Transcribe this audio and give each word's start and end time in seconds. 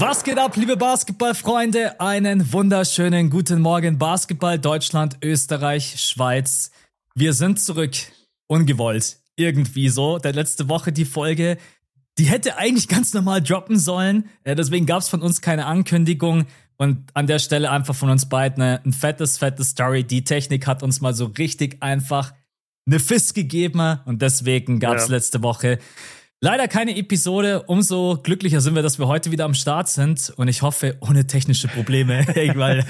Was 0.00 0.22
geht 0.22 0.38
ab, 0.38 0.54
liebe 0.54 0.76
Basketballfreunde? 0.76 2.00
Einen 2.00 2.52
wunderschönen 2.52 3.30
guten 3.30 3.60
Morgen, 3.60 3.98
Basketball 3.98 4.56
Deutschland, 4.56 5.18
Österreich, 5.24 5.96
Schweiz. 5.98 6.70
Wir 7.16 7.32
sind 7.32 7.58
zurück, 7.58 7.96
ungewollt, 8.46 9.18
irgendwie 9.34 9.88
so. 9.88 10.18
Der 10.18 10.32
letzte 10.32 10.68
Woche 10.68 10.92
die 10.92 11.04
Folge 11.04 11.58
die 12.18 12.24
hätte 12.24 12.56
eigentlich 12.56 12.88
ganz 12.88 13.14
normal 13.14 13.40
droppen 13.40 13.78
sollen. 13.78 14.28
Äh, 14.44 14.56
deswegen 14.56 14.86
gab 14.86 15.00
es 15.00 15.08
von 15.08 15.22
uns 15.22 15.40
keine 15.40 15.66
Ankündigung. 15.66 16.46
Und 16.76 17.10
an 17.14 17.26
der 17.26 17.38
Stelle 17.38 17.70
einfach 17.70 17.94
von 17.94 18.10
uns 18.10 18.28
beiden 18.28 18.62
ein 18.62 18.92
fettes, 18.92 19.38
fettes 19.38 19.70
Story. 19.70 20.04
Die 20.04 20.22
Technik 20.22 20.66
hat 20.66 20.82
uns 20.82 21.00
mal 21.00 21.12
so 21.12 21.26
richtig 21.26 21.82
einfach 21.82 22.32
eine 22.86 23.00
Fist 23.00 23.34
gegeben. 23.34 23.98
Und 24.04 24.22
deswegen 24.22 24.78
gab 24.78 24.96
es 24.96 25.08
ja. 25.08 25.14
letzte 25.16 25.42
Woche 25.42 25.78
Leider 26.40 26.68
keine 26.68 26.96
Episode. 26.96 27.64
Umso 27.66 28.16
glücklicher 28.22 28.60
sind 28.60 28.76
wir, 28.76 28.82
dass 28.82 29.00
wir 29.00 29.08
heute 29.08 29.32
wieder 29.32 29.44
am 29.44 29.54
Start 29.54 29.88
sind. 29.88 30.32
Und 30.36 30.46
ich 30.46 30.62
hoffe, 30.62 30.96
ohne 31.00 31.26
technische 31.26 31.66
Probleme. 31.66 32.24
Weil, 32.54 32.84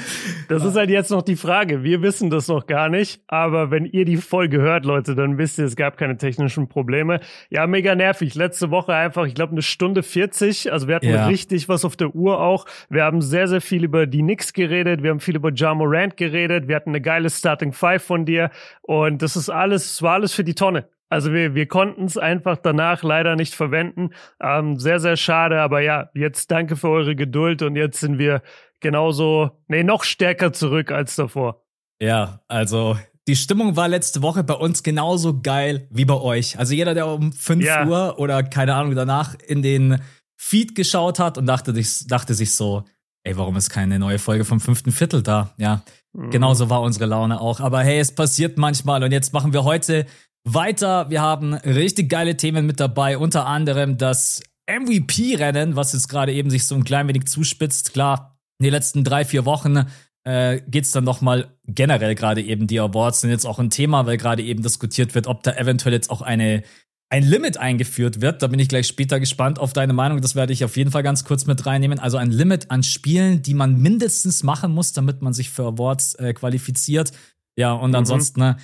das 0.51 0.65
ist 0.65 0.77
halt 0.77 0.91
jetzt 0.91 1.11
noch 1.11 1.23
die 1.23 1.35
Frage. 1.35 1.83
Wir 1.83 2.03
wissen 2.03 2.29
das 2.29 2.49
noch 2.49 2.67
gar 2.67 2.91
nicht. 2.91 3.23
Aber 3.27 3.71
wenn 3.71 3.87
ihr 3.87 4.05
die 4.05 4.19
Folge 4.19 4.61
hört, 4.61 4.85
Leute, 4.85 5.15
dann 5.15 5.39
wisst 5.39 5.59
ihr, 5.59 5.65
es 5.65 5.77
gab 5.77 5.97
keine 5.97 6.19
technischen 6.19 6.69
Probleme. 6.69 7.21
Ja, 7.49 7.67
mega 7.67 7.95
nervig. 7.95 8.35
Letzte 8.35 8.71
Woche 8.71 8.93
einfach, 8.93 9.25
ich 9.25 9.35
glaube, 9.35 9.53
eine 9.53 9.63
Stunde 9.63 10.03
40. 10.03 10.71
Also 10.71 10.87
wir 10.87 10.97
hatten 10.97 11.09
ja. 11.09 11.27
richtig 11.27 11.71
was 11.71 11.87
auf 11.87 11.97
der 11.97 12.15
Uhr 12.15 12.43
auch. 12.43 12.67
Wir 12.91 13.05
haben 13.05 13.23
sehr, 13.23 13.49
sehr 13.49 13.63
viel 13.63 13.83
über 13.83 14.07
die 14.07 14.21
Knicks 14.21 14.53
geredet. 14.53 15.03
Wir 15.03 15.09
haben 15.09 15.21
viel 15.21 15.37
über 15.37 15.53
Ja 15.55 15.73
Morant 15.73 16.19
geredet. 16.19 16.69
Wir 16.69 16.77
hatten 16.77 16.91
eine 16.91 17.01
geile 17.01 17.31
Starting 17.31 17.73
Five 17.73 18.03
von 18.03 18.27
dir. 18.27 18.51
Und 18.83 19.23
das 19.23 19.37
ist 19.37 19.49
alles, 19.49 19.93
es 19.93 20.03
war 20.03 20.13
alles 20.13 20.35
für 20.35 20.45
die 20.45 20.55
Tonne. 20.55 20.87
Also 21.09 21.33
wir, 21.33 21.55
wir 21.55 21.67
konnten 21.67 22.05
es 22.05 22.19
einfach 22.19 22.59
danach 22.59 23.03
leider 23.03 23.37
nicht 23.37 23.55
verwenden. 23.55 24.11
Ähm, 24.41 24.79
sehr, 24.79 25.01
sehr 25.01 25.17
schade. 25.17 25.61
Aber 25.61 25.81
ja, 25.81 26.11
jetzt 26.15 26.51
danke 26.51 26.77
für 26.77 26.89
eure 26.89 27.17
Geduld 27.17 27.63
und 27.63 27.77
jetzt 27.77 28.01
sind 28.01 28.19
wir 28.19 28.43
genauso, 28.81 29.51
nee, 29.69 29.83
noch 29.83 30.05
stärker 30.05 30.53
zurück 30.53 30.91
als 30.91 31.17
davor. 31.17 31.63
Ja, 32.01 32.41
also 32.49 32.97
die 33.27 33.37
Stimmung 33.37 33.77
war 33.77 33.89
letzte 33.89 34.23
Woche 34.23 34.43
bei 34.43 34.55
uns 34.55 34.83
genauso 34.83 35.41
geil 35.41 35.87
wie 35.91 36.05
bei 36.05 36.15
euch. 36.15 36.59
Also 36.59 36.75
jeder, 36.75 36.95
der 36.95 37.07
um 37.07 37.33
5 37.33 37.65
ja. 37.65 37.87
Uhr 37.87 38.19
oder 38.19 38.43
keine 38.43 38.75
Ahnung 38.75 38.95
danach 38.95 39.35
in 39.47 39.63
den 39.63 40.01
Feed 40.37 40.75
geschaut 40.75 41.19
hat 41.19 41.37
und 41.37 41.47
dachte, 41.47 41.75
dachte 42.07 42.35
sich 42.35 42.55
so, 42.55 42.85
ey, 43.25 43.37
warum 43.37 43.57
ist 43.57 43.71
keine 43.71 43.99
neue 43.99 44.19
Folge 44.19 44.45
vom 44.45 44.61
fünften 44.61 44.93
Viertel 44.93 45.23
da? 45.23 45.53
Ja, 45.59 45.83
mhm. 46.15 46.31
genauso 46.31 46.71
war 46.71 46.81
unsere 46.81 47.07
Laune 47.07 47.41
auch. 47.41 47.61
Aber 47.61 47.83
hey, 47.83 47.99
es 47.99 48.15
passiert 48.15 48.57
manchmal 48.57 49.03
und 49.03 49.13
jetzt 49.13 49.35
machen 49.35 49.53
wir 49.53 49.65
heute 49.65 50.07
weiter. 50.55 51.11
Wir 51.11 51.23
haben 51.23 51.55
richtig 51.55 52.09
geile 52.09 52.37
Themen 52.37 52.67
mit 52.67 52.81
dabei, 52.81 53.19
unter 53.19 53.47
anderem 53.47 53.99
das 53.99 54.43
MVP-Rennen, 54.69 55.77
was 55.77 55.93
jetzt 55.93 56.09
gerade 56.09 56.33
eben 56.33 56.51
sich 56.51 56.67
so 56.67 56.75
ein 56.75 56.85
klein 56.85 57.09
wenig 57.09 57.27
zuspitzt. 57.27 57.93
Klar, 57.93 58.39
in 58.59 58.65
den 58.65 58.73
letzten 58.73 59.05
drei, 59.05 59.25
vier 59.25 59.45
Wochen 59.45 59.87
äh, 60.25 60.61
geht 60.69 60.85
es 60.85 60.93
dann 60.93 61.05
nochmal 61.05 61.57
generell 61.65 62.15
gerade 62.15 62.43
eben 62.43 62.67
die 62.67 62.81
Awards 62.81 63.23
sind 63.23 63.31
jetzt 63.31 63.47
auch 63.47 63.59
ein 63.59 63.71
Thema, 63.71 64.07
weil 64.07 64.17
gerade 64.17 64.43
eben 64.43 64.63
diskutiert 64.63 65.15
wird, 65.15 65.27
ob 65.27 65.43
da 65.43 65.53
eventuell 65.53 65.95
jetzt 65.95 66.11
auch 66.11 66.23
eine 66.23 66.63
ein 67.11 67.23
Limit 67.23 67.57
eingeführt 67.57 68.21
wird. 68.21 68.43
Da 68.43 68.49
bin 68.49 68.61
ich 68.61 68.69
gleich 68.69 68.87
später 68.87 69.19
gespannt 69.19 69.59
auf 69.59 69.73
deine 69.73 69.95
Meinung. 69.95 70.21
Das 70.21 70.35
werde 70.35 70.53
ich 70.53 70.65
auf 70.65 70.77
jeden 70.77 70.91
Fall 70.91 71.03
ganz 71.03 71.25
kurz 71.25 71.47
mit 71.47 71.65
reinnehmen. 71.65 71.99
Also 71.99 72.19
ein 72.19 72.31
Limit 72.31 72.71
an 72.71 72.83
Spielen, 72.83 73.43
die 73.43 73.55
man 73.55 73.81
mindestens 73.81 74.43
machen 74.43 74.73
muss, 74.73 74.93
damit 74.93 75.23
man 75.23 75.33
sich 75.33 75.49
für 75.49 75.65
Awards 75.65 76.17
äh, 76.17 76.35
qualifiziert. 76.35 77.13
Ja, 77.57 77.73
und 77.73 77.91
mhm. 77.91 77.97
ansonsten 77.97 78.41
ne, 78.41 78.57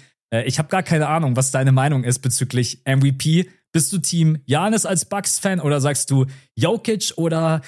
ich 0.42 0.58
habe 0.58 0.68
gar 0.68 0.82
keine 0.82 1.08
Ahnung, 1.08 1.36
was 1.36 1.50
deine 1.50 1.72
Meinung 1.72 2.04
ist 2.04 2.20
bezüglich 2.20 2.82
MVP. 2.84 3.48
Bist 3.72 3.92
du 3.92 3.98
Team 3.98 4.38
Janis 4.46 4.86
als 4.86 5.04
Bucks-Fan 5.04 5.60
oder 5.60 5.80
sagst 5.80 6.10
du 6.10 6.26
Jokic 6.54 7.12
oder 7.16 7.60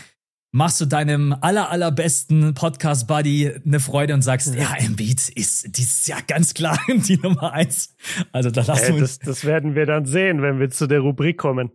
machst 0.53 0.81
du 0.81 0.87
deinem 0.87 1.37
aller 1.41 1.71
allerbesten 1.71 2.55
Podcast-Buddy 2.55 3.53
eine 3.67 3.81
Freude 3.81 4.15
und 4.15 4.23
sagst, 4.23 4.55
ja, 4.55 4.75
Embiid 4.79 5.29
ist 5.29 5.77
dieses 5.77 6.07
Jahr 6.07 6.23
ganz 6.27 6.55
klar 6.55 6.79
die 6.89 7.19
Nummer 7.19 7.53
eins. 7.53 7.95
Also 8.33 8.51
da 8.51 8.63
lassen 8.63 8.95
wir 8.95 9.01
das, 9.01 9.19
das 9.19 9.45
werden 9.45 9.75
wir 9.75 9.85
dann 9.85 10.07
sehen, 10.07 10.43
wenn 10.43 10.59
wir 10.59 10.71
zu 10.71 10.87
der 10.87 11.01
Rubrik 11.01 11.37
kommen. 11.39 11.71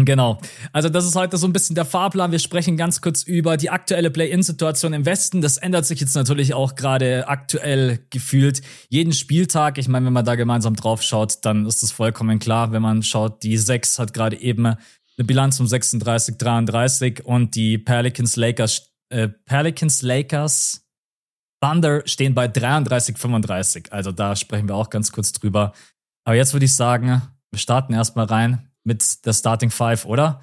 Genau. 0.00 0.38
Also 0.72 0.88
das 0.88 1.04
ist 1.04 1.16
heute 1.16 1.36
so 1.38 1.46
ein 1.48 1.52
bisschen 1.52 1.74
der 1.74 1.84
Fahrplan. 1.84 2.30
Wir 2.30 2.38
sprechen 2.38 2.76
ganz 2.76 3.00
kurz 3.00 3.24
über 3.24 3.56
die 3.56 3.68
aktuelle 3.68 4.10
Play-in-Situation 4.10 4.92
im 4.92 5.04
Westen. 5.04 5.40
Das 5.40 5.56
ändert 5.56 5.86
sich 5.86 6.00
jetzt 6.00 6.14
natürlich 6.14 6.54
auch 6.54 6.76
gerade 6.76 7.26
aktuell 7.26 7.98
gefühlt 8.10 8.62
jeden 8.88 9.12
Spieltag. 9.12 9.76
Ich 9.76 9.88
meine, 9.88 10.06
wenn 10.06 10.12
man 10.12 10.24
da 10.24 10.36
gemeinsam 10.36 10.76
drauf 10.76 11.02
schaut, 11.02 11.44
dann 11.44 11.66
ist 11.66 11.82
es 11.82 11.90
vollkommen 11.90 12.38
klar. 12.38 12.70
Wenn 12.70 12.80
man 12.80 13.02
schaut, 13.02 13.42
die 13.42 13.56
6 13.56 13.98
hat 13.98 14.14
gerade 14.14 14.40
eben 14.40 14.66
eine 14.66 14.76
Bilanz 15.16 15.58
um 15.58 15.66
36, 15.66 16.38
33 16.38 17.24
und 17.26 17.56
die 17.56 17.76
Pelicans 17.76 18.36
Lakers, 18.36 18.92
äh, 19.08 19.28
Pelicans 19.28 20.02
Lakers 20.02 20.86
Thunder 21.60 22.02
stehen 22.06 22.34
bei 22.34 22.46
33, 22.46 23.18
35. 23.18 23.92
Also 23.92 24.12
da 24.12 24.36
sprechen 24.36 24.68
wir 24.68 24.76
auch 24.76 24.90
ganz 24.90 25.10
kurz 25.10 25.32
drüber. 25.32 25.72
Aber 26.24 26.36
jetzt 26.36 26.52
würde 26.52 26.66
ich 26.66 26.74
sagen, 26.76 27.20
wir 27.50 27.58
starten 27.58 27.94
erstmal 27.94 28.26
rein 28.26 28.67
mit 28.84 29.24
der 29.26 29.32
Starting 29.32 29.70
Five, 29.70 30.04
oder? 30.04 30.40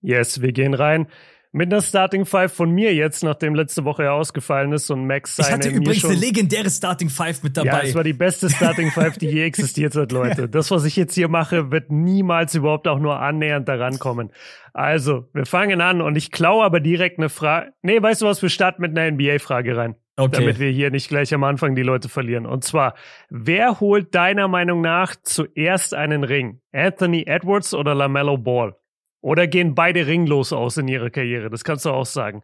Yes, 0.00 0.40
wir 0.40 0.52
gehen 0.52 0.74
rein. 0.74 1.08
Mit 1.52 1.72
einer 1.72 1.80
Starting 1.80 2.26
Five 2.26 2.52
von 2.52 2.70
mir 2.70 2.94
jetzt, 2.94 3.24
nachdem 3.24 3.54
letzte 3.54 3.84
Woche 3.84 4.04
ja 4.04 4.12
ausgefallen 4.12 4.72
ist 4.72 4.90
und 4.90 5.06
Max 5.06 5.36
seine. 5.36 5.48
Ich 5.48 5.54
hatte 5.54 5.68
übrigens 5.70 6.00
schon, 6.02 6.10
eine 6.10 6.20
legendäre 6.20 6.68
Starting 6.68 7.08
Five 7.08 7.42
mit 7.42 7.56
dabei. 7.56 7.68
Ja, 7.68 7.82
es 7.82 7.94
war 7.94 8.04
die 8.04 8.12
beste 8.12 8.50
Starting 8.50 8.90
Five, 8.90 9.16
die 9.16 9.28
je 9.28 9.42
existiert 9.46 9.94
hat, 9.94 10.12
Leute. 10.12 10.50
Das, 10.50 10.70
was 10.70 10.84
ich 10.84 10.96
jetzt 10.96 11.14
hier 11.14 11.28
mache, 11.28 11.70
wird 11.70 11.90
niemals 11.90 12.54
überhaupt 12.54 12.86
auch 12.88 12.98
nur 12.98 13.20
annähernd 13.20 13.68
daran 13.68 13.98
kommen. 13.98 14.32
Also, 14.74 15.30
wir 15.32 15.46
fangen 15.46 15.80
an 15.80 16.02
und 16.02 16.16
ich 16.16 16.30
klaue 16.30 16.62
aber 16.62 16.80
direkt 16.80 17.18
eine 17.18 17.30
Frage. 17.30 17.72
Nee, 17.80 18.02
weißt 18.02 18.20
du 18.20 18.26
was? 18.26 18.42
Wir 18.42 18.50
starten 18.50 18.82
mit 18.82 18.90
einer 18.96 19.10
NBA-Frage 19.10 19.78
rein. 19.78 19.94
Okay. 20.18 20.40
Damit 20.40 20.58
wir 20.58 20.70
hier 20.70 20.90
nicht 20.90 21.08
gleich 21.08 21.34
am 21.34 21.44
Anfang 21.44 21.74
die 21.74 21.82
Leute 21.82 22.08
verlieren. 22.08 22.46
Und 22.46 22.64
zwar, 22.64 22.94
wer 23.28 23.80
holt 23.80 24.14
deiner 24.14 24.48
Meinung 24.48 24.80
nach 24.80 25.14
zuerst 25.22 25.92
einen 25.92 26.24
Ring? 26.24 26.60
Anthony 26.72 27.24
Edwards 27.26 27.74
oder 27.74 27.94
LaMelo 27.94 28.38
Ball? 28.38 28.74
Oder 29.20 29.46
gehen 29.46 29.74
beide 29.74 30.06
ringlos 30.06 30.54
aus 30.54 30.78
in 30.78 30.88
ihrer 30.88 31.10
Karriere? 31.10 31.50
Das 31.50 31.64
kannst 31.64 31.84
du 31.84 31.90
auch 31.90 32.06
sagen. 32.06 32.42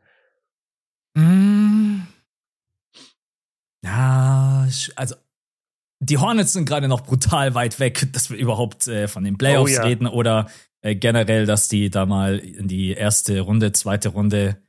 Mm. 1.15 2.01
Ja, 3.85 4.69
also 4.97 5.15
die 6.01 6.19
Hornets 6.19 6.53
sind 6.53 6.69
gerade 6.69 6.89
noch 6.89 7.03
brutal 7.03 7.55
weit 7.55 7.81
weg, 7.81 8.13
dass 8.13 8.31
wir 8.31 8.37
überhaupt 8.37 8.87
äh, 8.89 9.09
von 9.09 9.25
den 9.25 9.39
Playoffs 9.39 9.73
oh, 9.73 9.75
ja. 9.77 9.85
reden 9.85 10.07
oder 10.07 10.51
äh, 10.83 10.95
generell, 10.95 11.47
dass 11.47 11.69
die 11.69 11.89
da 11.89 12.05
mal 12.05 12.39
in 12.39 12.69
die 12.69 12.93
erste 12.93 13.41
Runde, 13.41 13.73
zweite 13.73 14.11
Runde 14.11 14.61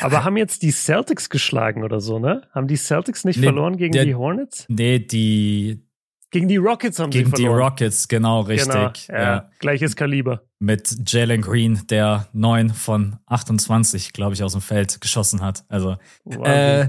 aber 0.00 0.24
haben 0.24 0.36
jetzt 0.36 0.62
die 0.62 0.70
Celtics 0.70 1.30
geschlagen 1.30 1.84
oder 1.84 2.00
so, 2.00 2.18
ne? 2.18 2.42
Haben 2.52 2.66
die 2.66 2.76
Celtics 2.76 3.24
nicht 3.24 3.38
nee, 3.38 3.44
verloren 3.44 3.76
gegen 3.76 3.92
der, 3.92 4.04
die 4.04 4.14
Hornets? 4.14 4.66
Nee, 4.68 4.98
die. 4.98 5.86
Gegen 6.32 6.46
die 6.46 6.58
Rockets 6.58 7.00
haben 7.00 7.10
gegen 7.10 7.26
sie 7.26 7.30
verloren. 7.30 7.50
Gegen 7.50 7.58
die 7.58 7.84
Rockets, 7.84 8.08
genau, 8.08 8.40
richtig. 8.42 8.72
Genau, 8.72 8.92
ja, 9.08 9.20
ja. 9.20 9.50
Gleiches 9.58 9.96
Kaliber. 9.96 10.42
Mit 10.60 11.10
Jalen 11.10 11.42
Green, 11.42 11.80
der 11.88 12.28
9 12.32 12.70
von 12.70 13.16
28, 13.26 14.12
glaube 14.12 14.34
ich, 14.34 14.42
aus 14.44 14.52
dem 14.52 14.60
Feld 14.60 15.00
geschossen 15.00 15.40
hat. 15.40 15.64
Also, 15.68 15.96
wow. 16.24 16.46
äh, 16.46 16.88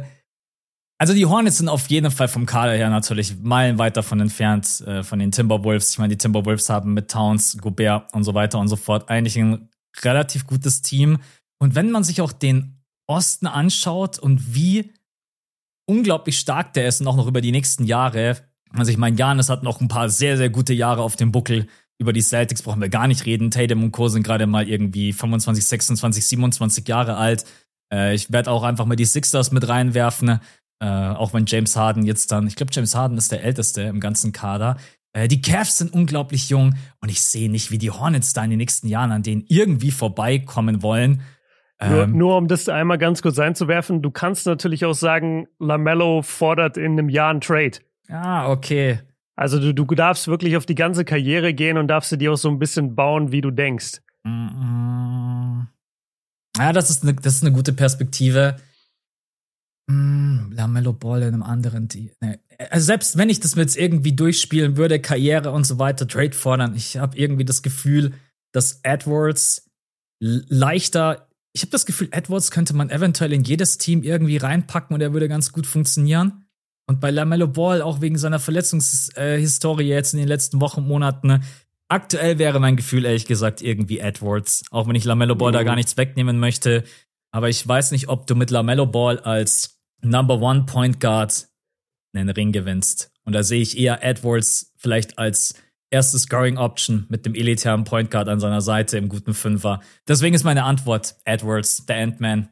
also 1.02 1.16
die 1.16 1.26
Hornets 1.26 1.58
sind 1.58 1.68
auf 1.68 1.88
jeden 1.88 2.12
Fall 2.12 2.28
vom 2.28 2.46
Kader 2.46 2.74
her 2.74 2.92
natürlich 2.92 3.36
meilenweit 3.42 3.98
davon 3.98 4.20
entfernt, 4.20 4.82
äh, 4.82 5.02
von 5.02 5.18
den 5.18 5.32
Timberwolves. 5.32 5.94
Ich 5.94 5.98
meine, 5.98 6.10
die 6.10 6.18
Timberwolves 6.20 6.70
haben 6.70 6.94
mit 6.94 7.10
Towns, 7.10 7.58
Gobert 7.60 8.14
und 8.14 8.24
so 8.24 8.36
weiter 8.36 8.60
und 8.60 8.68
so 8.68 8.76
fort 8.76 9.10
eigentlich 9.10 9.36
ein 9.36 9.70
relativ 10.04 10.46
gutes 10.46 10.84
Team. 10.84 11.18
Und 11.58 11.74
wenn 11.74 11.90
man 11.90 12.04
sich 12.04 12.22
auch 12.22 12.32
den 12.32 12.81
Osten 13.12 13.48
anschaut 13.48 14.18
und 14.18 14.56
wie 14.56 14.92
unglaublich 15.86 16.40
stark 16.40 16.74
der 16.74 16.88
ist 16.88 17.02
und 17.02 17.08
auch 17.08 17.18
noch 17.18 17.28
über 17.28 17.42
die 17.42 17.52
nächsten 17.52 17.84
Jahre. 17.84 18.38
Also 18.74 18.92
ich 18.92 18.98
meine, 18.98 19.18
Janis 19.18 19.50
hat 19.50 19.64
noch 19.64 19.82
ein 19.82 19.88
paar 19.88 20.10
sehr, 20.10 20.38
sehr 20.38 20.50
gute 20.50 20.74
Jahre 20.74 21.02
auf 21.02 21.16
dem 21.16 21.32
Buckel. 21.32 21.68
Über 21.98 22.14
die 22.14 22.22
Celtics 22.22 22.64
brauchen 22.64 22.82
wir 22.82 22.90
gar 22.90 23.08
nicht 23.08 23.26
reden. 23.26 23.52
Tatum 23.52 23.84
und 23.84 23.92
Co. 23.92 24.08
sind 24.08 24.24
gerade 24.24 24.48
mal 24.48 24.68
irgendwie 24.68 25.14
25, 25.14 25.66
26, 25.66 26.26
27 26.26 26.88
Jahre 26.88 27.18
alt. 27.18 27.46
Äh, 27.94 28.16
ich 28.16 28.32
werde 28.32 28.50
auch 28.50 28.64
einfach 28.64 28.86
mal 28.86 28.96
die 28.96 29.06
Sixers 29.06 29.52
mit 29.52 29.68
reinwerfen. 29.68 30.40
Äh, 30.80 30.86
auch 30.86 31.34
wenn 31.34 31.46
James 31.46 31.76
Harden 31.76 32.04
jetzt 32.04 32.32
dann, 32.32 32.48
ich 32.48 32.56
glaube, 32.56 32.72
James 32.74 32.96
Harden 32.96 33.18
ist 33.18 33.32
der 33.32 33.44
Älteste 33.44 33.84
im 33.84 34.00
ganzen 34.00 34.32
Kader. 34.32 34.78
Äh, 35.14 35.28
die 35.28 35.42
Cavs 35.42 35.78
sind 35.78 35.94
unglaublich 35.94 36.50
jung 36.50 36.76
und 37.02 37.10
ich 37.10 37.22
sehe 37.22 37.52
nicht, 37.52 37.70
wie 37.70 37.78
die 37.78 37.92
Hornets 37.92 38.34
da 38.34 38.44
in 38.44 38.50
den 38.50 38.58
nächsten 38.58 38.88
Jahren 38.88 39.12
an 39.12 39.24
denen 39.24 39.46
irgendwie 39.48 39.92
vorbeikommen 39.92 40.82
wollen. 40.82 41.22
Nur, 41.84 42.04
ähm, 42.04 42.18
nur, 42.18 42.38
um 42.38 42.48
das 42.48 42.70
einmal 42.70 42.98
ganz 42.98 43.22
kurz 43.22 43.40
einzuwerfen, 43.40 44.02
du 44.02 44.12
kannst 44.12 44.46
natürlich 44.46 44.86
auch 44.86 44.94
sagen, 44.94 45.48
Lamello 45.60 46.22
fordert 46.22 46.78
in 46.78 46.94
einem 46.94 47.10
Jahr 47.10 47.32
einen 47.32 47.42
Trade. 47.42 47.80
Ah, 48.10 48.52
okay. 48.52 49.00
Also 49.36 49.60
du, 49.60 49.74
du 49.74 49.86
darfst 49.96 50.28
wirklich 50.28 50.58
auf 50.58 50.68
die 50.68 50.76
ganze 50.76 51.06
Karriere 51.06 51.54
gehen 51.54 51.78
und 51.78 51.88
darfst 51.88 52.12
sie 52.12 52.18
dir 52.18 52.34
auch 52.34 52.38
so 52.38 52.50
ein 52.50 52.60
bisschen 52.60 52.96
bauen, 52.96 53.32
wie 53.32 53.42
du 53.42 53.50
denkst. 53.50 54.02
Mm 54.24 55.62
Ja, 56.58 56.74
das 56.74 56.92
ist 56.92 57.04
eine, 57.04 57.16
das 57.16 57.36
ist 57.36 57.44
eine 57.44 57.56
gute 57.56 57.74
Perspektive. 57.74 58.58
Mm, 59.88 60.52
Lamello 60.52 60.94
Ball 60.94 61.24
in 61.24 61.34
einem 61.34 61.44
anderen 61.44 61.90
Team. 61.90 62.12
Nee. 62.20 62.38
Also 62.70 62.86
selbst 62.86 63.18
wenn 63.18 63.30
ich 63.30 63.40
das 63.40 63.56
jetzt 63.56 63.78
irgendwie 63.78 64.14
durchspielen 64.14 64.78
würde, 64.78 65.00
Karriere 65.00 65.52
und 65.52 65.66
so 65.66 65.80
weiter, 65.80 66.08
Trade 66.08 66.34
fordern, 66.34 66.76
ich 66.76 66.98
habe 66.98 67.18
irgendwie 67.18 67.46
das 67.46 67.64
Gefühl, 67.64 68.14
dass 68.54 68.82
Edwards 68.84 69.66
leichter 70.20 71.28
ich 71.54 71.62
habe 71.62 71.72
das 71.72 71.86
Gefühl, 71.86 72.10
Edwards 72.12 72.52
könnte 72.52 72.74
man 72.74 72.90
eventuell 72.90 73.34
in 73.34 73.44
jedes 73.44 73.78
Team 73.78 74.04
irgendwie 74.04 74.38
reinpacken 74.38 74.94
und 74.94 75.02
er 75.02 75.14
würde 75.14 75.28
ganz 75.28 75.52
gut 75.52 75.68
funktionieren. 75.68 76.46
Und 76.88 77.00
bei 77.00 77.12
LaMelo 77.12 77.48
Ball, 77.48 77.82
auch 77.82 78.02
wegen 78.02 78.18
seiner 78.18 78.40
Verletzungshistorie 78.40 79.88
jetzt 79.88 80.14
in 80.14 80.20
den 80.20 80.28
letzten 80.28 80.62
Wochen, 80.62 80.82
Monaten, 80.82 81.28
ne, 81.28 81.42
aktuell 81.90 82.40
wäre 82.40 82.60
mein 82.60 82.76
Gefühl 82.76 83.06
ehrlich 83.06 83.26
gesagt 83.26 83.62
irgendwie 83.62 84.00
Edwards. 84.00 84.64
Auch 84.72 84.88
wenn 84.88 84.96
ich 84.96 85.06
LaMelo 85.06 85.36
Ball 85.36 85.52
mhm. 85.52 85.56
da 85.56 85.64
gar 85.64 85.76
nichts 85.76 85.98
wegnehmen 85.98 86.40
möchte. 86.40 86.84
Aber 87.32 87.50
ich 87.50 87.66
weiß 87.66 87.92
nicht, 87.92 88.10
ob 88.10 88.28
du 88.28 88.36
mit 88.36 88.50
LaMelo 88.50 88.86
Ball 88.86 89.20
als 89.20 89.82
Number 90.02 90.42
One 90.42 90.64
Point 90.66 91.00
Guard 91.00 91.48
einen 92.14 92.30
Ring 92.30 92.52
gewinnst. 92.52 93.12
Und 93.24 93.34
da 93.34 93.44
sehe 93.44 93.62
ich 93.62 93.78
eher 93.78 94.04
Edwards 94.04 94.74
vielleicht 94.78 95.18
als 95.18 95.56
erste 95.92 96.18
Scoring 96.18 96.58
Option 96.58 97.06
mit 97.10 97.26
dem 97.26 97.36
elitären 97.36 97.84
Point 97.84 98.10
Guard 98.10 98.30
an 98.30 98.40
seiner 98.40 98.62
Seite 98.62 98.98
im 98.98 99.10
guten 99.10 99.34
Fünfer. 99.34 99.82
Deswegen 100.08 100.34
ist 100.34 100.44
meine 100.44 100.64
Antwort 100.64 101.16
Edwards, 101.26 101.86
der 101.86 101.98
Ant-Man. 101.98 102.50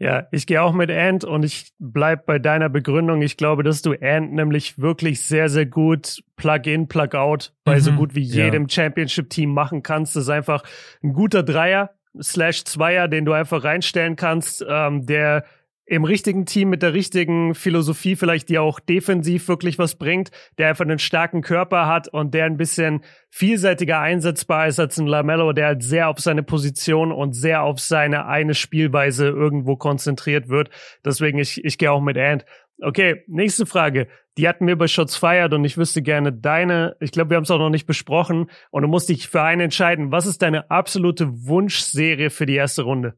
Ja, 0.00 0.26
ich 0.32 0.46
gehe 0.46 0.60
auch 0.60 0.72
mit 0.72 0.90
Ant 0.90 1.24
und 1.24 1.44
ich 1.44 1.72
bleib 1.78 2.26
bei 2.26 2.40
deiner 2.40 2.68
Begründung. 2.68 3.22
Ich 3.22 3.36
glaube, 3.36 3.62
dass 3.62 3.80
du 3.80 3.92
Ant 3.92 4.32
nämlich 4.32 4.78
wirklich 4.78 5.20
sehr, 5.20 5.48
sehr 5.48 5.66
gut 5.66 6.20
Plug-in, 6.36 6.88
Plug-out 6.88 7.54
bei 7.62 7.76
mhm, 7.76 7.80
so 7.80 7.92
gut 7.92 8.14
wie 8.14 8.22
jedem 8.22 8.64
ja. 8.64 8.68
Championship-Team 8.68 9.52
machen 9.52 9.82
kannst. 9.84 10.16
Das 10.16 10.24
ist 10.24 10.30
einfach 10.30 10.64
ein 11.02 11.12
guter 11.12 11.44
Dreier 11.44 11.90
slash 12.20 12.64
Zweier, 12.64 13.06
den 13.08 13.24
du 13.24 13.32
einfach 13.32 13.62
reinstellen 13.62 14.16
kannst, 14.16 14.64
ähm, 14.68 15.06
der 15.06 15.44
im 15.86 16.04
richtigen 16.04 16.46
Team 16.46 16.70
mit 16.70 16.82
der 16.82 16.94
richtigen 16.94 17.54
Philosophie 17.54 18.16
vielleicht, 18.16 18.48
die 18.48 18.58
auch 18.58 18.80
defensiv 18.80 19.48
wirklich 19.48 19.78
was 19.78 19.96
bringt, 19.96 20.30
der 20.56 20.68
einfach 20.68 20.84
einen 20.84 20.98
starken 20.98 21.42
Körper 21.42 21.86
hat 21.86 22.08
und 22.08 22.32
der 22.32 22.46
ein 22.46 22.56
bisschen 22.56 23.02
vielseitiger 23.28 24.00
einsetzbar 24.00 24.66
ist 24.66 24.80
als 24.80 24.98
ein 24.98 25.06
Lamello, 25.06 25.52
der 25.52 25.66
halt 25.66 25.82
sehr 25.82 26.08
auf 26.08 26.20
seine 26.20 26.42
Position 26.42 27.12
und 27.12 27.34
sehr 27.34 27.62
auf 27.62 27.80
seine 27.80 28.26
eine 28.26 28.54
Spielweise 28.54 29.28
irgendwo 29.28 29.76
konzentriert 29.76 30.48
wird. 30.48 30.70
Deswegen, 31.04 31.38
ich, 31.38 31.62
ich 31.64 31.76
gehe 31.76 31.92
auch 31.92 32.00
mit 32.00 32.16
Ant. 32.16 32.46
Okay, 32.80 33.22
nächste 33.28 33.66
Frage. 33.66 34.08
Die 34.36 34.48
hatten 34.48 34.66
wir 34.66 34.76
bei 34.76 34.88
Shots 34.88 35.16
Fired 35.16 35.52
und 35.52 35.64
ich 35.64 35.76
wüsste 35.76 36.02
gerne 36.02 36.32
deine, 36.32 36.96
ich 36.98 37.12
glaube, 37.12 37.30
wir 37.30 37.36
haben 37.36 37.44
es 37.44 37.50
auch 37.50 37.58
noch 37.58 37.70
nicht 37.70 37.86
besprochen 37.86 38.50
und 38.70 38.82
du 38.82 38.88
musst 38.88 39.08
dich 39.08 39.28
für 39.28 39.42
einen 39.42 39.60
entscheiden. 39.60 40.10
Was 40.10 40.26
ist 40.26 40.42
deine 40.42 40.70
absolute 40.70 41.46
Wunschserie 41.46 42.30
für 42.30 42.46
die 42.46 42.56
erste 42.56 42.82
Runde? 42.82 43.14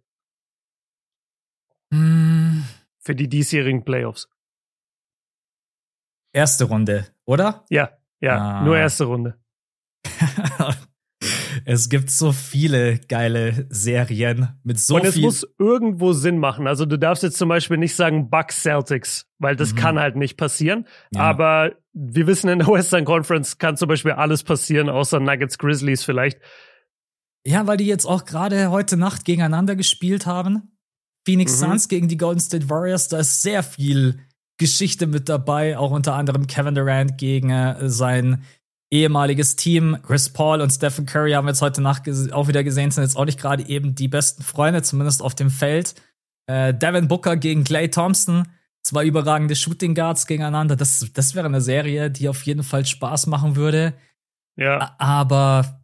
Hm. 1.97 2.65
Für 2.99 3.15
die 3.15 3.29
diesjährigen 3.29 3.85
Playoffs. 3.85 4.29
Erste 6.33 6.65
Runde, 6.65 7.07
oder? 7.25 7.65
Ja, 7.71 7.91
ja, 8.21 8.37
ah. 8.37 8.65
nur 8.65 8.77
erste 8.77 9.05
Runde. 9.05 9.39
es 11.65 11.89
gibt 11.89 12.11
so 12.11 12.33
viele 12.33 12.99
geile 12.99 13.67
Serien 13.71 14.49
mit 14.63 14.79
so 14.79 14.97
Und 14.97 15.05
es 15.05 15.17
muss 15.17 15.47
irgendwo 15.59 16.13
Sinn 16.13 16.39
machen. 16.39 16.67
Also 16.67 16.85
du 16.85 16.99
darfst 16.99 17.23
jetzt 17.23 17.39
zum 17.39 17.49
Beispiel 17.49 17.79
nicht 17.79 17.95
sagen 17.95 18.29
Bucks 18.29 18.63
Celtics, 18.63 19.27
weil 19.39 19.57
das 19.57 19.73
mhm. 19.73 19.77
kann 19.77 19.99
halt 19.99 20.17
nicht 20.17 20.37
passieren. 20.37 20.87
Ja. 21.15 21.23
Aber 21.23 21.73
wir 21.93 22.27
wissen 22.27 22.49
in 22.51 22.59
der 22.59 22.69
Western 22.69 23.05
Conference 23.05 23.59
kann 23.59 23.77
zum 23.77 23.89
Beispiel 23.89 24.13
alles 24.13 24.43
passieren, 24.43 24.91
außer 24.91 25.21
Nuggets 25.21 25.59
Grizzlies 25.59 26.05
vielleicht. 26.05 26.41
Ja, 27.47 27.67
weil 27.67 27.77
die 27.77 27.87
jetzt 27.87 28.05
auch 28.05 28.25
gerade 28.25 28.71
heute 28.71 28.97
Nacht 28.97 29.25
gegeneinander 29.25 29.77
gespielt 29.77 30.27
haben. 30.27 30.76
Phoenix 31.27 31.61
mhm. 31.61 31.67
Suns 31.67 31.89
gegen 31.89 32.09
die 32.09 32.17
Golden 32.17 32.41
State 32.41 32.71
Warriors, 32.71 33.09
da 33.09 33.19
ist 33.19 33.43
sehr 33.43 33.63
viel 33.63 34.19
Geschichte 34.59 35.07
mit 35.07 35.29
dabei, 35.29 35.77
auch 35.77 35.91
unter 35.91 36.15
anderem 36.15 36.47
Kevin 36.47 36.75
Durant 36.75 37.19
gegen 37.19 37.51
äh, 37.51 37.91
sein 37.91 38.45
ehemaliges 38.91 39.57
Team. 39.57 39.99
Chris 40.03 40.31
Paul 40.31 40.61
und 40.61 40.71
Stephen 40.71 41.05
Curry 41.05 41.33
haben 41.33 41.45
wir 41.45 41.51
jetzt 41.51 41.61
heute 41.61 41.83
Nacht 41.83 42.09
auch 42.33 42.49
wieder 42.49 42.65
gesehen, 42.65 42.91
sind 42.91 43.03
jetzt 43.03 43.17
auch 43.17 43.25
nicht 43.25 43.41
gerade 43.41 43.69
eben 43.69 43.95
die 43.95 44.09
besten 44.09 44.43
Freunde, 44.43 44.83
zumindest 44.83 45.21
auf 45.21 45.35
dem 45.35 45.51
Feld. 45.51 45.95
Äh, 46.47 46.73
Devin 46.73 47.09
Booker 47.09 47.37
gegen 47.37 47.65
Clay 47.65 47.91
Thompson, 47.91 48.47
zwei 48.83 49.05
überragende 49.05 49.57
Shooting 49.57 49.97
Guards 49.97 50.27
gegeneinander. 50.27 50.77
Das, 50.77 51.05
das 51.13 51.35
wäre 51.35 51.47
eine 51.47 51.61
Serie, 51.61 52.11
die 52.11 52.29
auf 52.29 52.43
jeden 52.43 52.63
Fall 52.63 52.87
Spaß 52.87 53.27
machen 53.27 53.57
würde. 53.57 53.95
Ja. 54.57 54.95
Aber 54.99 55.83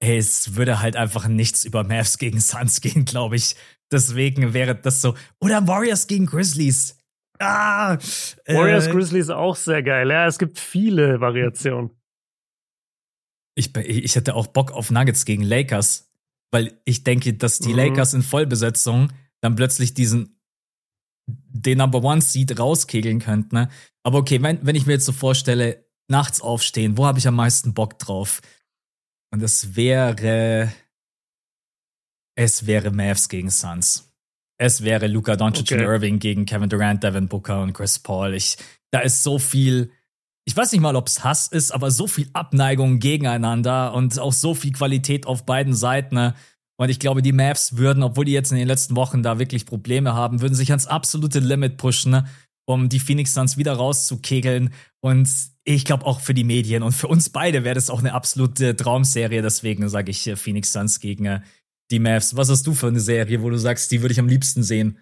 hey, 0.00 0.18
es 0.18 0.54
würde 0.56 0.80
halt 0.80 0.94
einfach 0.94 1.26
nichts 1.26 1.64
über 1.64 1.82
Mavs 1.82 2.18
gegen 2.18 2.40
Suns 2.40 2.80
gehen, 2.82 3.06
glaube 3.06 3.36
ich. 3.36 3.56
Deswegen 3.92 4.52
wäre 4.52 4.74
das 4.74 5.00
so. 5.00 5.14
Oder 5.40 5.66
Warriors 5.66 6.06
gegen 6.06 6.26
Grizzlies. 6.26 6.98
Ah, 7.38 7.98
Warriors 8.46 8.86
äh, 8.86 8.90
Grizzlies 8.90 9.30
auch 9.30 9.56
sehr 9.56 9.82
geil. 9.82 10.10
Ja, 10.10 10.26
es 10.26 10.38
gibt 10.38 10.58
viele 10.58 11.20
Variationen. 11.20 11.90
Ich, 13.54 13.74
ich 13.76 14.16
hätte 14.16 14.34
auch 14.34 14.48
Bock 14.48 14.72
auf 14.72 14.90
Nuggets 14.90 15.24
gegen 15.24 15.42
Lakers, 15.42 16.10
weil 16.50 16.80
ich 16.84 17.04
denke, 17.04 17.34
dass 17.34 17.58
die 17.58 17.70
mhm. 17.70 17.76
Lakers 17.76 18.14
in 18.14 18.22
Vollbesetzung 18.22 19.12
dann 19.40 19.56
plötzlich 19.56 19.94
diesen 19.94 20.36
den 21.28 21.78
Number 21.78 22.02
One 22.02 22.20
Seed 22.20 22.58
rauskegeln 22.58 23.18
könnten. 23.18 23.54
Ne? 23.56 23.68
Aber 24.02 24.18
okay, 24.18 24.42
wenn, 24.42 24.64
wenn 24.64 24.76
ich 24.76 24.86
mir 24.86 24.94
jetzt 24.94 25.06
so 25.06 25.12
vorstelle, 25.12 25.84
nachts 26.08 26.40
aufstehen, 26.40 26.96
wo 26.96 27.06
habe 27.06 27.18
ich 27.18 27.26
am 27.26 27.34
meisten 27.34 27.74
Bock 27.74 27.98
drauf? 27.98 28.40
Und 29.32 29.42
es 29.42 29.74
wäre 29.74 30.72
es 32.36 32.66
wäre 32.66 32.90
Mavs 32.90 33.28
gegen 33.28 33.50
Suns. 33.50 34.12
Es 34.58 34.82
wäre 34.82 35.06
Luka 35.06 35.36
Doncic 35.36 35.72
okay. 35.72 35.74
und 35.74 35.90
Irving 35.90 36.18
gegen 36.18 36.46
Kevin 36.46 36.68
Durant, 36.68 37.02
Devin 37.02 37.28
Booker 37.28 37.62
und 37.62 37.72
Chris 37.72 37.98
Paul. 37.98 38.34
Ich, 38.34 38.56
da 38.90 39.00
ist 39.00 39.22
so 39.22 39.38
viel, 39.38 39.90
ich 40.44 40.56
weiß 40.56 40.72
nicht 40.72 40.80
mal, 40.80 40.96
ob 40.96 41.08
es 41.08 41.24
Hass 41.24 41.48
ist, 41.48 41.72
aber 41.72 41.90
so 41.90 42.06
viel 42.06 42.28
Abneigung 42.32 42.98
gegeneinander 42.98 43.92
und 43.92 44.18
auch 44.18 44.32
so 44.32 44.54
viel 44.54 44.72
Qualität 44.72 45.26
auf 45.26 45.44
beiden 45.44 45.74
Seiten. 45.74 46.14
Ne? 46.14 46.34
Und 46.78 46.88
ich 46.88 46.98
glaube, 46.98 47.20
die 47.20 47.32
Mavs 47.32 47.76
würden, 47.76 48.02
obwohl 48.02 48.24
die 48.24 48.32
jetzt 48.32 48.52
in 48.52 48.58
den 48.58 48.68
letzten 48.68 48.96
Wochen 48.96 49.22
da 49.22 49.38
wirklich 49.38 49.66
Probleme 49.66 50.14
haben, 50.14 50.40
würden 50.40 50.54
sich 50.54 50.70
ans 50.70 50.86
absolute 50.86 51.40
Limit 51.40 51.76
pushen, 51.76 52.12
ne? 52.12 52.26
um 52.66 52.88
die 52.88 53.00
Phoenix 53.00 53.34
Suns 53.34 53.56
wieder 53.56 53.74
rauszukegeln. 53.74 54.72
Und 55.00 55.28
ich 55.64 55.84
glaube 55.84 56.06
auch 56.06 56.20
für 56.20 56.34
die 56.34 56.44
Medien 56.44 56.82
und 56.82 56.92
für 56.92 57.08
uns 57.08 57.28
beide 57.28 57.64
wäre 57.64 57.74
das 57.74 57.90
auch 57.90 58.00
eine 58.00 58.14
absolute 58.14 58.76
Traumserie. 58.76 59.42
Deswegen 59.42 59.88
sage 59.88 60.10
ich 60.10 60.26
äh, 60.26 60.36
Phoenix 60.36 60.72
Suns 60.72 61.00
gegen, 61.00 61.26
äh, 61.26 61.40
die 61.90 61.98
Mavs. 61.98 62.36
Was 62.36 62.50
hast 62.50 62.66
du 62.66 62.72
für 62.72 62.88
eine 62.88 63.00
Serie, 63.00 63.42
wo 63.42 63.50
du 63.50 63.56
sagst, 63.56 63.90
die 63.92 64.02
würde 64.02 64.12
ich 64.12 64.20
am 64.20 64.28
liebsten 64.28 64.62
sehen? 64.62 64.98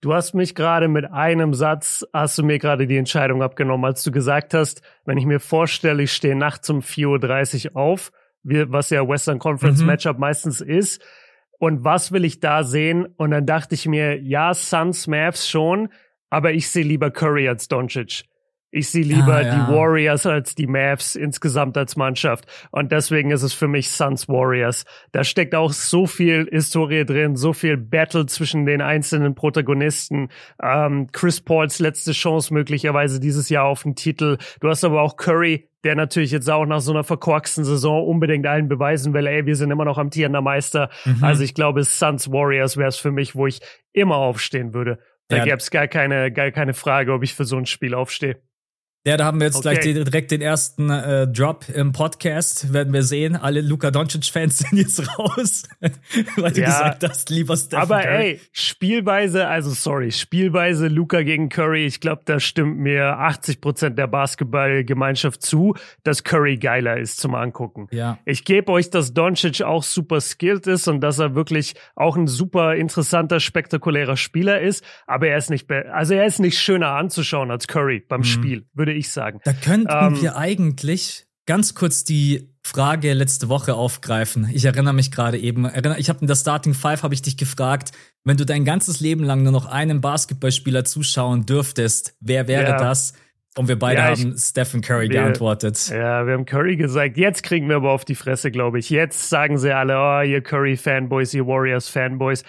Du 0.00 0.12
hast 0.12 0.34
mich 0.34 0.54
gerade 0.54 0.88
mit 0.88 1.10
einem 1.10 1.54
Satz, 1.54 2.04
hast 2.12 2.36
du 2.36 2.42
mir 2.42 2.58
gerade 2.58 2.86
die 2.86 2.96
Entscheidung 2.96 3.42
abgenommen, 3.42 3.86
als 3.86 4.02
du 4.02 4.12
gesagt 4.12 4.52
hast, 4.52 4.82
wenn 5.06 5.16
ich 5.16 5.24
mir 5.24 5.40
vorstelle, 5.40 6.02
ich 6.02 6.12
stehe 6.12 6.36
nachts 6.36 6.68
um 6.68 6.80
4.30 6.80 7.70
Uhr 7.70 7.76
auf, 7.76 8.12
was 8.42 8.90
ja 8.90 9.08
Western 9.08 9.38
Conference 9.38 9.80
mhm. 9.80 9.86
Matchup 9.86 10.18
meistens 10.18 10.60
ist, 10.60 11.02
und 11.58 11.84
was 11.84 12.12
will 12.12 12.24
ich 12.24 12.40
da 12.40 12.64
sehen? 12.64 13.06
Und 13.16 13.30
dann 13.30 13.46
dachte 13.46 13.74
ich 13.74 13.86
mir, 13.86 14.20
ja, 14.20 14.52
Suns, 14.52 15.06
Mavs 15.06 15.48
schon, 15.48 15.88
aber 16.28 16.52
ich 16.52 16.68
sehe 16.68 16.84
lieber 16.84 17.10
Curry 17.10 17.48
als 17.48 17.68
Doncic. 17.68 18.24
Ich 18.74 18.88
sehe 18.88 19.04
lieber 19.04 19.40
ja, 19.40 19.46
ja. 19.46 19.54
die 19.54 19.72
Warriors 19.72 20.26
als 20.26 20.56
die 20.56 20.66
Mavs 20.66 21.14
insgesamt 21.14 21.78
als 21.78 21.94
Mannschaft. 21.94 22.46
Und 22.72 22.90
deswegen 22.90 23.30
ist 23.30 23.44
es 23.44 23.52
für 23.52 23.68
mich 23.68 23.88
Suns 23.88 24.28
Warriors. 24.28 24.84
Da 25.12 25.22
steckt 25.22 25.54
auch 25.54 25.72
so 25.72 26.08
viel 26.08 26.48
Historie 26.50 27.04
drin, 27.04 27.36
so 27.36 27.52
viel 27.52 27.76
Battle 27.76 28.26
zwischen 28.26 28.66
den 28.66 28.80
einzelnen 28.80 29.36
Protagonisten. 29.36 30.28
Ähm, 30.60 31.06
Chris 31.12 31.40
Pauls 31.40 31.78
letzte 31.78 32.10
Chance 32.10 32.52
möglicherweise 32.52 33.20
dieses 33.20 33.48
Jahr 33.48 33.66
auf 33.66 33.84
den 33.84 33.94
Titel. 33.94 34.38
Du 34.58 34.68
hast 34.68 34.82
aber 34.82 35.02
auch 35.02 35.16
Curry, 35.16 35.68
der 35.84 35.94
natürlich 35.94 36.32
jetzt 36.32 36.50
auch 36.50 36.66
nach 36.66 36.80
so 36.80 36.90
einer 36.90 37.04
verkorksten 37.04 37.64
Saison 37.64 38.04
unbedingt 38.04 38.44
allen 38.44 38.66
beweisen 38.66 39.14
will, 39.14 39.28
ey, 39.28 39.46
wir 39.46 39.54
sind 39.54 39.70
immer 39.70 39.84
noch 39.84 39.98
amtierender 39.98 40.40
Meister. 40.40 40.90
Mhm. 41.04 41.22
Also 41.22 41.44
ich 41.44 41.54
glaube, 41.54 41.84
Suns 41.84 42.32
Warriors 42.32 42.76
wäre 42.76 42.88
es 42.88 42.96
für 42.96 43.12
mich, 43.12 43.36
wo 43.36 43.46
ich 43.46 43.60
immer 43.92 44.16
aufstehen 44.16 44.74
würde. 44.74 44.98
Da 45.28 45.36
ja. 45.36 45.44
gäbe 45.44 45.58
es 45.58 45.70
gar 45.70 45.86
keine, 45.86 46.32
gar 46.32 46.50
keine 46.50 46.74
Frage, 46.74 47.12
ob 47.12 47.22
ich 47.22 47.34
für 47.34 47.44
so 47.44 47.56
ein 47.56 47.66
Spiel 47.66 47.94
aufstehe. 47.94 48.42
Ja, 49.06 49.18
da 49.18 49.26
haben 49.26 49.38
wir 49.38 49.48
jetzt 49.48 49.56
okay. 49.56 49.74
gleich 49.74 49.82
direkt 49.82 50.30
den 50.30 50.40
ersten 50.40 50.88
äh, 50.88 51.28
Drop 51.28 51.66
im 51.68 51.92
Podcast. 51.92 52.72
Werden 52.72 52.94
wir 52.94 53.02
sehen. 53.02 53.36
Alle 53.36 53.60
Luka 53.60 53.90
Doncic-Fans 53.90 54.58
sind 54.70 54.78
jetzt 54.78 55.18
raus, 55.18 55.64
weil 56.36 56.52
du 56.52 56.62
ja, 56.62 56.66
gesagt 56.68 57.06
hast, 57.06 57.28
lieber 57.28 57.54
Stephen 57.54 57.82
Aber 57.82 58.00
Curry. 58.00 58.24
ey, 58.24 58.40
Spielweise, 58.52 59.46
also 59.46 59.72
sorry, 59.72 60.10
Spielweise 60.10 60.88
Luka 60.88 61.20
gegen 61.20 61.50
Curry, 61.50 61.84
ich 61.84 62.00
glaube, 62.00 62.22
da 62.24 62.40
stimmt 62.40 62.78
mir 62.78 63.18
80 63.18 63.60
Prozent 63.60 63.98
der 63.98 64.06
Basketballgemeinschaft 64.06 65.42
zu, 65.42 65.74
dass 66.02 66.24
Curry 66.24 66.56
geiler 66.56 66.96
ist 66.96 67.20
zum 67.20 67.34
Angucken. 67.34 67.88
Ja. 67.90 68.16
Ich 68.24 68.46
gebe 68.46 68.72
euch, 68.72 68.88
dass 68.88 69.12
Doncic 69.12 69.60
auch 69.60 69.82
super 69.82 70.22
skilled 70.22 70.66
ist 70.66 70.88
und 70.88 71.02
dass 71.02 71.18
er 71.18 71.34
wirklich 71.34 71.74
auch 71.94 72.16
ein 72.16 72.26
super 72.26 72.74
interessanter, 72.74 73.38
spektakulärer 73.38 74.16
Spieler 74.16 74.62
ist. 74.62 74.82
Aber 75.06 75.28
er 75.28 75.36
ist 75.36 75.50
nicht, 75.50 75.70
also 75.70 76.14
er 76.14 76.24
ist 76.24 76.40
nicht 76.40 76.58
schöner 76.58 76.92
anzuschauen 76.92 77.50
als 77.50 77.68
Curry 77.68 78.02
beim 78.08 78.20
mhm. 78.20 78.24
Spiel, 78.24 78.64
würde 78.72 78.93
ich 78.96 79.10
sagen. 79.10 79.40
Da 79.44 79.52
könnten 79.52 79.88
ähm, 79.90 80.20
wir 80.20 80.36
eigentlich 80.36 81.26
ganz 81.46 81.74
kurz 81.74 82.04
die 82.04 82.48
Frage 82.62 83.12
letzte 83.12 83.48
Woche 83.48 83.74
aufgreifen. 83.74 84.48
Ich 84.52 84.64
erinnere 84.64 84.94
mich 84.94 85.10
gerade 85.10 85.38
eben, 85.38 85.70
ich 85.98 86.08
habe 86.08 86.20
in 86.20 86.26
der 86.26 86.36
Starting 86.36 86.72
Five 86.72 87.02
habe 87.02 87.12
ich 87.12 87.20
dich 87.20 87.36
gefragt, 87.36 87.92
wenn 88.24 88.38
du 88.38 88.46
dein 88.46 88.64
ganzes 88.64 89.00
Leben 89.00 89.22
lang 89.22 89.42
nur 89.42 89.52
noch 89.52 89.66
einem 89.66 90.00
Basketballspieler 90.00 90.84
zuschauen 90.84 91.44
dürftest, 91.44 92.16
wer 92.20 92.48
wäre 92.48 92.70
ja. 92.70 92.78
das? 92.78 93.12
Und 93.56 93.68
wir 93.68 93.78
beide 93.78 94.00
ja, 94.00 94.12
ich, 94.12 94.24
haben 94.24 94.36
Stephen 94.36 94.80
Curry 94.80 95.10
wir, 95.10 95.20
geantwortet. 95.20 95.88
Ja, 95.88 96.26
wir 96.26 96.32
haben 96.32 96.44
Curry 96.44 96.76
gesagt. 96.76 97.16
Jetzt 97.16 97.42
kriegen 97.42 97.68
wir 97.68 97.76
aber 97.76 97.92
auf 97.92 98.04
die 98.04 98.16
Fresse, 98.16 98.50
glaube 98.50 98.80
ich. 98.80 98.90
Jetzt 98.90 99.28
sagen 99.28 99.58
sie 99.58 99.72
alle, 99.72 99.96
oh, 99.96 100.22
ihr 100.22 100.40
Curry-Fanboys, 100.40 101.34
ihr 101.34 101.46
Warriors-Fanboys. 101.46 102.42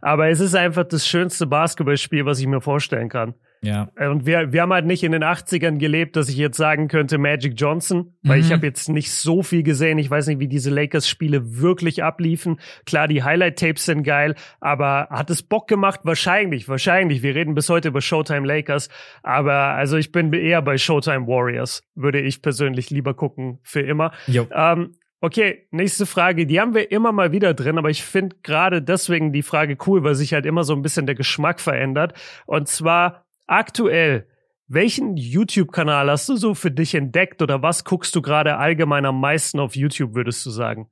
Aber 0.00 0.28
es 0.28 0.38
ist 0.38 0.54
einfach 0.54 0.84
das 0.84 1.06
schönste 1.06 1.46
Basketballspiel, 1.46 2.26
was 2.26 2.38
ich 2.38 2.46
mir 2.46 2.60
vorstellen 2.60 3.08
kann. 3.08 3.34
Ja. 3.64 3.90
Und 3.96 4.26
wir, 4.26 4.52
wir 4.52 4.62
haben 4.62 4.72
halt 4.72 4.86
nicht 4.86 5.04
in 5.04 5.12
den 5.12 5.22
80ern 5.22 5.78
gelebt, 5.78 6.16
dass 6.16 6.28
ich 6.28 6.36
jetzt 6.36 6.56
sagen 6.56 6.88
könnte 6.88 7.16
Magic 7.16 7.54
Johnson, 7.56 8.14
weil 8.22 8.38
mhm. 8.38 8.44
ich 8.44 8.52
habe 8.52 8.66
jetzt 8.66 8.88
nicht 8.88 9.12
so 9.12 9.44
viel 9.44 9.62
gesehen. 9.62 9.98
Ich 9.98 10.10
weiß 10.10 10.26
nicht, 10.26 10.40
wie 10.40 10.48
diese 10.48 10.70
Lakers-Spiele 10.70 11.60
wirklich 11.60 12.02
abliefen. 12.02 12.58
Klar, 12.86 13.06
die 13.06 13.22
Highlight-Tapes 13.22 13.84
sind 13.84 14.02
geil, 14.02 14.34
aber 14.60 15.06
hat 15.10 15.30
es 15.30 15.44
Bock 15.44 15.68
gemacht? 15.68 16.00
Wahrscheinlich, 16.02 16.68
wahrscheinlich. 16.68 17.22
Wir 17.22 17.36
reden 17.36 17.54
bis 17.54 17.68
heute 17.68 17.88
über 17.88 18.00
Showtime 18.00 18.46
Lakers, 18.46 18.88
aber 19.22 19.52
also 19.52 19.96
ich 19.96 20.10
bin 20.10 20.32
eher 20.32 20.60
bei 20.60 20.76
Showtime 20.76 21.28
Warriors, 21.28 21.84
würde 21.94 22.20
ich 22.20 22.42
persönlich 22.42 22.90
lieber 22.90 23.14
gucken 23.14 23.60
für 23.62 23.80
immer. 23.80 24.10
Ähm, 24.52 24.96
Okay, 25.24 25.68
nächste 25.70 26.04
Frage. 26.04 26.46
Die 26.46 26.60
haben 26.60 26.74
wir 26.74 26.90
immer 26.90 27.12
mal 27.12 27.30
wieder 27.30 27.54
drin, 27.54 27.78
aber 27.78 27.90
ich 27.90 28.02
finde 28.02 28.34
gerade 28.42 28.82
deswegen 28.82 29.32
die 29.32 29.44
Frage 29.44 29.78
cool, 29.86 30.02
weil 30.02 30.16
sich 30.16 30.34
halt 30.34 30.46
immer 30.46 30.64
so 30.64 30.74
ein 30.74 30.82
bisschen 30.82 31.06
der 31.06 31.14
Geschmack 31.14 31.60
verändert. 31.60 32.14
Und 32.44 32.66
zwar 32.66 33.21
aktuell, 33.52 34.26
welchen 34.66 35.16
YouTube-Kanal 35.16 36.10
hast 36.10 36.28
du 36.28 36.36
so 36.36 36.54
für 36.54 36.70
dich 36.70 36.94
entdeckt 36.94 37.42
oder 37.42 37.62
was 37.62 37.84
guckst 37.84 38.14
du 38.16 38.22
gerade 38.22 38.56
allgemein 38.56 39.04
am 39.04 39.20
meisten 39.20 39.60
auf 39.60 39.76
YouTube, 39.76 40.14
würdest 40.14 40.44
du 40.46 40.50
sagen? 40.50 40.88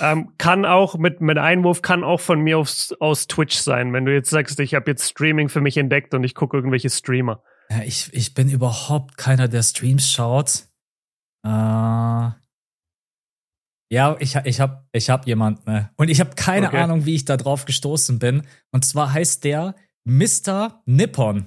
Ähm, 0.00 0.34
kann 0.36 0.66
auch 0.66 0.98
mit, 0.98 1.20
mit 1.20 1.38
Einwurf, 1.38 1.80
kann 1.80 2.04
auch 2.04 2.20
von 2.20 2.40
mir 2.40 2.58
aus, 2.58 2.94
aus 3.00 3.26
Twitch 3.26 3.56
sein, 3.56 3.92
wenn 3.92 4.04
du 4.04 4.12
jetzt 4.12 4.28
sagst, 4.28 4.60
ich 4.60 4.74
habe 4.74 4.90
jetzt 4.90 5.08
Streaming 5.08 5.48
für 5.48 5.60
mich 5.60 5.78
entdeckt 5.78 6.12
und 6.12 6.24
ich 6.24 6.34
gucke 6.34 6.56
irgendwelche 6.56 6.90
Streamer. 6.90 7.42
Ja, 7.70 7.82
ich, 7.82 8.12
ich 8.12 8.34
bin 8.34 8.50
überhaupt 8.50 9.16
keiner, 9.16 9.48
der 9.48 9.62
Streams 9.62 10.10
schaut. 10.10 10.68
Äh, 11.44 12.30
ja, 13.88 14.16
ich, 14.18 14.34
ich 14.44 14.60
habe 14.60 14.84
ich 14.92 15.10
hab 15.10 15.26
jemanden. 15.26 15.70
Ne? 15.70 15.90
Und 15.96 16.10
ich 16.10 16.20
habe 16.20 16.34
keine 16.34 16.68
okay. 16.68 16.78
Ahnung, 16.78 17.06
wie 17.06 17.14
ich 17.14 17.24
da 17.24 17.36
drauf 17.36 17.64
gestoßen 17.64 18.18
bin. 18.18 18.42
Und 18.72 18.84
zwar 18.84 19.12
heißt 19.12 19.44
der 19.44 19.74
Mr. 20.06 20.82
Nippon. 20.86 21.46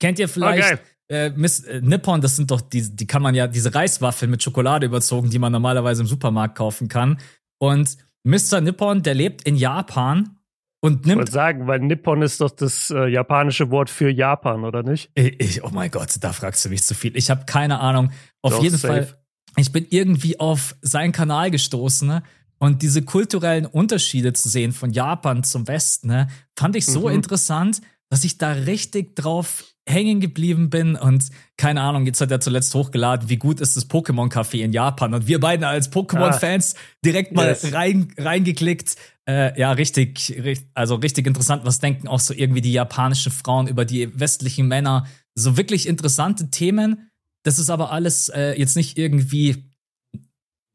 Kennt 0.00 0.18
ihr 0.18 0.28
vielleicht? 0.28 0.74
Okay. 0.74 0.82
Äh, 1.08 1.30
Miss, 1.30 1.60
äh, 1.64 1.80
Nippon, 1.80 2.20
das 2.20 2.36
sind 2.36 2.50
doch 2.50 2.60
die, 2.60 2.94
die 2.94 3.06
kann 3.06 3.22
man 3.22 3.34
ja, 3.34 3.46
diese 3.46 3.74
Reiswaffeln 3.74 4.30
mit 4.30 4.42
Schokolade 4.42 4.86
überzogen, 4.86 5.30
die 5.30 5.38
man 5.38 5.52
normalerweise 5.52 6.02
im 6.02 6.08
Supermarkt 6.08 6.58
kaufen 6.58 6.88
kann. 6.88 7.18
Und 7.58 7.96
Mr. 8.24 8.60
Nippon, 8.60 9.02
der 9.04 9.14
lebt 9.14 9.42
in 9.42 9.54
Japan 9.54 10.36
und 10.80 11.06
nimmt. 11.06 11.28
Ich 11.28 11.32
sagen, 11.32 11.68
weil 11.68 11.78
Nippon 11.78 12.22
ist 12.22 12.40
doch 12.40 12.50
das 12.50 12.90
äh, 12.90 13.06
japanische 13.06 13.70
Wort 13.70 13.88
für 13.88 14.10
Japan, 14.10 14.64
oder 14.64 14.82
nicht? 14.82 15.10
Ich, 15.14 15.40
ich, 15.40 15.64
oh 15.64 15.70
mein 15.72 15.92
Gott, 15.92 16.12
da 16.20 16.32
fragst 16.32 16.64
du 16.64 16.70
mich 16.70 16.82
zu 16.82 16.94
viel. 16.94 17.16
Ich 17.16 17.30
habe 17.30 17.44
keine 17.46 17.78
Ahnung. 17.78 18.10
Auf 18.42 18.54
doch, 18.54 18.62
jeden 18.64 18.76
safe. 18.76 19.04
Fall, 19.04 19.18
ich 19.56 19.70
bin 19.70 19.86
irgendwie 19.88 20.40
auf 20.40 20.74
seinen 20.82 21.12
Kanal 21.12 21.52
gestoßen 21.52 22.08
ne? 22.08 22.22
Und 22.58 22.82
diese 22.82 23.02
kulturellen 23.02 23.66
Unterschiede 23.66 24.32
zu 24.32 24.48
sehen 24.48 24.72
von 24.72 24.90
Japan 24.90 25.44
zum 25.44 25.68
Westen, 25.68 26.08
ne, 26.08 26.28
fand 26.56 26.76
ich 26.76 26.86
so 26.86 27.08
mhm. 27.08 27.14
interessant, 27.16 27.80
dass 28.08 28.24
ich 28.24 28.38
da 28.38 28.52
richtig 28.52 29.16
drauf 29.16 29.64
hängen 29.88 30.20
geblieben 30.20 30.68
bin 30.68 30.96
und 30.96 31.28
keine 31.56 31.80
Ahnung, 31.80 32.06
jetzt 32.06 32.20
hat 32.20 32.30
er 32.30 32.40
zuletzt 32.40 32.74
hochgeladen, 32.74 33.28
wie 33.28 33.36
gut 33.36 33.60
ist 33.60 33.76
das 33.76 33.88
Pokémon 33.88 34.30
Café 34.30 34.58
in 34.58 34.72
Japan 34.72 35.14
und 35.14 35.28
wir 35.28 35.38
beiden 35.38 35.64
als 35.64 35.92
Pokémon-Fans 35.92 36.74
ah, 36.74 36.80
direkt 37.04 37.32
mal 37.32 37.48
yes. 37.48 37.72
rein, 37.72 38.12
reingeklickt. 38.18 38.96
Äh, 39.28 39.58
ja, 39.58 39.72
richtig, 39.72 40.34
richtig, 40.42 40.68
also 40.74 40.96
richtig 40.96 41.26
interessant. 41.26 41.64
Was 41.64 41.78
denken 41.78 42.08
auch 42.08 42.20
so 42.20 42.34
irgendwie 42.34 42.60
die 42.60 42.72
japanischen 42.72 43.30
Frauen 43.32 43.68
über 43.68 43.84
die 43.84 44.18
westlichen 44.18 44.66
Männer? 44.66 45.06
So 45.34 45.56
wirklich 45.56 45.88
interessante 45.88 46.50
Themen. 46.50 47.10
Das 47.42 47.58
ist 47.60 47.70
aber 47.70 47.92
alles 47.92 48.28
äh, 48.28 48.58
jetzt 48.58 48.76
nicht 48.76 48.98
irgendwie, 48.98 49.70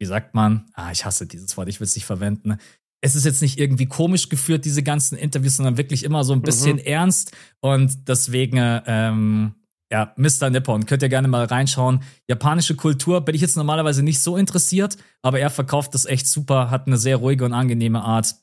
wie 0.02 0.06
sagt 0.06 0.34
man? 0.34 0.66
Ah, 0.74 0.92
ich 0.92 1.06
hasse 1.06 1.28
dieses 1.28 1.56
Wort, 1.56 1.70
ich 1.70 1.80
will 1.80 1.86
es 1.86 1.96
nicht 1.96 2.06
verwenden 2.06 2.58
es 3.02 3.16
ist 3.16 3.26
jetzt 3.26 3.42
nicht 3.42 3.60
irgendwie 3.60 3.88
komisch 3.88 4.30
geführt, 4.30 4.64
diese 4.64 4.84
ganzen 4.84 5.18
Interviews, 5.18 5.58
sondern 5.58 5.78
wirklich 5.78 6.04
immer 6.04 6.24
so 6.24 6.34
ein 6.34 6.44
bisschen 6.44 6.78
mhm. 6.78 6.84
ernst. 6.84 7.32
Und 7.60 8.08
deswegen, 8.08 8.58
ähm, 8.86 9.56
ja, 9.92 10.14
Mr. 10.16 10.52
Nippon, 10.52 10.86
könnt 10.86 11.02
ihr 11.02 11.10
gerne 11.10 11.28
mal 11.28 11.46
reinschauen. 11.46 12.04
Japanische 12.30 12.76
Kultur 12.76 13.22
bin 13.22 13.36
ich 13.36 13.42
jetzt 13.42 13.58
normalerweise 13.58 14.04
nicht 14.04 14.20
so 14.20 14.38
interessiert, 14.38 14.98
aber 15.24 15.40
er 15.40 15.50
verkauft 15.50 15.96
das 15.96 16.06
echt 16.06 16.28
super, 16.28 16.70
hat 16.70 16.88
eine 16.88 16.98
sehr 16.98 17.18
ruhige 17.18 17.44
und 17.44 17.54
angenehme 17.54 18.04
Art. 18.04 18.36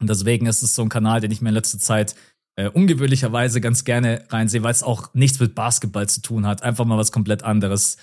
Und 0.00 0.08
deswegen 0.08 0.46
ist 0.46 0.62
es 0.62 0.74
so 0.74 0.82
ein 0.82 0.88
Kanal, 0.88 1.20
den 1.20 1.30
ich 1.30 1.42
mir 1.42 1.50
in 1.50 1.54
letzter 1.54 1.78
Zeit 1.78 2.16
äh, 2.56 2.70
ungewöhnlicherweise 2.70 3.60
ganz 3.60 3.84
gerne 3.84 4.24
reinsehe, 4.30 4.62
weil 4.62 4.72
es 4.72 4.82
auch 4.82 5.12
nichts 5.12 5.38
mit 5.40 5.54
Basketball 5.54 6.08
zu 6.08 6.22
tun 6.22 6.46
hat. 6.46 6.62
Einfach 6.62 6.86
mal 6.86 6.98
was 6.98 7.12
komplett 7.12 7.44
anderes. 7.44 7.98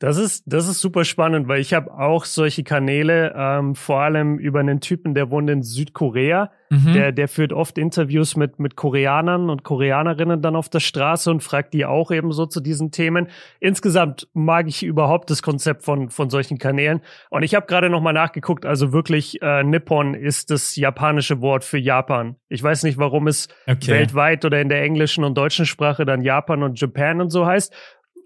Das 0.00 0.16
ist, 0.16 0.44
das 0.46 0.66
ist 0.66 0.80
super 0.80 1.04
spannend, 1.04 1.46
weil 1.46 1.60
ich 1.60 1.74
habe 1.74 1.92
auch 1.92 2.24
solche 2.24 2.64
Kanäle, 2.64 3.34
ähm, 3.36 3.74
vor 3.74 4.00
allem 4.00 4.38
über 4.38 4.58
einen 4.58 4.80
Typen, 4.80 5.12
der 5.12 5.30
wohnt 5.30 5.50
in 5.50 5.62
Südkorea. 5.62 6.50
Mhm. 6.70 6.94
Der, 6.94 7.12
der 7.12 7.28
führt 7.28 7.52
oft 7.52 7.76
Interviews 7.76 8.34
mit, 8.34 8.58
mit 8.58 8.76
Koreanern 8.76 9.50
und 9.50 9.62
Koreanerinnen 9.62 10.40
dann 10.40 10.56
auf 10.56 10.70
der 10.70 10.80
Straße 10.80 11.30
und 11.30 11.42
fragt 11.42 11.74
die 11.74 11.84
auch 11.84 12.10
eben 12.12 12.32
so 12.32 12.46
zu 12.46 12.60
diesen 12.60 12.92
Themen. 12.92 13.28
Insgesamt 13.58 14.26
mag 14.32 14.68
ich 14.68 14.82
überhaupt 14.82 15.28
das 15.28 15.42
Konzept 15.42 15.82
von, 15.82 16.08
von 16.08 16.30
solchen 16.30 16.56
Kanälen. 16.56 17.02
Und 17.28 17.42
ich 17.42 17.54
habe 17.54 17.66
gerade 17.66 17.90
nochmal 17.90 18.14
nachgeguckt, 18.14 18.64
also 18.64 18.94
wirklich, 18.94 19.42
äh, 19.42 19.64
Nippon 19.64 20.14
ist 20.14 20.50
das 20.50 20.76
japanische 20.76 21.42
Wort 21.42 21.62
für 21.62 21.78
Japan. 21.78 22.36
Ich 22.48 22.62
weiß 22.62 22.84
nicht, 22.84 22.96
warum 22.96 23.26
es 23.26 23.48
okay. 23.66 23.88
weltweit 23.88 24.46
oder 24.46 24.62
in 24.62 24.70
der 24.70 24.82
englischen 24.82 25.24
und 25.24 25.36
deutschen 25.36 25.66
Sprache 25.66 26.06
dann 26.06 26.22
Japan 26.22 26.62
und 26.62 26.80
Japan 26.80 27.20
und 27.20 27.28
so 27.28 27.44
heißt. 27.44 27.74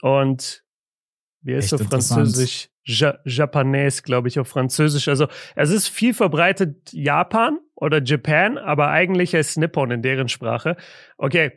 Und 0.02 0.63
wie 1.44 1.54
heißt 1.54 1.74
auf 1.74 1.82
Französisch? 1.82 2.70
Ja, 2.84 3.18
Japanese, 3.24 4.02
glaube 4.02 4.28
ich, 4.28 4.38
auf 4.38 4.48
Französisch. 4.48 5.08
Also 5.08 5.28
es 5.54 5.70
ist 5.70 5.88
viel 5.88 6.14
verbreitet 6.14 6.92
Japan 6.92 7.58
oder 7.74 8.02
Japan, 8.02 8.58
aber 8.58 8.88
eigentlich 8.88 9.34
heißt 9.34 9.58
Nippon 9.58 9.90
in 9.90 10.02
deren 10.02 10.28
Sprache. 10.28 10.76
Okay. 11.16 11.52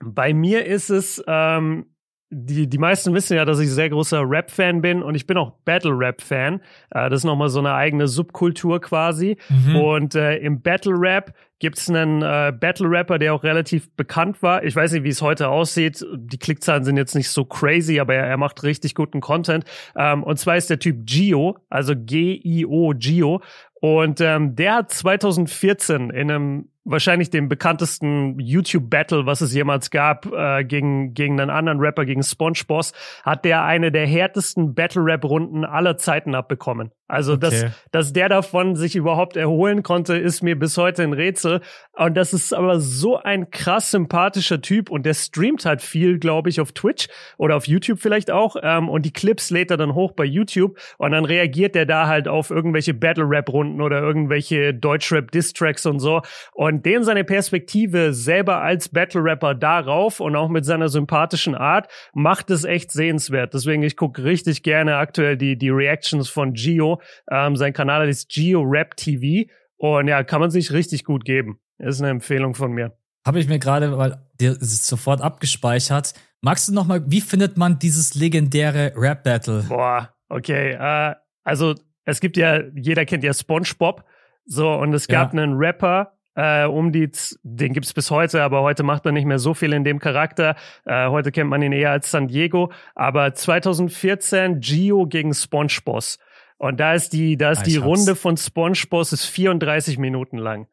Bei 0.00 0.32
mir 0.32 0.64
ist 0.64 0.90
es, 0.90 1.22
ähm, 1.26 1.86
die, 2.30 2.68
die 2.68 2.78
meisten 2.78 3.14
wissen 3.14 3.36
ja, 3.36 3.44
dass 3.44 3.58
ich 3.58 3.70
sehr 3.70 3.88
großer 3.88 4.22
Rap-Fan 4.22 4.82
bin 4.82 5.02
und 5.02 5.14
ich 5.14 5.26
bin 5.26 5.38
auch 5.38 5.52
Battle-Rap-Fan. 5.64 6.60
Äh, 6.90 7.10
das 7.10 7.20
ist 7.20 7.24
nochmal 7.24 7.48
so 7.48 7.58
eine 7.58 7.72
eigene 7.72 8.06
Subkultur 8.06 8.80
quasi. 8.80 9.38
Mhm. 9.48 9.76
Und 9.76 10.14
äh, 10.14 10.36
im 10.36 10.60
Battle-Rap 10.60 11.32
gibt 11.58 11.78
es 11.78 11.88
einen 11.88 12.22
äh, 12.22 12.52
Battle-Rapper, 12.52 13.18
der 13.18 13.34
auch 13.34 13.42
relativ 13.44 13.90
bekannt 13.96 14.42
war. 14.42 14.62
Ich 14.62 14.76
weiß 14.76 14.92
nicht, 14.92 15.04
wie 15.04 15.08
es 15.08 15.22
heute 15.22 15.48
aussieht. 15.48 16.04
Die 16.14 16.38
Klickzahlen 16.38 16.84
sind 16.84 16.98
jetzt 16.98 17.14
nicht 17.14 17.30
so 17.30 17.44
crazy, 17.46 17.98
aber 17.98 18.14
er, 18.14 18.26
er 18.26 18.36
macht 18.36 18.62
richtig 18.62 18.94
guten 18.94 19.20
Content. 19.20 19.64
Ähm, 19.96 20.22
und 20.22 20.38
zwar 20.38 20.56
ist 20.56 20.68
der 20.68 20.78
Typ 20.78 21.06
Gio, 21.06 21.56
also 21.70 21.94
G-I-O, 21.96 22.92
Gio. 22.96 23.40
Und 23.80 24.20
ähm, 24.20 24.54
der 24.54 24.74
hat 24.74 24.92
2014 24.92 26.10
in 26.10 26.30
einem 26.30 26.68
wahrscheinlich 26.90 27.30
dem 27.30 27.48
bekanntesten 27.48 28.38
YouTube-Battle, 28.38 29.26
was 29.26 29.40
es 29.40 29.54
jemals 29.54 29.90
gab, 29.90 30.26
äh, 30.32 30.64
gegen, 30.64 31.14
gegen 31.14 31.40
einen 31.40 31.50
anderen 31.50 31.80
Rapper, 31.80 32.04
gegen 32.04 32.22
SpongeBoss, 32.22 32.92
hat 33.22 33.44
der 33.44 33.64
eine 33.64 33.92
der 33.92 34.06
härtesten 34.06 34.74
Battle-Rap-Runden 34.74 35.64
aller 35.64 35.96
Zeiten 35.96 36.34
abbekommen. 36.34 36.92
Also, 37.08 37.32
okay. 37.32 37.40
dass, 37.40 37.64
dass 37.90 38.12
der 38.12 38.28
davon 38.28 38.76
sich 38.76 38.94
überhaupt 38.94 39.36
erholen 39.36 39.82
konnte, 39.82 40.16
ist 40.16 40.42
mir 40.42 40.58
bis 40.58 40.76
heute 40.76 41.02
ein 41.02 41.14
Rätsel. 41.14 41.62
Und 41.96 42.14
das 42.16 42.34
ist 42.34 42.52
aber 42.52 42.80
so 42.80 43.16
ein 43.16 43.50
krass 43.50 43.90
sympathischer 43.90 44.60
Typ 44.60 44.90
und 44.90 45.06
der 45.06 45.14
streamt 45.14 45.64
halt 45.64 45.80
viel, 45.80 46.18
glaube 46.18 46.50
ich, 46.50 46.60
auf 46.60 46.72
Twitch 46.72 47.08
oder 47.38 47.56
auf 47.56 47.66
YouTube 47.66 47.98
vielleicht 47.98 48.30
auch. 48.30 48.56
Ähm, 48.62 48.90
und 48.90 49.06
die 49.06 49.12
Clips 49.12 49.48
lädt 49.50 49.70
er 49.70 49.78
dann 49.78 49.94
hoch 49.94 50.12
bei 50.12 50.24
YouTube 50.24 50.78
und 50.98 51.12
dann 51.12 51.24
reagiert 51.24 51.74
er 51.76 51.86
da 51.86 52.06
halt 52.06 52.28
auf 52.28 52.50
irgendwelche 52.50 52.92
Battle-Rap-Runden 52.92 53.80
oder 53.80 54.02
irgendwelche 54.02 54.74
Deutsch-Rap-Diss-Tracks 54.74 55.86
und 55.86 56.00
so. 56.00 56.20
Und 56.52 56.84
den 56.84 57.04
seine 57.04 57.24
Perspektive 57.24 58.12
selber 58.12 58.60
als 58.60 58.90
Battle-Rapper 58.90 59.54
darauf 59.54 60.20
und 60.20 60.36
auch 60.36 60.50
mit 60.50 60.66
seiner 60.66 60.90
sympathischen 60.90 61.54
Art 61.54 61.88
macht 62.12 62.50
es 62.50 62.64
echt 62.64 62.92
sehenswert. 62.92 63.54
Deswegen, 63.54 63.82
ich 63.82 63.96
gucke 63.96 64.24
richtig 64.24 64.62
gerne 64.62 64.96
aktuell 64.96 65.38
die, 65.38 65.56
die 65.56 65.70
Reactions 65.70 66.28
von 66.28 66.52
Gio 66.52 66.97
ähm, 67.30 67.56
sein 67.56 67.72
Kanal 67.72 68.08
ist 68.08 68.28
Geo 68.30 68.62
Rap 68.62 68.96
TV 68.96 69.50
und 69.76 70.08
ja, 70.08 70.22
kann 70.24 70.40
man 70.40 70.50
sich 70.50 70.72
richtig 70.72 71.04
gut 71.04 71.24
geben. 71.24 71.60
Ist 71.78 72.00
eine 72.00 72.10
Empfehlung 72.10 72.54
von 72.54 72.72
mir. 72.72 72.96
Habe 73.26 73.40
ich 73.40 73.48
mir 73.48 73.58
gerade 73.58 73.96
weil 73.98 74.18
sofort 74.60 75.20
abgespeichert. 75.20 76.14
Magst 76.40 76.68
du 76.68 76.72
noch 76.72 76.86
mal, 76.86 77.02
wie 77.10 77.20
findet 77.20 77.56
man 77.56 77.78
dieses 77.78 78.14
legendäre 78.14 78.92
Rap 78.96 79.24
Battle? 79.24 79.64
Boah, 79.68 80.14
okay. 80.28 80.72
Äh, 80.72 81.14
also 81.44 81.74
es 82.04 82.20
gibt 82.20 82.36
ja, 82.36 82.60
jeder 82.74 83.04
kennt 83.04 83.24
ja 83.24 83.34
SpongeBob. 83.34 84.04
So, 84.46 84.72
und 84.72 84.94
es 84.94 85.08
gab 85.08 85.34
ja. 85.34 85.42
einen 85.42 85.58
Rapper, 85.58 86.12
äh, 86.34 86.64
um 86.64 86.92
die, 86.92 87.10
den 87.42 87.72
gibt's 87.74 87.92
bis 87.92 88.10
heute, 88.10 88.42
aber 88.42 88.62
heute 88.62 88.82
macht 88.82 89.04
er 89.04 89.12
nicht 89.12 89.26
mehr 89.26 89.38
so 89.38 89.52
viel 89.52 89.72
in 89.72 89.84
dem 89.84 89.98
Charakter. 89.98 90.56
Äh, 90.86 91.08
heute 91.08 91.32
kennt 91.32 91.50
man 91.50 91.60
ihn 91.60 91.72
eher 91.72 91.90
als 91.90 92.10
San 92.10 92.28
Diego. 92.28 92.72
Aber 92.94 93.34
2014 93.34 94.60
Gio 94.60 95.06
gegen 95.06 95.34
SpongeBoss. 95.34 96.18
Und 96.58 96.78
da 96.80 96.94
ist 96.94 97.12
die, 97.12 97.36
da 97.36 97.52
ist 97.52 97.60
ah, 97.60 97.64
die 97.64 97.76
Runde 97.76 98.16
von 98.16 98.36
SpongeBob 98.36 99.02
ist 99.02 99.24
34 99.24 99.96
Minuten 99.98 100.38
lang. 100.38 100.66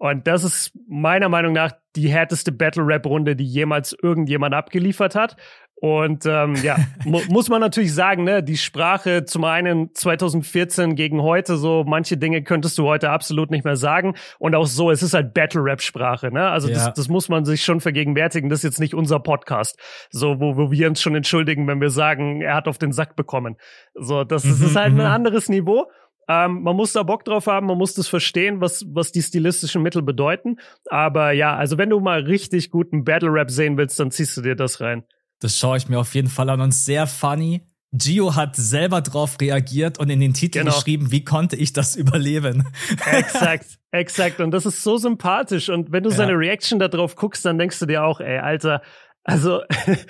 Und 0.00 0.26
das 0.26 0.44
ist 0.44 0.72
meiner 0.88 1.28
Meinung 1.28 1.52
nach 1.52 1.72
die 1.94 2.08
härteste 2.08 2.52
Battle-Rap-Runde, 2.52 3.36
die 3.36 3.44
jemals 3.44 3.94
irgendjemand 4.02 4.54
abgeliefert 4.54 5.14
hat. 5.14 5.36
Und 5.74 6.24
ähm, 6.24 6.54
ja, 6.62 6.78
mu 7.04 7.20
muss 7.28 7.50
man 7.50 7.60
natürlich 7.60 7.94
sagen, 7.94 8.24
ne, 8.24 8.42
die 8.42 8.56
Sprache 8.56 9.26
zum 9.26 9.44
einen 9.44 9.94
2014 9.94 10.94
gegen 10.94 11.20
heute, 11.20 11.56
so 11.56 11.84
manche 11.86 12.16
Dinge 12.16 12.42
könntest 12.42 12.78
du 12.78 12.84
heute 12.86 13.10
absolut 13.10 13.50
nicht 13.50 13.66
mehr 13.66 13.76
sagen. 13.76 14.14
Und 14.38 14.54
auch 14.54 14.66
so, 14.66 14.90
es 14.90 15.02
ist 15.02 15.12
halt 15.12 15.34
Battle-Rap-Sprache, 15.34 16.32
ne? 16.32 16.48
Also 16.48 16.68
ja. 16.68 16.76
das, 16.76 16.94
das 16.94 17.08
muss 17.08 17.28
man 17.28 17.44
sich 17.44 17.62
schon 17.62 17.80
vergegenwärtigen. 17.80 18.48
Das 18.48 18.60
ist 18.60 18.64
jetzt 18.64 18.80
nicht 18.80 18.94
unser 18.94 19.20
Podcast, 19.20 19.78
so 20.08 20.40
wo, 20.40 20.56
wo 20.56 20.70
wir 20.70 20.88
uns 20.88 21.02
schon 21.02 21.14
entschuldigen, 21.14 21.66
wenn 21.66 21.82
wir 21.82 21.90
sagen, 21.90 22.40
er 22.40 22.54
hat 22.54 22.68
auf 22.68 22.78
den 22.78 22.92
Sack 22.92 23.16
bekommen. 23.16 23.56
So, 23.94 24.24
das, 24.24 24.44
das 24.44 24.60
ist 24.60 24.72
mhm, 24.72 24.78
halt 24.78 24.92
ein 24.92 24.94
mhm. 24.94 25.00
anderes 25.00 25.50
Niveau. 25.50 25.84
Ähm, 26.30 26.62
man 26.62 26.76
muss 26.76 26.92
da 26.92 27.02
Bock 27.02 27.24
drauf 27.24 27.48
haben, 27.48 27.66
man 27.66 27.76
muss 27.76 27.94
das 27.94 28.06
verstehen, 28.06 28.60
was, 28.60 28.84
was 28.86 29.10
die 29.10 29.20
stilistischen 29.20 29.82
Mittel 29.82 30.00
bedeuten. 30.00 30.60
Aber 30.88 31.32
ja, 31.32 31.56
also 31.56 31.76
wenn 31.76 31.90
du 31.90 31.98
mal 31.98 32.20
richtig 32.20 32.70
guten 32.70 33.02
Battle-Rap 33.02 33.50
sehen 33.50 33.76
willst, 33.76 33.98
dann 33.98 34.12
ziehst 34.12 34.36
du 34.36 34.42
dir 34.42 34.54
das 34.54 34.80
rein. 34.80 35.02
Das 35.40 35.58
schaue 35.58 35.76
ich 35.76 35.88
mir 35.88 35.98
auf 35.98 36.14
jeden 36.14 36.28
Fall 36.28 36.48
an 36.50 36.60
und 36.60 36.72
sehr 36.72 37.08
funny. 37.08 37.66
Gio 37.90 38.36
hat 38.36 38.54
selber 38.54 39.00
drauf 39.00 39.38
reagiert 39.40 39.98
und 39.98 40.08
in 40.08 40.20
den 40.20 40.32
Titel 40.32 40.60
genau. 40.60 40.72
geschrieben, 40.72 41.10
wie 41.10 41.24
konnte 41.24 41.56
ich 41.56 41.72
das 41.72 41.96
überleben? 41.96 42.68
Exakt, 43.10 43.66
exakt. 43.90 44.38
Und 44.38 44.52
das 44.52 44.66
ist 44.66 44.84
so 44.84 44.98
sympathisch. 44.98 45.68
Und 45.68 45.90
wenn 45.90 46.04
du 46.04 46.10
ja. 46.10 46.16
seine 46.16 46.34
Reaction 46.34 46.78
da 46.78 46.86
drauf 46.86 47.16
guckst, 47.16 47.44
dann 47.44 47.58
denkst 47.58 47.80
du 47.80 47.86
dir 47.86 48.04
auch, 48.04 48.20
ey, 48.20 48.38
Alter, 48.38 48.82
also 49.24 49.62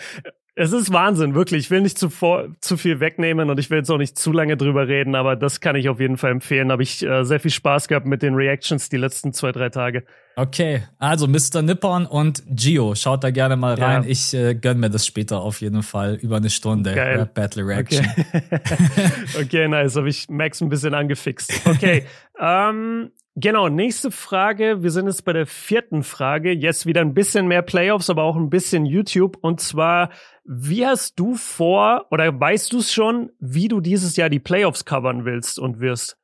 es 0.60 0.72
ist 0.72 0.92
Wahnsinn, 0.92 1.34
wirklich. 1.34 1.64
Ich 1.64 1.70
will 1.70 1.80
nicht 1.80 1.96
zu, 1.96 2.10
vor, 2.10 2.48
zu 2.60 2.76
viel 2.76 3.00
wegnehmen 3.00 3.48
und 3.48 3.58
ich 3.58 3.70
will 3.70 3.78
jetzt 3.78 3.90
auch 3.90 3.96
nicht 3.96 4.18
zu 4.18 4.30
lange 4.30 4.58
drüber 4.58 4.86
reden, 4.88 5.14
aber 5.14 5.34
das 5.34 5.62
kann 5.62 5.74
ich 5.74 5.88
auf 5.88 6.00
jeden 6.00 6.18
Fall 6.18 6.32
empfehlen. 6.32 6.70
Habe 6.70 6.82
ich 6.82 7.02
äh, 7.02 7.24
sehr 7.24 7.40
viel 7.40 7.50
Spaß 7.50 7.88
gehabt 7.88 8.04
mit 8.04 8.20
den 8.20 8.34
Reactions 8.34 8.90
die 8.90 8.98
letzten 8.98 9.32
zwei, 9.32 9.52
drei 9.52 9.70
Tage. 9.70 10.04
Okay, 10.36 10.82
also 10.98 11.26
Mr. 11.26 11.62
Nippon 11.62 12.04
und 12.04 12.42
Gio, 12.46 12.94
schaut 12.94 13.24
da 13.24 13.30
gerne 13.30 13.56
mal 13.56 13.74
rein. 13.74 14.02
Ja. 14.02 14.08
Ich 14.10 14.34
äh, 14.34 14.54
gönn 14.54 14.80
mir 14.80 14.90
das 14.90 15.06
später 15.06 15.40
auf 15.40 15.62
jeden 15.62 15.82
Fall 15.82 16.16
über 16.16 16.36
eine 16.36 16.50
Stunde. 16.50 16.94
Geil. 16.94 17.30
Battle 17.32 17.66
Reaction. 17.66 18.06
Okay, 18.06 19.10
okay 19.40 19.68
nice. 19.68 19.96
Habe 19.96 20.10
ich 20.10 20.28
Max 20.28 20.60
ein 20.60 20.68
bisschen 20.68 20.92
angefixt. 20.92 21.52
Okay, 21.64 22.04
ähm, 22.38 23.12
Genau, 23.36 23.68
nächste 23.68 24.10
Frage. 24.10 24.82
Wir 24.82 24.90
sind 24.90 25.06
jetzt 25.06 25.24
bei 25.24 25.32
der 25.32 25.46
vierten 25.46 26.02
Frage. 26.02 26.52
Jetzt 26.52 26.84
wieder 26.84 27.00
ein 27.00 27.14
bisschen 27.14 27.46
mehr 27.46 27.62
Playoffs, 27.62 28.10
aber 28.10 28.24
auch 28.24 28.36
ein 28.36 28.50
bisschen 28.50 28.84
YouTube. 28.84 29.38
Und 29.40 29.60
zwar, 29.60 30.10
wie 30.44 30.84
hast 30.84 31.18
du 31.18 31.36
vor 31.36 32.06
oder 32.10 32.38
weißt 32.38 32.72
du 32.72 32.78
es 32.78 32.92
schon, 32.92 33.30
wie 33.38 33.68
du 33.68 33.80
dieses 33.80 34.16
Jahr 34.16 34.30
die 34.30 34.40
Playoffs 34.40 34.84
covern 34.84 35.24
willst 35.24 35.58
und 35.60 35.78
wirst? 35.78 36.18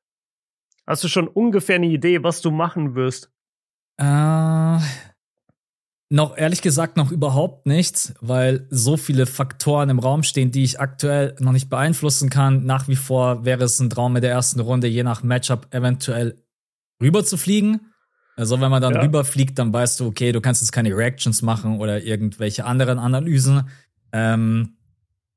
Hast 0.84 1.04
du 1.04 1.08
schon 1.08 1.28
ungefähr 1.28 1.76
eine 1.76 1.86
Idee, 1.86 2.22
was 2.22 2.40
du 2.40 2.50
machen 2.50 2.96
wirst? 2.96 3.30
Äh, 3.98 4.78
noch 6.08 6.36
ehrlich 6.36 6.62
gesagt 6.62 6.96
noch 6.96 7.10
überhaupt 7.10 7.66
nichts, 7.66 8.14
weil 8.20 8.66
so 8.70 8.96
viele 8.96 9.26
Faktoren 9.26 9.90
im 9.90 9.98
Raum 9.98 10.22
stehen, 10.22 10.50
die 10.50 10.64
ich 10.64 10.80
aktuell 10.80 11.34
noch 11.38 11.52
nicht 11.52 11.68
beeinflussen 11.68 12.30
kann. 12.30 12.64
Nach 12.64 12.88
wie 12.88 12.96
vor 12.96 13.44
wäre 13.44 13.64
es 13.64 13.80
ein 13.80 13.90
Traum 13.90 14.12
mit 14.12 14.22
der 14.22 14.30
ersten 14.30 14.60
Runde, 14.60 14.86
je 14.86 15.02
nach 15.02 15.22
Matchup 15.22 15.66
eventuell 15.72 16.45
rüber 17.00 17.24
zu 17.24 17.36
fliegen. 17.36 17.80
Also 18.36 18.60
wenn 18.60 18.70
man 18.70 18.82
dann 18.82 18.94
ja. 18.94 19.00
rüberfliegt, 19.00 19.58
dann 19.58 19.72
weißt 19.72 20.00
du, 20.00 20.06
okay, 20.06 20.32
du 20.32 20.40
kannst 20.40 20.60
jetzt 20.60 20.72
keine 20.72 20.94
Reactions 20.94 21.40
machen 21.42 21.78
oder 21.78 22.02
irgendwelche 22.02 22.64
anderen 22.64 22.98
Analysen. 22.98 23.68
Ähm, 24.12 24.76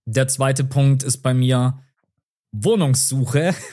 der 0.05 0.27
zweite 0.27 0.63
Punkt 0.63 1.03
ist 1.03 1.19
bei 1.19 1.33
mir 1.33 1.79
Wohnungssuche. 2.51 3.55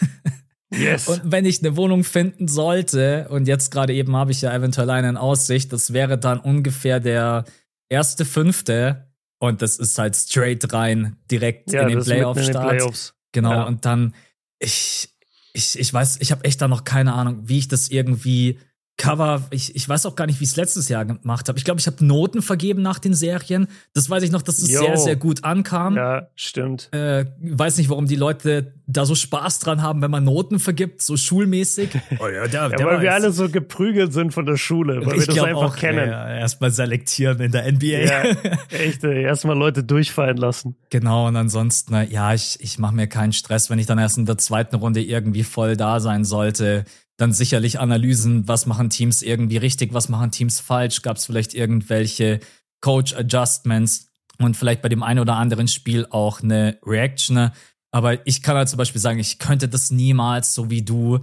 Yes. 0.70 1.06
Und 1.06 1.22
wenn 1.24 1.44
ich 1.44 1.60
eine 1.60 1.76
Wohnung 1.76 2.02
finden 2.02 2.48
sollte, 2.48 3.28
und 3.30 3.46
jetzt 3.46 3.70
gerade 3.70 3.94
eben 3.94 4.16
habe 4.16 4.32
ich 4.32 4.42
ja 4.42 4.52
eventuell 4.52 4.90
eine 4.90 5.08
in 5.10 5.16
Aussicht, 5.16 5.72
das 5.72 5.92
wäre 5.92 6.18
dann 6.18 6.40
ungefähr 6.40 6.98
der 6.98 7.44
erste 7.88 8.24
Fünfte. 8.24 9.06
Und 9.38 9.62
das 9.62 9.78
ist 9.78 9.98
halt 9.98 10.16
straight 10.16 10.72
rein, 10.72 11.16
direkt 11.30 11.72
ja, 11.72 11.82
in 11.82 11.88
den 11.88 12.00
Playoff-Start. 12.00 13.14
Genau, 13.32 13.52
ja. 13.52 13.62
und 13.64 13.84
dann, 13.84 14.14
ich, 14.58 15.14
ich, 15.56 15.78
ich 15.78 15.92
weiß, 15.92 16.18
ich 16.20 16.30
habe 16.32 16.44
echt 16.44 16.60
da 16.60 16.68
noch 16.68 16.84
keine 16.84 17.14
Ahnung, 17.14 17.48
wie 17.48 17.58
ich 17.58 17.68
das 17.68 17.88
irgendwie 17.88 18.58
Cover, 18.98 19.42
ich, 19.50 19.76
ich 19.76 19.86
weiß 19.86 20.06
auch 20.06 20.16
gar 20.16 20.26
nicht, 20.26 20.40
wie 20.40 20.44
ich 20.44 20.50
es 20.50 20.56
letztes 20.56 20.88
Jahr 20.88 21.04
gemacht 21.04 21.48
habe. 21.48 21.58
Ich 21.58 21.66
glaube, 21.66 21.80
ich 21.80 21.86
habe 21.86 22.02
Noten 22.04 22.40
vergeben 22.40 22.80
nach 22.80 22.98
den 22.98 23.12
Serien. 23.12 23.68
Das 23.92 24.08
weiß 24.08 24.22
ich 24.22 24.30
noch, 24.30 24.40
dass 24.40 24.58
es 24.58 24.70
Yo. 24.70 24.80
sehr, 24.80 24.96
sehr 24.96 25.16
gut 25.16 25.44
ankam. 25.44 25.96
Ja, 25.96 26.28
stimmt. 26.34 26.88
Äh, 26.92 27.26
weiß 27.40 27.76
nicht, 27.76 27.90
warum 27.90 28.06
die 28.06 28.16
Leute 28.16 28.72
da 28.86 29.04
so 29.04 29.14
Spaß 29.14 29.58
dran 29.58 29.82
haben, 29.82 30.00
wenn 30.00 30.10
man 30.10 30.24
Noten 30.24 30.58
vergibt, 30.58 31.02
so 31.02 31.16
schulmäßig. 31.16 31.90
Oh 32.18 32.28
ja, 32.28 32.46
der, 32.46 32.70
der 32.70 32.78
ja, 32.78 32.86
weil 32.86 33.02
wir 33.02 33.12
alle 33.12 33.30
so 33.30 33.48
geprügelt 33.48 34.12
sind 34.12 34.32
von 34.32 34.46
der 34.46 34.56
Schule, 34.56 35.04
weil 35.04 35.18
ich 35.18 35.28
wir 35.28 35.34
das 35.34 35.44
einfach 35.44 35.72
auch, 35.72 35.76
kennen. 35.76 36.08
Ja, 36.08 36.28
erstmal 36.34 36.70
selektieren 36.70 37.40
in 37.40 37.52
der 37.52 37.70
NBA. 37.70 37.86
Ja, 37.86 38.22
echt, 38.70 39.04
erstmal 39.04 39.56
Leute 39.56 39.84
durchfallen 39.84 40.36
lassen. 40.36 40.76
Genau, 40.88 41.26
und 41.26 41.36
ansonsten, 41.36 41.94
ja, 42.10 42.32
ich, 42.32 42.58
ich 42.60 42.78
mache 42.78 42.94
mir 42.94 43.06
keinen 43.06 43.32
Stress, 43.32 43.68
wenn 43.68 43.78
ich 43.78 43.86
dann 43.86 43.98
erst 43.98 44.16
in 44.16 44.24
der 44.24 44.38
zweiten 44.38 44.76
Runde 44.76 45.02
irgendwie 45.02 45.42
voll 45.42 45.76
da 45.76 46.00
sein 46.00 46.24
sollte 46.24 46.84
dann 47.16 47.32
sicherlich 47.32 47.80
Analysen, 47.80 48.46
was 48.46 48.66
machen 48.66 48.90
Teams 48.90 49.22
irgendwie 49.22 49.56
richtig, 49.56 49.94
was 49.94 50.08
machen 50.08 50.30
Teams 50.30 50.60
falsch, 50.60 51.02
gab 51.02 51.16
es 51.16 51.26
vielleicht 51.26 51.54
irgendwelche 51.54 52.40
Coach-Adjustments 52.80 54.08
und 54.38 54.56
vielleicht 54.56 54.82
bei 54.82 54.88
dem 54.88 55.02
einen 55.02 55.20
oder 55.20 55.36
anderen 55.36 55.68
Spiel 55.68 56.06
auch 56.10 56.42
eine 56.42 56.78
Reaction. 56.84 57.50
Aber 57.90 58.26
ich 58.26 58.42
kann 58.42 58.56
halt 58.56 58.68
zum 58.68 58.76
Beispiel 58.76 59.00
sagen, 59.00 59.18
ich 59.18 59.38
könnte 59.38 59.68
das 59.68 59.90
niemals 59.90 60.52
so 60.52 60.70
wie 60.70 60.82
du 60.82 61.20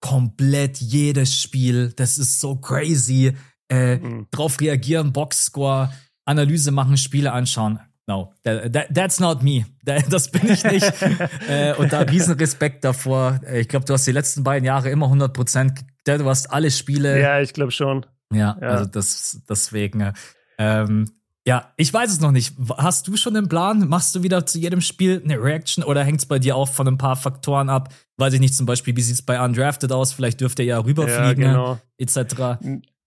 komplett 0.00 0.78
jedes 0.78 1.40
Spiel, 1.40 1.92
das 1.94 2.18
ist 2.18 2.40
so 2.40 2.56
crazy, 2.56 3.36
äh, 3.68 3.96
mhm. 3.96 4.26
drauf 4.30 4.60
reagieren, 4.60 5.12
Boxscore, 5.12 5.92
Analyse 6.24 6.70
machen, 6.70 6.96
Spiele 6.96 7.32
anschauen. 7.32 7.80
No, 8.08 8.32
that, 8.42 8.72
that, 8.72 8.88
that's 8.94 9.20
not 9.20 9.42
me. 9.42 9.66
Das 9.84 10.30
bin 10.30 10.50
ich 10.50 10.64
nicht. 10.64 10.92
äh, 11.48 11.74
und 11.74 11.92
da 11.92 12.00
riesen 12.00 12.36
Respekt 12.38 12.82
davor. 12.82 13.38
Äh, 13.46 13.60
ich 13.60 13.68
glaube, 13.68 13.84
du 13.84 13.92
hast 13.92 14.06
die 14.06 14.12
letzten 14.12 14.42
beiden 14.42 14.64
Jahre 14.64 14.88
immer 14.88 15.06
100 15.06 15.32
Prozent. 15.34 15.84
Du 16.04 16.24
hast 16.24 16.50
alle 16.50 16.70
Spiele. 16.70 17.20
Ja, 17.20 17.40
ich 17.40 17.52
glaube 17.52 17.70
schon. 17.70 18.06
Ja, 18.32 18.56
ja, 18.60 18.68
also 18.68 18.86
das, 18.86 19.42
deswegen. 19.46 20.14
Ähm, 20.56 21.04
ja, 21.46 21.72
ich 21.76 21.92
weiß 21.92 22.10
es 22.10 22.20
noch 22.20 22.30
nicht. 22.30 22.54
Hast 22.78 23.08
du 23.08 23.16
schon 23.16 23.36
einen 23.36 23.48
Plan? 23.48 23.86
Machst 23.88 24.14
du 24.14 24.22
wieder 24.22 24.46
zu 24.46 24.58
jedem 24.58 24.80
Spiel 24.80 25.20
eine 25.22 25.42
Reaction 25.42 25.84
oder 25.84 26.02
hängt 26.02 26.20
es 26.20 26.26
bei 26.26 26.38
dir 26.38 26.56
auch 26.56 26.68
von 26.68 26.88
ein 26.88 26.98
paar 26.98 27.16
Faktoren 27.16 27.68
ab? 27.68 27.92
Weiß 28.16 28.32
ich 28.32 28.40
nicht, 28.40 28.54
zum 28.54 28.64
Beispiel, 28.64 28.96
wie 28.96 29.02
sieht 29.02 29.14
es 29.14 29.22
bei 29.22 29.42
Undrafted 29.42 29.92
aus? 29.92 30.14
Vielleicht 30.14 30.40
dürfte 30.40 30.62
er 30.62 30.66
ja 30.66 30.78
rüberfliegen, 30.78 31.42
ja, 31.42 31.52
genau. 31.52 31.78
etc. 31.98 32.58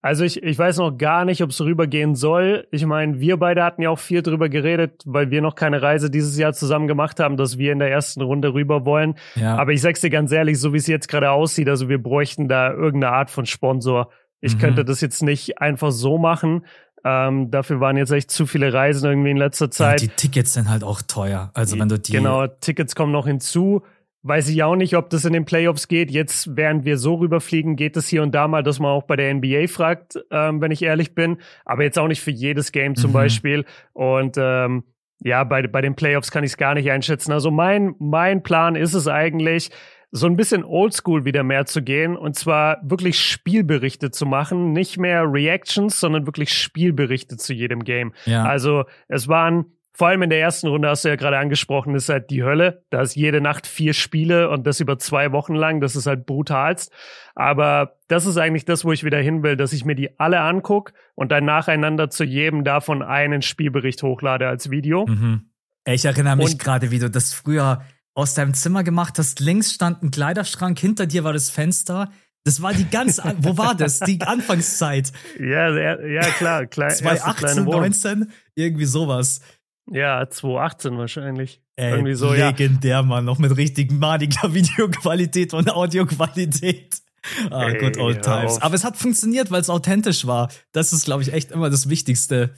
Also 0.03 0.23
ich, 0.23 0.41
ich 0.41 0.57
weiß 0.57 0.77
noch 0.77 0.97
gar 0.97 1.25
nicht, 1.25 1.43
ob 1.43 1.51
es 1.51 1.61
rübergehen 1.61 2.15
soll. 2.15 2.67
Ich 2.71 2.85
meine, 2.85 3.19
wir 3.19 3.37
beide 3.37 3.63
hatten 3.63 3.83
ja 3.83 3.91
auch 3.91 3.99
viel 3.99 4.23
drüber 4.23 4.49
geredet, 4.49 5.03
weil 5.05 5.29
wir 5.29 5.41
noch 5.41 5.53
keine 5.53 5.81
Reise 5.83 6.09
dieses 6.09 6.37
Jahr 6.37 6.53
zusammen 6.53 6.87
gemacht 6.87 7.19
haben, 7.19 7.37
dass 7.37 7.59
wir 7.59 7.71
in 7.71 7.77
der 7.77 7.91
ersten 7.91 8.21
Runde 8.21 8.53
rüber 8.53 8.83
wollen. 8.83 9.15
Ja. 9.35 9.57
Aber 9.57 9.73
ich 9.73 9.81
sag's 9.81 10.01
dir 10.01 10.09
ganz 10.09 10.31
ehrlich, 10.31 10.59
so 10.59 10.73
wie 10.73 10.77
es 10.77 10.87
jetzt 10.87 11.07
gerade 11.07 11.29
aussieht, 11.29 11.69
also 11.69 11.87
wir 11.87 12.01
bräuchten 12.01 12.47
da 12.47 12.71
irgendeine 12.71 13.13
Art 13.13 13.29
von 13.29 13.45
Sponsor. 13.45 14.09
Ich 14.39 14.55
mhm. 14.55 14.59
könnte 14.59 14.85
das 14.85 15.01
jetzt 15.01 15.21
nicht 15.21 15.59
einfach 15.59 15.91
so 15.91 16.17
machen. 16.17 16.65
Ähm, 17.03 17.51
dafür 17.51 17.79
waren 17.79 17.97
jetzt 17.97 18.11
echt 18.11 18.31
zu 18.31 18.47
viele 18.47 18.73
Reisen 18.73 19.07
irgendwie 19.07 19.31
in 19.31 19.37
letzter 19.37 19.69
Zeit. 19.69 20.01
Ja, 20.01 20.07
die 20.07 20.13
Tickets 20.15 20.53
sind 20.53 20.69
halt 20.69 20.83
auch 20.83 21.01
teuer. 21.03 21.51
Also 21.53 21.77
wenn 21.79 21.89
du 21.89 21.99
die. 21.99 22.11
Genau, 22.11 22.47
Tickets 22.47 22.95
kommen 22.95 23.11
noch 23.11 23.27
hinzu. 23.27 23.83
Weiß 24.23 24.49
ich 24.49 24.61
auch 24.61 24.75
nicht, 24.75 24.95
ob 24.95 25.09
das 25.09 25.25
in 25.25 25.33
den 25.33 25.45
Playoffs 25.45 25.87
geht. 25.87 26.11
Jetzt, 26.11 26.55
während 26.55 26.85
wir 26.85 26.97
so 26.97 27.15
rüberfliegen, 27.15 27.75
geht 27.75 27.97
es 27.97 28.07
hier 28.07 28.21
und 28.21 28.35
da 28.35 28.47
mal, 28.47 28.61
dass 28.61 28.79
man 28.79 28.91
auch 28.91 29.03
bei 29.03 29.15
der 29.15 29.33
NBA 29.33 29.67
fragt, 29.67 30.19
ähm, 30.29 30.61
wenn 30.61 30.71
ich 30.71 30.83
ehrlich 30.83 31.15
bin. 31.15 31.37
Aber 31.65 31.83
jetzt 31.83 31.97
auch 31.97 32.07
nicht 32.07 32.21
für 32.21 32.31
jedes 32.31 32.71
Game 32.71 32.95
zum 32.95 33.11
mhm. 33.11 33.15
Beispiel. 33.15 33.65
Und 33.93 34.35
ähm, 34.37 34.83
ja, 35.23 35.43
bei, 35.43 35.65
bei 35.67 35.81
den 35.81 35.95
Playoffs 35.95 36.29
kann 36.29 36.43
ich 36.43 36.51
es 36.51 36.57
gar 36.57 36.75
nicht 36.75 36.91
einschätzen. 36.91 37.31
Also 37.31 37.49
mein, 37.49 37.95
mein 37.99 38.43
Plan 38.43 38.75
ist 38.75 38.93
es 38.93 39.07
eigentlich, 39.07 39.71
so 40.11 40.27
ein 40.27 40.35
bisschen 40.35 40.65
oldschool 40.65 41.23
wieder 41.23 41.43
mehr 41.43 41.65
zu 41.65 41.81
gehen 41.81 42.17
und 42.17 42.35
zwar 42.35 42.79
wirklich 42.83 43.19
Spielberichte 43.19 44.11
zu 44.11 44.25
machen, 44.25 44.73
nicht 44.73 44.97
mehr 44.97 45.23
Reactions, 45.25 45.99
sondern 45.99 46.25
wirklich 46.25 46.53
Spielberichte 46.53 47.37
zu 47.37 47.53
jedem 47.53 47.83
Game. 47.85 48.13
Ja. 48.25 48.43
Also 48.43 48.83
es 49.07 49.29
waren 49.29 49.77
vor 50.01 50.07
allem 50.07 50.23
in 50.23 50.31
der 50.31 50.39
ersten 50.39 50.65
Runde 50.65 50.89
hast 50.89 51.05
du 51.05 51.09
ja 51.09 51.15
gerade 51.15 51.37
angesprochen, 51.37 51.93
ist 51.93 52.09
halt 52.09 52.31
die 52.31 52.41
Hölle. 52.41 52.83
Da 52.89 53.03
ist 53.03 53.15
jede 53.15 53.39
Nacht 53.39 53.67
vier 53.67 53.93
Spiele 53.93 54.49
und 54.49 54.65
das 54.65 54.79
über 54.79 54.97
zwei 54.97 55.31
Wochen 55.31 55.53
lang. 55.53 55.79
Das 55.79 55.95
ist 55.95 56.07
halt 56.07 56.25
brutalst. 56.25 56.91
Aber 57.35 57.99
das 58.07 58.25
ist 58.25 58.37
eigentlich 58.37 58.65
das, 58.65 58.83
wo 58.83 58.91
ich 58.91 59.03
wieder 59.03 59.19
hin 59.19 59.43
will, 59.43 59.55
dass 59.57 59.73
ich 59.73 59.85
mir 59.85 59.93
die 59.93 60.19
alle 60.19 60.39
angucke 60.39 60.93
und 61.13 61.31
dann 61.31 61.45
nacheinander 61.45 62.09
zu 62.09 62.23
jedem 62.23 62.63
davon 62.63 63.03
einen 63.03 63.43
Spielbericht 63.43 64.01
hochlade 64.01 64.47
als 64.47 64.71
Video. 64.71 65.05
Mhm. 65.05 65.51
Ich 65.85 66.03
erinnere 66.03 66.35
mich 66.35 66.57
gerade, 66.57 66.89
wie 66.89 66.97
du 66.97 67.11
das 67.11 67.35
früher 67.35 67.83
aus 68.15 68.33
deinem 68.33 68.55
Zimmer 68.55 68.83
gemacht 68.83 69.19
hast. 69.19 69.39
Links 69.39 69.71
stand 69.71 70.01
ein 70.01 70.09
Kleiderschrank, 70.09 70.79
hinter 70.79 71.05
dir 71.05 71.23
war 71.23 71.33
das 71.33 71.51
Fenster. 71.51 72.09
Das 72.43 72.63
war 72.63 72.73
die 72.73 72.89
ganz, 72.89 73.21
wo 73.37 73.55
war 73.55 73.75
das? 73.75 73.99
Die 73.99 74.19
Anfangszeit. 74.25 75.11
Ja, 75.39 75.69
ja, 76.07 76.21
klar, 76.31 76.65
klar. 76.65 76.89
2018, 76.89 77.65
19, 77.65 78.31
irgendwie 78.55 78.85
sowas. 78.85 79.41
Ja, 79.89 80.27
2018 80.29 80.97
wahrscheinlich. 80.97 81.61
Ey, 81.75 81.91
Irgendwie 81.91 82.13
so, 82.13 82.31
legendär, 82.33 82.91
ja. 82.91 83.03
Mann. 83.03 83.25
Noch 83.25 83.39
mit 83.39 83.55
richtig 83.57 83.91
maniger 83.91 84.53
Videoqualität 84.53 85.53
und 85.53 85.69
Audioqualität. 85.71 87.01
ah, 87.49 87.65
hey, 87.67 87.77
good 87.79 87.97
old 87.97 88.21
times. 88.21 88.61
Aber 88.61 88.75
es 88.75 88.83
hat 88.83 88.97
funktioniert, 88.97 89.51
weil 89.51 89.61
es 89.61 89.69
authentisch 89.69 90.25
war. 90.27 90.49
Das 90.71 90.93
ist, 90.93 91.05
glaube 91.05 91.23
ich, 91.23 91.33
echt 91.33 91.51
immer 91.51 91.69
das 91.69 91.89
Wichtigste. 91.89 92.53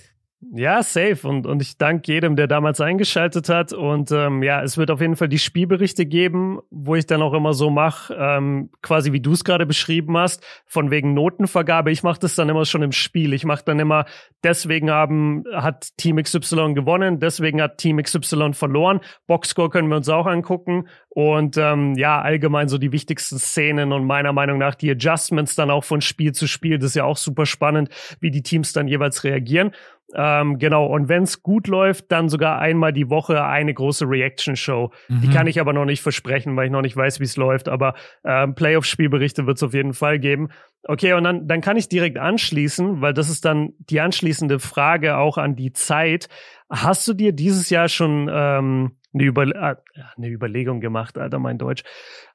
Ja, 0.51 0.83
safe. 0.83 1.27
Und, 1.27 1.45
und 1.45 1.61
ich 1.61 1.77
danke 1.77 2.11
jedem, 2.11 2.35
der 2.35 2.47
damals 2.47 2.81
eingeschaltet 2.81 3.49
hat. 3.49 3.71
Und 3.71 4.11
ähm, 4.11 4.43
ja, 4.43 4.61
es 4.61 4.77
wird 4.77 4.91
auf 4.91 4.99
jeden 4.99 5.15
Fall 5.15 5.29
die 5.29 5.39
Spielberichte 5.39 6.05
geben, 6.05 6.59
wo 6.69 6.95
ich 6.95 7.05
dann 7.05 7.21
auch 7.21 7.33
immer 7.33 7.53
so 7.53 7.69
mache, 7.69 8.13
ähm, 8.17 8.69
quasi 8.81 9.13
wie 9.13 9.21
du 9.21 9.31
es 9.31 9.43
gerade 9.43 9.65
beschrieben 9.65 10.17
hast, 10.17 10.43
von 10.65 10.91
wegen 10.91 11.13
Notenvergabe. 11.13 11.91
Ich 11.91 12.03
mache 12.03 12.19
das 12.19 12.35
dann 12.35 12.49
immer 12.49 12.65
schon 12.65 12.81
im 12.81 12.91
Spiel. 12.91 13.33
Ich 13.33 13.45
mache 13.45 13.63
dann 13.65 13.79
immer, 13.79 14.05
deswegen 14.43 14.91
haben, 14.91 15.43
hat 15.53 15.95
Team 15.97 16.17
XY 16.21 16.73
gewonnen, 16.73 17.19
deswegen 17.19 17.61
hat 17.61 17.77
Team 17.77 18.01
XY 18.01 18.53
verloren. 18.53 18.99
Boxscore 19.27 19.69
können 19.69 19.87
wir 19.87 19.97
uns 19.97 20.09
auch 20.09 20.25
angucken. 20.25 20.87
Und 21.09 21.57
ähm, 21.57 21.93
ja, 21.95 22.21
allgemein 22.21 22.69
so 22.69 22.79
die 22.79 22.91
wichtigsten 22.91 23.37
Szenen 23.37 23.93
und 23.93 24.05
meiner 24.05 24.33
Meinung 24.33 24.57
nach 24.57 24.73
die 24.73 24.89
Adjustments 24.89 25.55
dann 25.55 25.69
auch 25.69 25.83
von 25.83 26.01
Spiel 26.01 26.31
zu 26.31 26.47
Spiel. 26.47 26.79
Das 26.79 26.89
ist 26.89 26.95
ja 26.95 27.03
auch 27.03 27.17
super 27.17 27.45
spannend, 27.45 27.89
wie 28.19 28.31
die 28.31 28.41
Teams 28.41 28.73
dann 28.73 28.87
jeweils 28.87 29.23
reagieren. 29.23 29.71
Ähm, 30.15 30.59
genau, 30.59 30.85
und 30.85 31.09
wenn 31.09 31.23
es 31.23 31.41
gut 31.41 31.67
läuft, 31.67 32.11
dann 32.11 32.29
sogar 32.29 32.59
einmal 32.59 32.93
die 32.93 33.09
Woche 33.09 33.43
eine 33.43 33.73
große 33.73 34.05
Reaction-Show. 34.07 34.91
Mhm. 35.07 35.21
Die 35.21 35.29
kann 35.29 35.47
ich 35.47 35.59
aber 35.59 35.73
noch 35.73 35.85
nicht 35.85 36.01
versprechen, 36.01 36.55
weil 36.55 36.65
ich 36.65 36.71
noch 36.71 36.81
nicht 36.81 36.95
weiß, 36.95 37.19
wie 37.19 37.25
es 37.25 37.35
läuft. 37.35 37.67
Aber 37.67 37.95
ähm, 38.23 38.55
Playoff-Spielberichte 38.55 39.47
wird 39.47 39.57
es 39.57 39.63
auf 39.63 39.73
jeden 39.73 39.93
Fall 39.93 40.19
geben. 40.19 40.49
Okay, 40.85 41.13
und 41.13 41.23
dann, 41.23 41.47
dann 41.47 41.61
kann 41.61 41.77
ich 41.77 41.89
direkt 41.89 42.17
anschließen, 42.17 43.01
weil 43.01 43.13
das 43.13 43.29
ist 43.29 43.45
dann 43.45 43.73
die 43.79 44.01
anschließende 44.01 44.59
Frage 44.59 45.17
auch 45.17 45.37
an 45.37 45.55
die 45.55 45.71
Zeit. 45.71 46.27
Hast 46.69 47.07
du 47.07 47.13
dir 47.13 47.31
dieses 47.31 47.69
Jahr 47.69 47.87
schon 47.87 48.29
ähm, 48.31 48.91
eine, 49.13 49.23
Über 49.23 49.43
äh, 49.43 49.75
eine 50.17 50.27
Überlegung 50.27 50.81
gemacht, 50.81 51.17
Alter, 51.17 51.39
mein 51.39 51.57
Deutsch. 51.57 51.83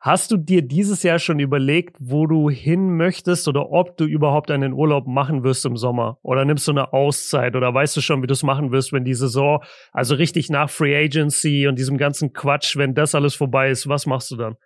Hast 0.00 0.30
du 0.30 0.36
dir 0.36 0.62
dieses 0.62 1.02
Jahr 1.02 1.18
schon 1.18 1.40
überlegt, 1.40 1.96
wo 1.98 2.26
du 2.26 2.50
hin 2.50 2.96
möchtest 2.96 3.48
oder 3.48 3.70
ob 3.70 3.96
du 3.96 4.04
überhaupt 4.04 4.50
einen 4.50 4.72
Urlaub 4.72 5.06
machen 5.06 5.42
wirst 5.42 5.64
im 5.66 5.76
Sommer? 5.76 6.18
Oder 6.22 6.44
nimmst 6.44 6.68
du 6.68 6.72
eine 6.72 6.92
Auszeit 6.92 7.56
oder 7.56 7.72
weißt 7.72 7.96
du 7.96 8.00
schon, 8.00 8.22
wie 8.22 8.26
du 8.26 8.32
es 8.32 8.42
machen 8.42 8.70
wirst, 8.70 8.92
wenn 8.92 9.04
die 9.04 9.14
Saison, 9.14 9.62
also 9.92 10.14
richtig 10.14 10.50
nach 10.50 10.70
Free 10.70 10.96
Agency 10.96 11.66
und 11.66 11.78
diesem 11.78 11.98
ganzen 11.98 12.32
Quatsch, 12.32 12.76
wenn 12.76 12.94
das 12.94 13.14
alles 13.14 13.34
vorbei 13.34 13.70
ist, 13.70 13.88
was 13.88 14.06
machst 14.06 14.30
du 14.30 14.36
dann? 14.36 14.56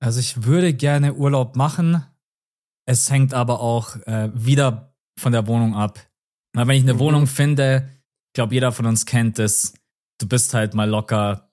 Also 0.00 0.20
ich 0.20 0.44
würde 0.44 0.74
gerne 0.74 1.14
Urlaub 1.14 1.56
machen. 1.56 2.04
Es 2.86 3.10
hängt 3.10 3.32
aber 3.32 3.60
auch 3.60 3.96
äh, 4.06 4.30
wieder 4.34 4.94
von 5.18 5.32
der 5.32 5.46
Wohnung 5.46 5.74
ab. 5.74 5.98
Na, 6.52 6.66
wenn 6.68 6.76
ich 6.76 6.82
eine 6.82 6.94
mhm. 6.94 6.98
Wohnung 6.98 7.26
finde, 7.26 7.88
ich 8.28 8.34
glaube, 8.34 8.54
jeder 8.54 8.72
von 8.72 8.86
uns 8.86 9.06
kennt 9.06 9.38
es, 9.38 9.74
du 10.18 10.28
bist 10.28 10.54
halt 10.54 10.74
mal 10.74 10.88
locker 10.88 11.50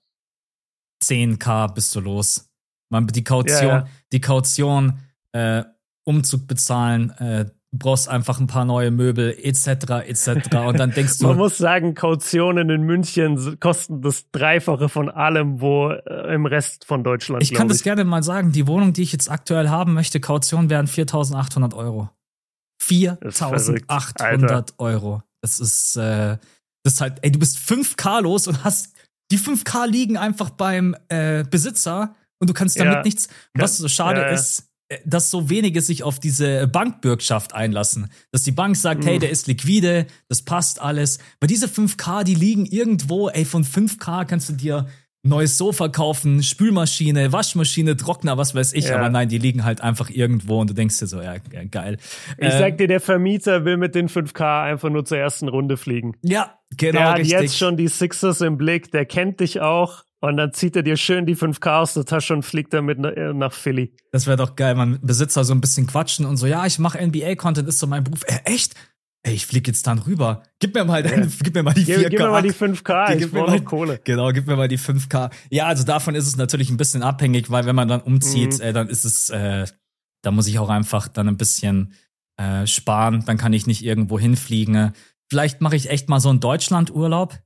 10k 1.02 1.74
bist 1.74 1.94
du 1.94 2.00
los. 2.00 2.48
Man, 2.90 3.06
die 3.06 3.24
Kaution, 3.24 3.68
ja, 3.68 3.78
ja. 3.78 3.86
die 4.12 4.20
Kaution, 4.20 4.98
äh, 5.32 5.64
Umzug 6.04 6.46
bezahlen, 6.46 7.10
äh, 7.18 7.46
brauchst 7.72 8.08
einfach 8.08 8.38
ein 8.38 8.46
paar 8.46 8.64
neue 8.66 8.90
Möbel, 8.90 9.34
etc., 9.38 10.06
etc. 10.06 10.56
Und 10.66 10.78
dann 10.78 10.90
denkst 10.92 11.18
du. 11.18 11.28
Man 11.28 11.38
muss 11.38 11.56
sagen, 11.56 11.94
Kautionen 11.94 12.68
in 12.70 12.82
München 12.82 13.58
kosten 13.60 14.02
das 14.02 14.30
Dreifache 14.30 14.88
von 14.88 15.08
allem, 15.08 15.60
wo 15.60 15.90
äh, 15.90 16.34
im 16.34 16.46
Rest 16.46 16.84
von 16.84 17.02
Deutschland. 17.02 17.42
Ich 17.42 17.54
kann 17.54 17.66
ich. 17.68 17.72
das 17.72 17.82
gerne 17.82 18.04
mal 18.04 18.22
sagen. 18.22 18.52
Die 18.52 18.66
Wohnung, 18.66 18.92
die 18.92 19.02
ich 19.02 19.12
jetzt 19.12 19.30
aktuell 19.30 19.70
haben 19.70 19.94
möchte, 19.94 20.20
Kaution 20.20 20.68
wären 20.68 20.86
4.800 20.86 21.74
Euro. 21.74 22.10
4.800 22.82 24.74
Euro. 24.78 25.22
Das 25.40 25.58
ist, 25.60 25.96
äh, 25.96 26.36
das 26.82 26.94
ist 26.94 27.00
halt, 27.00 27.18
ey, 27.22 27.32
du 27.32 27.38
bist 27.38 27.58
5K 27.58 28.22
los 28.22 28.46
und 28.46 28.64
hast, 28.64 28.94
die 29.30 29.38
5K 29.38 29.86
liegen 29.86 30.16
einfach 30.16 30.50
beim 30.50 30.96
äh, 31.08 31.44
Besitzer 31.44 32.14
und 32.38 32.50
du 32.50 32.54
kannst 32.54 32.78
damit 32.78 32.94
ja. 32.94 33.02
nichts. 33.02 33.28
Was 33.54 33.78
so 33.78 33.88
schade 33.88 34.20
ja, 34.20 34.26
ja. 34.28 34.32
ist, 34.32 34.68
äh, 34.88 34.98
dass 35.04 35.30
so 35.30 35.48
wenige 35.48 35.80
sich 35.80 36.02
auf 36.02 36.18
diese 36.18 36.66
Bankbürgschaft 36.66 37.54
einlassen. 37.54 38.10
Dass 38.30 38.42
die 38.42 38.52
Bank 38.52 38.76
sagt, 38.76 39.04
mhm. 39.04 39.08
hey, 39.08 39.18
der 39.18 39.30
ist 39.30 39.46
liquide, 39.46 40.06
das 40.28 40.42
passt 40.42 40.80
alles. 40.80 41.18
Weil 41.40 41.48
diese 41.48 41.66
5K, 41.66 42.24
die 42.24 42.34
liegen 42.34 42.66
irgendwo, 42.66 43.28
ey, 43.28 43.44
von 43.44 43.64
5K 43.64 44.24
kannst 44.24 44.48
du 44.48 44.54
dir 44.54 44.88
neues 45.22 45.56
Sofa 45.56 45.88
kaufen, 45.88 46.42
Spülmaschine, 46.42 47.32
Waschmaschine, 47.32 47.96
Trockner, 47.96 48.38
was 48.38 48.54
weiß 48.54 48.72
ich. 48.72 48.86
Ja. 48.86 48.96
Aber 48.96 49.08
nein, 49.08 49.28
die 49.28 49.38
liegen 49.38 49.64
halt 49.64 49.80
einfach 49.80 50.10
irgendwo 50.10 50.60
und 50.60 50.70
du 50.70 50.74
denkst 50.74 50.98
dir 50.98 51.06
so, 51.06 51.20
ja, 51.20 51.36
geil. 51.70 51.98
Ich 52.38 52.48
äh, 52.48 52.58
sag 52.58 52.78
dir, 52.78 52.88
der 52.88 53.00
Vermieter 53.00 53.64
will 53.64 53.76
mit 53.76 53.94
den 53.94 54.08
5K 54.08 54.64
einfach 54.64 54.90
nur 54.90 55.04
zur 55.04 55.18
ersten 55.18 55.48
Runde 55.48 55.76
fliegen. 55.76 56.16
Ja, 56.22 56.58
genau. 56.76 56.98
Der 56.98 57.08
hat 57.10 57.18
richtig. 57.18 57.40
jetzt 57.40 57.58
schon 57.58 57.76
die 57.76 57.88
Sixers 57.88 58.40
im 58.40 58.58
Blick, 58.58 58.90
der 58.90 59.06
kennt 59.06 59.40
dich 59.40 59.60
auch. 59.60 60.04
Und 60.20 60.36
dann 60.36 60.52
zieht 60.52 60.76
er 60.76 60.84
dir 60.84 60.96
schön 60.96 61.26
die 61.26 61.34
5K 61.34 61.80
aus 61.80 61.94
der 61.94 62.04
Tasche 62.04 62.32
und 62.32 62.44
fliegt 62.44 62.72
damit 62.72 62.96
nach 63.00 63.52
Philly. 63.52 63.92
Das 64.12 64.28
wäre 64.28 64.36
doch 64.36 64.54
geil, 64.54 64.76
man 64.76 65.00
Besitzer 65.02 65.42
so 65.42 65.52
ein 65.52 65.60
bisschen 65.60 65.88
quatschen 65.88 66.26
und 66.26 66.36
so, 66.36 66.46
ja, 66.46 66.64
ich 66.64 66.78
mache 66.78 67.04
NBA-Content, 67.04 67.66
ist 67.66 67.80
so 67.80 67.88
mein 67.88 68.04
Beruf. 68.04 68.22
Äh, 68.28 68.38
echt? 68.44 68.76
Ey, 69.22 69.34
ich 69.34 69.46
flieg 69.46 69.66
jetzt 69.66 69.86
dann 69.86 69.98
rüber. 69.98 70.42
Gib 70.58 70.74
mir 70.74 70.84
mal, 70.84 71.04
ja. 71.04 71.26
gib 71.42 71.54
mir 71.54 71.62
mal 71.62 71.74
die 71.74 71.84
4K. 71.84 72.08
Gib, 72.08 72.18
mir 72.18 72.30
mal 72.30 72.42
die 72.42 72.52
5K, 72.52 73.16
ich 73.16 73.30
brauche 73.30 73.52
noch 73.52 73.64
Kohle. 73.64 74.00
Genau, 74.04 74.30
gib 74.32 74.46
mir 74.46 74.56
mal 74.56 74.68
die 74.68 74.78
5K. 74.78 75.30
Ja, 75.50 75.66
also 75.66 75.84
davon 75.84 76.14
ist 76.14 76.26
es 76.26 76.36
natürlich 76.36 76.70
ein 76.70 76.76
bisschen 76.76 77.02
abhängig, 77.02 77.50
weil 77.50 77.64
wenn 77.66 77.76
man 77.76 77.88
dann 77.88 78.00
umzieht, 78.00 78.54
mhm. 78.58 78.64
äh, 78.64 78.72
dann 78.72 78.88
ist 78.88 79.04
es, 79.04 79.30
äh, 79.30 79.66
da 80.22 80.30
muss 80.30 80.46
ich 80.46 80.58
auch 80.58 80.68
einfach 80.68 81.08
dann 81.08 81.28
ein 81.28 81.36
bisschen 81.36 81.94
äh, 82.36 82.66
sparen. 82.66 83.24
Dann 83.24 83.36
kann 83.36 83.52
ich 83.52 83.66
nicht 83.66 83.84
irgendwo 83.84 84.18
hinfliegen. 84.18 84.92
Vielleicht 85.30 85.60
mache 85.60 85.76
ich 85.76 85.90
echt 85.90 86.08
mal 86.08 86.20
so 86.20 86.28
einen 86.28 86.40
Deutschlandurlaub, 86.40 87.38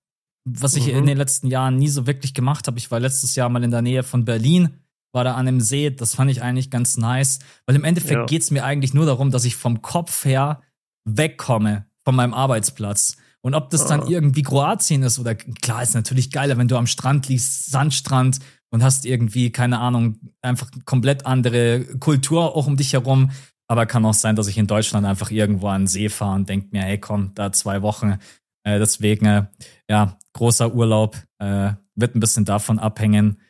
was 0.45 0.77
ich 0.77 0.87
mhm. 0.87 0.99
in 0.99 1.07
den 1.07 1.19
letzten 1.19 1.49
Jahren 1.49 1.77
nie 1.77 1.89
so 1.89 2.07
wirklich 2.07 2.35
gemacht 2.35 2.67
habe. 2.67 2.79
Ich 2.79 2.91
war 2.91 3.01
letztes 3.01 3.35
Jahr 3.37 3.49
mal 3.49 3.65
in 3.65 3.71
der 3.71 3.83
Nähe 3.83 4.03
von 4.03 4.25
Berlin, 4.25 4.71
war 5.13 5.25
da 5.25 5.35
an 5.35 5.47
einem 5.47 5.61
See. 5.61 5.91
Das 5.91 6.15
fand 6.15 6.31
ich 6.31 6.43
eigentlich 6.43 6.71
ganz 6.71 6.97
nice, 6.97 7.39
weil 7.67 7.77
im 7.77 7.85
Endeffekt 7.85 8.13
ja. 8.13 8.27
geht's 8.27 8.51
mir 8.51 8.65
eigentlich 8.65 8.95
nur 8.95 9.07
darum, 9.07 9.31
dass 9.31 9.45
ich 9.45 9.57
vom 9.57 9.83
Kopf 9.83 10.25
her 10.25 10.63
wegkomme 11.07 11.87
von 12.05 12.15
meinem 12.15 12.35
Arbeitsplatz. 12.35 13.17
Und 13.41 13.55
ob 13.55 13.71
das 13.71 13.87
dann 13.87 14.03
ah. 14.03 14.07
irgendwie 14.09 14.43
Kroatien 14.43 15.03
ist 15.03 15.19
oder 15.19 15.35
klar 15.35 15.83
ist 15.83 15.95
natürlich 15.95 16.31
geiler, 16.31 16.59
wenn 16.59 16.69
du 16.69 16.77
am 16.77 16.87
Strand 16.87 17.29
liegst, 17.29 17.71
Sandstrand 17.71 18.41
und 18.71 18.83
hast 18.83 19.07
irgendwie, 19.07 19.51
keine 19.51 19.79
Ahnung, 19.79 20.19
einfach 20.43 20.69
komplett 20.85 21.27
andere 21.27 21.85
Kultur 21.99 22.57
auch 22.57 22.67
um 22.67 22.77
dich 22.77 22.93
herum. 22.93 23.31
Aber 23.69 23.87
kann 23.87 24.05
auch 24.05 24.15
sein, 24.15 24.37
dass 24.37 24.49
ich 24.49 24.59
in 24.59 24.67
Deutschland 24.67 25.07
einfach 25.07 25.31
irgendwo 25.31 25.69
an 25.69 25.83
den 25.83 25.87
See 25.87 26.09
fahre 26.09 26.35
und 26.35 26.49
denke 26.49 26.69
mir, 26.73 26.83
hey 26.83 26.99
komm, 26.99 27.33
da 27.35 27.53
zwei 27.53 27.83
Wochen. 27.83 28.19
Äh, 28.65 28.79
deswegen, 28.79 29.27
äh, 29.27 29.47
ja, 29.89 30.19
großer 30.33 30.75
Urlaub, 30.75 31.17
äh, 31.39 31.73
wird 31.95 32.15
ein 32.15 32.21
bisschen 32.21 32.45
davon 32.45 32.79
abhängen. 32.79 33.41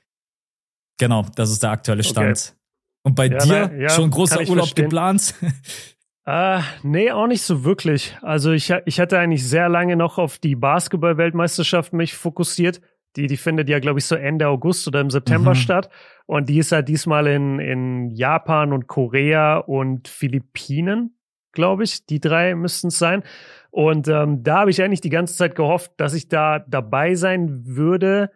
Genau, 0.99 1.27
das 1.35 1.51
ist 1.51 1.63
der 1.63 1.71
aktuelle 1.71 2.05
Stand. 2.05 2.39
Okay. 2.39 2.57
Und 3.03 3.15
bei 3.15 3.27
ja, 3.27 3.39
dir 3.39 3.69
na, 3.69 3.75
ja, 3.75 3.89
schon 3.91 4.11
großer 4.11 4.41
Urlaub 4.41 4.67
verstehen. 4.67 4.85
geplant? 4.85 5.35
Äh, 6.27 6.61
nee, 6.83 7.13
auch 7.13 7.29
nicht 7.29 7.43
so 7.43 7.65
wirklich. 7.65 8.17
Also 8.21 8.51
ich, 8.51 8.73
ich 8.85 8.99
hatte 8.99 9.19
eigentlich 9.19 9.49
sehr 9.49 9.69
lange 9.69 9.97
noch 9.97 10.19
auf 10.19 10.39
die 10.39 10.57
Basketball-Weltmeisterschaft 10.57 11.93
mich 11.93 12.15
fokussiert. 12.15 12.81
Die, 13.15 13.29
die 13.29 13.37
findet 13.37 13.69
ja, 13.69 13.79
glaube 13.79 14.01
ich, 14.01 14.07
so 14.07 14.17
Ende 14.17 14.49
August 14.49 14.89
oder 14.89 15.01
im 15.01 15.11
September 15.11 15.51
mhm. 15.51 15.55
statt. 15.55 15.89
Und 16.27 16.49
die 16.49 16.59
ist 16.59 16.73
ja 16.73 16.83
diesmal 16.83 17.29
in, 17.29 17.61
in 17.61 18.11
Japan 18.11 18.73
und 18.73 18.89
Korea 18.89 19.59
und 19.59 20.09
Philippinen, 20.09 21.17
glaube 21.53 21.85
ich. 21.85 22.07
Die 22.07 22.21
drei 22.21 22.57
müssten 22.57 22.89
es 22.89 22.99
sein. 22.99 23.23
Und 23.71 24.09
ähm, 24.09 24.43
da 24.43 24.61
habe 24.61 24.71
ich 24.71 24.83
eigentlich 24.83 25.01
die 25.01 25.11
ganze 25.11 25.37
Zeit 25.37 25.55
gehofft, 25.55 25.93
dass 25.97 26.13
ich 26.13 26.29
da 26.29 26.59
dabei 26.59 27.15
sein 27.15 27.65
würde 27.67 28.33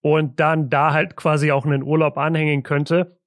und 0.00 0.40
dann 0.40 0.70
da 0.70 0.94
halt 0.94 1.14
quasi 1.14 1.52
auch 1.52 1.66
einen 1.66 1.82
Urlaub 1.82 2.16
anhängen 2.16 2.62
könnte. 2.62 3.18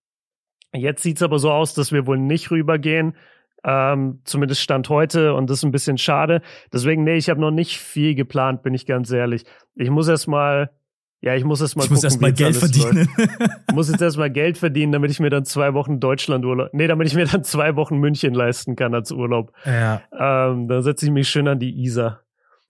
Jetzt 0.74 1.04
sieht's 1.04 1.22
aber 1.22 1.38
so 1.38 1.52
aus, 1.52 1.76
dass 1.76 1.92
wir 1.92 2.08
wohl 2.08 2.18
nicht 2.18 2.50
rübergehen. 2.50 3.16
Ähm, 3.64 4.22
zumindest 4.24 4.62
Stand 4.62 4.90
heute 4.90 5.34
und 5.34 5.50
das 5.50 5.60
ist 5.60 5.64
ein 5.64 5.72
bisschen 5.72 5.98
schade. 5.98 6.42
Deswegen, 6.74 7.04
nee, 7.04 7.16
ich 7.16 7.30
habe 7.30 7.40
noch 7.40 7.52
nicht 7.52 7.78
viel 7.78 8.16
geplant, 8.16 8.64
bin 8.64 8.74
ich 8.74 8.86
ganz 8.86 9.12
ehrlich. 9.12 9.44
Ich 9.76 9.90
muss 9.90 10.08
erst 10.08 10.28
mal, 10.28 10.72
ja, 11.22 11.36
ich 11.36 11.44
muss 11.44 11.62
erst 11.62 11.78
mal 11.78 11.84
ich 11.84 11.90
gucken, 11.90 11.98
muss 11.98 12.04
erst 12.04 12.22
mal 12.22 12.34
Geld 12.34 12.56
verdienen. 12.56 13.08
ich 13.70 13.76
muss 13.76 13.92
jetzt 13.92 14.02
erst 14.02 14.18
mal 14.18 14.32
Geld 14.32 14.58
verdienen, 14.58 14.92
damit 14.92 15.12
ich 15.12 15.20
mir 15.20 15.30
dann 15.30 15.46
zwei 15.46 15.76
Wochen 15.76 16.00
Deutschland 16.00 16.44
Urlaub, 16.44 16.70
nee, 16.74 16.88
damit 16.88 17.08
ich 17.08 17.14
mir 17.14 17.26
dann 17.26 17.44
zwei 17.44 17.76
Wochen 17.76 17.98
München 17.98 18.34
leisten 18.34 18.76
kann 18.76 18.96
als 18.96 19.12
Urlaub. 19.12 19.52
Ja. 19.66 20.02
Ähm, 20.12 20.68
dann 20.68 20.82
setze 20.82 21.06
ich 21.06 21.12
mich 21.12 21.30
schön 21.30 21.48
an 21.48 21.60
die 21.60 21.84
Isar. 21.84 22.22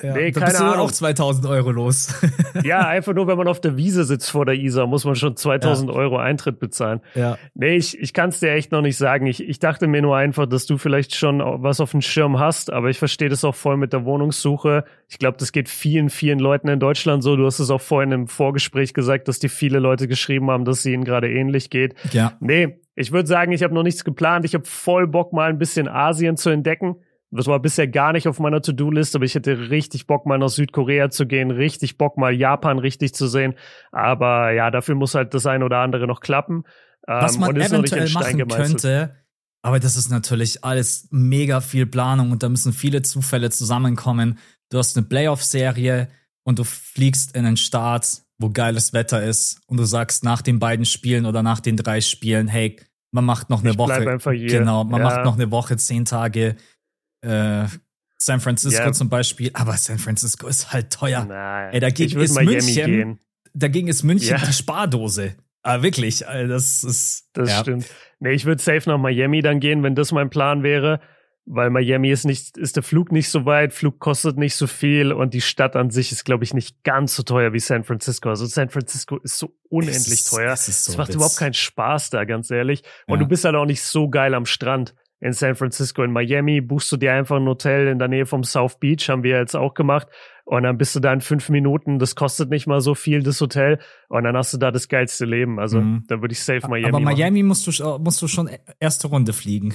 Ja, 0.03 0.13
nee, 0.13 0.31
da 0.31 0.45
bist 0.45 0.59
du 0.59 0.63
dann 0.63 0.79
auch 0.79 0.91
2000 0.91 1.45
Euro 1.47 1.71
los. 1.71 2.13
ja, 2.63 2.87
einfach 2.87 3.13
nur, 3.13 3.27
wenn 3.27 3.37
man 3.37 3.47
auf 3.47 3.61
der 3.61 3.77
Wiese 3.77 4.03
sitzt 4.03 4.31
vor 4.31 4.45
der 4.45 4.55
Isar, 4.55 4.87
muss 4.87 5.05
man 5.05 5.15
schon 5.15 5.35
2000 5.35 5.89
ja. 5.89 5.95
Euro 5.95 6.17
Eintritt 6.17 6.59
bezahlen. 6.59 7.01
Ja. 7.15 7.37
Nee, 7.53 7.75
ich, 7.75 7.99
ich 7.99 8.13
kann 8.13 8.29
es 8.29 8.39
dir 8.39 8.51
echt 8.51 8.71
noch 8.71 8.81
nicht 8.81 8.97
sagen. 8.97 9.25
Ich, 9.27 9.47
ich 9.47 9.59
dachte 9.59 9.87
mir 9.87 10.01
nur 10.01 10.17
einfach, 10.17 10.45
dass 10.47 10.65
du 10.65 10.77
vielleicht 10.77 11.15
schon 11.15 11.39
was 11.39 11.79
auf 11.79 11.91
dem 11.91 12.01
Schirm 12.01 12.39
hast, 12.39 12.71
aber 12.71 12.89
ich 12.89 12.99
verstehe 12.99 13.29
das 13.29 13.43
auch 13.43 13.55
voll 13.55 13.77
mit 13.77 13.93
der 13.93 14.05
Wohnungssuche. 14.05 14.83
Ich 15.07 15.19
glaube, 15.19 15.37
das 15.37 15.51
geht 15.51 15.69
vielen, 15.69 16.09
vielen 16.09 16.39
Leuten 16.39 16.67
in 16.67 16.79
Deutschland 16.79 17.23
so. 17.23 17.35
Du 17.35 17.45
hast 17.45 17.59
es 17.59 17.69
auch 17.69 17.81
vorhin 17.81 18.11
im 18.11 18.27
Vorgespräch 18.27 18.93
gesagt, 18.93 19.27
dass 19.27 19.39
dir 19.39 19.49
viele 19.49 19.79
Leute 19.79 20.07
geschrieben 20.07 20.49
haben, 20.49 20.65
dass 20.65 20.79
es 20.79 20.85
ihnen 20.85 21.03
gerade 21.03 21.31
ähnlich 21.31 21.69
geht. 21.69 21.95
Ja. 22.11 22.33
Nee, 22.39 22.79
ich 22.95 23.11
würde 23.11 23.27
sagen, 23.27 23.51
ich 23.51 23.63
habe 23.63 23.73
noch 23.73 23.83
nichts 23.83 24.03
geplant. 24.03 24.45
Ich 24.45 24.53
habe 24.53 24.65
voll 24.65 25.07
Bock, 25.07 25.33
mal 25.33 25.49
ein 25.49 25.57
bisschen 25.57 25.87
Asien 25.87 26.37
zu 26.37 26.49
entdecken. 26.49 26.97
Das 27.31 27.47
war 27.47 27.59
bisher 27.59 27.87
gar 27.87 28.11
nicht 28.11 28.27
auf 28.27 28.39
meiner 28.39 28.61
To-Do-List, 28.61 29.15
aber 29.15 29.23
ich 29.25 29.35
hätte 29.35 29.69
richtig 29.69 30.05
Bock, 30.05 30.25
mal 30.25 30.37
nach 30.37 30.49
Südkorea 30.49 31.09
zu 31.09 31.25
gehen, 31.25 31.49
richtig 31.49 31.97
Bock, 31.97 32.17
mal 32.17 32.33
Japan 32.33 32.77
richtig 32.77 33.13
zu 33.13 33.27
sehen. 33.27 33.55
Aber 33.91 34.51
ja, 34.51 34.69
dafür 34.69 34.95
muss 34.95 35.15
halt 35.15 35.33
das 35.33 35.45
ein 35.45 35.63
oder 35.63 35.79
andere 35.79 36.07
noch 36.07 36.19
klappen. 36.19 36.63
Was 37.07 37.37
man 37.37 37.55
eventuell 37.55 38.09
machen 38.09 38.47
könnte, 38.47 39.15
aber 39.63 39.79
das 39.79 39.95
ist 39.95 40.09
natürlich 40.09 40.63
alles 40.63 41.07
mega 41.11 41.61
viel 41.61 41.85
Planung 41.85 42.31
und 42.31 42.43
da 42.43 42.49
müssen 42.49 42.73
viele 42.73 43.01
Zufälle 43.01 43.49
zusammenkommen. 43.49 44.39
Du 44.69 44.77
hast 44.77 44.97
eine 44.97 45.05
Playoff-Serie 45.05 46.09
und 46.43 46.59
du 46.59 46.63
fliegst 46.63 47.35
in 47.35 47.43
den 47.43 47.57
Start, 47.57 48.23
wo 48.39 48.49
geiles 48.49 48.93
Wetter 48.93 49.23
ist 49.23 49.61
und 49.67 49.77
du 49.77 49.83
sagst 49.83 50.23
nach 50.23 50.41
den 50.41 50.59
beiden 50.59 50.85
Spielen 50.85 51.25
oder 51.25 51.43
nach 51.43 51.59
den 51.59 51.77
drei 51.77 52.01
Spielen, 52.01 52.47
hey, 52.47 52.79
man 53.11 53.25
macht 53.25 53.49
noch 53.49 53.61
eine 53.61 53.71
ich 53.71 53.77
Woche. 53.77 54.09
Einfach 54.09 54.31
hier. 54.31 54.59
Genau, 54.59 54.83
man 54.83 55.01
ja. 55.01 55.09
macht 55.09 55.25
noch 55.25 55.35
eine 55.35 55.51
Woche, 55.51 55.77
zehn 55.77 56.05
Tage. 56.05 56.55
Äh, 57.21 57.67
San 58.17 58.39
Francisco 58.39 58.83
ja. 58.83 58.91
zum 58.91 59.09
Beispiel, 59.09 59.49
aber 59.53 59.73
San 59.77 59.97
Francisco 59.97 60.47
ist 60.47 60.71
halt 60.71 60.91
teuer. 60.91 61.25
Nein, 61.25 61.73
Ey, 61.73 61.79
dagegen 61.79 62.19
ist 62.19 62.35
Miami 62.35 62.53
München, 62.53 62.85
gehen. 62.85 63.19
dagegen 63.53 63.87
ist 63.87 64.03
München 64.03 64.37
ja. 64.37 64.45
die 64.45 64.53
Spardose. 64.53 65.35
Aber 65.63 65.83
wirklich, 65.83 66.19
das 66.19 66.83
ist. 66.83 67.29
Das 67.33 67.49
ja. 67.49 67.59
stimmt. 67.59 67.87
Nee, 68.19 68.33
ich 68.33 68.45
würde 68.45 68.61
safe 68.61 68.89
nach 68.89 68.97
Miami 68.97 69.41
dann 69.41 69.59
gehen, 69.59 69.83
wenn 69.83 69.95
das 69.95 70.11
mein 70.11 70.29
Plan 70.29 70.63
wäre. 70.63 71.01
Weil 71.45 71.71
Miami 71.71 72.11
ist 72.11 72.23
nicht, 72.23 72.55
ist 72.55 72.75
der 72.75 72.83
Flug 72.83 73.11
nicht 73.11 73.27
so 73.27 73.45
weit, 73.45 73.73
Flug 73.73 73.99
kostet 73.99 74.37
nicht 74.37 74.55
so 74.55 74.67
viel 74.67 75.11
und 75.11 75.33
die 75.33 75.41
Stadt 75.41 75.75
an 75.75 75.89
sich 75.89 76.11
ist, 76.11 76.23
glaube 76.23 76.43
ich, 76.43 76.53
nicht 76.53 76.83
ganz 76.83 77.15
so 77.15 77.23
teuer 77.23 77.51
wie 77.51 77.59
San 77.59 77.83
Francisco. 77.83 78.29
Also 78.29 78.45
San 78.45 78.69
Francisco 78.69 79.17
ist 79.17 79.39
so 79.39 79.57
unendlich 79.67 80.19
es, 80.19 80.25
teuer. 80.25 80.53
Es 80.53 80.85
so 80.85 80.95
macht 80.97 81.15
überhaupt 81.15 81.37
keinen 81.37 81.55
Spaß 81.55 82.11
da, 82.11 82.25
ganz 82.25 82.51
ehrlich. 82.51 82.83
Und 83.07 83.15
ja. 83.15 83.23
du 83.23 83.27
bist 83.27 83.43
halt 83.43 83.55
auch 83.55 83.65
nicht 83.65 83.81
so 83.81 84.07
geil 84.07 84.35
am 84.35 84.45
Strand 84.45 84.93
in 85.21 85.33
San 85.33 85.55
Francisco. 85.55 86.03
In 86.03 86.11
Miami 86.11 86.61
buchst 86.61 86.91
du 86.91 86.97
dir 86.97 87.13
einfach 87.13 87.37
ein 87.37 87.47
Hotel 87.47 87.87
in 87.87 87.99
der 87.99 88.07
Nähe 88.07 88.25
vom 88.25 88.43
South 88.43 88.79
Beach, 88.79 89.07
haben 89.07 89.23
wir 89.23 89.37
jetzt 89.37 89.55
auch 89.55 89.73
gemacht. 89.73 90.07
Und 90.43 90.63
dann 90.63 90.77
bist 90.77 90.95
du 90.95 90.99
da 90.99 91.13
in 91.13 91.21
fünf 91.21 91.49
Minuten, 91.49 91.99
das 91.99 92.15
kostet 92.15 92.49
nicht 92.49 92.67
mal 92.67 92.81
so 92.81 92.95
viel, 92.95 93.23
das 93.23 93.39
Hotel. 93.39 93.79
Und 94.09 94.23
dann 94.23 94.35
hast 94.35 94.53
du 94.53 94.57
da 94.57 94.71
das 94.71 94.87
geilste 94.87 95.25
Leben. 95.25 95.59
Also 95.59 95.79
mhm. 95.79 96.03
da 96.07 96.21
würde 96.21 96.33
ich 96.33 96.43
safe 96.43 96.67
Miami. 96.67 96.87
Aber 96.87 96.99
Miami 96.99 97.43
musst 97.43 97.67
du, 97.67 97.99
musst 97.99 98.21
du 98.21 98.27
schon 98.27 98.49
erste 98.79 99.07
Runde 99.07 99.31
fliegen. 99.31 99.73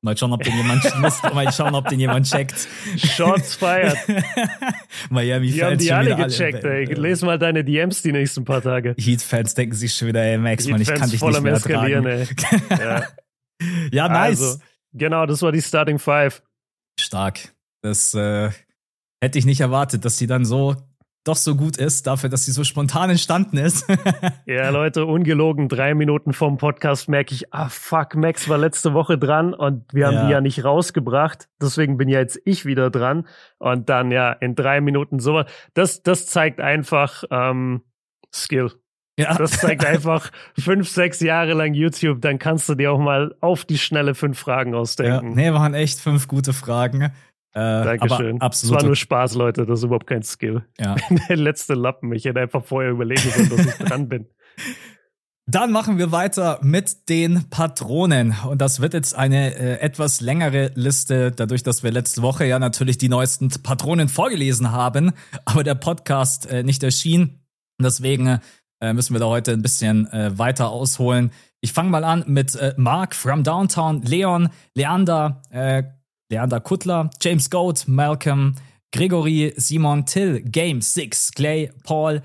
Mal 0.00 0.16
schauen, 0.16 0.32
ob 0.32 0.44
den 0.44 0.56
jemand, 0.56 0.84
mal 1.34 1.52
schauen, 1.52 1.74
ob 1.74 1.88
den 1.88 1.98
jemand 1.98 2.26
checkt. 2.26 2.68
Shots 2.96 3.56
feiert. 3.56 3.96
Miami 5.10 5.48
die 5.48 5.58
Fans. 5.58 5.72
haben 5.72 5.78
die 5.78 5.92
alle 5.92 6.14
gecheckt, 6.14 6.64
alle, 6.64 6.86
ey. 6.86 6.94
Lies 6.94 7.22
mal 7.22 7.36
deine 7.36 7.64
DMs 7.64 8.02
die 8.02 8.12
nächsten 8.12 8.44
paar 8.44 8.62
Tage. 8.62 8.94
Heat-Fans 8.96 9.54
denken 9.54 9.74
sich 9.74 9.92
schon 9.94 10.06
wieder, 10.06 10.22
ey, 10.22 10.38
Max, 10.38 10.68
man, 10.68 10.80
ich 10.80 10.86
kann 10.86 11.10
dich 11.10 11.20
nicht 11.20 11.42
mehr 11.42 11.52
ertragen. 11.52 12.06
Ey. 12.06 12.26
ja. 12.70 13.02
ja, 13.92 14.08
nice. 14.08 14.40
Also, 14.40 14.58
genau, 14.92 15.26
das 15.26 15.42
war 15.42 15.52
die 15.52 15.62
Starting 15.62 15.98
Five. 15.98 16.42
Stark. 16.98 17.54
Das 17.82 18.14
äh, 18.14 18.50
hätte 19.20 19.38
ich 19.38 19.46
nicht 19.46 19.60
erwartet, 19.60 20.04
dass 20.04 20.18
sie 20.18 20.26
dann 20.26 20.44
so 20.44 20.76
doch 21.28 21.36
so 21.36 21.56
gut 21.56 21.76
ist, 21.76 22.06
dafür, 22.06 22.30
dass 22.30 22.46
sie 22.46 22.52
so 22.52 22.64
spontan 22.64 23.10
entstanden 23.10 23.58
ist. 23.58 23.86
ja, 24.46 24.70
Leute, 24.70 25.04
ungelogen, 25.04 25.68
drei 25.68 25.94
Minuten 25.94 26.32
vom 26.32 26.56
Podcast 26.56 27.08
merke 27.08 27.34
ich, 27.34 27.52
ah 27.52 27.68
fuck, 27.68 28.14
Max 28.14 28.48
war 28.48 28.56
letzte 28.56 28.94
Woche 28.94 29.18
dran 29.18 29.52
und 29.52 29.84
wir 29.92 30.06
haben 30.06 30.14
ja. 30.14 30.26
die 30.26 30.32
ja 30.32 30.40
nicht 30.40 30.64
rausgebracht. 30.64 31.48
Deswegen 31.60 31.98
bin 31.98 32.08
ja 32.08 32.18
jetzt 32.18 32.40
ich 32.44 32.64
wieder 32.64 32.90
dran. 32.90 33.26
Und 33.58 33.90
dann 33.90 34.10
ja 34.10 34.32
in 34.32 34.54
drei 34.54 34.80
Minuten 34.80 35.18
so. 35.18 35.44
Das, 35.74 36.02
das 36.02 36.26
zeigt 36.26 36.60
einfach 36.60 37.24
ähm, 37.30 37.82
Skill. 38.32 38.72
Ja. 39.18 39.34
Das 39.34 39.50
zeigt 39.50 39.84
einfach 39.84 40.30
fünf, 40.56 40.88
sechs 40.88 41.20
Jahre 41.20 41.52
lang 41.54 41.74
YouTube, 41.74 42.22
dann 42.22 42.38
kannst 42.38 42.68
du 42.68 42.76
dir 42.76 42.92
auch 42.92 43.00
mal 43.00 43.34
auf 43.40 43.64
die 43.64 43.76
schnelle 43.76 44.14
fünf 44.14 44.38
Fragen 44.38 44.74
ausdenken. 44.74 45.30
Ja, 45.30 45.34
nee, 45.34 45.52
waren 45.52 45.74
echt 45.74 46.00
fünf 46.00 46.28
gute 46.28 46.52
Fragen. 46.52 47.02
Äh, 47.02 47.10
Dankeschön. 47.52 48.40
Absolut. 48.40 48.76
Das 48.76 48.82
war 48.82 48.86
nur 48.86 48.96
Spaß, 48.96 49.34
Leute. 49.34 49.66
Das 49.66 49.80
ist 49.80 49.84
überhaupt 49.84 50.06
kein 50.06 50.22
Skill. 50.22 50.64
Ja. 50.78 50.94
Der 51.28 51.36
letzte 51.36 51.74
Lappen. 51.74 52.12
Ich 52.12 52.24
hätte 52.26 52.40
einfach 52.40 52.64
vorher 52.64 52.92
überlegen 52.92 53.28
sollen, 53.30 53.48
dass 53.50 53.66
ich 53.66 53.74
dran 53.74 54.08
bin. 54.08 54.26
Dann 55.50 55.72
machen 55.72 55.96
wir 55.96 56.12
weiter 56.12 56.60
mit 56.62 57.08
den 57.08 57.48
Patronen. 57.48 58.36
Und 58.46 58.60
das 58.60 58.80
wird 58.80 58.92
jetzt 58.92 59.16
eine 59.16 59.54
äh, 59.56 59.80
etwas 59.80 60.20
längere 60.20 60.72
Liste, 60.74 61.32
dadurch, 61.32 61.62
dass 61.62 61.82
wir 61.82 61.90
letzte 61.90 62.20
Woche 62.20 62.44
ja 62.44 62.58
natürlich 62.58 62.98
die 62.98 63.08
neuesten 63.08 63.48
Patronen 63.62 64.10
vorgelesen 64.10 64.72
haben, 64.72 65.12
aber 65.46 65.64
der 65.64 65.74
Podcast 65.74 66.44
äh, 66.50 66.62
nicht 66.62 66.82
erschien. 66.82 67.40
Deswegen 67.80 68.40
äh, 68.80 68.92
müssen 68.92 69.14
wir 69.14 69.20
da 69.20 69.26
heute 69.26 69.52
ein 69.52 69.62
bisschen 69.62 70.06
äh, 70.12 70.36
weiter 70.38 70.70
ausholen. 70.70 71.30
Ich 71.60 71.72
fange 71.72 71.90
mal 71.90 72.04
an 72.04 72.24
mit 72.26 72.54
äh, 72.54 72.74
Mark 72.76 73.14
from 73.14 73.42
Downtown, 73.42 74.02
Leon, 74.02 74.50
Leander, 74.74 75.42
äh, 75.50 75.82
Leander 76.30 76.60
Kuttler, 76.60 77.10
James 77.20 77.50
Goat, 77.50 77.84
Malcolm, 77.86 78.54
Gregory, 78.92 79.52
Simon 79.56 80.06
Till, 80.06 80.40
Game 80.42 80.80
6, 80.80 81.32
Clay, 81.32 81.70
Paul, 81.84 82.22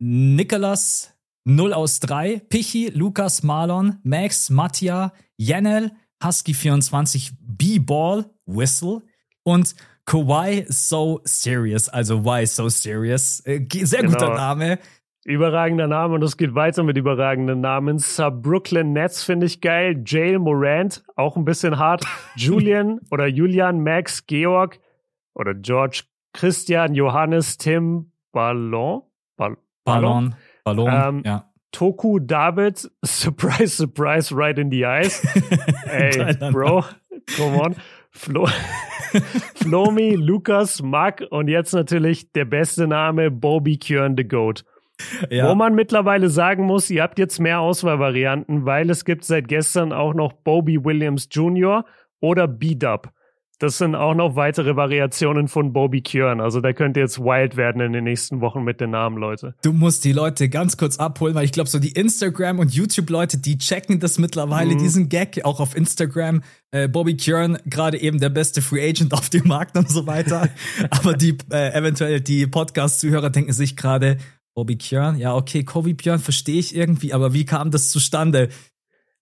Nicholas, 0.00 1.12
0 1.44 1.72
aus 1.72 2.00
3, 2.00 2.40
Pichi, 2.48 2.88
Lukas, 2.88 3.42
Marlon, 3.42 3.98
Max, 4.02 4.50
Mattia, 4.50 5.12
Janel, 5.36 5.92
Husky24, 6.22 7.32
B-Ball, 7.40 8.26
Whistle 8.46 9.02
und 9.44 9.74
Kawaii 10.04 10.64
So 10.68 11.20
Serious, 11.24 11.88
also 11.88 12.24
Why 12.24 12.46
So 12.46 12.68
Serious. 12.68 13.40
Äh, 13.40 13.66
sehr 13.84 14.04
guter 14.04 14.30
genau. 14.30 14.34
Name. 14.34 14.78
Überragender 15.24 15.86
Name 15.86 16.14
und 16.14 16.22
es 16.22 16.36
geht 16.36 16.54
weiter 16.54 16.82
mit 16.82 16.96
überragenden 16.96 17.60
Namen. 17.60 17.98
Sub 17.98 18.42
Brooklyn 18.42 18.92
Nets 18.92 19.22
finde 19.22 19.46
ich 19.46 19.60
geil. 19.60 20.02
Jail 20.06 20.38
Morant, 20.38 21.04
auch 21.16 21.36
ein 21.36 21.44
bisschen 21.44 21.78
hart. 21.78 22.04
Julian 22.36 23.00
oder 23.10 23.26
Julian, 23.26 23.82
Max, 23.82 24.26
Georg 24.26 24.78
oder 25.34 25.54
George, 25.54 26.04
Christian, 26.32 26.94
Johannes, 26.94 27.58
Tim, 27.58 28.12
Ballon. 28.32 29.02
Ball 29.36 29.56
Ballon. 29.84 30.34
Ballon, 30.64 30.88
ähm, 30.90 31.22
ja. 31.24 31.44
Toku, 31.72 32.18
David, 32.18 32.90
surprise, 33.04 33.76
surprise, 33.76 34.34
right 34.34 34.58
in 34.58 34.70
the 34.70 34.84
eyes. 34.84 35.22
Ey, 35.86 36.34
Bro, 36.50 36.84
come 37.36 37.60
on. 37.60 37.76
Flo, 38.10 38.46
Flomi, 39.54 40.14
Lukas, 40.16 40.82
Mark 40.82 41.24
und 41.30 41.48
jetzt 41.48 41.72
natürlich 41.72 42.32
der 42.32 42.46
beste 42.46 42.86
Name, 42.86 43.30
Bobby 43.30 43.76
Kjörn 43.76 44.16
the 44.16 44.24
Goat. 44.24 44.64
Ja. 45.30 45.48
Wo 45.48 45.54
man 45.54 45.74
mittlerweile 45.74 46.28
sagen 46.28 46.64
muss, 46.64 46.90
ihr 46.90 47.02
habt 47.02 47.18
jetzt 47.18 47.38
mehr 47.38 47.60
Auswahlvarianten, 47.60 48.66
weil 48.66 48.90
es 48.90 49.04
gibt 49.04 49.24
seit 49.24 49.48
gestern 49.48 49.92
auch 49.92 50.14
noch 50.14 50.32
Bobby 50.32 50.84
Williams 50.84 51.28
Jr. 51.30 51.84
oder 52.20 52.48
B-Dub. 52.48 53.12
Das 53.60 53.78
sind 53.78 53.96
auch 53.96 54.14
noch 54.14 54.36
weitere 54.36 54.76
Variationen 54.76 55.48
von 55.48 55.72
Bobby 55.72 56.00
Kjörn. 56.00 56.40
Also 56.40 56.60
da 56.60 56.72
könnt 56.72 56.96
ihr 56.96 57.02
jetzt 57.02 57.18
wild 57.18 57.56
werden 57.56 57.80
in 57.80 57.92
den 57.92 58.04
nächsten 58.04 58.40
Wochen 58.40 58.62
mit 58.62 58.80
den 58.80 58.90
Namen, 58.90 59.16
Leute. 59.16 59.56
Du 59.62 59.72
musst 59.72 60.04
die 60.04 60.12
Leute 60.12 60.48
ganz 60.48 60.76
kurz 60.76 60.98
abholen, 60.98 61.34
weil 61.34 61.44
ich 61.44 61.50
glaube, 61.50 61.68
so 61.68 61.80
die 61.80 61.90
Instagram- 61.90 62.60
und 62.60 62.72
YouTube-Leute, 62.72 63.38
die 63.38 63.58
checken 63.58 63.98
das 63.98 64.18
mittlerweile, 64.18 64.74
mhm. 64.74 64.78
diesen 64.78 65.08
Gag, 65.08 65.44
auch 65.44 65.58
auf 65.58 65.76
Instagram. 65.76 66.42
Äh, 66.70 66.86
Bobby 66.86 67.16
Kjörn, 67.16 67.58
gerade 67.66 68.00
eben 68.00 68.20
der 68.20 68.28
beste 68.28 68.62
Free 68.62 68.88
Agent 68.90 69.12
auf 69.12 69.28
dem 69.28 69.48
Markt 69.48 69.76
und 69.76 69.90
so 69.90 70.06
weiter. 70.06 70.48
Aber 70.90 71.14
die 71.14 71.36
äh, 71.50 71.72
eventuell 71.72 72.20
die 72.20 72.46
Podcast-Zuhörer 72.46 73.30
denken 73.30 73.52
sich 73.52 73.76
gerade, 73.76 74.18
Bobby 74.58 74.74
Björn, 74.74 75.16
ja, 75.18 75.36
okay, 75.36 75.62
Kobe 75.62 75.94
Björn 75.94 76.18
verstehe 76.18 76.58
ich 76.58 76.74
irgendwie, 76.74 77.12
aber 77.12 77.32
wie 77.32 77.44
kam 77.44 77.70
das 77.70 77.90
zustande? 77.90 78.48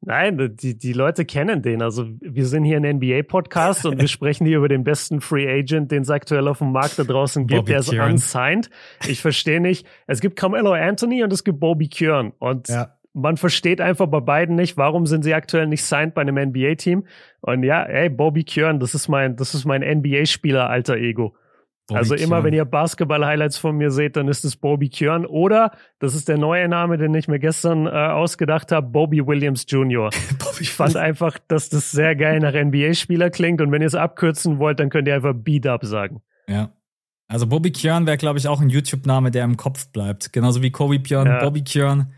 Nein, 0.01 0.57
die, 0.57 0.79
die 0.79 0.95
Leute 0.95 1.27
kennen 1.27 1.61
den. 1.61 1.83
Also 1.83 2.07
wir 2.23 2.47
sind 2.47 2.65
hier 2.65 2.79
ein 2.79 2.97
NBA-Podcast 2.97 3.85
und 3.85 4.01
wir 4.01 4.09
sprechen 4.09 4.47
hier 4.47 4.57
über 4.57 4.69
den 4.71 4.83
besten 4.83 5.21
Free 5.21 5.47
Agent, 5.47 5.93
den 5.93 6.05
es 6.05 6.09
aktuell 6.09 6.49
auf 6.49 6.61
dem 6.61 6.73
Markt 6.73 6.99
da 6.99 7.05
draußen 7.05 7.47
gibt. 7.47 7.59
Bobby 7.59 7.73
der 7.73 7.81
ist 7.81 7.91
Kieran. 7.91 8.13
unsigned. 8.13 8.71
Ich 9.07 9.21
verstehe 9.21 9.61
nicht. 9.61 9.87
Es 10.07 10.23
gibt 10.23 10.37
Carmelo 10.37 10.73
Anthony 10.73 11.23
und 11.23 11.31
es 11.35 11.45
gibt 11.45 11.61
Bobby 11.61 11.89
Kieran. 11.89 12.33
Und 12.39 12.71
ja. 12.71 12.97
man 13.13 13.37
versteht 13.37 13.83
einfach 13.83 14.07
bei 14.07 14.21
beiden 14.21 14.57
nicht, 14.57 14.79
warum 14.79 15.05
sind 15.05 15.23
sie 15.23 15.35
aktuell 15.35 15.67
nicht 15.67 15.85
signed 15.85 16.15
bei 16.15 16.23
einem 16.23 16.39
NBA-Team. 16.49 17.05
Und 17.43 17.63
ja, 17.63 17.83
ey, 17.83 18.09
Bobby 18.09 18.43
Kieran, 18.43 18.81
das 18.81 18.95
ist 18.95 19.09
mein, 19.09 19.37
das 19.37 19.53
ist 19.53 19.67
mein 19.67 19.83
NBA-Spieler, 19.83 20.71
alter 20.71 20.97
Ego. 20.97 21.37
Bobby 21.87 21.99
also 21.99 22.15
immer, 22.15 22.37
Kjörn. 22.37 22.45
wenn 22.45 22.55
ihr 22.55 22.65
Basketball-Highlights 22.65 23.59
von 23.59 23.77
mir 23.77 23.91
seht, 23.91 24.17
dann 24.17 24.27
ist 24.27 24.45
es 24.45 24.57
Bobby 24.57 24.89
Kjörn. 24.89 25.25
Oder, 25.25 25.71
das 26.01 26.15
ist 26.15 26.29
der 26.29 26.37
neue 26.37 26.69
Name, 26.69 26.99
den 26.99 27.15
ich 27.15 27.29
mir 27.29 27.39
gestern 27.39 27.87
äh, 27.87 27.91
ausgedacht 27.91 28.73
habe, 28.73 28.89
Bobby 28.89 29.25
Williams 29.25 29.67
Jr. 29.69 30.11
Bobby 30.39 30.63
ich 30.63 30.73
fand 30.73 30.97
einfach, 30.97 31.39
dass 31.47 31.69
das 31.69 31.93
sehr 31.93 32.17
geil 32.17 32.41
nach 32.41 32.55
NBA-Spieler 32.55 33.31
klingt. 33.31 33.61
Und 33.61 33.71
wenn 33.71 33.83
ihr 33.83 33.87
es 33.87 33.95
abkürzen 33.95 34.59
wollt, 34.59 34.81
dann 34.81 34.91
könnt 34.91 35.07
ihr 35.07 35.15
einfach 35.15 35.35
Beat-Up 35.35 35.85
sagen. 35.85 36.23
Ja. 36.49 36.73
Also 37.29 37.47
Bobby 37.47 37.71
Kjörn 37.73 38.07
wäre, 38.07 38.17
glaube 38.17 38.39
ich, 38.39 38.49
auch 38.49 38.61
ein 38.61 38.69
YouTube-Name, 38.69 39.31
der 39.31 39.45
im 39.45 39.57
Kopf 39.57 39.89
bleibt. 39.93 40.33
Genauso 40.33 40.63
wie 40.63 40.71
Kobe 40.71 40.99
Björn, 40.99 41.27
ja. 41.27 41.39
Bobby 41.41 41.63
Kjörn. 41.63 42.13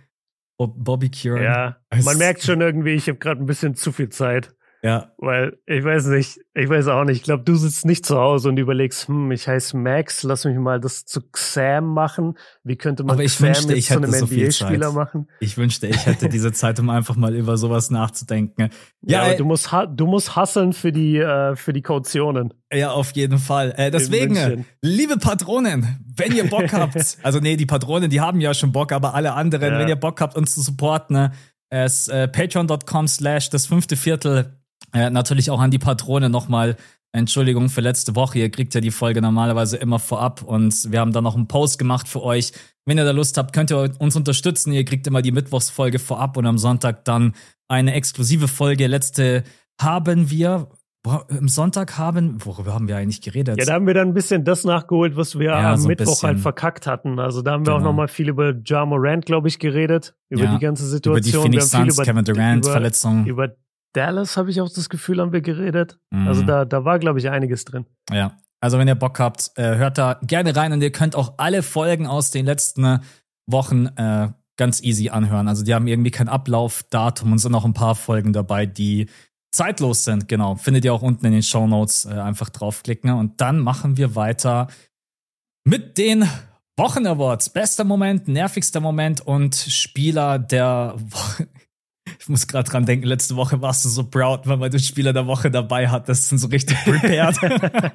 Bobby 0.59 1.09
Kjörn. 1.09 1.43
Ja, 1.43 1.77
man 2.05 2.19
merkt 2.19 2.43
schon 2.43 2.61
irgendwie, 2.61 2.95
ich 2.95 3.09
habe 3.09 3.19
gerade 3.19 3.41
ein 3.41 3.47
bisschen 3.47 3.75
zu 3.75 3.93
viel 3.93 4.09
Zeit. 4.09 4.55
Ja. 4.83 5.13
Weil, 5.19 5.59
ich 5.67 5.83
weiß 5.83 6.07
nicht, 6.07 6.39
ich 6.55 6.69
weiß 6.69 6.87
auch 6.89 7.05
nicht. 7.05 7.17
Ich 7.17 7.23
glaube, 7.25 7.43
du 7.43 7.57
sitzt 7.57 7.85
nicht 7.85 8.07
zu 8.07 8.17
Hause 8.17 8.49
und 8.49 8.59
überlegst, 8.59 9.09
hm, 9.09 9.33
ich 9.33 9.49
heiße 9.49 9.77
Max, 9.77 10.23
lass 10.23 10.45
mich 10.45 10.57
mal 10.57 10.81
das 10.81 11.05
zu 11.05 11.21
Xam 11.33 11.87
machen. 11.87 12.39
Wie 12.63 12.77
könnte 12.77 13.03
man 13.03 13.15
Aber 13.15 13.25
ich 13.25 13.37
Xam 13.37 13.49
wünschte, 13.49 13.75
ich 13.75 13.87
zu 13.87 13.97
einem 13.97 14.13
so 14.13 14.27
NBA-Spieler 14.27 14.93
machen? 14.93 15.29
Ich 15.41 15.57
wünschte, 15.57 15.89
ich 15.89 16.07
hätte 16.07 16.29
diese 16.29 16.53
Zeit, 16.53 16.79
um 16.79 16.91
einfach 16.91 17.17
mal 17.17 17.35
über 17.35 17.57
sowas 17.57 17.91
nachzudenken. 17.91 18.71
Ja, 19.03 19.29
ja 19.29 19.35
du 19.35 19.45
musst, 19.45 19.71
du 19.95 20.07
musst 20.07 20.37
hasseln 20.37 20.73
für 20.73 20.93
die, 20.93 21.19
äh, 21.19 21.57
für 21.57 21.73
die 21.73 21.83
Kautionen. 21.83 22.55
Ja, 22.73 22.93
auf 22.93 23.13
jeden 23.13 23.39
Fall. 23.39 23.75
Äh, 23.77 23.91
deswegen, 23.91 24.65
liebe 24.81 25.17
Patronen, 25.17 26.05
wenn 26.17 26.33
ihr 26.33 26.49
Bock 26.49 26.73
habt, 26.73 27.19
also 27.23 27.41
nee, 27.41 27.57
die 27.57 27.67
Patronen, 27.67 28.11
die 28.11 28.21
haben 28.21 28.41
ja 28.41 28.55
schon 28.55 28.71
Bock, 28.71 28.93
aber 28.93 29.15
alle 29.15 29.33
anderen, 29.33 29.73
ja. 29.73 29.79
wenn 29.81 29.89
ihr 29.89 29.97
Bock 29.97 30.21
habt, 30.21 30.37
uns 30.37 30.55
zu 30.55 30.63
supporten, 30.63 31.31
Es 31.71 32.09
äh, 32.09 32.29
patreon.com 32.29 33.09
slash 33.09 33.51
das 33.51 33.67
fünfte 33.67 33.97
Viertel. 33.97 34.58
Äh, 34.93 35.11
natürlich 35.11 35.51
auch 35.51 35.61
an 35.61 35.71
die 35.71 35.79
Patrone 35.79 36.31
nochmal 36.31 36.77
Entschuldigung 37.13 37.69
für 37.69 37.81
letzte 37.81 38.15
Woche. 38.15 38.39
Ihr 38.39 38.51
kriegt 38.51 38.75
ja 38.75 38.81
die 38.81 38.91
Folge 38.91 39.23
normalerweise 39.23 39.77
immer 39.77 39.99
vorab 39.99 40.43
und 40.43 40.93
wir 40.93 41.01
haben 41.01 41.13
da 41.13 41.21
noch 41.21 41.37
einen 41.37 41.49
Post 41.49 41.79
gemacht 41.79 42.07
für 42.09 42.23
euch. 42.23 42.53
Wenn 42.85 42.99
ihr 42.99 43.05
da 43.05 43.13
Lust 43.13 43.37
habt, 43.39 43.53
könnt 43.53 43.71
ihr 43.71 43.91
uns 43.99 44.17
unterstützen. 44.17 44.73
Ihr 44.73 44.85
kriegt 44.85 45.07
immer 45.07 45.23
die 45.23 45.33
Mittwochsfolge 45.33 45.99
vorab 45.99 46.37
und 46.37 46.47
am 46.47 46.59
Sonntag 46.59 47.05
dann 47.05 47.35
eine 47.69 47.95
exklusive 47.95 48.49
Folge. 48.49 48.87
Letzte 48.87 49.45
haben 49.81 50.31
wir, 50.31 50.69
boah, 51.03 51.27
am 51.31 51.49
Sonntag 51.49 51.97
haben, 51.97 52.45
worüber 52.45 52.75
haben 52.75 52.89
wir 52.89 52.97
eigentlich 52.97 53.23
geredet? 53.23 53.59
Ja, 53.59 53.65
da 53.65 53.75
haben 53.75 53.87
wir 53.87 53.95
dann 53.95 54.09
ein 54.09 54.15
bisschen 54.15 54.45
das 54.45 54.65
nachgeholt, 54.65 55.17
was 55.17 55.39
wir 55.39 55.51
ja, 55.51 55.73
am 55.73 55.79
so 55.79 55.89
Mittwoch 55.89 56.23
halt 56.23 56.41
verkackt 56.41 56.87
hatten. 56.87 57.19
Also 57.19 57.41
da 57.41 57.53
haben 57.53 57.67
wir 57.67 57.73
genau. 57.73 57.79
auch 57.79 57.85
nochmal 57.85 58.09
viel 58.09 58.29
über 58.29 58.55
Ja 58.67 58.85
Morant, 58.85 59.25
glaube 59.25 59.49
ich, 59.49 59.59
geredet. 59.59 60.15
Über 60.29 60.45
ja, 60.45 60.55
die 60.55 60.61
ganze 60.61 60.87
Situation. 60.87 61.37
Über 61.37 61.49
die 61.49 61.59
Phoenix 61.59 61.71
Suns, 61.71 61.97
Kevin 62.03 62.25
Durant, 62.25 62.65
über, 62.65 62.73
Verletzung. 62.73 63.25
Über 63.27 63.55
Dallas 63.93 64.37
habe 64.37 64.51
ich 64.51 64.61
auch 64.61 64.71
das 64.73 64.89
Gefühl, 64.89 65.21
haben 65.21 65.33
wir 65.33 65.41
geredet. 65.41 65.99
Mhm. 66.11 66.29
Also 66.29 66.43
da, 66.43 66.65
da 66.65 66.85
war, 66.85 66.99
glaube 66.99 67.19
ich, 67.19 67.31
einiges 67.31 67.65
drin. 67.65 67.87
Ja. 68.11 68.37
Also 68.61 68.79
wenn 68.79 68.89
ihr 68.89 68.97
Bock 68.97 69.21
habt, 69.21 69.53
äh, 69.57 69.77
hört 69.77 69.99
da 69.99 70.19
gerne 70.23 70.55
rein 70.55 70.73
und 70.73 70.83
ihr 70.83 70.91
könnt 70.91 71.15
auch 71.15 71.35
alle 71.37 71.63
Folgen 71.63 72.07
aus 72.07 72.31
den 72.31 72.45
letzten 72.45 73.01
Wochen 73.47 73.87
äh, 73.87 74.29
ganz 74.57 74.83
easy 74.83 75.11
anhören. 75.11 75.49
Also 75.49 75.65
die 75.65 75.75
haben 75.75 75.87
irgendwie 75.87 76.11
kein 76.11 76.29
Ablaufdatum 76.29 77.33
und 77.33 77.39
sind 77.39 77.55
auch 77.55 77.65
ein 77.65 77.75
paar 77.75 77.95
Folgen 77.95 78.33
dabei, 78.33 78.67
die 78.67 79.09
zeitlos 79.53 80.05
sind. 80.05 80.29
Genau. 80.29 80.57
Findet 80.57 80.85
ihr 80.85 80.93
auch 80.93 81.03
unten 81.03 81.25
in 81.27 81.33
den 81.33 81.43
Show 81.43 81.67
Notes. 81.67 82.05
Äh, 82.05 82.15
einfach 82.15 82.51
draufklicken. 82.51 83.11
Und 83.11 83.41
dann 83.41 83.61
machen 83.61 83.97
wir 83.97 84.17
weiter 84.17 84.67
mit 85.65 85.97
den 85.97 86.29
Wochen 86.77 87.07
Awards. 87.07 87.51
Bester 87.51 87.85
Moment, 87.85 88.29
nervigster 88.29 88.81
Moment 88.81 89.21
und 89.21 89.55
Spieler 89.55 90.39
der 90.39 90.95
Woche. 90.97 91.49
Ich 92.29 92.31
muss 92.31 92.47
gerade 92.47 92.69
dran 92.69 92.85
denken, 92.85 93.07
letzte 93.07 93.37
Woche 93.37 93.63
warst 93.63 93.87
du 93.87 93.89
so 93.89 94.05
proud, 94.05 94.47
weil 94.47 94.59
man 94.59 94.71
den 94.71 94.81
Spieler 94.81 95.15
der 95.15 95.27
Woche 95.27 95.51
dabei 95.51 95.89
hat. 95.89 96.11
Das 96.11 96.29
sind 96.29 96.37
so 96.37 96.49
richtig 96.49 96.77
prepared. 96.85 97.37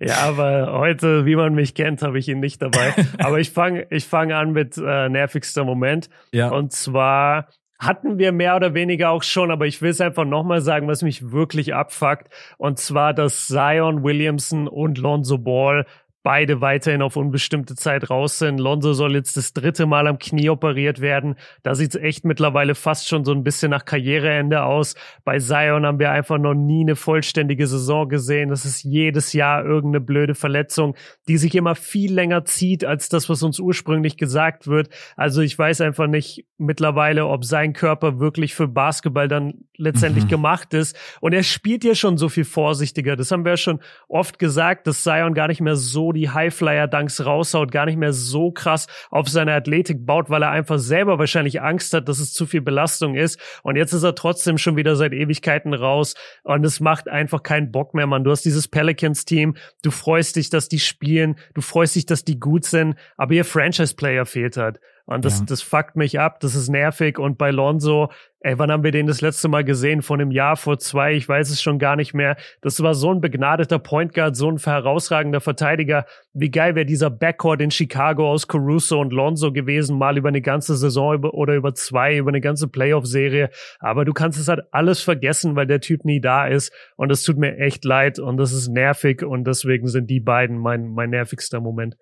ja, 0.00 0.16
aber 0.24 0.72
heute, 0.72 1.24
wie 1.24 1.36
man 1.36 1.54
mich 1.54 1.76
kennt, 1.76 2.02
habe 2.02 2.18
ich 2.18 2.26
ihn 2.26 2.40
nicht 2.40 2.60
dabei. 2.60 2.94
Aber 3.18 3.38
ich 3.38 3.52
fange 3.52 3.86
ich 3.90 4.06
fang 4.06 4.32
an 4.32 4.50
mit 4.50 4.76
äh, 4.76 5.08
nervigster 5.08 5.62
Moment. 5.62 6.10
Ja. 6.32 6.48
Und 6.48 6.72
zwar 6.72 7.46
hatten 7.78 8.18
wir 8.18 8.32
mehr 8.32 8.56
oder 8.56 8.74
weniger 8.74 9.10
auch 9.10 9.22
schon, 9.22 9.52
aber 9.52 9.68
ich 9.68 9.80
will 9.80 9.90
es 9.90 10.00
einfach 10.00 10.24
nochmal 10.24 10.60
sagen, 10.60 10.88
was 10.88 11.02
mich 11.02 11.30
wirklich 11.30 11.74
abfuckt. 11.74 12.26
Und 12.56 12.80
zwar, 12.80 13.14
dass 13.14 13.46
Zion 13.46 14.02
Williamson 14.02 14.66
und 14.66 14.98
Lonzo 14.98 15.38
Ball 15.38 15.86
beide 16.28 16.60
weiterhin 16.60 17.00
auf 17.00 17.16
unbestimmte 17.16 17.74
Zeit 17.74 18.10
raus 18.10 18.38
sind. 18.38 18.60
Lonzo 18.60 18.92
soll 18.92 19.14
jetzt 19.14 19.38
das 19.38 19.54
dritte 19.54 19.86
Mal 19.86 20.06
am 20.06 20.18
Knie 20.18 20.50
operiert 20.50 21.00
werden. 21.00 21.36
Da 21.62 21.74
sieht 21.74 21.94
es 21.94 22.02
echt 22.02 22.26
mittlerweile 22.26 22.74
fast 22.74 23.08
schon 23.08 23.24
so 23.24 23.32
ein 23.32 23.44
bisschen 23.44 23.70
nach 23.70 23.86
Karriereende 23.86 24.62
aus. 24.62 24.94
Bei 25.24 25.38
Zion 25.38 25.86
haben 25.86 25.98
wir 25.98 26.10
einfach 26.10 26.36
noch 26.36 26.52
nie 26.52 26.82
eine 26.82 26.96
vollständige 26.96 27.66
Saison 27.66 28.10
gesehen. 28.10 28.50
Das 28.50 28.66
ist 28.66 28.82
jedes 28.82 29.32
Jahr 29.32 29.64
irgendeine 29.64 30.04
blöde 30.04 30.34
Verletzung, 30.34 30.96
die 31.28 31.38
sich 31.38 31.54
immer 31.54 31.74
viel 31.74 32.12
länger 32.12 32.44
zieht 32.44 32.84
als 32.84 33.08
das, 33.08 33.30
was 33.30 33.42
uns 33.42 33.58
ursprünglich 33.58 34.18
gesagt 34.18 34.66
wird. 34.66 34.90
Also 35.16 35.40
ich 35.40 35.58
weiß 35.58 35.80
einfach 35.80 36.08
nicht 36.08 36.44
mittlerweile, 36.58 37.26
ob 37.26 37.46
sein 37.46 37.72
Körper 37.72 38.20
wirklich 38.20 38.54
für 38.54 38.68
Basketball 38.68 39.28
dann 39.28 39.64
letztendlich 39.78 40.24
mhm. 40.24 40.28
gemacht 40.28 40.74
ist. 40.74 40.94
Und 41.22 41.32
er 41.32 41.42
spielt 41.42 41.84
ja 41.84 41.94
schon 41.94 42.18
so 42.18 42.28
viel 42.28 42.44
vorsichtiger. 42.44 43.16
Das 43.16 43.30
haben 43.30 43.46
wir 43.46 43.52
ja 43.52 43.56
schon 43.56 43.80
oft 44.08 44.38
gesagt, 44.38 44.86
dass 44.86 45.02
Zion 45.02 45.32
gar 45.32 45.48
nicht 45.48 45.62
mehr 45.62 45.76
so 45.76 46.12
die 46.18 46.30
Highflyer-Dunks 46.30 47.24
raushaut, 47.24 47.70
gar 47.70 47.86
nicht 47.86 47.98
mehr 47.98 48.12
so 48.12 48.50
krass 48.50 48.86
auf 49.10 49.28
seine 49.28 49.54
Athletik 49.54 50.04
baut, 50.04 50.30
weil 50.30 50.42
er 50.42 50.50
einfach 50.50 50.78
selber 50.78 51.18
wahrscheinlich 51.18 51.62
Angst 51.62 51.92
hat, 51.92 52.08
dass 52.08 52.18
es 52.18 52.32
zu 52.32 52.46
viel 52.46 52.60
Belastung 52.60 53.14
ist. 53.14 53.40
Und 53.62 53.76
jetzt 53.76 53.92
ist 53.92 54.02
er 54.02 54.14
trotzdem 54.14 54.58
schon 54.58 54.76
wieder 54.76 54.96
seit 54.96 55.12
Ewigkeiten 55.12 55.74
raus 55.74 56.14
und 56.42 56.64
es 56.64 56.80
macht 56.80 57.08
einfach 57.08 57.42
keinen 57.42 57.70
Bock 57.70 57.94
mehr, 57.94 58.06
Mann. 58.06 58.24
Du 58.24 58.30
hast 58.30 58.44
dieses 58.44 58.68
Pelicans-Team, 58.68 59.56
du 59.82 59.90
freust 59.90 60.36
dich, 60.36 60.50
dass 60.50 60.68
die 60.68 60.80
spielen, 60.80 61.36
du 61.54 61.60
freust 61.60 61.94
dich, 61.96 62.06
dass 62.06 62.24
die 62.24 62.40
gut 62.40 62.64
sind, 62.64 62.96
aber 63.16 63.34
ihr 63.34 63.44
Franchise-Player 63.44 64.26
fehlt 64.26 64.56
halt. 64.56 64.80
Und 65.08 65.24
das, 65.24 65.38
ja. 65.38 65.46
das 65.48 65.62
fuckt 65.62 65.96
mich 65.96 66.20
ab, 66.20 66.38
das 66.40 66.54
ist 66.54 66.68
nervig. 66.68 67.18
Und 67.18 67.38
bei 67.38 67.50
Lonzo, 67.50 68.10
ey, 68.40 68.58
wann 68.58 68.70
haben 68.70 68.84
wir 68.84 68.90
den 68.90 69.06
das 69.06 69.22
letzte 69.22 69.48
Mal 69.48 69.64
gesehen? 69.64 70.02
Von 70.02 70.20
einem 70.20 70.30
Jahr, 70.30 70.54
vor 70.58 70.78
zwei, 70.78 71.14
ich 71.14 71.26
weiß 71.26 71.48
es 71.48 71.62
schon 71.62 71.78
gar 71.78 71.96
nicht 71.96 72.12
mehr. 72.12 72.36
Das 72.60 72.82
war 72.82 72.92
so 72.92 73.10
ein 73.10 73.22
begnadeter 73.22 73.78
Point 73.78 74.12
Guard, 74.12 74.36
so 74.36 74.50
ein 74.50 74.58
herausragender 74.58 75.40
Verteidiger. 75.40 76.04
Wie 76.34 76.50
geil 76.50 76.74
wäre 76.74 76.84
dieser 76.84 77.08
Backcourt 77.08 77.62
in 77.62 77.70
Chicago 77.70 78.30
aus 78.30 78.48
Caruso 78.48 79.00
und 79.00 79.10
Lonzo 79.10 79.50
gewesen, 79.50 79.96
mal 79.96 80.18
über 80.18 80.28
eine 80.28 80.42
ganze 80.42 80.76
Saison 80.76 81.24
oder 81.24 81.54
über 81.54 81.72
zwei, 81.72 82.18
über 82.18 82.28
eine 82.28 82.42
ganze 82.42 82.68
Playoff-Serie. 82.68 83.48
Aber 83.80 84.04
du 84.04 84.12
kannst 84.12 84.38
es 84.38 84.48
halt 84.48 84.60
alles 84.72 85.00
vergessen, 85.00 85.56
weil 85.56 85.66
der 85.66 85.80
Typ 85.80 86.04
nie 86.04 86.20
da 86.20 86.46
ist. 86.46 86.70
Und 86.96 87.08
das 87.08 87.22
tut 87.22 87.38
mir 87.38 87.56
echt 87.56 87.82
leid 87.86 88.18
und 88.18 88.36
das 88.36 88.52
ist 88.52 88.68
nervig 88.68 89.22
und 89.22 89.46
deswegen 89.46 89.88
sind 89.88 90.10
die 90.10 90.20
beiden 90.20 90.58
mein, 90.58 90.88
mein 90.88 91.08
nervigster 91.08 91.62
Moment 91.62 91.96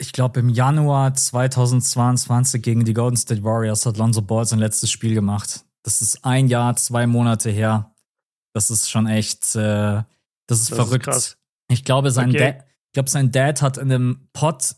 ich 0.00 0.12
glaube, 0.12 0.40
im 0.40 0.48
Januar 0.48 1.14
2022 1.14 2.62
gegen 2.62 2.84
die 2.84 2.94
Golden 2.94 3.16
State 3.16 3.44
Warriors 3.44 3.84
hat 3.84 3.98
Lonzo 3.98 4.22
Ball 4.22 4.46
sein 4.46 4.58
letztes 4.58 4.90
Spiel 4.90 5.14
gemacht. 5.14 5.64
Das 5.82 6.00
ist 6.00 6.24
ein 6.24 6.48
Jahr, 6.48 6.74
zwei 6.76 7.06
Monate 7.06 7.50
her. 7.50 7.94
Das 8.54 8.70
ist 8.70 8.90
schon 8.90 9.06
echt, 9.06 9.54
äh, 9.54 10.02
das 10.46 10.60
ist 10.60 10.70
das 10.70 10.78
verrückt. 10.78 11.06
Ist 11.06 11.38
ich 11.68 11.84
glaube, 11.84 12.10
sein, 12.10 12.30
okay. 12.30 12.38
Dad, 12.38 12.64
ich 12.86 12.92
glaube, 12.94 13.10
sein 13.10 13.30
Dad 13.30 13.60
hat 13.60 13.76
in 13.76 13.90
dem 13.90 14.28
Pod 14.32 14.74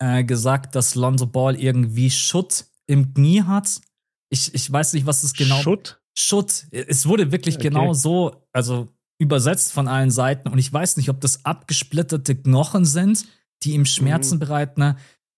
äh, 0.00 0.24
gesagt, 0.24 0.74
dass 0.74 0.96
Lonzo 0.96 1.26
Ball 1.26 1.54
irgendwie 1.54 2.10
Schutt 2.10 2.66
im 2.86 3.14
Knie 3.14 3.44
hat. 3.44 3.80
Ich, 4.28 4.52
ich 4.54 4.70
weiß 4.70 4.92
nicht, 4.94 5.06
was 5.06 5.22
es 5.22 5.34
genau. 5.34 5.62
Schutt? 5.62 6.00
Schutt. 6.16 6.66
Es 6.72 7.06
wurde 7.06 7.30
wirklich 7.30 7.56
okay. 7.56 7.68
genau 7.68 7.92
so, 7.92 8.44
also 8.52 8.88
übersetzt 9.18 9.72
von 9.72 9.86
allen 9.86 10.10
Seiten. 10.10 10.48
Und 10.48 10.58
ich 10.58 10.72
weiß 10.72 10.96
nicht, 10.96 11.10
ob 11.10 11.20
das 11.20 11.44
abgesplitterte 11.44 12.34
Knochen 12.34 12.84
sind 12.84 13.24
die 13.62 13.72
ihm 13.72 13.84
Schmerzen 13.84 14.36
mhm. 14.36 14.40
bereiten. 14.40 14.80
Ne? 14.80 14.96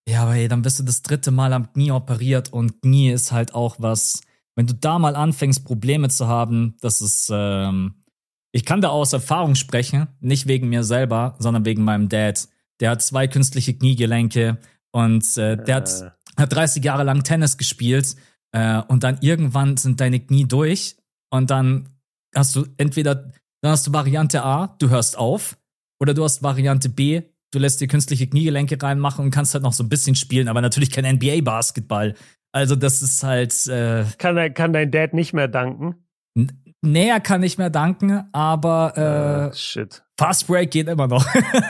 Ja, 0.09 0.23
aber 0.23 0.35
ey, 0.35 0.49
dann 0.49 0.63
bist 0.63 0.79
du 0.79 0.83
das 0.83 1.03
dritte 1.03 1.31
Mal 1.31 1.53
am 1.53 1.73
Knie 1.73 1.93
operiert 1.93 2.53
und 2.53 2.83
Knie 2.83 3.11
ist 3.11 3.33
halt 3.33 3.55
auch 3.55 3.77
was, 3.79 4.21
wenn 4.57 4.67
du 4.67 4.75
da 4.75 4.99
mal 4.99 5.17
anfängst, 5.17 5.65
Probleme 5.65 6.09
zu 6.09 6.27
haben, 6.27 6.77
das 6.81 7.01
ist, 7.01 7.31
ähm, 7.33 8.05
ich 8.53 8.65
kann 8.65 8.81
da 8.81 8.89
aus 8.89 9.13
Erfahrung 9.13 9.55
sprechen, 9.55 10.09
nicht 10.21 10.47
wegen 10.47 10.69
mir 10.69 10.85
selber, 10.85 11.37
sondern 11.39 11.65
wegen 11.65 11.85
meinem 11.85 12.09
Dad. 12.09 12.49
Der 12.81 12.91
hat 12.91 13.03
zwei 13.03 13.29
künstliche 13.29 13.75
Kniegelenke 13.75 14.59
und 14.91 15.25
äh, 15.37 15.57
der 15.57 15.69
äh. 15.69 15.81
Hat, 15.81 16.17
hat 16.37 16.53
30 16.53 16.85
Jahre 16.85 17.05
lang 17.05 17.23
Tennis 17.23 17.57
gespielt 17.57 18.17
äh, 18.53 18.83
und 18.89 19.05
dann 19.05 19.19
irgendwann 19.21 19.77
sind 19.77 20.01
deine 20.01 20.21
Knie 20.21 20.47
durch 20.47 20.97
und 21.31 21.51
dann 21.51 21.89
hast 22.35 22.57
du 22.57 22.67
entweder, 22.77 23.15
dann 23.63 23.73
hast 23.73 23.87
du 23.87 23.93
Variante 23.93 24.43
A, 24.43 24.75
du 24.79 24.89
hörst 24.89 25.17
auf, 25.17 25.57
oder 26.01 26.15
du 26.15 26.25
hast 26.25 26.43
Variante 26.43 26.89
B, 26.89 27.23
du 27.51 27.59
lässt 27.59 27.81
dir 27.81 27.89
künstliche 27.89 28.27
Kniegelenke 28.27 28.81
reinmachen 28.81 29.25
und 29.25 29.31
kannst 29.31 29.55
halt 29.55 29.65
noch 29.65 29.73
so 29.73 29.83
ein 29.83 29.89
bisschen 29.89 30.15
spielen, 30.15 30.49
aber 30.49 30.61
natürlich 30.61 30.91
kein 30.91 31.17
NBA-Basketball. 31.17 32.15
Also 32.53 32.77
das 32.77 33.03
ist 33.03 33.23
halt. 33.23 33.67
Äh, 33.69 34.05
kann, 34.19 34.55
kann 34.55 34.73
dein 34.73 34.91
Dad 34.91 35.15
nicht 35.15 35.33
mehr 35.33 35.49
danken? 35.49 35.95
Nee, 36.83 37.09
er 37.09 37.21
kann 37.21 37.43
nicht 37.43 37.59
mehr 37.59 37.71
danken, 37.71 38.25
aber 38.33 38.97
äh, 38.97 39.49
uh, 39.49 39.55
shit. 39.55 40.03
Fast 40.19 40.47
Break 40.47 40.71
geht 40.71 40.89
immer 40.89 41.09
noch. 41.09 41.27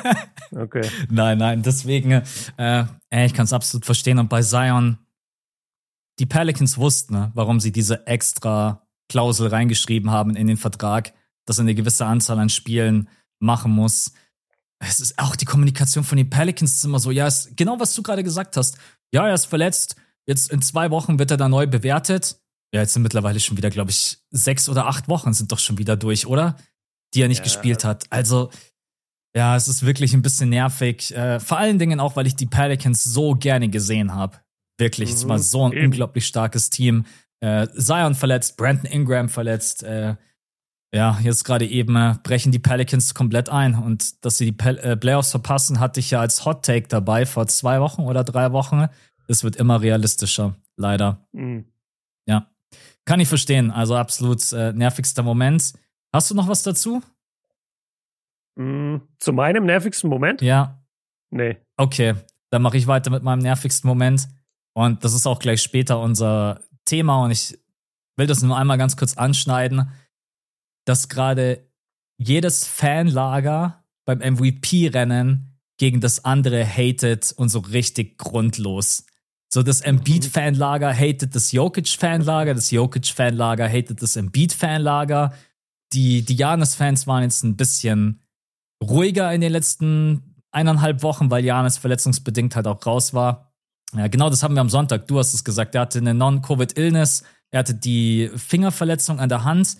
okay. 0.52 0.88
Nein, 1.08 1.38
nein, 1.38 1.62
deswegen, 1.62 2.22
äh, 2.56 2.84
ich 3.10 3.34
kann 3.34 3.44
es 3.44 3.52
absolut 3.52 3.84
verstehen. 3.84 4.18
Und 4.18 4.28
bei 4.28 4.42
Zion, 4.42 4.98
die 6.18 6.26
Pelicans 6.26 6.78
wussten, 6.78 7.14
ne, 7.14 7.32
warum 7.34 7.58
sie 7.58 7.72
diese 7.72 8.06
extra 8.06 8.86
Klausel 9.08 9.48
reingeschrieben 9.48 10.10
haben 10.10 10.36
in 10.36 10.46
den 10.46 10.56
Vertrag, 10.56 11.12
dass 11.44 11.58
er 11.58 11.62
eine 11.62 11.74
gewisse 11.74 12.06
Anzahl 12.06 12.38
an 12.38 12.48
Spielen 12.48 13.08
machen 13.40 13.72
muss 13.72 14.12
es 14.81 15.00
ist 15.00 15.18
auch 15.18 15.37
die 15.37 15.44
Kommunikation 15.44 16.04
von 16.04 16.16
den 16.16 16.31
Pelicans 16.31 16.74
ist 16.74 16.85
immer 16.85 16.98
so, 16.98 17.10
ja, 17.10 17.26
ist 17.26 17.56
genau 17.56 17.78
was 17.78 17.94
du 17.94 18.02
gerade 18.02 18.24
gesagt 18.24 18.56
hast. 18.56 18.78
Ja, 19.12 19.28
er 19.28 19.35
ist 19.35 19.46
verletzt. 19.46 19.96
Jetzt 20.26 20.50
in 20.50 20.62
zwei 20.62 20.90
Wochen 20.90 21.18
wird 21.18 21.31
er 21.31 21.37
da 21.37 21.48
neu 21.48 21.66
bewertet. 21.66 22.40
Ja, 22.72 22.81
jetzt 22.81 22.94
sind 22.94 23.02
mittlerweile 23.02 23.40
schon 23.40 23.56
wieder, 23.56 23.70
glaube 23.70 23.90
ich, 23.90 24.18
sechs 24.31 24.68
oder 24.68 24.87
acht 24.87 25.08
Wochen 25.08 25.33
sind 25.33 25.52
doch 25.52 25.58
schon 25.58 25.78
wieder 25.78 25.96
durch, 25.96 26.26
oder? 26.26 26.56
Die 27.14 27.22
er 27.22 27.28
nicht 27.28 27.38
ja. 27.38 27.44
gespielt 27.44 27.85
hat. 27.85 28.04
Also, 28.10 28.50
ja, 29.35 29.56
es 29.56 29.68
ist 29.68 29.85
wirklich 29.85 30.14
ein 30.14 30.22
bisschen 30.22 30.50
nervig. 30.50 31.14
Äh, 31.14 31.40
vor 31.40 31.58
allen 31.58 31.78
Dingen 31.78 32.00
auch, 32.00 32.16
weil 32.16 32.26
ich 32.26 32.37
die 32.37 32.46
Pelicans 32.46 33.02
so 33.04 33.35
gerne 33.35 33.68
gesehen 33.68 34.14
habe. 34.14 34.38
Wirklich, 34.78 35.10
mhm, 35.10 35.16
es 35.16 35.28
war 35.28 35.38
mhm. 35.38 35.42
so 35.42 35.66
ein 35.66 35.72
eben. 35.72 35.87
unglaublich 35.87 36.26
starkes 36.26 36.70
Team. 36.70 37.06
Äh, 37.40 37.68
Zion 37.76 38.14
verletzt, 38.14 38.56
Brandon 38.56 38.90
Ingram 38.90 39.28
verletzt, 39.28 39.83
äh, 39.83 40.16
ja, 40.92 41.18
jetzt 41.22 41.44
gerade 41.44 41.66
eben 41.66 41.94
äh, 41.96 42.16
brechen 42.22 42.50
die 42.50 42.58
Pelicans 42.58 43.14
komplett 43.14 43.48
ein. 43.48 43.74
Und 43.74 44.24
dass 44.24 44.38
sie 44.38 44.46
die 44.46 44.52
Pel 44.52 44.78
äh, 44.78 44.96
Playoffs 44.96 45.30
verpassen, 45.30 45.78
hatte 45.78 46.00
ich 46.00 46.10
ja 46.10 46.20
als 46.20 46.44
Hot 46.44 46.64
Take 46.64 46.88
dabei 46.88 47.26
vor 47.26 47.46
zwei 47.46 47.80
Wochen 47.80 48.02
oder 48.02 48.24
drei 48.24 48.52
Wochen. 48.52 48.86
Es 49.28 49.44
wird 49.44 49.56
immer 49.56 49.80
realistischer, 49.80 50.56
leider. 50.76 51.24
Mhm. 51.32 51.66
Ja. 52.26 52.48
Kann 53.04 53.20
ich 53.20 53.28
verstehen. 53.28 53.70
Also 53.70 53.96
absolut 53.96 54.52
äh, 54.52 54.72
nervigster 54.72 55.22
Moment. 55.22 55.74
Hast 56.12 56.30
du 56.30 56.34
noch 56.34 56.48
was 56.48 56.64
dazu? 56.64 57.02
Mhm. 58.56 59.02
Zu 59.18 59.32
meinem 59.32 59.66
nervigsten 59.66 60.10
Moment? 60.10 60.42
Ja. 60.42 60.82
Nee. 61.30 61.58
Okay, 61.76 62.14
dann 62.50 62.62
mache 62.62 62.76
ich 62.76 62.88
weiter 62.88 63.10
mit 63.10 63.22
meinem 63.22 63.38
nervigsten 63.38 63.86
Moment. 63.88 64.28
Und 64.72 65.04
das 65.04 65.14
ist 65.14 65.26
auch 65.26 65.38
gleich 65.38 65.62
später 65.62 66.00
unser 66.00 66.60
Thema 66.84 67.24
und 67.24 67.30
ich 67.30 67.58
will 68.16 68.26
das 68.26 68.42
nur 68.42 68.56
einmal 68.56 68.78
ganz 68.78 68.96
kurz 68.96 69.16
anschneiden, 69.16 69.90
dass 70.90 71.08
gerade 71.08 71.70
jedes 72.18 72.66
Fanlager 72.66 73.84
beim 74.04 74.18
MVP-Rennen 74.18 75.56
gegen 75.78 76.00
das 76.00 76.24
andere 76.24 76.66
hatet 76.66 77.32
und 77.36 77.48
so 77.48 77.60
richtig 77.60 78.18
grundlos. 78.18 79.06
So, 79.48 79.62
das 79.62 79.82
Embiid-Fanlager 79.82 80.92
hatet 80.92 81.36
das 81.36 81.52
Jokic-Fanlager, 81.52 82.54
das 82.54 82.72
Jokic-Fanlager 82.72 83.68
hatet 83.68 84.02
das 84.02 84.16
Embiid-Fanlager. 84.16 85.32
Die, 85.92 86.22
die 86.22 86.34
Janis-Fans 86.34 87.06
waren 87.06 87.22
jetzt 87.22 87.44
ein 87.44 87.56
bisschen 87.56 88.20
ruhiger 88.82 89.32
in 89.32 89.42
den 89.42 89.52
letzten 89.52 90.34
eineinhalb 90.50 91.04
Wochen, 91.04 91.30
weil 91.30 91.44
Janis 91.44 91.78
verletzungsbedingt 91.78 92.56
halt 92.56 92.66
auch 92.66 92.84
raus 92.84 93.14
war. 93.14 93.52
Ja, 93.94 94.08
genau 94.08 94.28
das 94.28 94.42
haben 94.42 94.54
wir 94.54 94.60
am 94.60 94.70
Sonntag. 94.70 95.06
Du 95.06 95.20
hast 95.20 95.34
es 95.34 95.44
gesagt. 95.44 95.76
Er 95.76 95.82
hatte 95.82 95.98
eine 95.98 96.14
Non-Covid-Illness. 96.14 97.22
Er 97.52 97.60
hatte 97.60 97.74
die 97.74 98.28
Fingerverletzung 98.34 99.20
an 99.20 99.28
der 99.28 99.44
Hand. 99.44 99.76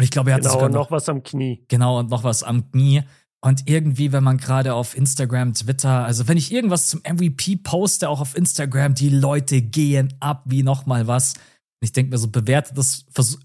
Und 0.00 0.04
ich 0.04 0.10
glaube, 0.10 0.30
er 0.30 0.36
hatte 0.36 0.44
genau, 0.44 0.54
sogar 0.54 0.68
noch, 0.70 0.84
noch 0.84 0.90
was 0.90 1.10
am 1.10 1.22
Knie. 1.22 1.62
Genau, 1.68 1.98
und 1.98 2.08
noch 2.08 2.24
was 2.24 2.42
am 2.42 2.70
Knie. 2.70 3.02
Und 3.42 3.68
irgendwie, 3.68 4.12
wenn 4.12 4.24
man 4.24 4.38
gerade 4.38 4.72
auf 4.72 4.96
Instagram, 4.96 5.52
Twitter, 5.52 6.06
also 6.06 6.26
wenn 6.26 6.38
ich 6.38 6.50
irgendwas 6.50 6.86
zum 6.86 7.00
MVP 7.00 7.56
poste, 7.56 8.08
auch 8.08 8.22
auf 8.22 8.34
Instagram, 8.34 8.94
die 8.94 9.10
Leute 9.10 9.60
gehen 9.60 10.14
ab 10.18 10.44
wie 10.46 10.62
nochmal 10.62 11.06
was. 11.06 11.34
Und 11.34 11.82
ich 11.82 11.92
denke 11.92 12.12
mir 12.12 12.16
so, 12.16 12.28
bewertet 12.28 12.78
das, 12.78 13.04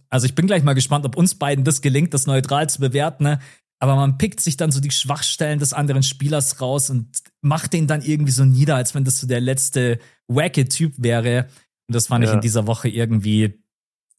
also 0.10 0.26
ich 0.26 0.34
bin 0.34 0.48
gleich 0.48 0.64
mal 0.64 0.76
gespannt, 0.76 1.06
ob 1.06 1.18
uns 1.18 1.36
beiden 1.36 1.66
das 1.66 1.82
gelingt, 1.82 2.14
das 2.14 2.26
neutral 2.26 2.70
zu 2.70 2.80
bewerten, 2.80 3.26
ne? 3.26 3.40
Aber 3.80 3.98
man 3.98 4.18
pickt 4.18 4.40
sich 4.40 4.56
dann 4.56 4.72
so 4.72 4.80
die 4.80 4.92
Schwachstellen 4.92 5.60
des 5.60 5.74
anderen 5.74 6.04
Spielers 6.04 6.62
raus 6.62 6.90
und 6.90 7.22
macht 7.42 7.74
den 7.74 7.86
dann 7.86 8.02
irgendwie 8.02 8.32
so 8.32 8.46
nieder, 8.46 8.78
als 8.78 8.96
wenn 8.96 9.04
das 9.04 9.20
so 9.20 9.28
der 9.28 9.42
letzte 9.42 10.00
wacke 10.30 10.70
Typ 10.70 10.94
wäre. 11.00 11.50
Und 11.90 11.96
das 11.96 12.08
fand 12.08 12.24
ja. 12.24 12.30
ich 12.30 12.36
in 12.36 12.42
dieser 12.42 12.66
Woche 12.66 12.88
irgendwie, 12.88 13.62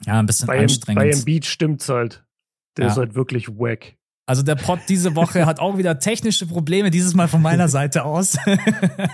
ja, 0.04 0.18
ein 0.18 0.26
bisschen 0.26 0.48
bei 0.48 0.60
anstrengend. 0.60 1.00
Bei 1.00 1.22
Beat 1.24 1.46
stimmt's 1.46 1.88
halt. 1.88 2.25
Der 2.76 2.86
ja. 2.86 2.90
ist 2.92 2.98
halt 2.98 3.14
wirklich 3.14 3.48
wack. 3.48 3.96
Also 4.28 4.42
der 4.42 4.56
Pod 4.56 4.80
diese 4.88 5.14
Woche 5.14 5.46
hat 5.46 5.60
auch 5.60 5.78
wieder 5.78 6.00
technische 6.00 6.46
Probleme, 6.46 6.90
dieses 6.90 7.14
Mal 7.14 7.28
von 7.28 7.40
meiner 7.40 7.68
Seite 7.76 8.04
aus. 8.04 8.36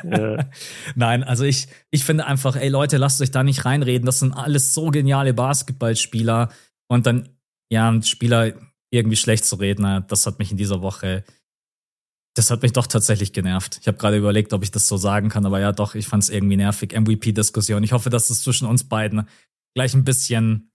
ja. 0.04 0.46
Nein, 0.94 1.22
also 1.22 1.44
ich, 1.44 1.68
ich 1.90 2.04
finde 2.04 2.26
einfach, 2.26 2.56
ey 2.56 2.68
Leute, 2.68 2.96
lasst 2.96 3.20
euch 3.20 3.30
da 3.30 3.44
nicht 3.44 3.66
reinreden. 3.66 4.06
Das 4.06 4.20
sind 4.20 4.32
alles 4.32 4.72
so 4.72 4.90
geniale 4.90 5.34
Basketballspieler. 5.34 6.48
Und 6.88 7.06
dann, 7.06 7.28
ja, 7.70 7.90
ein 7.90 8.02
Spieler 8.02 8.54
irgendwie 8.90 9.16
schlecht 9.16 9.44
zu 9.44 9.56
reden, 9.56 10.04
das 10.08 10.26
hat 10.26 10.38
mich 10.38 10.50
in 10.50 10.56
dieser 10.56 10.82
Woche, 10.82 11.24
das 12.34 12.50
hat 12.50 12.62
mich 12.62 12.72
doch 12.72 12.86
tatsächlich 12.86 13.32
genervt. 13.32 13.78
Ich 13.80 13.88
habe 13.88 13.98
gerade 13.98 14.16
überlegt, 14.16 14.52
ob 14.52 14.62
ich 14.62 14.70
das 14.70 14.86
so 14.86 14.96
sagen 14.96 15.28
kann, 15.28 15.44
aber 15.44 15.60
ja, 15.60 15.72
doch, 15.72 15.94
ich 15.94 16.06
fand 16.06 16.22
es 16.22 16.30
irgendwie 16.30 16.56
nervig. 16.56 16.98
MVP-Diskussion. 16.98 17.82
Ich 17.82 17.92
hoffe, 17.92 18.10
dass 18.10 18.30
es 18.30 18.42
zwischen 18.42 18.66
uns 18.66 18.84
beiden 18.84 19.28
gleich 19.74 19.94
ein 19.94 20.04
bisschen 20.04 20.71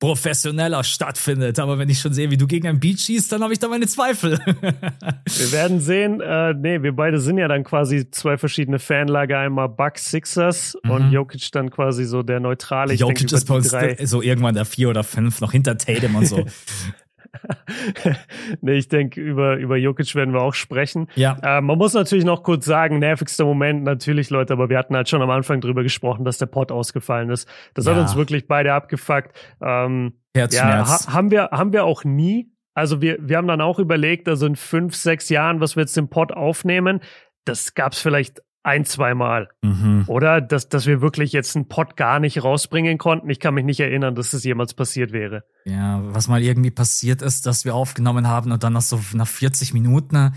professioneller 0.00 0.82
stattfindet. 0.82 1.58
Aber 1.58 1.78
wenn 1.78 1.88
ich 1.90 2.00
schon 2.00 2.14
sehe, 2.14 2.30
wie 2.30 2.38
du 2.38 2.46
gegen 2.46 2.66
ein 2.66 2.80
Beat 2.80 3.00
schießt, 3.00 3.30
dann 3.30 3.42
habe 3.42 3.52
ich 3.52 3.58
da 3.58 3.68
meine 3.68 3.86
Zweifel. 3.86 4.38
wir 4.46 5.52
werden 5.52 5.78
sehen. 5.78 6.20
Äh, 6.20 6.54
nee, 6.54 6.82
wir 6.82 6.96
beide 6.96 7.20
sind 7.20 7.38
ja 7.38 7.46
dann 7.46 7.62
quasi 7.62 8.10
zwei 8.10 8.38
verschiedene 8.38 8.78
Fanlager. 8.78 9.38
Einmal 9.38 9.68
Bucks 9.68 10.10
Sixers 10.10 10.76
mhm. 10.82 10.90
und 10.90 11.12
Jokic 11.12 11.52
dann 11.52 11.70
quasi 11.70 12.06
so 12.06 12.22
der 12.22 12.40
neutrale. 12.40 12.94
Ich 12.94 13.00
Jokic 13.00 13.18
denke, 13.18 13.36
ist 13.36 13.46
bei 13.46 13.54
uns 13.54 14.10
so 14.10 14.22
irgendwann 14.22 14.54
der 14.54 14.64
vier 14.64 14.88
oder 14.88 15.04
fünf, 15.04 15.40
noch 15.42 15.52
hinter 15.52 15.76
Tatum 15.76 16.16
und 16.16 16.26
so. 16.26 16.46
nee, 18.60 18.74
ich 18.74 18.88
denke, 18.88 19.20
über, 19.20 19.56
über 19.56 19.76
Jokic 19.76 20.14
werden 20.14 20.34
wir 20.34 20.42
auch 20.42 20.54
sprechen. 20.54 21.08
Ja. 21.14 21.38
Äh, 21.42 21.60
man 21.60 21.78
muss 21.78 21.94
natürlich 21.94 22.24
noch 22.24 22.42
kurz 22.42 22.64
sagen, 22.64 22.98
nervigster 22.98 23.44
Moment 23.44 23.84
natürlich, 23.84 24.30
Leute, 24.30 24.52
aber 24.52 24.68
wir 24.68 24.78
hatten 24.78 24.96
halt 24.96 25.08
schon 25.08 25.22
am 25.22 25.30
Anfang 25.30 25.60
drüber 25.60 25.82
gesprochen, 25.82 26.24
dass 26.24 26.38
der 26.38 26.46
Pod 26.46 26.72
ausgefallen 26.72 27.30
ist. 27.30 27.48
Das 27.74 27.86
ja. 27.86 27.92
hat 27.92 28.00
uns 28.00 28.16
wirklich 28.16 28.46
beide 28.46 28.72
abgefuckt. 28.72 29.32
Ähm, 29.62 30.14
Herzschmerz. 30.34 31.06
Ja, 31.06 31.12
ha 31.12 31.14
haben 31.14 31.30
wir, 31.30 31.50
haben 31.52 31.72
wir 31.72 31.84
auch 31.84 32.04
nie. 32.04 32.52
Also 32.74 33.02
wir, 33.02 33.18
wir 33.20 33.36
haben 33.36 33.48
dann 33.48 33.60
auch 33.60 33.78
überlegt, 33.78 34.28
also 34.28 34.46
in 34.46 34.56
fünf, 34.56 34.94
sechs 34.94 35.28
Jahren, 35.28 35.60
was 35.60 35.76
wir 35.76 35.82
jetzt 35.82 35.96
den 35.96 36.08
Pod 36.08 36.32
aufnehmen. 36.32 37.00
Das 37.44 37.74
gab's 37.74 38.00
vielleicht 38.00 38.42
ein, 38.62 38.84
zweimal. 38.84 39.48
Mhm. 39.62 40.04
Oder 40.06 40.40
dass, 40.40 40.68
dass 40.68 40.86
wir 40.86 41.00
wirklich 41.00 41.32
jetzt 41.32 41.56
einen 41.56 41.68
Pod 41.68 41.96
gar 41.96 42.20
nicht 42.20 42.42
rausbringen 42.42 42.98
konnten. 42.98 43.30
Ich 43.30 43.40
kann 43.40 43.54
mich 43.54 43.64
nicht 43.64 43.80
erinnern, 43.80 44.14
dass 44.14 44.30
das 44.30 44.44
jemals 44.44 44.74
passiert 44.74 45.12
wäre. 45.12 45.44
Ja, 45.64 46.00
was 46.04 46.28
mal 46.28 46.42
irgendwie 46.42 46.70
passiert 46.70 47.22
ist, 47.22 47.46
dass 47.46 47.64
wir 47.64 47.74
aufgenommen 47.74 48.28
haben 48.28 48.52
und 48.52 48.62
dann 48.62 48.72
nach 48.72 48.82
so 48.82 49.00
nach 49.14 49.28
40 49.28 49.72
Minuten 49.74 50.32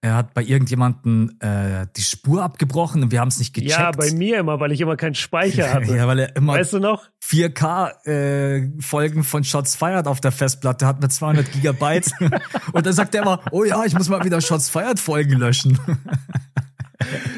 er 0.00 0.14
hat 0.14 0.32
bei 0.32 0.44
irgendjemanden 0.44 1.40
äh, 1.40 1.88
die 1.96 2.02
Spur 2.02 2.44
abgebrochen 2.44 3.02
und 3.02 3.10
wir 3.10 3.20
haben 3.20 3.28
es 3.28 3.40
nicht 3.40 3.52
gecheckt. 3.52 3.72
Ja, 3.72 3.90
bei 3.90 4.12
mir 4.12 4.38
immer, 4.38 4.60
weil 4.60 4.70
ich 4.70 4.80
immer 4.80 4.96
keinen 4.96 5.16
Speicher 5.16 5.72
hatte. 5.74 5.96
ja, 5.96 6.06
weil 6.06 6.20
er 6.20 6.36
immer 6.36 6.52
weißt 6.52 6.74
du 6.74 6.78
noch? 6.78 7.08
4K 7.24 8.06
äh, 8.06 8.80
Folgen 8.80 9.24
von 9.24 9.42
Shots 9.42 9.74
Fired 9.74 10.06
auf 10.06 10.20
der 10.20 10.30
Festplatte 10.30 10.86
hat 10.86 11.00
mit 11.00 11.12
200 11.12 11.50
Gigabyte 11.50 12.12
und 12.72 12.86
dann 12.86 12.92
sagt 12.92 13.14
er 13.16 13.22
immer, 13.22 13.40
oh 13.50 13.64
ja, 13.64 13.84
ich 13.84 13.94
muss 13.94 14.08
mal 14.08 14.24
wieder 14.24 14.40
Shots 14.40 14.70
Fired 14.70 15.00
Folgen 15.00 15.36
löschen. 15.36 15.80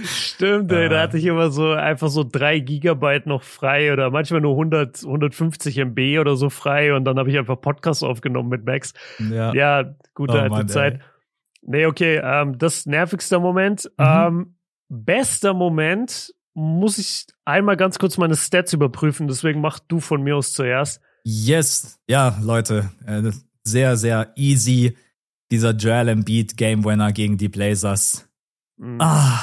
Stimmt, 0.04 0.72
ey, 0.72 0.88
da 0.88 1.02
hatte 1.02 1.18
ich 1.18 1.26
immer 1.26 1.50
so 1.50 1.72
einfach 1.72 2.08
so 2.08 2.24
drei 2.24 2.60
Gigabyte 2.60 3.26
noch 3.26 3.42
frei 3.42 3.92
oder 3.92 4.10
manchmal 4.10 4.40
nur 4.40 4.52
100, 4.52 5.04
150 5.04 5.78
MB 5.78 6.18
oder 6.18 6.36
so 6.36 6.48
frei 6.48 6.94
und 6.94 7.04
dann 7.04 7.18
habe 7.18 7.30
ich 7.30 7.38
einfach 7.38 7.60
Podcasts 7.60 8.02
aufgenommen 8.02 8.48
mit 8.48 8.64
Max. 8.64 8.94
Ja, 9.18 9.52
ja 9.52 9.94
gute 10.14 10.34
oh, 10.34 10.40
alte 10.40 10.50
Mann, 10.50 10.68
Zeit. 10.68 10.94
Ey. 10.94 11.00
Nee, 11.62 11.86
okay, 11.86 12.20
ähm, 12.22 12.56
das 12.56 12.86
nervigste 12.86 13.38
Moment. 13.38 13.84
Mhm. 13.98 14.04
Ähm, 14.06 14.54
bester 14.88 15.52
Moment 15.52 16.34
muss 16.54 16.98
ich 16.98 17.26
einmal 17.44 17.76
ganz 17.76 17.98
kurz 17.98 18.16
meine 18.16 18.36
Stats 18.36 18.72
überprüfen, 18.72 19.28
deswegen 19.28 19.60
mach 19.60 19.78
du 19.78 20.00
von 20.00 20.22
mir 20.22 20.36
aus 20.36 20.52
zuerst. 20.52 21.00
Yes, 21.22 22.00
ja, 22.08 22.38
Leute, 22.42 22.90
äh, 23.06 23.30
sehr, 23.62 23.96
sehr 23.96 24.32
easy. 24.36 24.96
Dieser 25.50 25.72
Joel 25.72 26.08
Embiid 26.08 26.56
Game 26.56 26.84
Winner 26.84 27.12
gegen 27.12 27.36
die 27.36 27.48
Blazers. 27.48 28.29
Mhm. 28.80 29.00
Ah, 29.00 29.38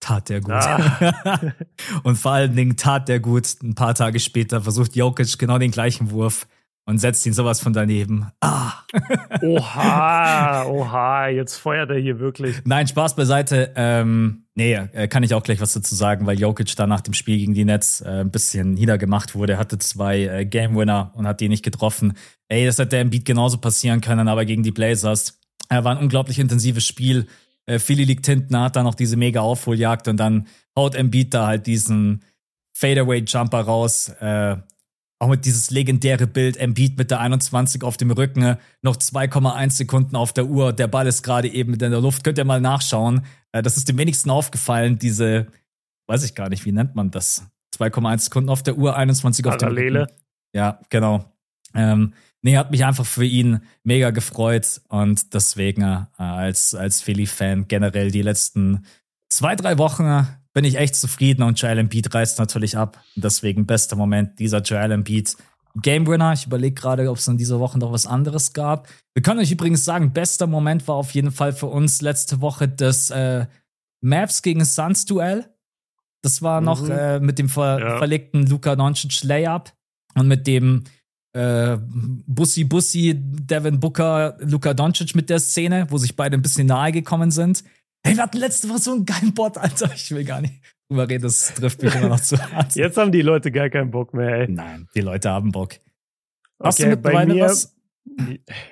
tat 0.00 0.28
der 0.28 0.40
gut. 0.42 0.52
Ah. 0.52 1.54
und 2.02 2.16
vor 2.16 2.32
allen 2.32 2.54
Dingen 2.54 2.76
tat 2.76 3.08
der 3.08 3.18
gut. 3.18 3.56
Ein 3.62 3.74
paar 3.74 3.94
Tage 3.94 4.20
später 4.20 4.60
versucht 4.60 4.94
Jokic 4.94 5.38
genau 5.38 5.58
den 5.58 5.70
gleichen 5.70 6.10
Wurf 6.10 6.46
und 6.84 6.98
setzt 6.98 7.24
ihn 7.24 7.32
sowas 7.32 7.60
von 7.60 7.72
daneben. 7.72 8.26
Ah. 8.40 8.72
oha, 9.42 10.64
oha, 10.66 11.28
jetzt 11.28 11.56
feuert 11.56 11.88
er 11.90 11.98
hier 11.98 12.18
wirklich. 12.18 12.56
Nein, 12.64 12.86
Spaß 12.86 13.16
beiseite. 13.16 13.72
Ähm, 13.74 14.44
nee, 14.54 14.74
äh, 14.74 15.08
kann 15.08 15.22
ich 15.22 15.32
auch 15.32 15.44
gleich 15.44 15.62
was 15.62 15.72
dazu 15.72 15.94
sagen, 15.94 16.26
weil 16.26 16.38
Jokic 16.38 16.76
da 16.76 16.86
nach 16.86 17.00
dem 17.00 17.14
Spiel 17.14 17.38
gegen 17.38 17.54
die 17.54 17.64
Nets 17.64 18.02
äh, 18.02 18.20
ein 18.20 18.30
bisschen 18.30 18.74
niedergemacht 18.74 19.34
wurde. 19.34 19.54
Er 19.54 19.58
hatte 19.58 19.78
zwei 19.78 20.24
äh, 20.24 20.44
Game 20.44 20.76
Winner 20.76 21.12
und 21.14 21.26
hat 21.26 21.40
die 21.40 21.48
nicht 21.48 21.64
getroffen. 21.64 22.18
Ey, 22.48 22.66
das 22.66 22.78
hätte 22.78 22.98
im 22.98 23.08
Beat 23.08 23.24
genauso 23.24 23.56
passieren 23.56 24.02
können, 24.02 24.28
aber 24.28 24.44
gegen 24.44 24.62
die 24.62 24.72
Blazers. 24.72 25.40
Er 25.70 25.84
war 25.84 25.96
ein 25.96 26.02
unglaublich 26.02 26.38
intensives 26.38 26.86
Spiel. 26.86 27.28
Äh, 27.72 27.78
Philly 27.78 28.04
liegt 28.04 28.26
hinten, 28.26 28.58
hat 28.58 28.76
dann 28.76 28.84
noch 28.84 28.94
diese 28.94 29.16
mega 29.16 29.40
Aufholjagd 29.40 30.08
und 30.08 30.18
dann 30.18 30.46
haut 30.76 30.94
Embiid 30.94 31.32
da 31.32 31.46
halt 31.46 31.66
diesen 31.66 32.22
Fadeaway-Jumper 32.74 33.60
raus. 33.60 34.10
Äh, 34.20 34.56
auch 35.18 35.28
mit 35.28 35.46
dieses 35.46 35.70
legendäre 35.70 36.26
Bild, 36.26 36.56
Embiid 36.56 36.98
mit 36.98 37.10
der 37.10 37.20
21 37.20 37.84
auf 37.84 37.96
dem 37.96 38.10
Rücken, 38.10 38.56
noch 38.82 38.96
2,1 38.96 39.70
Sekunden 39.70 40.16
auf 40.16 40.32
der 40.32 40.46
Uhr, 40.46 40.72
der 40.72 40.88
Ball 40.88 41.06
ist 41.06 41.22
gerade 41.22 41.48
eben 41.48 41.74
in 41.74 41.78
der 41.78 42.00
Luft. 42.00 42.24
Könnt 42.24 42.38
ihr 42.38 42.44
mal 42.44 42.60
nachschauen. 42.60 43.24
Äh, 43.52 43.62
das 43.62 43.76
ist 43.76 43.88
dem 43.88 43.98
wenigsten 43.98 44.30
aufgefallen, 44.30 44.98
diese, 44.98 45.46
weiß 46.08 46.24
ich 46.24 46.34
gar 46.34 46.48
nicht, 46.48 46.64
wie 46.64 46.72
nennt 46.72 46.94
man 46.94 47.10
das? 47.10 47.46
2,1 47.76 48.18
Sekunden 48.18 48.50
auf 48.50 48.62
der 48.62 48.76
Uhr, 48.76 48.96
21 48.96 49.46
auf 49.46 49.56
Parallele. 49.56 49.90
dem 49.90 50.02
Rücken. 50.02 50.16
Ja, 50.54 50.80
genau. 50.90 51.24
Ähm, 51.74 52.12
nee, 52.42 52.56
hat 52.56 52.70
mich 52.70 52.84
einfach 52.84 53.06
für 53.06 53.24
ihn 53.24 53.60
mega 53.84 54.10
gefreut 54.10 54.80
und 54.88 55.32
deswegen 55.34 55.82
äh, 55.82 56.06
als, 56.18 56.74
als 56.74 57.00
Philly-Fan 57.00 57.68
generell 57.68 58.10
die 58.10 58.22
letzten 58.22 58.84
zwei, 59.28 59.56
drei 59.56 59.78
Wochen 59.78 60.26
bin 60.52 60.64
ich 60.64 60.76
echt 60.76 60.96
zufrieden 60.96 61.42
und 61.42 61.60
Joel 61.60 61.78
Embiid 61.78 62.14
reißt 62.14 62.38
natürlich 62.38 62.76
ab. 62.76 63.00
Deswegen 63.16 63.66
bester 63.66 63.96
Moment 63.96 64.38
dieser 64.38 64.60
Joel 64.60 64.92
Embiid 64.92 65.36
Game 65.80 66.06
Winner. 66.06 66.34
Ich 66.34 66.46
überlege 66.46 66.74
gerade, 66.74 67.10
ob 67.10 67.16
es 67.16 67.28
in 67.28 67.38
dieser 67.38 67.58
Woche 67.58 67.78
noch 67.78 67.92
was 67.92 68.06
anderes 68.06 68.52
gab. 68.52 68.88
Wir 69.14 69.22
können 69.22 69.40
euch 69.40 69.50
übrigens 69.50 69.84
sagen, 69.84 70.12
bester 70.12 70.46
Moment 70.46 70.86
war 70.86 70.96
auf 70.96 71.12
jeden 71.12 71.30
Fall 71.30 71.52
für 71.52 71.66
uns 71.66 72.02
letzte 72.02 72.40
Woche 72.40 72.68
das 72.68 73.10
äh, 73.10 73.46
Mavs 74.02 74.42
gegen 74.42 74.64
Suns 74.64 75.06
Duell. 75.06 75.48
Das 76.22 76.42
war 76.42 76.60
noch 76.60 76.82
mhm. 76.82 76.90
äh, 76.90 77.20
mit 77.20 77.38
dem 77.38 77.48
ver 77.48 77.80
ja. 77.80 77.98
verlegten 77.98 78.46
Luka 78.46 78.76
Doncic 78.76 79.22
Layup 79.22 79.72
und 80.14 80.28
mit 80.28 80.46
dem 80.46 80.84
äh, 81.32 81.78
Bussi 82.26 82.64
Bussi, 82.64 83.14
Devin 83.16 83.80
Booker, 83.80 84.36
Luka 84.40 84.74
Doncic 84.74 85.14
mit 85.14 85.30
der 85.30 85.38
Szene, 85.38 85.86
wo 85.90 85.98
sich 85.98 86.16
beide 86.16 86.36
ein 86.36 86.42
bisschen 86.42 86.66
nahe 86.66 86.92
gekommen 86.92 87.30
sind. 87.30 87.64
Hey, 88.04 88.16
wir 88.16 88.24
hatten 88.24 88.38
letzte 88.38 88.68
Woche 88.68 88.78
so 88.78 88.92
einen 88.92 89.06
geilen 89.06 89.32
Bot, 89.32 89.58
Alter. 89.58 89.90
Ich 89.94 90.10
will 90.10 90.24
gar 90.24 90.40
nicht 90.40 90.60
drüber 90.88 91.08
reden, 91.08 91.22
das 91.22 91.54
trifft 91.54 91.82
mich 91.82 91.94
immer 91.94 92.08
noch 92.08 92.20
zu 92.20 92.38
hart. 92.38 92.74
Jetzt 92.74 92.96
haben 92.96 93.12
die 93.12 93.22
Leute 93.22 93.50
gar 93.52 93.70
keinen 93.70 93.90
Bock 93.90 94.12
mehr, 94.12 94.40
ey. 94.40 94.48
Nein, 94.48 94.88
die 94.94 95.00
Leute 95.00 95.30
haben 95.30 95.52
Bock. 95.52 95.74
Hast 96.62 96.80
okay, 96.80 96.90
du 96.90 96.96
bei 96.96 97.26
mir, 97.26 97.44
was? 97.44 97.74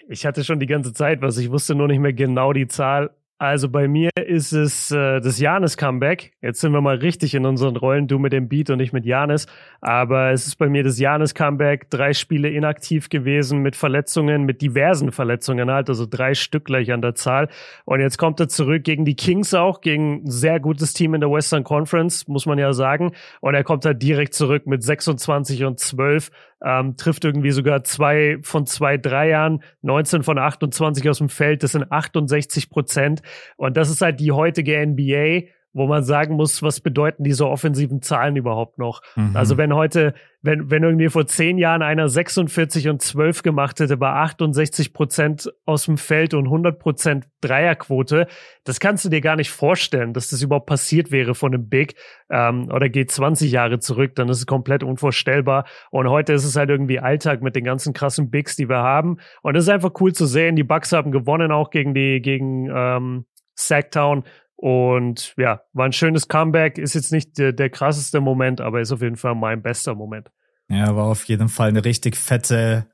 Ich 0.09 0.27
hatte 0.27 0.45
schon 0.45 0.59
die 0.59 0.67
ganze 0.67 0.93
Zeit 0.93 1.23
was, 1.23 1.39
ich 1.39 1.51
wusste 1.51 1.75
nur 1.75 1.89
nicht 1.89 2.01
mehr 2.01 2.13
genau 2.13 2.53
die 2.53 2.67
Zahl. 2.67 3.11
Also 3.41 3.71
bei 3.71 3.89
mir 3.89 4.11
ist 4.17 4.53
es 4.53 4.91
äh, 4.91 5.19
das 5.19 5.41
Janis-Comeback. 5.41 6.33
Jetzt 6.43 6.61
sind 6.61 6.75
wir 6.75 6.83
mal 6.83 6.97
richtig 6.97 7.35
in 7.35 7.47
unseren 7.47 7.75
Rollen, 7.75 8.07
du 8.07 8.19
mit 8.19 8.35
dem 8.35 8.51
Beat 8.51 8.69
und 8.69 8.81
ich 8.81 8.93
mit 8.93 9.07
Janis. 9.07 9.47
Aber 9.81 10.31
es 10.31 10.47
ist 10.47 10.57
bei 10.57 10.69
mir 10.69 10.85
das 10.85 10.99
Janis-Comeback. 10.99 11.89
Drei 11.89 12.13
Spiele 12.13 12.51
inaktiv 12.51 13.09
gewesen 13.09 13.61
mit 13.61 13.77
Verletzungen, 13.77 14.45
mit 14.45 14.61
diversen 14.61 15.11
Verletzungen 15.11 15.71
halt, 15.71 15.89
also 15.89 16.05
drei 16.05 16.35
Stück 16.35 16.67
gleich 16.67 16.93
an 16.93 17.01
der 17.01 17.15
Zahl. 17.15 17.49
Und 17.87 18.01
jetzt 18.01 18.19
kommt 18.19 18.41
er 18.41 18.49
zurück 18.49 18.85
gegen 18.85 19.07
die 19.07 19.17
Kings 19.17 19.55
auch, 19.55 19.81
gegen 19.81 20.25
ein 20.25 20.31
sehr 20.31 20.61
gutes 20.61 20.93
Team 20.93 21.15
in 21.15 21.23
der 21.23 21.31
Western 21.31 21.65
Conference, 21.65 22.29
muss 22.29 22.45
man 22.45 22.59
ja 22.59 22.75
sagen. 22.75 23.13
Und 23.41 23.55
er 23.55 23.65
kommt 23.65 23.87
halt 23.87 24.03
direkt 24.03 24.35
zurück 24.35 24.67
mit 24.67 24.83
26 24.83 25.65
und 25.65 25.81
12 25.81 26.31
ähm, 26.65 26.97
trifft 26.97 27.25
irgendwie 27.25 27.51
sogar 27.51 27.85
zwei 27.85 28.39
von 28.43 28.67
zwei 28.67 28.97
Dreiern, 28.97 29.63
19 29.83 30.23
von 30.23 30.39
28 30.39 31.09
aus 31.09 31.19
dem 31.19 31.29
Feld, 31.29 31.63
das 31.63 31.73
sind 31.73 31.91
68 31.91 32.71
Prozent. 32.71 33.23
Und 33.57 33.77
das 33.77 33.91
ist 33.91 34.03
halt 34.03 34.21
die 34.21 34.33
heutige 34.33 34.85
NBA 34.87 35.49
wo 35.73 35.87
man 35.87 36.03
sagen 36.03 36.35
muss, 36.35 36.63
was 36.63 36.81
bedeuten 36.81 37.23
diese 37.23 37.47
offensiven 37.49 38.03
Zahlen 38.03 38.37
überhaupt 38.37 38.79
noch? 38.79 39.03
Mhm. 39.15 39.37
Also 39.37 39.57
wenn 39.57 39.75
heute, 39.75 40.15
wenn, 40.43 40.71
wenn 40.71 40.83
irgendwie 40.83 41.09
vor 41.09 41.27
zehn 41.27 41.59
Jahren 41.59 41.83
einer 41.83 42.09
46 42.09 42.89
und 42.89 43.01
12 43.01 43.43
gemacht 43.43 43.79
hätte 43.79 43.97
bei 43.97 44.11
68 44.11 44.93
Prozent 44.93 45.53
aus 45.67 45.85
dem 45.85 45.97
Feld 45.97 46.35
und 46.35 46.47
100 46.47 46.79
Prozent 46.79 47.29
Dreierquote, 47.41 48.27
das 48.65 48.81
kannst 48.81 49.05
du 49.05 49.09
dir 49.11 49.21
gar 49.21 49.37
nicht 49.37 49.51
vorstellen, 49.51 50.13
dass 50.13 50.29
das 50.29 50.43
überhaupt 50.43 50.67
passiert 50.67 51.13
wäre 51.13 51.35
von 51.35 51.55
einem 51.55 51.69
Big 51.69 51.95
ähm, 52.31 52.69
oder 52.73 52.89
geht 52.89 53.13
20 53.13 53.53
Jahre 53.53 53.79
zurück, 53.79 54.15
dann 54.17 54.29
ist 54.29 54.39
es 54.39 54.47
komplett 54.47 54.83
unvorstellbar. 54.83 55.67
Und 55.91 56.09
heute 56.09 56.33
ist 56.33 56.45
es 56.45 56.57
halt 56.57 56.71
irgendwie 56.71 56.99
Alltag 56.99 57.43
mit 57.43 57.55
den 57.55 57.65
ganzen 57.65 57.93
krassen 57.93 58.31
Bigs, 58.31 58.57
die 58.57 58.69
wir 58.69 58.79
haben. 58.79 59.19
Und 59.43 59.57
es 59.57 59.65
ist 59.65 59.71
einfach 59.71 59.93
cool 60.01 60.13
zu 60.13 60.27
sehen. 60.27 60.57
Die 60.57 60.65
Bucks 60.65 60.93
haben 60.93 61.13
gewonnen 61.13 61.53
auch 61.53 61.71
gegen 61.71 61.95
die 61.95 62.21
gegen 62.21 62.69
ähm, 62.75 63.27
Sacktown 63.55 64.25
und 64.61 65.33
ja, 65.39 65.63
war 65.73 65.87
ein 65.87 65.93
schönes 65.93 66.29
Comeback. 66.29 66.77
Ist 66.77 66.93
jetzt 66.93 67.13
nicht 67.13 67.39
der, 67.39 67.55
der 67.55 67.71
krasseste 67.71 68.21
Moment, 68.21 68.61
aber 68.61 68.83
ist 68.83 68.93
auf 68.93 69.01
jeden 69.01 69.17
Fall 69.17 69.35
mein 69.35 69.63
bester 69.63 69.95
Moment. 69.95 70.31
Ja, 70.69 70.95
war 70.95 71.07
auf 71.07 71.25
jeden 71.25 71.49
Fall 71.49 71.71
eine 71.71 71.83
richtig 71.83 72.15
fette 72.15 72.87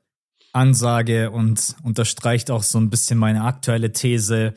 Ansage 0.53 1.29
und 1.29 1.75
unterstreicht 1.83 2.51
auch 2.51 2.63
so 2.63 2.79
ein 2.79 2.89
bisschen 2.89 3.19
meine 3.19 3.43
aktuelle 3.43 3.91
These, 3.91 4.53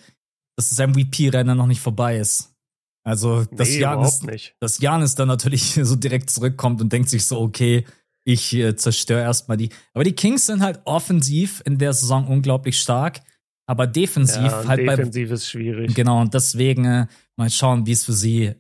dass 0.55 0.71
das 0.71 0.87
MVP-Rennen 0.87 1.59
noch 1.59 1.67
nicht 1.67 1.81
vorbei 1.81 2.17
ist. 2.17 2.55
Also, 3.03 3.45
dass 3.45 3.71
nee, 3.71 3.81
Janis, 3.81 4.25
dass 4.61 4.79
Janis 4.79 5.17
dann 5.17 5.27
natürlich 5.27 5.75
so 5.83 5.97
direkt 5.97 6.31
zurückkommt 6.31 6.81
und 6.81 6.93
denkt 6.93 7.09
sich 7.09 7.27
so, 7.27 7.41
okay, 7.41 7.87
ich 8.23 8.55
äh, 8.55 8.77
zerstöre 8.77 9.23
erstmal 9.23 9.57
die. 9.57 9.71
Aber 9.95 10.05
die 10.05 10.15
Kings 10.15 10.47
sind 10.47 10.63
halt 10.63 10.81
offensiv 10.85 11.61
in 11.67 11.79
der 11.79 11.93
Saison 11.93 12.29
unglaublich 12.29 12.79
stark. 12.79 13.21
Aber 13.71 13.87
defensiv 13.87 14.43
ja, 14.43 14.67
halt 14.67 14.81
defensiv 14.81 15.29
bei, 15.29 15.35
ist 15.37 15.47
schwierig. 15.47 15.95
Genau, 15.95 16.21
und 16.21 16.35
deswegen 16.35 16.85
äh, 16.87 17.07
mal 17.37 17.49
schauen, 17.51 17.87
wie 17.87 17.93
es 17.93 18.05
für 18.05 18.13
sie, 18.13 18.53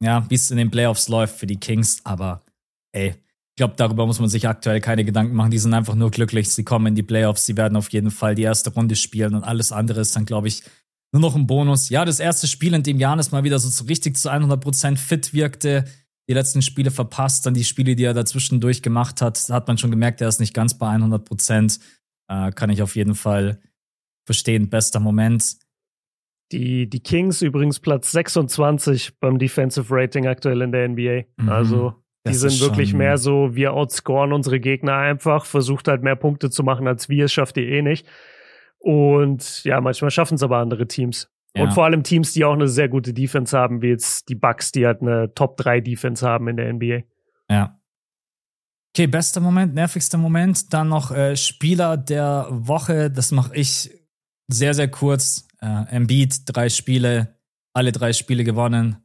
ja, 0.00 0.24
wie 0.30 0.36
es 0.36 0.52
in 0.52 0.58
den 0.58 0.70
Playoffs 0.70 1.08
läuft 1.08 1.40
für 1.40 1.48
die 1.48 1.58
Kings. 1.58 2.02
Aber 2.04 2.44
ey, 2.92 3.08
ich 3.08 3.56
glaube, 3.56 3.74
darüber 3.76 4.06
muss 4.06 4.20
man 4.20 4.28
sich 4.28 4.46
aktuell 4.46 4.80
keine 4.80 5.04
Gedanken 5.04 5.34
machen. 5.34 5.50
Die 5.50 5.58
sind 5.58 5.74
einfach 5.74 5.96
nur 5.96 6.12
glücklich. 6.12 6.50
Sie 6.50 6.62
kommen 6.62 6.86
in 6.86 6.94
die 6.94 7.02
Playoffs. 7.02 7.46
Sie 7.46 7.56
werden 7.56 7.74
auf 7.74 7.88
jeden 7.88 8.12
Fall 8.12 8.36
die 8.36 8.44
erste 8.44 8.72
Runde 8.72 8.94
spielen 8.94 9.34
und 9.34 9.42
alles 9.42 9.72
andere 9.72 10.02
ist 10.02 10.14
dann, 10.14 10.24
glaube 10.24 10.46
ich, 10.46 10.62
nur 11.10 11.20
noch 11.20 11.34
ein 11.34 11.48
Bonus. 11.48 11.88
Ja, 11.88 12.04
das 12.04 12.20
erste 12.20 12.46
Spiel, 12.46 12.74
in 12.74 12.84
dem 12.84 13.00
Janis 13.00 13.32
mal 13.32 13.42
wieder 13.42 13.58
so 13.58 13.84
richtig 13.86 14.18
zu 14.18 14.30
100% 14.30 14.98
fit 14.98 15.34
wirkte, 15.34 15.84
die 16.28 16.34
letzten 16.34 16.62
Spiele 16.62 16.92
verpasst, 16.92 17.44
dann 17.44 17.54
die 17.54 17.64
Spiele, 17.64 17.96
die 17.96 18.04
er 18.04 18.14
dazwischen 18.14 18.60
durchgemacht 18.60 19.20
hat, 19.20 19.48
da 19.50 19.54
hat 19.54 19.66
man 19.66 19.78
schon 19.78 19.90
gemerkt, 19.90 20.20
er 20.20 20.28
ist 20.28 20.38
nicht 20.38 20.54
ganz 20.54 20.78
bei 20.78 20.94
100%. 20.94 21.80
Äh, 22.30 22.52
kann 22.52 22.70
ich 22.70 22.82
auf 22.82 22.94
jeden 22.94 23.16
Fall 23.16 23.58
verstehen, 24.28 24.68
bester 24.68 25.00
Moment. 25.00 25.56
Die, 26.52 26.88
die 26.88 27.00
Kings 27.00 27.42
übrigens 27.42 27.80
Platz 27.80 28.12
26 28.12 29.18
beim 29.18 29.38
Defensive 29.38 29.86
Rating 29.90 30.26
aktuell 30.26 30.62
in 30.62 30.72
der 30.72 30.88
NBA. 30.88 31.24
Mhm. 31.36 31.48
Also 31.48 31.94
die 32.26 32.32
das 32.32 32.40
sind 32.40 32.60
wirklich 32.60 32.94
mehr 32.94 33.16
so, 33.16 33.54
wir 33.54 33.72
outscoren 33.72 34.32
unsere 34.32 34.60
Gegner 34.60 34.96
einfach, 34.96 35.46
versucht 35.46 35.88
halt 35.88 36.02
mehr 36.02 36.16
Punkte 36.16 36.50
zu 36.50 36.62
machen 36.62 36.86
als 36.86 37.08
wir, 37.08 37.28
schafft 37.28 37.56
ihr 37.56 37.66
eh 37.66 37.82
nicht. 37.82 38.06
Und 38.78 39.64
ja, 39.64 39.80
manchmal 39.80 40.10
schaffen 40.10 40.34
es 40.34 40.42
aber 40.42 40.58
andere 40.58 40.86
Teams. 40.86 41.30
Ja. 41.56 41.64
Und 41.64 41.72
vor 41.72 41.84
allem 41.84 42.02
Teams, 42.02 42.32
die 42.32 42.44
auch 42.44 42.52
eine 42.52 42.68
sehr 42.68 42.88
gute 42.88 43.14
Defense 43.14 43.56
haben, 43.56 43.82
wie 43.82 43.88
jetzt 43.88 44.28
die 44.28 44.34
Bucks, 44.34 44.72
die 44.72 44.86
halt 44.86 45.00
eine 45.00 45.32
Top 45.34 45.56
3 45.56 45.80
Defense 45.80 46.26
haben 46.26 46.48
in 46.48 46.56
der 46.56 46.72
NBA. 46.72 47.00
Ja. 47.50 47.80
Okay, 48.94 49.06
bester 49.06 49.40
Moment, 49.40 49.74
nervigster 49.74 50.18
Moment. 50.18 50.72
Dann 50.72 50.88
noch 50.88 51.10
äh, 51.10 51.36
Spieler 51.36 51.96
der 51.96 52.46
Woche. 52.50 53.10
Das 53.10 53.32
mache 53.32 53.54
ich 53.54 53.97
sehr, 54.48 54.74
sehr 54.74 54.88
kurz. 54.88 55.46
Äh, 55.60 55.66
Embiid, 55.66 56.42
drei 56.46 56.68
Spiele, 56.68 57.36
alle 57.72 57.92
drei 57.92 58.12
Spiele 58.12 58.44
gewonnen. 58.44 58.96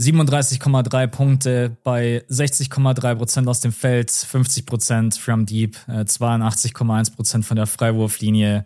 37,3 0.00 1.06
Punkte 1.06 1.76
bei 1.84 2.24
60,3 2.28 3.14
Prozent 3.14 3.48
aus 3.48 3.60
dem 3.60 3.72
Feld, 3.72 4.10
50 4.10 4.66
Prozent 4.66 5.16
from 5.16 5.46
deep, 5.46 5.76
äh, 5.86 6.04
82,1 6.04 7.14
Prozent 7.14 7.44
von 7.44 7.56
der 7.56 7.66
Freiwurflinie, 7.66 8.64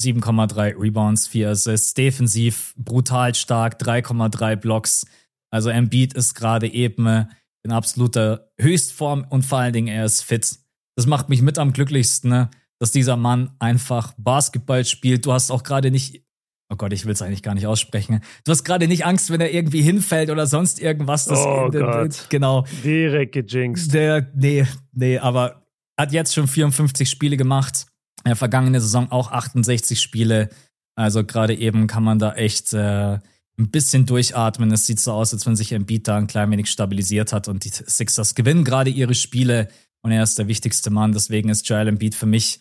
7,3 0.00 0.74
Rebounds, 0.78 1.26
4 1.28 1.50
Assists, 1.50 1.94
defensiv 1.94 2.74
brutal 2.76 3.34
stark, 3.34 3.80
3,3 3.80 4.56
Blocks. 4.56 5.06
Also 5.50 5.70
Embiid 5.70 6.12
ist 6.14 6.34
gerade 6.34 6.68
eben 6.68 7.26
in 7.62 7.72
absoluter 7.72 8.52
Höchstform 8.58 9.26
und 9.28 9.44
vor 9.44 9.58
allen 9.58 9.72
Dingen 9.72 9.88
er 9.88 10.04
ist 10.04 10.22
fit. 10.22 10.58
Das 10.94 11.06
macht 11.06 11.28
mich 11.28 11.42
mit 11.42 11.58
am 11.58 11.72
glücklichsten. 11.72 12.30
Ne? 12.30 12.50
Dass 12.78 12.92
dieser 12.92 13.16
Mann 13.16 13.50
einfach 13.58 14.14
Basketball 14.18 14.84
spielt. 14.84 15.24
Du 15.26 15.32
hast 15.32 15.50
auch 15.50 15.62
gerade 15.62 15.90
nicht, 15.90 16.22
oh 16.70 16.76
Gott, 16.76 16.92
ich 16.92 17.04
will 17.04 17.12
es 17.12 17.22
eigentlich 17.22 17.42
gar 17.42 17.54
nicht 17.54 17.66
aussprechen. 17.66 18.20
Du 18.44 18.52
hast 18.52 18.64
gerade 18.64 18.88
nicht 18.88 19.06
Angst, 19.06 19.30
wenn 19.30 19.40
er 19.40 19.52
irgendwie 19.52 19.82
hinfällt 19.82 20.30
oder 20.30 20.46
sonst 20.46 20.80
irgendwas. 20.80 21.26
Das, 21.26 21.38
oh 21.38 21.68
äh, 21.72 21.78
Gott. 21.78 22.26
Genau. 22.28 22.64
Direkt 22.84 23.32
gejinxt. 23.32 23.94
Der, 23.94 24.30
nee, 24.34 24.66
nee, 24.92 25.18
aber 25.18 25.62
hat 25.98 26.12
jetzt 26.12 26.34
schon 26.34 26.48
54 26.48 27.08
Spiele 27.08 27.36
gemacht. 27.36 27.86
In 28.24 28.30
der 28.30 28.36
vergangenen 28.36 28.80
Saison 28.80 29.10
auch 29.10 29.30
68 29.30 30.00
Spiele. 30.00 30.50
Also 30.96 31.24
gerade 31.24 31.54
eben 31.54 31.86
kann 31.86 32.02
man 32.02 32.18
da 32.18 32.34
echt 32.34 32.72
äh, 32.72 33.18
ein 33.58 33.70
bisschen 33.70 34.06
durchatmen. 34.06 34.70
Es 34.72 34.86
sieht 34.86 35.00
so 35.00 35.12
aus, 35.12 35.32
als 35.32 35.46
wenn 35.46 35.56
sich 35.56 35.72
Embiid 35.72 36.08
da 36.08 36.16
ein 36.16 36.26
klein 36.26 36.50
wenig 36.50 36.70
stabilisiert 36.70 37.32
hat 37.32 37.48
und 37.48 37.64
die 37.64 37.70
Sixers 37.70 38.34
gewinnen 38.34 38.64
gerade 38.64 38.90
ihre 38.90 39.14
Spiele 39.14 39.68
und 40.02 40.12
er 40.12 40.22
ist 40.22 40.38
der 40.38 40.48
wichtigste 40.48 40.90
Mann. 40.90 41.12
Deswegen 41.12 41.48
ist 41.48 41.68
Joel 41.68 41.88
Embiid 41.88 42.14
für 42.14 42.26
mich 42.26 42.60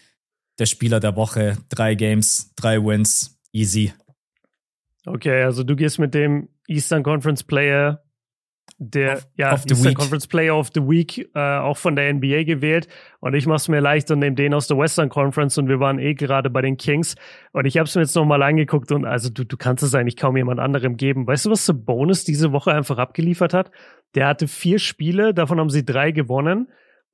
der 0.59 0.65
Spieler 0.65 0.99
der 0.99 1.15
Woche. 1.15 1.57
Drei 1.69 1.95
Games, 1.95 2.53
drei 2.55 2.83
Wins, 2.83 3.39
easy. 3.51 3.93
Okay, 5.05 5.43
also 5.43 5.63
du 5.63 5.75
gehst 5.75 5.99
mit 5.99 6.13
dem 6.13 6.49
Eastern 6.67 7.03
Conference 7.03 7.43
Player 7.43 8.01
der 8.77 9.17
of, 9.17 9.27
ja, 9.37 9.53
of 9.53 9.65
Eastern 9.69 9.93
Conference 9.93 10.27
Player 10.27 10.57
of 10.57 10.69
the 10.73 10.81
Week 10.81 11.29
äh, 11.33 11.39
auch 11.39 11.77
von 11.77 11.95
der 11.95 12.11
NBA 12.13 12.43
gewählt 12.43 12.87
und 13.19 13.33
ich 13.33 13.45
mache 13.45 13.57
es 13.57 13.67
mir 13.67 13.79
leicht 13.79 14.09
und 14.11 14.19
nehme 14.19 14.35
den 14.35 14.53
aus 14.53 14.67
der 14.67 14.77
Western 14.77 15.07
Conference 15.07 15.57
und 15.57 15.69
wir 15.69 15.79
waren 15.79 15.99
eh 15.99 16.13
gerade 16.13 16.49
bei 16.49 16.61
den 16.61 16.75
Kings 16.75 17.15
und 17.51 17.65
ich 17.65 17.77
habe 17.77 17.87
es 17.87 17.95
mir 17.95 18.01
jetzt 18.01 18.15
nochmal 18.15 18.41
angeguckt 18.41 18.91
und 18.91 19.05
also 19.05 19.29
du, 19.29 19.45
du 19.45 19.55
kannst 19.55 19.83
es 19.83 19.93
eigentlich 19.93 20.17
kaum 20.17 20.35
jemand 20.35 20.59
anderem 20.59 20.97
geben. 20.97 21.25
Weißt 21.27 21.45
du, 21.45 21.51
was 21.51 21.71
Bonus 21.73 22.25
diese 22.25 22.51
Woche 22.51 22.73
einfach 22.73 22.97
abgeliefert 22.97 23.53
hat? 23.53 23.71
Der 24.15 24.27
hatte 24.27 24.47
vier 24.47 24.79
Spiele, 24.79 25.33
davon 25.33 25.59
haben 25.59 25.69
sie 25.69 25.85
drei 25.85 26.11
gewonnen 26.11 26.67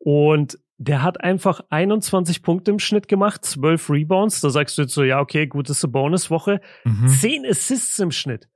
und 0.03 0.57
der 0.77 1.03
hat 1.03 1.23
einfach 1.23 1.61
21 1.69 2.41
Punkte 2.41 2.71
im 2.71 2.79
Schnitt 2.79 3.07
gemacht, 3.07 3.45
12 3.45 3.89
Rebounds. 3.91 4.41
Da 4.41 4.49
sagst 4.49 4.77
du 4.77 4.81
jetzt 4.81 4.93
so, 4.93 5.03
ja, 5.03 5.19
okay, 5.19 5.45
gut, 5.45 5.69
ist 5.69 5.83
eine 5.83 5.91
Bonuswoche. 5.91 6.59
Mhm. 6.85 7.07
10 7.07 7.45
Assists 7.45 7.99
im 7.99 8.11
Schnitt. 8.11 8.49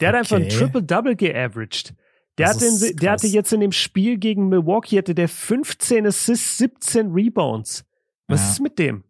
Der 0.00 0.08
okay. 0.10 0.18
hat 0.18 0.22
einfach 0.22 0.36
ein 0.36 0.48
Triple-Double 0.50 1.16
geaveraged. 1.16 1.94
Der, 2.36 2.48
hat 2.48 2.60
den, 2.60 2.96
der 2.96 3.12
hatte 3.12 3.26
jetzt 3.26 3.52
in 3.52 3.60
dem 3.60 3.72
Spiel 3.72 4.18
gegen 4.18 4.48
Milwaukee 4.48 4.98
hatte 4.98 5.14
der 5.14 5.28
15 5.28 6.06
Assists, 6.06 6.58
17 6.58 7.12
Rebounds. 7.12 7.86
Was 8.26 8.42
ja. 8.42 8.50
ist 8.50 8.60
mit 8.60 8.78
dem? 8.78 9.04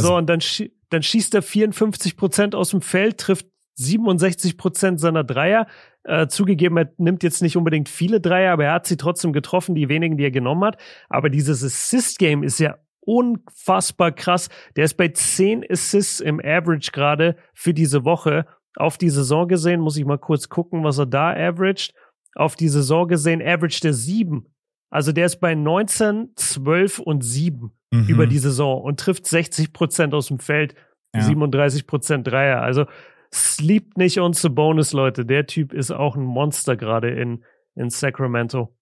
so, 0.00 0.16
und 0.16 0.26
dann, 0.26 0.40
schie 0.40 0.72
dann 0.90 1.02
schießt 1.02 1.34
er 1.34 1.42
54 1.42 2.16
Prozent 2.16 2.54
aus 2.54 2.70
dem 2.70 2.82
Feld, 2.82 3.18
trifft 3.18 3.46
67 3.76 4.58
Prozent 4.58 5.00
seiner 5.00 5.24
Dreier. 5.24 5.66
Äh, 6.04 6.26
zugegeben, 6.26 6.76
er 6.76 6.92
nimmt 6.96 7.22
jetzt 7.22 7.42
nicht 7.42 7.56
unbedingt 7.56 7.88
viele 7.88 8.20
Dreier, 8.20 8.52
aber 8.54 8.64
er 8.64 8.72
hat 8.72 8.86
sie 8.86 8.96
trotzdem 8.96 9.32
getroffen, 9.32 9.74
die 9.74 9.88
wenigen, 9.88 10.16
die 10.16 10.24
er 10.24 10.32
genommen 10.32 10.64
hat. 10.64 10.80
Aber 11.08 11.30
dieses 11.30 11.62
Assist-Game 11.62 12.42
ist 12.42 12.58
ja 12.58 12.76
unfassbar 13.00 14.12
krass. 14.12 14.48
Der 14.76 14.84
ist 14.84 14.94
bei 14.94 15.08
10 15.08 15.64
Assists 15.68 16.20
im 16.20 16.40
Average 16.40 16.90
gerade 16.92 17.36
für 17.54 17.74
diese 17.74 18.04
Woche. 18.04 18.46
Auf 18.76 18.98
die 18.98 19.10
Saison 19.10 19.48
gesehen, 19.48 19.80
muss 19.80 19.96
ich 19.96 20.04
mal 20.04 20.18
kurz 20.18 20.48
gucken, 20.48 20.82
was 20.82 20.98
er 20.98 21.06
da 21.06 21.30
averaged. 21.30 21.94
Auf 22.34 22.56
die 22.56 22.68
Saison 22.68 23.06
gesehen, 23.06 23.42
averaged 23.42 23.84
er 23.84 23.92
7. 23.92 24.46
Also 24.90 25.12
der 25.12 25.26
ist 25.26 25.40
bei 25.40 25.54
19, 25.54 26.30
12 26.36 26.98
und 26.98 27.22
7 27.22 27.72
mhm. 27.90 28.06
über 28.08 28.26
die 28.26 28.38
Saison 28.38 28.82
und 28.82 29.00
trifft 29.00 29.26
60 29.26 29.72
Prozent 29.72 30.14
aus 30.14 30.28
dem 30.28 30.38
Feld, 30.38 30.74
ja. 31.14 31.22
37 31.22 31.86
Prozent 31.86 32.26
Dreier. 32.26 32.60
Also 32.60 32.86
Sleep 33.34 33.96
nicht 33.96 34.18
on 34.20 34.32
Bonus, 34.50 34.92
Leute. 34.92 35.24
Der 35.24 35.46
Typ 35.46 35.72
ist 35.72 35.90
auch 35.90 36.16
ein 36.16 36.24
Monster 36.24 36.76
gerade 36.76 37.10
in, 37.10 37.44
in 37.74 37.88
Sacramento. 37.88 38.76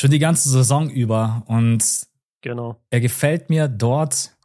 Schon 0.00 0.10
die 0.10 0.18
ganze 0.18 0.48
Saison 0.48 0.88
über. 0.88 1.42
Und 1.46 1.84
genau. 2.40 2.82
er 2.90 3.00
gefällt 3.00 3.50
mir 3.50 3.68
dort 3.68 4.36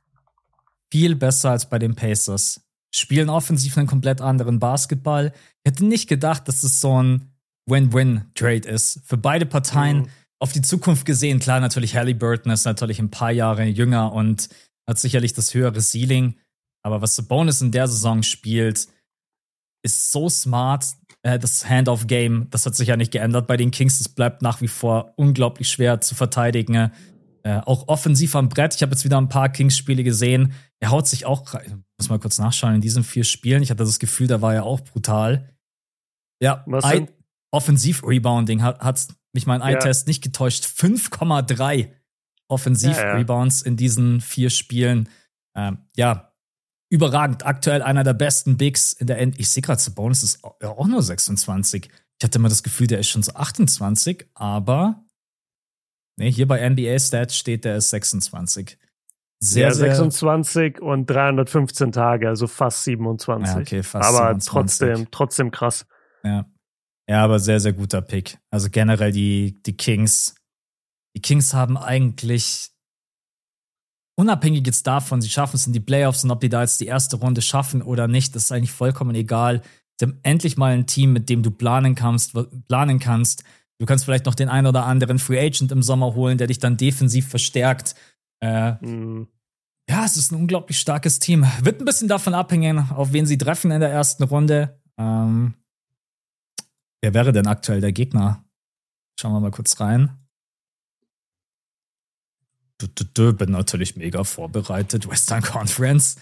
viel 0.91 1.15
besser 1.15 1.51
als 1.51 1.69
bei 1.69 1.79
den 1.79 1.95
Pacers. 1.95 2.61
spielen 2.93 3.29
offensiv 3.29 3.77
einen 3.77 3.87
komplett 3.87 4.21
anderen 4.21 4.59
Basketball. 4.59 5.33
Ich 5.63 5.71
hätte 5.71 5.85
nicht 5.85 6.07
gedacht, 6.07 6.47
dass 6.47 6.63
es 6.63 6.79
so 6.79 7.01
ein 7.01 7.31
Win-Win-Trade 7.67 8.67
ist. 8.67 9.01
Für 9.05 9.17
beide 9.17 9.45
Parteien 9.45 9.99
mhm. 9.99 10.07
auf 10.39 10.51
die 10.51 10.61
Zukunft 10.61 11.05
gesehen. 11.05 11.39
Klar, 11.39 11.59
natürlich 11.59 11.95
Halliburton 11.95 12.51
ist 12.51 12.65
natürlich 12.65 12.99
ein 12.99 13.11
paar 13.11 13.31
Jahre 13.31 13.63
jünger 13.65 14.13
und 14.13 14.49
hat 14.87 14.99
sicherlich 14.99 15.33
das 15.33 15.53
höhere 15.53 15.81
Ceiling. 15.81 16.35
Aber 16.81 17.01
was 17.01 17.15
Sabonis 17.15 17.61
in 17.61 17.71
der 17.71 17.87
Saison 17.87 18.23
spielt, 18.23 18.87
ist 19.87 20.11
so 20.11 20.29
smart. 20.29 20.85
Äh, 21.23 21.39
das 21.39 21.67
Hand-off-Game, 21.67 22.47
das 22.51 22.65
hat 22.65 22.75
sich 22.75 22.89
ja 22.89 22.97
nicht 22.97 23.11
geändert 23.11 23.47
bei 23.47 23.57
den 23.57 23.71
Kings. 23.71 23.99
Es 23.99 24.09
bleibt 24.09 24.41
nach 24.41 24.61
wie 24.61 24.67
vor 24.67 25.13
unglaublich 25.15 25.69
schwer 25.69 25.99
zu 26.01 26.15
verteidigen. 26.15 26.91
Äh, 27.43 27.61
auch 27.65 27.87
offensiv 27.87 28.35
am 28.35 28.49
Brett. 28.49 28.75
Ich 28.75 28.81
habe 28.81 28.91
jetzt 28.91 29.05
wieder 29.05 29.19
ein 29.19 29.29
paar 29.29 29.49
Kings-Spiele 29.49 30.03
gesehen. 30.03 30.53
Er 30.79 30.91
haut 30.91 31.07
sich 31.07 31.25
auch, 31.25 31.53
ich 31.55 31.73
muss 31.97 32.09
mal 32.09 32.19
kurz 32.19 32.37
nachschauen, 32.37 32.75
in 32.75 32.81
diesen 32.81 33.03
vier 33.03 33.23
Spielen. 33.23 33.63
Ich 33.63 33.71
hatte 33.71 33.83
das 33.83 33.99
Gefühl, 33.99 34.27
da 34.27 34.41
war 34.41 34.53
er 34.53 34.63
auch 34.63 34.81
brutal. 34.81 35.49
Ja, 36.41 36.65
Offensiv-Rebounding 37.51 38.61
hat, 38.61 38.81
hat 38.81 39.07
mich 39.33 39.47
mein 39.47 39.61
Eye-Test 39.61 40.05
ja. 40.05 40.09
nicht 40.09 40.23
getäuscht. 40.23 40.65
5,3 40.65 41.89
Offensiv-Rebounds 42.49 43.61
ja, 43.61 43.65
ja. 43.65 43.71
in 43.71 43.77
diesen 43.77 44.21
vier 44.21 44.49
Spielen. 44.49 45.09
Ähm, 45.55 45.79
ja, 45.95 46.26
überragend. 46.89 47.45
Aktuell 47.45 47.81
einer 47.81 48.03
der 48.03 48.13
besten 48.13 48.57
Bigs 48.57 48.93
in 48.93 49.07
der 49.07 49.19
End. 49.19 49.39
Ich 49.39 49.49
sehe 49.49 49.61
gerade, 49.61 49.81
Sabonis 49.81 50.23
ist 50.23 50.43
auch 50.43 50.87
nur 50.87 51.01
26. 51.01 51.89
Ich 52.19 52.23
hatte 52.23 52.39
immer 52.39 52.49
das 52.49 52.63
Gefühl, 52.63 52.87
der 52.87 52.99
ist 52.99 53.09
schon 53.09 53.23
so 53.23 53.33
28, 53.33 54.27
aber 54.33 55.03
nee, 56.17 56.31
hier 56.31 56.47
bei 56.47 56.67
NBA 56.67 56.97
Stats 56.99 57.37
steht, 57.37 57.65
der 57.65 57.77
ist 57.77 57.89
26. 57.91 58.77
Sehr, 59.39 59.67
ja, 59.67 59.73
26 59.73 60.53
sehr, 60.53 60.81
und 60.81 61.05
315 61.05 61.91
Tage, 61.91 62.27
also 62.27 62.47
fast 62.47 62.83
27. 62.85 63.55
Ja, 63.55 63.61
okay, 63.61 63.83
fast 63.83 64.09
aber 64.09 64.39
27. 64.39 64.47
trotzdem, 64.49 65.11
trotzdem 65.11 65.51
krass. 65.51 65.85
Ja. 66.23 66.45
Ja, 67.09 67.23
aber 67.23 67.39
sehr, 67.39 67.59
sehr 67.59 67.73
guter 67.73 68.01
Pick. 68.01 68.37
Also 68.49 68.69
generell 68.69 69.11
die, 69.11 69.61
die 69.63 69.77
Kings. 69.77 70.35
Die 71.15 71.21
Kings 71.21 71.53
haben 71.53 71.77
eigentlich 71.77 72.71
unabhängig 74.17 74.65
jetzt 74.65 74.85
davon, 74.87 75.21
sie 75.21 75.29
schaffen 75.29 75.55
es 75.55 75.67
in 75.67 75.73
die 75.73 75.79
Playoffs 75.79 76.23
und 76.23 76.31
ob 76.31 76.41
die 76.41 76.49
da 76.49 76.61
jetzt 76.61 76.81
die 76.81 76.87
erste 76.87 77.17
Runde 77.17 77.41
schaffen 77.41 77.81
oder 77.81 78.07
nicht, 78.07 78.35
das 78.35 78.45
ist 78.45 78.51
eigentlich 78.51 78.71
vollkommen 78.71 79.15
egal. 79.15 79.61
Sie 79.99 80.05
haben 80.05 80.19
endlich 80.23 80.57
mal 80.57 80.73
ein 80.73 80.87
Team, 80.87 81.13
mit 81.13 81.29
dem 81.29 81.43
du 81.43 81.51
planen 81.51 81.95
kannst, 81.95 82.33
planen 82.67 82.99
kannst. 82.99 83.43
Du 83.79 83.85
kannst 83.85 84.05
vielleicht 84.05 84.25
noch 84.25 84.35
den 84.35 84.49
einen 84.49 84.67
oder 84.67 84.85
anderen 84.85 85.19
Free 85.19 85.39
Agent 85.39 85.71
im 85.71 85.83
Sommer 85.83 86.15
holen, 86.15 86.37
der 86.37 86.47
dich 86.47 86.59
dann 86.59 86.77
defensiv 86.77 87.27
verstärkt. 87.27 87.95
Äh, 88.41 88.73
mhm. 88.83 89.27
Ja, 89.89 90.03
es 90.03 90.17
ist 90.17 90.31
ein 90.31 90.39
unglaublich 90.39 90.79
starkes 90.79 91.19
Team. 91.19 91.45
Wird 91.61 91.79
ein 91.79 91.85
bisschen 91.85 92.07
davon 92.07 92.33
abhängen, 92.33 92.89
auf 92.91 93.13
wen 93.13 93.25
sie 93.25 93.37
treffen 93.37 93.71
in 93.71 93.79
der 93.79 93.89
ersten 93.89 94.23
Runde. 94.23 94.79
Ähm, 94.97 95.53
wer 97.01 97.13
wäre 97.13 97.31
denn 97.31 97.47
aktuell 97.47 97.81
der 97.81 97.93
Gegner? 97.93 98.43
Schauen 99.19 99.33
wir 99.33 99.39
mal 99.39 99.51
kurz 99.51 99.79
rein. 99.79 100.26
Bin 102.79 103.51
natürlich 103.51 103.95
mega 103.95 104.23
vorbereitet. 104.23 105.09
Western 105.09 105.41
Conference. 105.41 106.17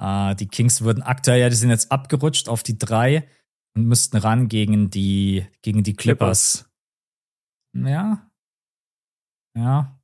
Uh, 0.00 0.34
die 0.34 0.48
Kings 0.48 0.80
würden 0.80 1.02
aktuell, 1.02 1.40
ja, 1.40 1.50
die 1.50 1.56
sind 1.56 1.68
jetzt 1.68 1.92
abgerutscht 1.92 2.48
auf 2.48 2.62
die 2.62 2.78
drei 2.78 3.28
und 3.74 3.86
müssten 3.86 4.16
ran 4.16 4.48
gegen 4.48 4.88
die, 4.88 5.46
gegen 5.60 5.82
die 5.82 5.92
Clippers. 5.92 6.70
Clippers. 7.72 7.90
Ja. 7.92 8.30
Ja. 9.54 10.00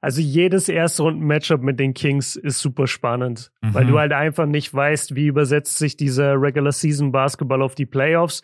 Also 0.00 0.20
jedes 0.20 0.68
erste 0.68 1.02
Runden-Matchup 1.02 1.62
mit 1.62 1.80
den 1.80 1.94
Kings 1.94 2.36
ist 2.36 2.60
super 2.60 2.86
spannend, 2.86 3.50
mhm. 3.62 3.74
weil 3.74 3.86
du 3.86 3.98
halt 3.98 4.12
einfach 4.12 4.46
nicht 4.46 4.72
weißt, 4.72 5.14
wie 5.14 5.26
übersetzt 5.26 5.78
sich 5.78 5.96
dieser 5.96 6.40
Regular 6.40 6.72
Season 6.72 7.10
Basketball 7.10 7.62
auf 7.62 7.74
die 7.74 7.86
Playoffs. 7.86 8.42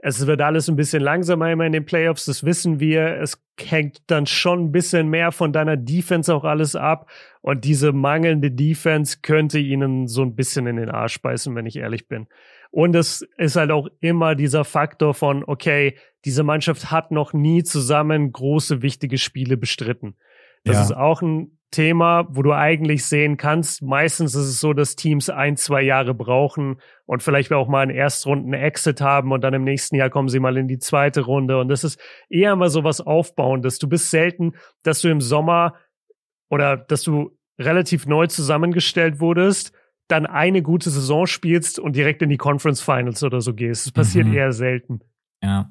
Es 0.00 0.26
wird 0.26 0.40
alles 0.40 0.68
ein 0.68 0.76
bisschen 0.76 1.02
langsamer 1.02 1.50
immer 1.50 1.66
in 1.66 1.72
den 1.72 1.84
Playoffs, 1.84 2.26
das 2.26 2.44
wissen 2.44 2.78
wir. 2.78 3.20
Es 3.20 3.42
hängt 3.60 3.98
dann 4.06 4.26
schon 4.26 4.66
ein 4.66 4.72
bisschen 4.72 5.08
mehr 5.08 5.32
von 5.32 5.52
deiner 5.52 5.76
Defense 5.76 6.32
auch 6.32 6.44
alles 6.44 6.76
ab. 6.76 7.10
Und 7.40 7.64
diese 7.64 7.92
mangelnde 7.92 8.52
Defense 8.52 9.18
könnte 9.22 9.58
ihnen 9.58 10.06
so 10.06 10.22
ein 10.22 10.36
bisschen 10.36 10.68
in 10.68 10.76
den 10.76 10.90
Arsch 10.90 11.20
beißen, 11.20 11.54
wenn 11.56 11.66
ich 11.66 11.76
ehrlich 11.76 12.06
bin. 12.06 12.28
Und 12.70 12.94
es 12.94 13.26
ist 13.38 13.56
halt 13.56 13.72
auch 13.72 13.88
immer 14.00 14.34
dieser 14.34 14.64
Faktor 14.64 15.14
von, 15.14 15.42
okay, 15.44 15.96
diese 16.24 16.44
Mannschaft 16.44 16.90
hat 16.90 17.10
noch 17.10 17.32
nie 17.32 17.64
zusammen 17.64 18.30
große, 18.30 18.82
wichtige 18.82 19.18
Spiele 19.18 19.56
bestritten. 19.56 20.16
Das 20.64 20.76
ja. 20.76 20.82
ist 20.82 20.92
auch 20.92 21.22
ein 21.22 21.57
Thema, 21.70 22.26
wo 22.30 22.42
du 22.42 22.52
eigentlich 22.52 23.04
sehen 23.04 23.36
kannst, 23.36 23.82
meistens 23.82 24.34
ist 24.34 24.46
es 24.46 24.60
so, 24.60 24.72
dass 24.72 24.96
Teams 24.96 25.28
ein, 25.28 25.56
zwei 25.56 25.82
Jahre 25.82 26.14
brauchen 26.14 26.80
und 27.04 27.22
vielleicht 27.22 27.52
auch 27.52 27.68
mal 27.68 27.82
einen 27.82 27.94
Erstrunden-Exit 27.94 29.00
haben 29.00 29.32
und 29.32 29.42
dann 29.42 29.52
im 29.52 29.64
nächsten 29.64 29.96
Jahr 29.96 30.08
kommen 30.08 30.28
sie 30.28 30.40
mal 30.40 30.56
in 30.56 30.66
die 30.66 30.78
zweite 30.78 31.22
Runde. 31.22 31.58
Und 31.60 31.68
das 31.68 31.84
ist 31.84 32.00
eher 32.30 32.56
mal 32.56 32.70
so 32.70 32.84
was 32.84 33.02
Aufbauendes. 33.02 33.78
Du 33.78 33.88
bist 33.88 34.10
selten, 34.10 34.54
dass 34.82 35.02
du 35.02 35.08
im 35.08 35.20
Sommer 35.20 35.74
oder 36.48 36.76
dass 36.76 37.02
du 37.02 37.36
relativ 37.58 38.06
neu 38.06 38.26
zusammengestellt 38.28 39.20
wurdest, 39.20 39.72
dann 40.08 40.24
eine 40.24 40.62
gute 40.62 40.88
Saison 40.88 41.26
spielst 41.26 41.78
und 41.78 41.96
direkt 41.96 42.22
in 42.22 42.30
die 42.30 42.38
Conference 42.38 42.80
Finals 42.80 43.22
oder 43.22 43.42
so 43.42 43.52
gehst. 43.52 43.86
Das 43.86 43.92
passiert 43.92 44.26
mhm. 44.26 44.34
eher 44.34 44.52
selten. 44.52 45.00
Ja. 45.42 45.70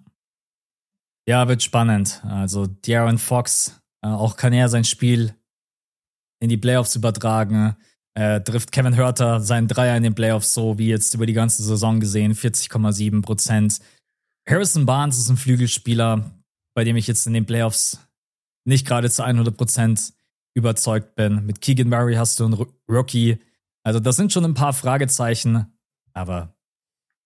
Ja, 1.28 1.48
wird 1.48 1.64
spannend. 1.64 2.24
Also 2.24 2.68
Darren 2.68 3.18
Fox, 3.18 3.82
äh, 4.04 4.08
auch 4.08 4.38
kann 4.38 4.54
er 4.54 4.70
sein 4.70 4.84
Spiel 4.84 5.34
in 6.40 6.50
die 6.50 6.58
Playoffs 6.58 6.96
übertragen. 6.96 7.76
Äh, 8.14 8.42
trifft 8.42 8.72
Kevin 8.72 8.96
Hörter 8.96 9.42
seinen 9.42 9.68
Dreier 9.68 9.96
in 9.96 10.04
den 10.04 10.16
Playoffs 10.16 10.54
so 10.54 10.78
wie 10.80 10.88
jetzt 10.88 11.14
über 11.14 11.26
die 11.26 11.34
ganze 11.34 11.62
Saison 11.64 12.00
gesehen, 12.00 12.34
40,7 12.34 13.22
Prozent. 13.22 13.80
Harrison 14.48 14.86
Barnes 14.86 15.18
ist 15.18 15.30
ein 15.30 15.38
Flügelspieler, 15.38 16.32
bei 16.74 16.84
dem 16.84 16.96
ich 16.96 17.08
jetzt 17.08 17.28
in 17.28 17.34
den 17.34 17.46
Playoffs 17.46 18.00
nicht 18.66 18.88
gerade 18.88 19.10
zu 19.10 19.24
100 19.24 19.56
Prozent 19.56 20.14
überzeugt 20.56 21.16
bin. 21.16 21.46
Mit 21.46 21.62
Keegan 21.62 21.90
Murray 21.90 22.16
hast 22.16 22.40
du 22.40 22.46
einen 22.46 22.66
Rookie. 22.90 23.40
Also 23.84 24.00
das 24.00 24.16
sind 24.16 24.34
schon 24.34 24.46
ein 24.46 24.56
paar 24.56 24.74
Fragezeichen, 24.74 25.68
aber 26.14 26.56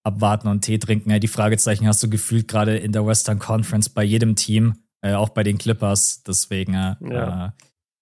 abwarten 0.04 0.48
und 0.48 0.62
Tee 0.62 0.78
trinken. 0.78 1.18
Die 1.20 1.28
Fragezeichen 1.28 1.88
hast 1.88 2.04
du 2.04 2.10
gefühlt 2.10 2.48
gerade 2.48 2.78
in 2.78 2.92
der 2.92 3.06
Western 3.06 3.40
Conference 3.40 3.90
bei 3.90 4.04
jedem 4.04 4.36
Team, 4.36 4.84
äh, 5.02 5.14
auch 5.14 5.30
bei 5.30 5.44
den 5.44 5.58
Clippers. 5.58 6.24
Deswegen 6.24 6.74
äh, 6.74 6.96
ja. 7.00 7.54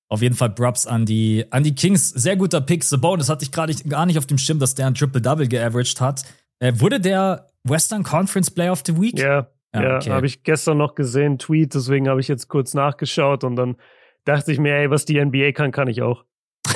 Auf 0.10 0.22
jeden 0.22 0.36
Fall 0.36 0.49
Props 0.49 0.88
an 0.88 1.05
die, 1.05 1.45
an 1.51 1.64
die 1.64 1.76
Kings. 1.76 2.10
Sehr 2.10 2.36
guter 2.36 2.62
Pick. 2.62 2.82
Das 2.82 3.30
hatte 3.30 3.45
ich 3.45 3.51
gerade 3.51 3.74
gar 3.88 4.05
nicht 4.05 4.18
auf 4.18 4.26
dem 4.26 4.38
Schirm, 4.38 4.60
dass 4.60 4.76
der 4.76 4.88
ein 4.88 4.95
Triple-Double 4.95 5.47
geaveraged 5.47 6.01
hat. 6.01 6.24
Äh, 6.60 6.74
wurde 6.78 6.99
der 6.99 7.47
Western 7.64 8.03
Conference 8.03 8.49
Player 8.49 8.72
of 8.72 8.82
the 8.86 8.99
Week? 8.99 9.18
Ja, 9.18 9.47
ja, 9.74 9.84
ja 9.84 9.95
okay. 9.97 10.10
habe 10.10 10.26
ich 10.26 10.43
gestern 10.43 10.78
noch 10.78 10.95
gesehen, 10.95 11.38
Tweet, 11.38 11.74
deswegen 11.76 12.10
habe 12.10 12.20
ich 12.20 12.28
jetzt 12.28 12.47
kurz 12.47 12.74
nachgeschaut 12.74 13.43
und 13.43 13.55
dann 13.55 13.78
dachte 14.26 14.51
ich 14.51 14.60
mir, 14.60 14.76
ey, 14.76 14.89
was 14.89 15.05
die 15.05 15.24
NBA 15.24 15.51
kann, 15.51 15.72
kann 15.72 15.88
ich 15.88 16.01
auch. 16.01 16.26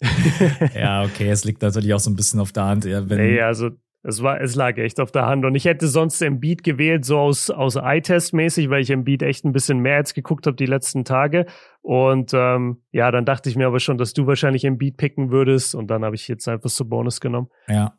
ja, 0.74 1.04
okay, 1.04 1.30
es 1.30 1.44
liegt 1.44 1.62
natürlich 1.62 1.94
auch 1.94 2.00
so 2.00 2.10
ein 2.10 2.16
bisschen 2.16 2.40
auf 2.40 2.52
der 2.52 2.64
Hand. 2.64 2.84
Ja, 2.84 3.08
wenn 3.08 3.18
nee, 3.18 3.40
also 3.40 3.70
es, 4.02 4.22
war, 4.22 4.40
es 4.40 4.54
lag 4.54 4.78
echt 4.78 4.98
auf 4.98 5.12
der 5.12 5.26
Hand. 5.26 5.44
Und 5.44 5.54
ich 5.54 5.66
hätte 5.66 5.86
sonst 5.88 6.22
Embiid 6.22 6.64
gewählt, 6.64 7.04
so 7.04 7.18
aus, 7.18 7.50
aus 7.50 7.76
Eye-Test-mäßig, 7.76 8.70
weil 8.70 8.82
ich 8.82 8.90
Embiid 8.90 9.22
echt 9.22 9.44
ein 9.44 9.52
bisschen 9.52 9.80
mehr 9.80 9.98
jetzt 9.98 10.14
geguckt 10.14 10.46
habe 10.46 10.56
die 10.56 10.66
letzten 10.66 11.04
Tage. 11.04 11.46
Und 11.82 12.32
ähm, 12.32 12.82
ja, 12.92 13.10
dann 13.10 13.26
dachte 13.26 13.50
ich 13.50 13.56
mir 13.56 13.66
aber 13.66 13.80
schon, 13.80 13.98
dass 13.98 14.14
du 14.14 14.26
wahrscheinlich 14.26 14.64
Embiid 14.64 14.96
picken 14.96 15.30
würdest. 15.30 15.74
Und 15.74 15.88
dann 15.88 16.04
habe 16.04 16.14
ich 16.14 16.28
jetzt 16.28 16.48
einfach 16.48 16.70
so 16.70 16.84
Bonus 16.86 17.20
genommen. 17.20 17.48
Ja. 17.68 17.94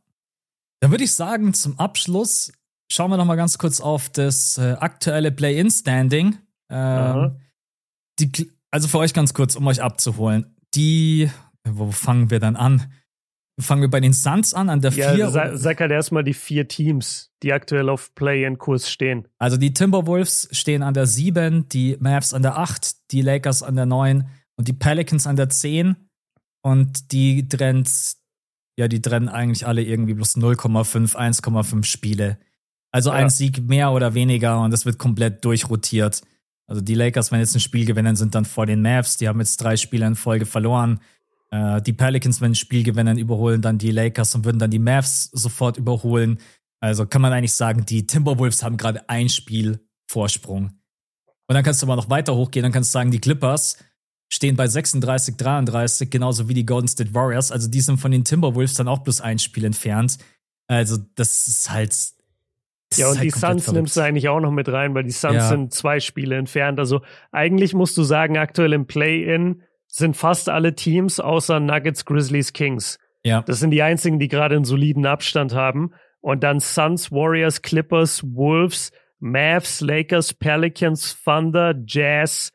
Dann 0.80 0.89
würde 0.89 1.04
ich 1.04 1.14
sagen, 1.14 1.54
zum 1.54 1.80
Abschluss 1.80 2.52
schauen 2.91 3.12
wir 3.12 3.18
noch 3.18 3.26
mal 3.26 3.36
ganz 3.36 3.60
kurz 3.60 3.80
auf 3.80 4.10
das 4.10 4.58
äh, 4.58 4.76
aktuelle 4.80 5.32
Play-In-Standing. 5.32 6.38
Ähm, 6.70 7.38
die, 8.20 8.52
also 8.72 8.88
für 8.88 8.97
euch 8.97 9.14
ganz 9.14 9.34
kurz, 9.36 9.56
um 9.56 9.68
euch 9.68 9.84
abzuholen. 9.84 10.56
Die, 10.74 11.30
wo 11.64 11.91
fangen 11.91 12.32
wir 12.32 12.39
dann 12.39 12.56
an? 12.56 12.91
Fangen 13.62 13.82
wir 13.82 13.89
bei 13.89 13.99
den 13.99 14.14
Suns 14.14 14.53
an, 14.53 14.70
an 14.70 14.82
der 14.82 14.91
4. 14.91 15.16
Ja, 15.16 15.30
sag, 15.30 15.57
sag 15.57 15.80
halt 15.80 15.91
erstmal 15.91 16.24
die 16.24 16.34
vier 16.34 16.68
Teams, 16.68 17.32
die 17.43 17.53
aktuell 17.53 17.89
auf 17.89 18.14
Play-in-Kurs 18.16 18.89
stehen. 18.89 19.28
Also 19.38 19.57
die 19.57 19.74
Timberwolves 19.74 20.49
stehen 20.51 20.84
an 20.84 20.93
der 20.93 21.05
7, 21.05 21.70
die 21.70 21.97
Mavs 21.99 22.34
an 22.34 22.41
der 22.41 22.57
8, 22.57 23.12
die 23.12 23.22
Lakers 23.22 23.64
an 23.64 23.76
der 23.76 23.86
9 23.86 24.28
und 24.55 24.68
die 24.68 24.74
Pelicans 24.74 25.28
an 25.28 25.36
der 25.36 25.49
10. 25.49 25.95
Und 26.62 27.12
die 27.12 27.47
trennt, 27.47 27.89
ja, 28.78 28.88
die 28.88 29.01
trennen 29.01 29.30
eigentlich 29.30 29.66
alle 29.66 29.84
irgendwie 29.84 30.14
bloß 30.14 30.38
0,5, 30.38 31.16
1,5 31.16 31.84
Spiele. 31.84 32.38
Also 32.91 33.09
ja. 33.09 33.16
ein 33.16 33.30
Sieg 33.30 33.68
mehr 33.68 33.91
oder 33.91 34.14
weniger 34.14 34.62
und 34.62 34.72
das 34.72 34.86
wird 34.86 34.97
komplett 34.97 35.43
durchrotiert. 35.45 36.22
Also 36.68 36.82
die 36.82 36.95
Lakers, 36.95 37.32
wenn 37.32 37.39
jetzt 37.39 37.55
ein 37.55 37.59
Spiel 37.59 37.86
gewinnen, 37.86 38.16
sind 38.16 38.36
dann 38.36 38.45
vor 38.45 38.66
den 38.66 38.82
Mavs. 38.82 39.18
Die 39.18 39.28
haben 39.28 39.39
jetzt 39.39 39.57
drei 39.57 39.76
Spiele 39.76 40.05
in 40.05 40.16
Folge 40.16 40.45
verloren. 40.45 40.99
Äh, 41.52 41.82
die 41.82 41.93
Pelicans, 41.93 42.41
wenn 42.41 42.52
ein 42.52 42.56
Spiel 42.56 42.84
gewinnen, 42.84 43.18
überholen 43.18 43.62
dann 43.62 43.78
die 43.78 43.91
Lakers 43.91 44.34
und 44.36 44.45
würden 44.45 44.60
dann 44.60 44.72
die 44.72 44.80
Mavs 44.80 45.26
sofort 45.32 45.78
überholen. 45.78 46.39
Also 46.80 47.06
kann 47.06 47.22
man 47.22 47.34
eigentlich 47.34 47.54
sagen, 47.54 47.86
die 47.86 48.08
Timberwolves 48.08 48.64
haben 48.64 48.78
gerade 48.78 49.08
ein 49.10 49.30
Spiel 49.30 49.80
Vorsprung. 50.10 50.72
Und 51.47 51.56
dann 51.56 51.64
kannst 51.64 51.82
du 51.82 51.86
mal 51.86 51.95
noch 51.95 52.10
weiter 52.10 52.36
hochgehen, 52.36 52.64
dann 52.64 52.72
kannst 52.72 52.91
du 52.91 52.93
sagen, 52.93 53.12
die 53.12 53.20
Clippers 53.20 53.78
stehen 54.32 54.56
bei 54.56 54.68
36, 54.68 55.36
33, 55.36 56.10
genauso 56.10 56.47
wie 56.47 56.54
die 56.54 56.66
Golden 56.66 56.88
State 56.88 57.14
Warriors. 57.14 57.52
Also 57.52 57.70
die 57.70 57.82
sind 57.82 57.97
von 57.97 58.12
den 58.12 58.24
Timberwolves 58.24 58.76
dann 58.76 58.88
auch 58.88 58.99
bloß 58.99 59.20
ein 59.22 59.38
Spiel 59.38 59.66
entfernt. 59.66 60.18
Also 60.68 60.97
das 61.16 61.47
ist 61.47 61.70
halt. 61.70 61.91
Das 62.89 62.97
ja, 62.97 63.10
und 63.10 63.18
halt 63.18 63.26
die 63.26 63.30
Suns 63.30 63.64
verrückt. 63.64 63.72
nimmst 63.74 63.97
du 63.97 64.02
eigentlich 64.02 64.30
auch 64.30 64.39
noch 64.39 64.52
mit 64.52 64.70
rein, 64.70 64.93
weil 64.93 65.04
die 65.04 65.12
Suns 65.12 65.36
ja. 65.36 65.49
sind 65.49 65.74
zwei 65.74 65.99
Spiele 65.99 66.38
entfernt. 66.38 66.80
Also 66.80 67.02
eigentlich 67.32 67.74
musst 67.74 67.97
du 67.97 68.04
sagen, 68.04 68.38
aktuell 68.38 68.74
im 68.74 68.86
Play-In 68.86 69.64
sind 69.92 70.16
fast 70.16 70.50
alle 70.50 70.74
Teams 70.74 71.20
außer 71.20 71.60
Nuggets, 71.60 72.06
Grizzlies, 72.06 72.54
Kings. 72.54 72.98
Ja. 73.24 73.42
Das 73.42 73.60
sind 73.60 73.72
die 73.72 73.84
einzigen, 73.84 74.20
die 74.20 74.28
gerade 74.28 74.56
einen 74.56 74.66
soliden 74.66 75.06
Abstand 75.06 75.54
haben. 75.54 75.92
Und 76.22 76.44
dann 76.44 76.60
Suns, 76.60 77.12
Warriors, 77.12 77.62
Clippers, 77.62 78.24
Wolves, 78.24 78.92
Mavs, 79.20 79.82
Lakers, 79.82 80.34
Pelicans, 80.34 81.22
Thunder, 81.24 81.76
Jazz, 81.86 82.52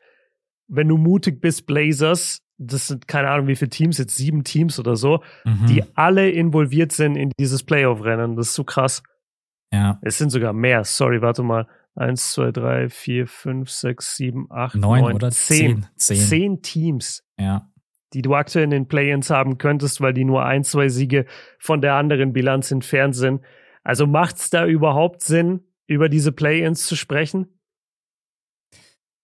wenn 0.67 0.87
du 0.87 0.97
mutig 0.97 1.39
bist, 1.39 1.65
Blazers, 1.65 2.41
das 2.57 2.87
sind 2.87 3.07
keine 3.07 3.29
Ahnung, 3.29 3.47
wie 3.47 3.55
viele 3.55 3.69
Teams, 3.69 3.97
jetzt 3.97 4.15
sieben 4.15 4.43
Teams 4.43 4.79
oder 4.79 4.95
so, 4.95 5.23
mhm. 5.45 5.65
die 5.67 5.83
alle 5.95 6.29
involviert 6.29 6.91
sind 6.91 7.15
in 7.15 7.31
dieses 7.39 7.63
Playoff-Rennen. 7.63 8.35
Das 8.35 8.47
ist 8.47 8.55
so 8.55 8.63
krass. 8.63 9.03
Ja. 9.71 9.99
Es 10.01 10.17
sind 10.17 10.29
sogar 10.29 10.53
mehr. 10.53 10.83
Sorry, 10.83 11.21
warte 11.21 11.43
mal. 11.43 11.67
Eins, 11.97 12.33
zwei, 12.33 12.51
drei, 12.51 12.89
vier, 12.89 13.25
fünf, 13.25 13.71
sechs, 13.71 14.15
sieben, 14.15 14.45
acht, 14.51 14.75
neun, 14.75 15.01
neun 15.01 15.13
oder 15.15 15.31
zehn. 15.31 15.87
Zehn. 15.95 16.17
Zehn 16.19 16.61
Teams. 16.61 17.23
Ja. 17.39 17.71
Die 18.13 18.21
du 18.21 18.35
aktuell 18.35 18.65
in 18.65 18.69
den 18.69 18.87
Play-ins 18.87 19.31
haben 19.31 19.57
könntest, 19.57 19.99
weil 19.99 20.13
die 20.13 20.23
nur 20.23 20.45
ein, 20.45 20.63
zwei 20.63 20.89
Siege 20.89 21.25
von 21.57 21.81
der 21.81 21.95
anderen 21.95 22.33
Bilanz 22.33 22.69
entfernt 22.69 23.15
sind. 23.15 23.41
Also 23.83 24.05
macht's 24.05 24.51
da 24.51 24.67
überhaupt 24.67 25.23
Sinn, 25.23 25.61
über 25.87 26.07
diese 26.07 26.31
Play-ins 26.31 26.85
zu 26.85 26.95
sprechen? 26.95 27.47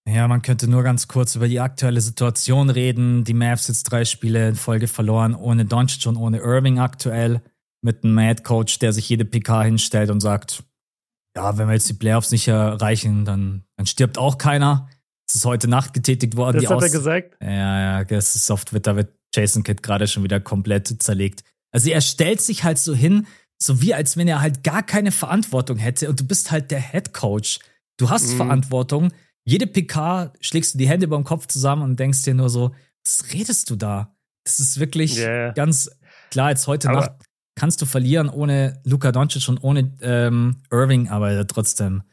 Ja, 0.09 0.27
man 0.27 0.41
könnte 0.41 0.67
nur 0.67 0.81
ganz 0.81 1.07
kurz 1.07 1.35
über 1.35 1.47
die 1.47 1.59
aktuelle 1.59 2.01
Situation 2.01 2.71
reden. 2.71 3.23
Die 3.23 3.35
Mavs 3.35 3.67
jetzt 3.67 3.83
drei 3.83 4.03
Spiele 4.03 4.49
in 4.49 4.55
Folge 4.55 4.87
verloren, 4.87 5.35
ohne 5.35 5.65
Doncic 5.65 6.07
und 6.07 6.17
ohne 6.17 6.39
Irving 6.39 6.79
aktuell, 6.79 7.43
mit 7.81 8.03
einem 8.03 8.15
Mad 8.15 8.41
Coach, 8.41 8.79
der 8.79 8.93
sich 8.93 9.07
jede 9.09 9.25
PK 9.25 9.63
hinstellt 9.63 10.09
und 10.09 10.21
sagt, 10.21 10.63
ja, 11.35 11.57
wenn 11.57 11.67
wir 11.67 11.73
jetzt 11.73 11.89
die 11.89 11.93
Playoffs 11.93 12.31
nicht 12.31 12.47
erreichen, 12.47 13.25
dann, 13.25 13.63
dann 13.75 13.85
stirbt 13.85 14.17
auch 14.17 14.37
keiner. 14.37 14.89
Das 15.27 15.35
ist 15.35 15.45
heute 15.45 15.67
Nacht 15.67 15.93
getätigt 15.93 16.35
worden. 16.35 16.61
Das 16.61 16.69
hat 16.69 16.77
Aus 16.77 16.83
er 16.83 16.89
gesagt? 16.89 17.37
Ja, 17.41 17.99
ja, 17.99 18.03
das 18.03 18.35
ist 18.35 18.47
Twitter 18.65 18.95
wird 18.95 19.13
Jason 19.33 19.63
Kidd 19.63 19.81
gerade 19.81 20.07
schon 20.07 20.23
wieder 20.23 20.39
komplett 20.39 21.01
zerlegt. 21.01 21.43
Also 21.71 21.89
er 21.89 22.01
stellt 22.01 22.41
sich 22.41 22.63
halt 22.63 22.77
so 22.77 22.93
hin, 22.93 23.25
so 23.57 23.81
wie 23.81 23.93
als 23.93 24.15
wenn 24.15 24.27
er 24.27 24.41
halt 24.41 24.63
gar 24.63 24.83
keine 24.83 25.11
Verantwortung 25.11 25.77
hätte 25.77 26.09
und 26.09 26.19
du 26.19 26.27
bist 26.27 26.51
halt 26.51 26.69
der 26.69 26.81
Head 26.81 27.13
Coach. 27.13 27.59
Du 27.97 28.09
hast 28.09 28.33
mhm. 28.33 28.37
Verantwortung 28.37 29.11
jede 29.45 29.67
PK 29.67 30.33
schlägst 30.39 30.73
du 30.73 30.77
die 30.77 30.87
Hände 30.87 31.05
über 31.05 31.17
den 31.17 31.25
Kopf 31.25 31.47
zusammen 31.47 31.83
und 31.83 31.99
denkst 31.99 32.23
dir 32.23 32.33
nur 32.33 32.49
so, 32.49 32.73
was 33.03 33.33
redest 33.33 33.69
du 33.69 33.75
da? 33.75 34.15
Das 34.45 34.59
ist 34.59 34.79
wirklich 34.79 35.17
yeah. 35.17 35.51
ganz 35.51 35.89
klar, 36.31 36.49
jetzt 36.49 36.67
heute 36.67 36.89
aber 36.89 37.01
Nacht 37.01 37.22
kannst 37.55 37.81
du 37.81 37.85
verlieren 37.85 38.29
ohne 38.29 38.81
Luka 38.83 39.11
Doncic 39.11 39.47
und 39.49 39.63
ohne 39.63 39.95
ähm, 40.01 40.57
Irving, 40.71 41.09
aber 41.09 41.45
trotzdem. 41.47 42.03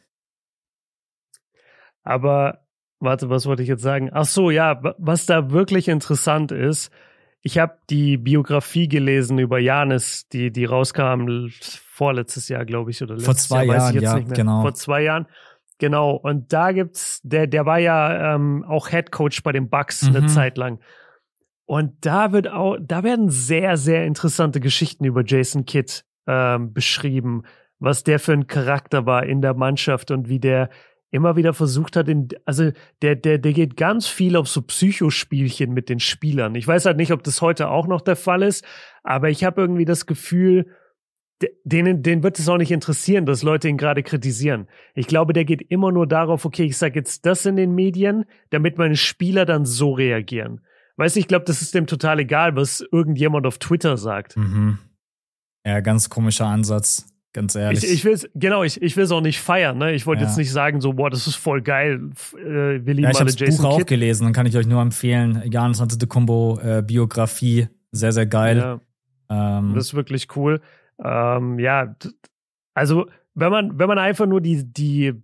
Aber 2.03 2.66
warte, 2.99 3.30
was 3.30 3.47
wollte 3.47 3.62
ich 3.62 3.68
jetzt 3.68 3.82
sagen? 3.82 4.11
Ach 4.12 4.24
so, 4.24 4.51
ja, 4.51 4.80
was 4.99 5.26
da 5.26 5.51
wirklich 5.51 5.88
interessant 5.88 6.53
ist, 6.53 6.91
ich 7.43 7.59
habe 7.59 7.78
die 7.88 8.18
Biografie 8.18 8.86
gelesen 8.86 9.38
über 9.38 9.59
Janis, 9.59 10.28
die 10.28 10.51
die 10.51 10.66
rauskam 10.66 11.49
vorletztes 12.01 12.49
Jahr, 12.49 12.66
glaube 12.66 12.91
ich, 12.91 13.03
oder 13.03 13.14
letztes 13.14 13.26
Vor 13.47 13.59
zwei 13.59 13.64
Jahr, 13.64 13.93
Jahren, 13.95 14.28
ja, 14.28 14.34
genau. 14.34 14.61
Vor 14.61 14.74
zwei 14.74 15.03
Jahren. 15.03 15.26
Genau, 15.78 16.12
und 16.12 16.53
da 16.53 16.72
gibt's, 16.72 17.20
der, 17.22 17.47
der 17.47 17.64
war 17.64 17.78
ja 17.78 18.34
ähm, 18.34 18.64
auch 18.68 18.91
Head 18.91 19.11
Coach 19.11 19.43
bei 19.43 19.53
den 19.53 19.70
Bucks 19.70 20.03
mhm. 20.03 20.16
eine 20.16 20.26
Zeit 20.26 20.59
lang. 20.59 20.80
Und 21.71 22.05
da 22.05 22.33
wird 22.33 22.49
auch, 22.49 22.79
da 22.81 23.05
werden 23.05 23.29
sehr, 23.29 23.77
sehr 23.77 24.05
interessante 24.05 24.59
Geschichten 24.59 25.05
über 25.05 25.23
Jason 25.25 25.66
Kidd 25.66 26.03
ähm, 26.27 26.73
beschrieben, 26.73 27.45
was 27.79 28.03
der 28.03 28.18
für 28.18 28.33
ein 28.33 28.49
Charakter 28.49 29.07
war 29.07 29.25
in 29.25 29.41
der 29.41 29.55
Mannschaft 29.55 30.11
und 30.11 30.29
wie 30.29 30.41
der 30.41 30.68
immer 31.12 31.37
wieder 31.37 31.55
versucht 31.55 31.95
hat, 31.95 32.09
in, 32.09 32.27
also 32.45 32.73
der, 33.03 33.14
der, 33.14 33.39
der 33.39 33.53
geht 33.53 33.77
ganz 33.77 34.09
viel 34.09 34.35
auf 34.35 34.49
so 34.49 34.62
Psychospielchen 34.62 35.73
mit 35.73 35.89
den 35.89 36.01
Spielern. 36.01 36.57
Ich 36.57 36.66
weiß 36.66 36.87
halt 36.87 36.97
nicht, 36.97 37.12
ob 37.12 37.23
das 37.23 37.41
heute 37.41 37.68
auch 37.68 37.87
noch 37.87 38.01
der 38.01 38.16
Fall 38.16 38.43
ist, 38.43 38.64
aber 39.05 39.31
ich 39.31 39.45
habe 39.45 39.61
irgendwie 39.61 39.85
das 39.85 40.07
Gefühl, 40.07 40.75
denen, 41.62 42.03
denen 42.03 42.25
wird 42.25 42.41
es 42.41 42.49
auch 42.49 42.59
nicht 42.59 42.73
interessieren, 42.73 43.27
dass 43.27 43.45
Leute 43.45 43.68
ihn 43.68 43.79
gerade 43.79 44.03
kritisieren. 44.03 44.66
Ich 44.97 45.07
glaube, 45.07 45.35
der 45.35 45.45
geht 45.45 45.62
immer 45.71 45.93
nur 45.93 46.09
darauf, 46.09 46.45
okay, 46.45 46.64
ich 46.64 46.77
sage 46.77 46.99
jetzt 46.99 47.27
das 47.27 47.47
in 47.47 47.55
den 47.55 47.77
Medien, 47.77 48.25
damit 48.51 48.77
meine 48.77 48.97
Spieler 48.97 49.45
dann 49.45 49.64
so 49.64 49.93
reagieren. 49.93 50.62
Weißt 51.01 51.17
du, 51.17 51.21
ich 51.21 51.29
glaube, 51.29 51.47
das 51.47 51.63
ist 51.63 51.75
dem 51.75 51.87
total 51.87 52.19
egal, 52.19 52.57
was 52.57 52.85
irgendjemand 52.93 53.47
auf 53.47 53.57
Twitter 53.57 53.97
sagt. 53.97 54.37
Mhm. 54.37 54.77
Ja, 55.65 55.81
ganz 55.81 56.11
komischer 56.11 56.45
Ansatz, 56.45 57.07
ganz 57.33 57.55
ehrlich. 57.55 57.85
Ich, 57.85 57.91
ich 57.91 58.05
will 58.05 58.19
genau, 58.35 58.65
ich, 58.65 58.83
ich 58.83 58.99
will 58.99 59.05
es 59.05 59.11
auch 59.11 59.23
nicht 59.23 59.41
feiern. 59.41 59.79
Ne? 59.79 59.95
Ich 59.95 60.07
wollte 60.07 60.21
ja. 60.21 60.29
jetzt 60.29 60.37
nicht 60.37 60.53
sagen, 60.53 60.83
so, 60.83 60.93
boah, 60.93 61.09
das 61.09 61.27
ist 61.27 61.37
voll 61.37 61.63
geil. 61.63 62.11
Äh, 62.37 62.85
will 62.85 63.01
ja, 63.01 63.09
ich 63.11 63.19
habe 63.19 63.33
das 63.33 63.57
Buch 63.57 63.65
auch 63.65 63.87
gelesen, 63.87 64.25
dann 64.25 64.35
kann 64.35 64.45
ich 64.45 64.55
euch 64.59 64.67
nur 64.67 64.83
empfehlen. 64.83 65.43
Janis 65.51 65.81
Antetokounmpo 65.81 66.61
äh, 66.63 66.83
Biografie, 66.83 67.69
sehr, 67.93 68.13
sehr 68.13 68.27
geil. 68.27 68.59
Ja. 68.59 69.59
Ähm, 69.59 69.73
das 69.75 69.87
ist 69.87 69.95
wirklich 69.95 70.37
cool. 70.37 70.61
Ähm, 71.03 71.59
ja, 71.59 71.97
also 72.75 73.07
wenn 73.35 73.51
man, 73.51 73.79
wenn 73.79 73.89
man 73.89 73.99
einfach 73.99 74.27
nur 74.27 74.43
die, 74.43 74.71
die, 74.71 75.15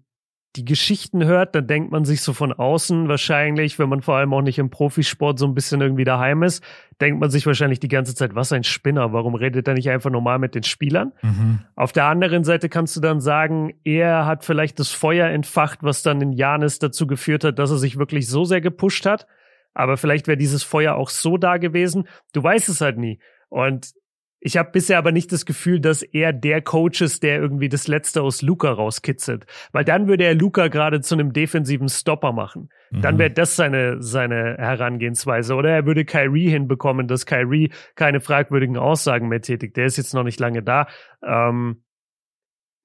die 0.57 0.64
Geschichten 0.64 1.24
hört, 1.24 1.54
dann 1.54 1.66
denkt 1.66 1.92
man 1.92 2.04
sich 2.04 2.22
so 2.22 2.32
von 2.32 2.52
außen 2.52 3.09
wahrscheinlich, 3.09 3.78
wenn 3.78 3.88
man 3.88 4.02
vor 4.02 4.16
allem 4.16 4.32
auch 4.32 4.42
nicht 4.42 4.59
im 4.59 4.70
Profisport 4.70 5.38
so 5.38 5.46
ein 5.46 5.54
bisschen 5.54 5.80
irgendwie 5.80 6.04
daheim 6.04 6.42
ist, 6.42 6.64
denkt 7.00 7.20
man 7.20 7.30
sich 7.30 7.46
wahrscheinlich 7.46 7.80
die 7.80 7.88
ganze 7.88 8.14
Zeit, 8.14 8.34
was 8.34 8.52
ein 8.52 8.64
Spinner, 8.64 9.12
warum 9.12 9.34
redet 9.34 9.68
er 9.68 9.74
nicht 9.74 9.90
einfach 9.90 10.11
normal 10.11 10.38
mit 10.38 10.54
den 10.54 10.62
Spielern? 10.62 11.12
Mhm. 11.22 11.61
Auf 11.74 11.92
der 11.92 12.07
anderen 12.07 12.44
Seite 12.44 12.68
kannst 12.68 12.96
du 12.96 13.00
dann 13.00 13.20
sagen, 13.20 13.74
er 13.84 14.26
hat 14.26 14.44
vielleicht 14.44 14.78
das 14.80 14.90
Feuer 14.90 15.28
entfacht, 15.28 15.82
was 15.82 16.02
dann 16.02 16.20
in 16.20 16.32
Janis 16.32 16.78
dazu 16.78 17.07
geführt 17.07 17.44
hat, 17.44 17.59
dass 17.59 17.70
er 17.70 17.78
sich 17.78 17.98
wirklich 17.98 18.28
so 18.28 18.44
sehr 18.44 18.61
gepusht 18.61 19.07
hat. 19.07 19.26
Aber 19.74 19.98
vielleicht 19.98 20.26
wäre 20.26 20.38
dieses 20.38 20.62
Feuer 20.62 20.94
auch 20.94 21.11
so 21.11 21.36
da 21.36 21.59
gewesen. 21.59 22.09
Du 22.32 22.42
weißt 22.42 22.68
es 22.70 22.80
halt 22.80 22.96
nie. 22.96 23.18
Und 23.50 23.92
ich 24.47 24.57
habe 24.57 24.70
bisher 24.70 24.97
aber 24.97 25.11
nicht 25.11 25.32
das 25.32 25.44
Gefühl, 25.44 25.80
dass 25.80 26.03
er 26.03 26.32
der 26.32 26.62
Coach 26.62 27.01
ist, 27.01 27.24
der 27.24 27.40
irgendwie 27.40 27.68
das 27.68 27.88
Letzte 27.88 28.22
aus 28.22 28.42
Luca 28.42 28.70
rauskitzelt. 28.70 29.44
Weil 29.72 29.84
dann 29.84 30.07
würde 30.07 30.22
er 30.22 30.36
Luca 30.36 30.68
gerade 30.68 31.01
zu 31.01 31.16
einem 31.16 31.32
defensiven 31.32 31.88
Stopper 31.88 32.30
machen. 32.30 32.68
Mhm. 32.92 33.01
Dann 33.01 33.18
wäre 33.18 33.32
das 33.32 33.57
seine, 33.57 34.01
seine 34.01 34.55
Herangehensweise. 34.57 35.57
Oder 35.57 35.70
er 35.70 35.84
würde 35.84 36.05
Kyrie 36.05 36.49
hinbekommen, 36.49 37.09
dass 37.09 37.26
Kyrie 37.26 37.72
keine 37.97 38.20
fragwürdigen 38.20 38.76
Aussagen 38.76 39.26
mehr 39.26 39.40
tätigt. 39.40 39.76
Der 39.76 39.86
ist 39.86 39.97
jetzt 39.97 40.14
noch 40.14 40.22
nicht 40.22 40.38
lange 40.38 40.62
da. 40.62 40.86
Ähm, 41.26 41.82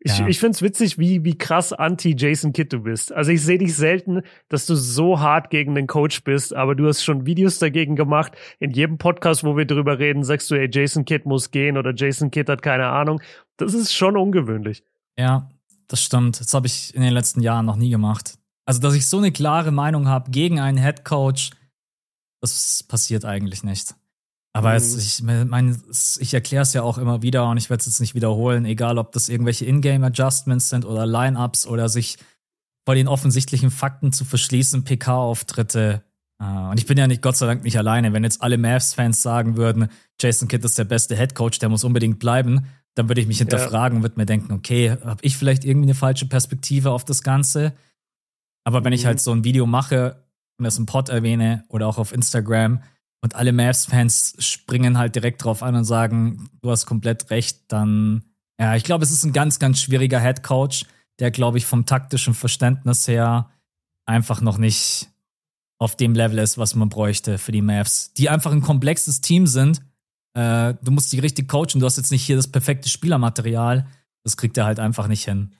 ich, 0.03 0.17
ja. 0.17 0.27
ich 0.27 0.39
finde 0.39 0.55
es 0.55 0.63
witzig, 0.63 0.97
wie, 0.97 1.23
wie 1.23 1.37
krass 1.37 1.73
anti-Jason 1.73 2.53
Kidd 2.53 2.75
du 2.75 2.79
bist. 2.79 3.13
Also 3.13 3.31
ich 3.31 3.43
sehe 3.43 3.59
dich 3.59 3.75
selten, 3.75 4.23
dass 4.49 4.65
du 4.65 4.73
so 4.73 5.19
hart 5.19 5.51
gegen 5.51 5.75
den 5.75 5.85
Coach 5.85 6.23
bist, 6.23 6.55
aber 6.55 6.73
du 6.73 6.87
hast 6.87 7.03
schon 7.03 7.27
Videos 7.27 7.59
dagegen 7.59 7.95
gemacht. 7.95 8.33
In 8.59 8.71
jedem 8.71 8.97
Podcast, 8.97 9.43
wo 9.43 9.55
wir 9.55 9.65
drüber 9.65 9.99
reden, 9.99 10.23
sagst 10.23 10.49
du, 10.49 10.55
ey, 10.55 10.67
Jason 10.71 11.05
Kidd 11.05 11.27
muss 11.27 11.51
gehen 11.51 11.77
oder 11.77 11.93
Jason 11.95 12.31
Kidd 12.31 12.51
hat 12.51 12.63
keine 12.63 12.87
Ahnung. 12.87 13.21
Das 13.57 13.75
ist 13.75 13.93
schon 13.93 14.17
ungewöhnlich. 14.17 14.83
Ja, 15.19 15.51
das 15.87 16.01
stimmt. 16.01 16.39
Das 16.39 16.51
habe 16.55 16.65
ich 16.65 16.95
in 16.95 17.03
den 17.03 17.13
letzten 17.13 17.41
Jahren 17.41 17.67
noch 17.67 17.75
nie 17.75 17.91
gemacht. 17.91 18.39
Also, 18.65 18.81
dass 18.81 18.95
ich 18.95 19.05
so 19.05 19.19
eine 19.19 19.31
klare 19.31 19.71
Meinung 19.71 20.07
habe 20.07 20.31
gegen 20.31 20.59
einen 20.59 20.79
Head 20.79 21.05
Coach, 21.05 21.51
das 22.41 22.83
passiert 22.87 23.23
eigentlich 23.23 23.63
nicht. 23.63 23.93
Aber 24.53 24.75
es, 24.75 24.93
mhm. 24.93 24.99
ich 24.99 25.49
meine, 25.49 25.79
ich 26.19 26.33
erkläre 26.33 26.63
es 26.63 26.73
ja 26.73 26.83
auch 26.83 26.97
immer 26.97 27.21
wieder 27.21 27.49
und 27.49 27.57
ich 27.57 27.69
werde 27.69 27.81
es 27.81 27.87
jetzt 27.87 28.01
nicht 28.01 28.15
wiederholen, 28.15 28.65
egal 28.65 28.97
ob 28.97 29.13
das 29.13 29.29
irgendwelche 29.29 29.65
Ingame-Adjustments 29.65 30.69
sind 30.69 30.85
oder 30.85 31.05
Line-Ups 31.05 31.65
oder 31.65 31.87
sich 31.87 32.17
vor 32.85 32.95
den 32.95 33.07
offensichtlichen 33.07 33.71
Fakten 33.71 34.11
zu 34.11 34.25
verschließen, 34.25 34.83
PK-Auftritte. 34.83 36.03
Äh, 36.41 36.43
und 36.43 36.79
ich 36.79 36.85
bin 36.85 36.97
ja 36.97 37.07
nicht, 37.07 37.21
Gott 37.21 37.37
sei 37.37 37.45
Dank, 37.45 37.63
nicht 37.63 37.77
alleine. 37.77 38.11
Wenn 38.11 38.23
jetzt 38.23 38.41
alle 38.41 38.57
Mavs-Fans 38.57 39.21
sagen 39.21 39.55
würden, 39.55 39.87
Jason 40.19 40.47
Kidd 40.47 40.65
ist 40.65 40.77
der 40.77 40.83
beste 40.83 41.15
Headcoach, 41.15 41.59
der 41.59 41.69
muss 41.69 41.83
unbedingt 41.83 42.19
bleiben, 42.19 42.65
dann 42.95 43.07
würde 43.07 43.21
ich 43.21 43.27
mich 43.27 43.37
hinterfragen 43.37 43.95
ja. 43.95 43.97
und 43.97 44.03
würde 44.03 44.19
mir 44.19 44.25
denken, 44.25 44.51
okay, 44.51 44.97
habe 45.05 45.23
ich 45.23 45.37
vielleicht 45.37 45.63
irgendwie 45.63 45.85
eine 45.85 45.95
falsche 45.95 46.25
Perspektive 46.25 46.91
auf 46.91 47.05
das 47.05 47.23
Ganze? 47.23 47.73
Aber 48.65 48.83
wenn 48.83 48.93
ich 48.93 49.03
mhm. 49.03 49.07
halt 49.07 49.21
so 49.21 49.31
ein 49.31 49.45
Video 49.45 49.65
mache 49.65 50.25
und 50.57 50.65
das 50.65 50.77
im 50.77 50.85
Pod 50.85 51.09
erwähne 51.09 51.63
oder 51.69 51.87
auch 51.87 51.97
auf 51.97 52.11
Instagram, 52.11 52.81
und 53.21 53.35
alle 53.35 53.53
Mavs-Fans 53.53 54.35
springen 54.39 54.97
halt 54.97 55.15
direkt 55.15 55.43
drauf 55.43 55.63
an 55.63 55.75
und 55.75 55.85
sagen, 55.85 56.49
du 56.61 56.71
hast 56.71 56.85
komplett 56.85 57.29
recht, 57.29 57.59
dann, 57.67 58.23
ja, 58.59 58.75
ich 58.75 58.83
glaube, 58.83 59.03
es 59.03 59.11
ist 59.11 59.23
ein 59.23 59.33
ganz, 59.33 59.59
ganz 59.59 59.81
schwieriger 59.81 60.19
Head 60.19 60.43
Coach, 60.43 60.85
der, 61.19 61.31
glaube 61.31 61.59
ich, 61.59 61.65
vom 61.65 61.85
taktischen 61.85 62.33
Verständnis 62.33 63.07
her 63.07 63.49
einfach 64.05 64.41
noch 64.41 64.57
nicht 64.57 65.09
auf 65.77 65.95
dem 65.95 66.13
Level 66.13 66.39
ist, 66.39 66.57
was 66.57 66.75
man 66.75 66.89
bräuchte 66.89 67.37
für 67.37 67.51
die 67.51 67.61
Mavs, 67.61 68.13
die 68.13 68.29
einfach 68.29 68.51
ein 68.51 68.61
komplexes 68.61 69.21
Team 69.21 69.47
sind. 69.47 69.81
Äh, 70.33 70.75
du 70.81 70.91
musst 70.91 71.11
die 71.13 71.19
richtig 71.19 71.47
coachen, 71.47 71.79
du 71.79 71.85
hast 71.85 71.97
jetzt 71.97 72.11
nicht 72.11 72.23
hier 72.23 72.35
das 72.35 72.47
perfekte 72.47 72.89
Spielermaterial. 72.89 73.87
Das 74.23 74.37
kriegt 74.37 74.57
er 74.57 74.65
halt 74.65 74.79
einfach 74.79 75.07
nicht 75.07 75.25
hin. 75.25 75.55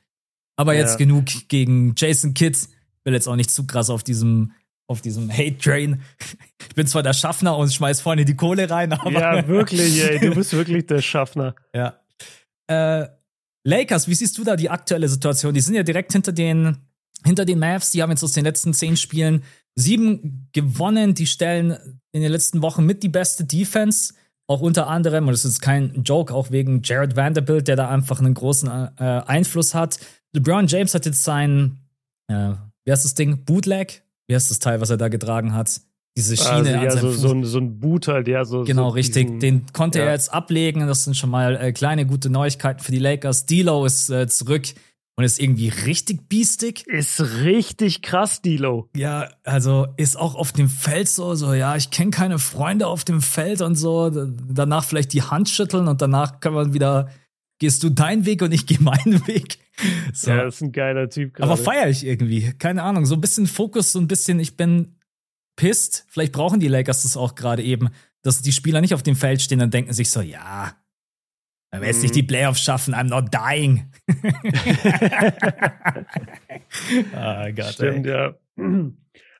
Aber 0.55 0.75
jetzt 0.75 0.91
ja. 0.91 0.97
genug 0.97 1.25
gegen 1.47 1.95
Jason 1.97 2.33
Kidd. 2.33 2.57
Will 3.03 3.13
jetzt 3.13 3.27
auch 3.27 3.35
nicht 3.35 3.49
zu 3.49 3.65
krass 3.65 3.89
auf 3.89 4.03
diesem 4.03 4.51
auf 4.91 5.01
diesem 5.01 5.31
Hate-Train. 5.31 6.01
Ich 6.67 6.75
bin 6.75 6.85
zwar 6.85 7.01
der 7.01 7.13
Schaffner 7.13 7.57
und 7.57 7.73
schmeiß 7.73 8.01
vorne 8.01 8.25
die 8.25 8.35
Kohle 8.35 8.69
rein, 8.69 8.93
aber. 8.93 9.11
Ja, 9.11 9.47
wirklich, 9.47 10.03
ey, 10.03 10.19
du 10.19 10.35
bist 10.35 10.53
wirklich 10.53 10.85
der 10.85 11.01
Schaffner. 11.01 11.55
Ja. 11.73 11.99
Äh, 12.67 13.07
Lakers, 13.63 14.07
wie 14.07 14.15
siehst 14.15 14.37
du 14.37 14.43
da 14.43 14.55
die 14.55 14.69
aktuelle 14.69 15.07
Situation? 15.07 15.53
Die 15.53 15.61
sind 15.61 15.75
ja 15.75 15.83
direkt 15.83 16.11
hinter 16.13 16.31
den, 16.31 16.77
hinter 17.25 17.45
den 17.45 17.59
Mavs. 17.59 17.91
Die 17.91 18.01
haben 18.01 18.09
jetzt 18.09 18.23
aus 18.23 18.33
den 18.33 18.43
letzten 18.43 18.73
zehn 18.73 18.97
Spielen 18.97 19.43
sieben 19.75 20.49
gewonnen. 20.51 21.13
Die 21.13 21.27
stellen 21.27 21.77
in 22.11 22.21
den 22.21 22.31
letzten 22.31 22.61
Wochen 22.61 22.85
mit 22.85 23.03
die 23.03 23.09
beste 23.09 23.45
Defense. 23.45 24.13
Auch 24.47 24.61
unter 24.61 24.87
anderem, 24.87 25.27
und 25.27 25.31
das 25.31 25.45
ist 25.45 25.61
kein 25.61 26.03
Joke, 26.03 26.33
auch 26.33 26.51
wegen 26.51 26.81
Jared 26.83 27.15
Vanderbilt, 27.15 27.67
der 27.67 27.77
da 27.77 27.89
einfach 27.89 28.19
einen 28.19 28.33
großen 28.33 28.69
äh, 28.97 29.03
Einfluss 29.25 29.73
hat. 29.73 29.99
LeBron 30.33 30.67
James 30.67 30.93
hat 30.93 31.05
jetzt 31.05 31.23
sein, 31.23 31.79
äh, 32.27 32.53
wie 32.83 32.91
heißt 32.91 33.05
das 33.05 33.13
Ding? 33.13 33.45
Bootleg? 33.45 34.03
Wie 34.27 34.35
heißt 34.35 34.49
das 34.49 34.59
Teil, 34.59 34.81
was 34.81 34.89
er 34.89 34.97
da 34.97 35.07
getragen 35.07 35.53
hat? 35.53 35.81
Diese 36.17 36.35
Schiene 36.35 36.79
also, 36.79 36.97
ja, 36.97 36.97
so, 36.97 37.11
so, 37.11 37.31
ein, 37.31 37.45
so 37.45 37.57
ein 37.57 37.79
Boot 37.79 38.09
halt, 38.09 38.27
ja. 38.27 38.43
So, 38.43 38.63
genau, 38.63 38.89
so 38.89 38.95
richtig. 38.95 39.27
Diesen, 39.27 39.39
Den 39.39 39.65
konnte 39.71 39.99
ja. 39.99 40.05
er 40.05 40.11
jetzt 40.11 40.33
ablegen. 40.33 40.85
Das 40.85 41.05
sind 41.05 41.15
schon 41.15 41.29
mal 41.29 41.55
äh, 41.55 41.71
kleine 41.71 42.05
gute 42.05 42.29
Neuigkeiten 42.29 42.83
für 42.83 42.91
die 42.91 42.99
Lakers. 42.99 43.47
D'Lo 43.47 43.85
ist 43.85 44.09
äh, 44.09 44.27
zurück 44.27 44.63
und 45.15 45.23
ist 45.23 45.39
irgendwie 45.39 45.69
richtig 45.69 46.27
biestig. 46.27 46.85
Ist 46.87 47.21
richtig 47.43 48.01
krass, 48.01 48.43
D'Lo. 48.43 48.87
Ja, 48.95 49.29
also 49.45 49.87
ist 49.95 50.17
auch 50.17 50.35
auf 50.35 50.51
dem 50.51 50.67
Feld 50.67 51.07
so, 51.07 51.33
so, 51.35 51.53
ja, 51.53 51.77
ich 51.77 51.91
kenne 51.91 52.11
keine 52.11 52.39
Freunde 52.39 52.87
auf 52.87 53.05
dem 53.05 53.21
Feld 53.21 53.61
und 53.61 53.75
so. 53.75 54.09
Danach 54.09 54.83
vielleicht 54.83 55.13
die 55.13 55.21
Hand 55.21 55.47
schütteln 55.47 55.87
und 55.87 56.01
danach 56.01 56.41
kann 56.41 56.53
man 56.53 56.73
wieder, 56.73 57.09
gehst 57.59 57.83
du 57.83 57.89
deinen 57.89 58.25
Weg 58.25 58.41
und 58.41 58.51
ich 58.51 58.65
gehe 58.65 58.81
meinen 58.81 59.25
Weg. 59.27 59.59
So. 60.13 60.31
Ja, 60.31 60.43
das 60.43 60.55
ist 60.55 60.61
ein 60.61 60.71
geiler 60.71 61.09
Typ 61.09 61.33
gerade. 61.33 61.51
Aber 61.51 61.61
feiere 61.61 61.89
ich 61.89 62.05
irgendwie. 62.05 62.53
Keine 62.57 62.83
Ahnung. 62.83 63.05
So 63.05 63.15
ein 63.15 63.21
bisschen 63.21 63.47
Fokus, 63.47 63.91
so 63.91 63.99
ein 63.99 64.07
bisschen, 64.07 64.39
ich 64.39 64.57
bin 64.57 64.95
pisst. 65.55 66.05
Vielleicht 66.09 66.33
brauchen 66.33 66.59
die 66.59 66.67
Lakers 66.67 67.03
das 67.03 67.17
auch 67.17 67.35
gerade 67.35 67.63
eben, 67.63 67.89
dass 68.21 68.41
die 68.41 68.51
Spieler 68.51 68.81
nicht 68.81 68.93
auf 68.93 69.03
dem 69.03 69.15
Feld 69.15 69.41
stehen 69.41 69.61
und 69.61 69.73
denken 69.73 69.93
sich 69.93 70.09
so, 70.09 70.21
ja, 70.21 70.75
wenn 71.71 71.81
wir 71.81 71.87
jetzt 71.87 72.01
nicht 72.01 72.13
mhm. 72.13 72.19
die 72.19 72.23
Playoffs 72.23 72.61
schaffen, 72.61 72.93
I'm 72.93 73.05
not 73.05 73.33
dying. 73.33 73.89
ah, 77.15 77.49
Gott, 77.51 77.73
Stimmt, 77.73 78.05
ey. 78.05 78.11
ja. 78.11 78.35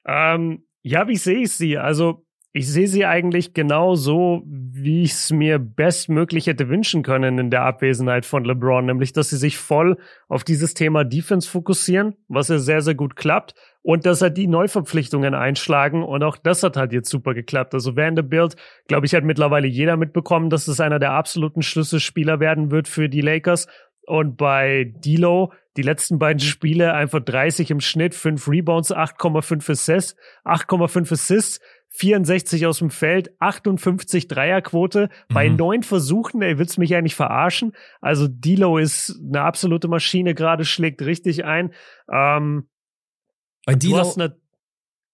ähm, 0.06 0.64
ja, 0.82 1.08
wie 1.08 1.18
sehe 1.18 1.42
ich 1.42 1.52
sie? 1.52 1.78
Also, 1.78 2.26
ich 2.54 2.70
sehe 2.70 2.88
sie 2.88 3.06
eigentlich 3.06 3.54
genau 3.54 3.95
so, 3.95 4.43
wie 4.45 5.04
ich 5.04 5.12
es 5.12 5.32
mir 5.32 5.58
bestmöglich 5.58 6.47
hätte 6.47 6.68
wünschen 6.68 7.02
können 7.02 7.38
in 7.38 7.49
der 7.49 7.64
Abwesenheit 7.64 8.26
von 8.26 8.43
LeBron, 8.43 8.86
nämlich 8.86 9.14
dass 9.14 9.30
sie 9.30 9.38
sich 9.38 9.58
voll 9.58 9.97
auf 10.28 10.43
dieses 10.43 10.74
Thema 10.74 11.06
Defense 11.06 11.49
fokussieren, 11.49 12.16
was 12.28 12.49
ja 12.49 12.58
sehr, 12.58 12.82
sehr 12.82 12.95
gut 12.95 13.16
klappt, 13.16 13.56
und 13.84 14.06
dass 14.06 14.22
er 14.22 14.32
die 14.32 14.47
Neuverpflichtungen 14.47 15.34
einschlagen 15.34 16.04
und 16.04 16.24
auch 16.24 16.36
das 16.36 16.62
hat 16.64 16.76
halt 16.76 16.91
jetzt 16.91 17.10
super 17.10 17.34
geklappt. 17.34 17.74
Also 17.74 17.95
Vanderbilt, 17.95 18.58
glaube 18.88 19.06
ich, 19.06 19.16
hat 19.16 19.24
mittlerweile 19.24 19.68
jeder 19.68 19.95
mitbekommen, 19.95 20.49
dass 20.49 20.68
es 20.68 20.82
einer 20.82 20.99
der 20.99 21.14
absoluten 21.14 21.62
Schlüsselspieler 21.62 22.41
werden 22.41 22.70
wird 22.70 22.89
für 22.89 23.08
die 23.08 23.22
Lakers. 23.22 23.68
Und 24.06 24.36
bei 24.36 24.93
D'Lo, 25.06 25.52
die 25.78 25.84
letzten 25.84 26.20
beiden 26.20 26.39
Spiele 26.39 26.93
einfach 26.93 27.22
30 27.22 27.72
im 27.72 27.80
Schnitt, 27.80 28.14
5 28.14 28.45
Rebounds, 28.49 28.93
8,5 28.93 29.72
Assists, 29.72 30.16
8,5 30.43 31.14
Assists 31.14 31.62
64 31.94 32.66
aus 32.66 32.80
dem 32.80 32.89
Feld, 32.89 33.32
58 33.39 34.28
Dreierquote 34.28 35.10
mhm. 35.30 35.34
bei 35.34 35.50
neun 35.50 35.84
Versuchen. 35.84 36.42
Ey, 36.42 36.58
willst 36.58 36.78
mich 36.78 36.96
eigentlich 36.96 37.16
verarschen? 37.16 37.74
Also 38.00 38.28
Dilo 38.28 38.78
ist 38.78 39.20
eine 39.22 39.42
absolute 39.42 39.88
Maschine 39.89 40.34
gerade, 40.34 40.64
schlägt 40.64 41.02
richtig 41.02 41.44
ein. 41.44 41.74
Ähm, 42.12 42.70
bei 43.66 43.76
Dilo, 43.76 44.14
ne, 44.16 44.38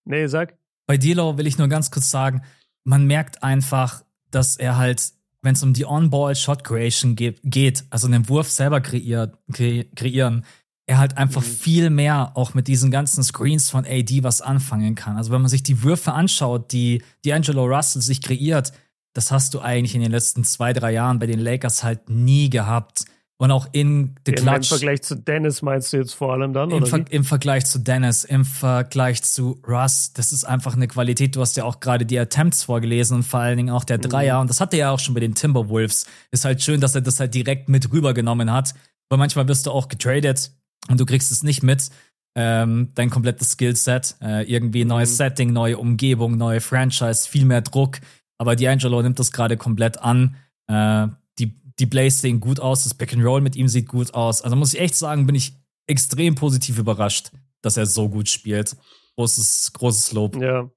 nee, 0.06 0.28
sag. 0.28 0.56
Bei 0.86 0.98
Dilo 0.98 1.38
will 1.38 1.48
ich 1.48 1.58
nur 1.58 1.68
ganz 1.68 1.90
kurz 1.90 2.12
sagen, 2.12 2.44
man 2.84 3.06
merkt 3.06 3.44
einfach, 3.44 4.04
dass 4.30 4.56
er 4.56 4.78
halt, 4.78 5.12
wenn 5.42 5.54
es 5.54 5.64
um 5.64 5.74
die 5.74 5.86
On-Ball 5.86 6.36
Shot 6.36 6.64
Creation 6.64 7.16
geht, 7.16 7.86
also 7.90 8.08
einen 8.08 8.30
Wurf 8.30 8.50
selber 8.50 8.82
kreiert, 8.82 9.38
kreieren, 9.52 10.46
er 10.88 10.98
halt 10.98 11.18
einfach 11.18 11.42
mhm. 11.42 11.46
viel 11.46 11.90
mehr 11.90 12.32
auch 12.36 12.54
mit 12.54 12.68
diesen 12.68 12.90
ganzen 12.90 13.24
Screens 13.24 13.70
von 13.70 13.86
AD 13.86 14.24
was 14.24 14.42
anfangen 14.42 14.96
kann. 14.96 15.18
Also 15.18 15.32
wenn 15.32 15.42
man 15.42 15.50
sich 15.50 15.62
die 15.62 15.84
Würfe 15.84 16.14
anschaut, 16.14 16.72
die 16.72 17.04
D'Angelo 17.26 17.68
Russell 17.68 18.02
sich 18.02 18.22
kreiert, 18.22 18.72
das 19.14 19.32
hast 19.32 19.54
du 19.54 19.60
eigentlich 19.60 19.96
in 19.96 20.02
den 20.02 20.12
letzten 20.12 20.46
zwei, 20.46 20.74
drei 20.74 20.94
Jahren 20.94 21.20
bei 21.20 21.28
den 21.28 21.40
Lakers 21.40 21.84
halt 21.84 22.10
nie 22.10 22.50
gehabt. 22.50 23.06
Und 23.40 23.52
auch 23.52 23.68
in 23.72 24.16
The 24.26 24.32
Clutch. 24.32 24.72
Im 24.72 24.78
Vergleich 24.78 25.02
zu 25.04 25.16
Dennis 25.16 25.62
meinst 25.62 25.94
du 25.94 25.98
jetzt 25.98 26.16
vor 26.16 26.34
allem 26.34 26.54
dann? 26.54 26.72
Im, 26.72 26.86
Ver 26.88 27.06
Im, 27.12 27.24
Vergleich 27.24 27.68
zu 27.68 27.78
Dennis, 27.78 28.24
im 28.24 28.46
Vergleich 28.46 29.22
zu 29.22 29.62
Russ, 29.68 30.14
das 30.14 30.32
ist 30.32 30.44
einfach 30.44 30.76
eine 30.76 30.88
Qualität. 30.88 31.36
Du 31.36 31.42
hast 31.42 31.56
ja 31.56 31.64
auch 31.64 31.80
gerade 31.80 32.08
die 32.08 32.18
Attempts 32.18 32.64
vorgelesen 32.64 33.18
und 33.18 33.24
vor 33.24 33.42
allen 33.42 33.58
Dingen 33.58 33.70
auch 33.70 33.84
der 33.84 34.00
Dreier. 34.00 34.36
Mhm. 34.36 34.42
Und 34.42 34.50
das 34.50 34.60
hatte 34.60 34.78
er 34.78 34.88
ja 34.88 34.92
auch 34.92 35.00
schon 35.00 35.14
bei 35.14 35.20
den 35.20 35.36
Timberwolves. 35.36 36.08
Ist 36.32 36.46
halt 36.46 36.64
schön, 36.64 36.82
dass 36.82 36.96
er 36.96 37.02
das 37.02 37.20
halt 37.20 37.36
direkt 37.36 37.70
mit 37.70 37.92
rübergenommen 37.92 38.52
hat. 38.52 38.74
Weil 39.10 39.20
manchmal 39.20 39.48
wirst 39.48 39.68
du 39.68 39.72
auch 39.72 39.88
getradet 39.88 40.52
und 40.90 41.00
du 41.00 41.06
kriegst 41.06 41.32
es 41.32 41.44
nicht 41.44 41.64
mit, 41.64 41.90
ähm, 42.36 42.92
dein 42.94 43.10
komplettes 43.10 43.52
Skillset, 43.52 44.16
äh, 44.22 44.44
irgendwie 44.44 44.86
neues 44.86 45.12
mhm. 45.12 45.16
Setting, 45.16 45.54
neue 45.54 45.78
Umgebung, 45.78 46.38
neue 46.38 46.62
Franchise, 46.62 47.28
viel 47.28 47.46
mehr 47.46 47.62
Druck. 47.62 48.00
Aber 48.38 48.52
D'Angelo 48.52 49.02
nimmt 49.02 49.18
das 49.18 49.32
gerade 49.32 49.58
komplett 49.58 49.98
an. 50.00 50.36
Äh, 50.68 51.08
die, 51.40 51.60
die 51.80 51.88
Blaze 51.88 52.20
sehen 52.20 52.40
gut 52.40 52.60
aus, 52.60 52.84
das 52.84 52.94
Back 52.94 53.14
and 53.14 53.24
Roll 53.24 53.42
mit 53.42 53.56
ihm 53.56 53.68
sieht 53.68 53.88
gut 53.88 54.14
aus. 54.14 54.44
Also 54.44 54.56
muss 54.56 54.74
ich 54.76 54.80
echt 54.80 54.96
sagen, 54.96 55.26
bin 55.26 55.36
ich 55.36 55.54
extrem 55.88 56.36
positiv 56.36 56.78
überrascht, 56.78 57.32
dass 57.64 57.76
er 57.76 57.88
so 57.88 58.08
gut 58.08 58.30
spielt. 58.30 58.76
Großes, 59.16 59.74
großes 59.74 60.12
Lob. 60.12 60.40
Ja. 60.40 60.70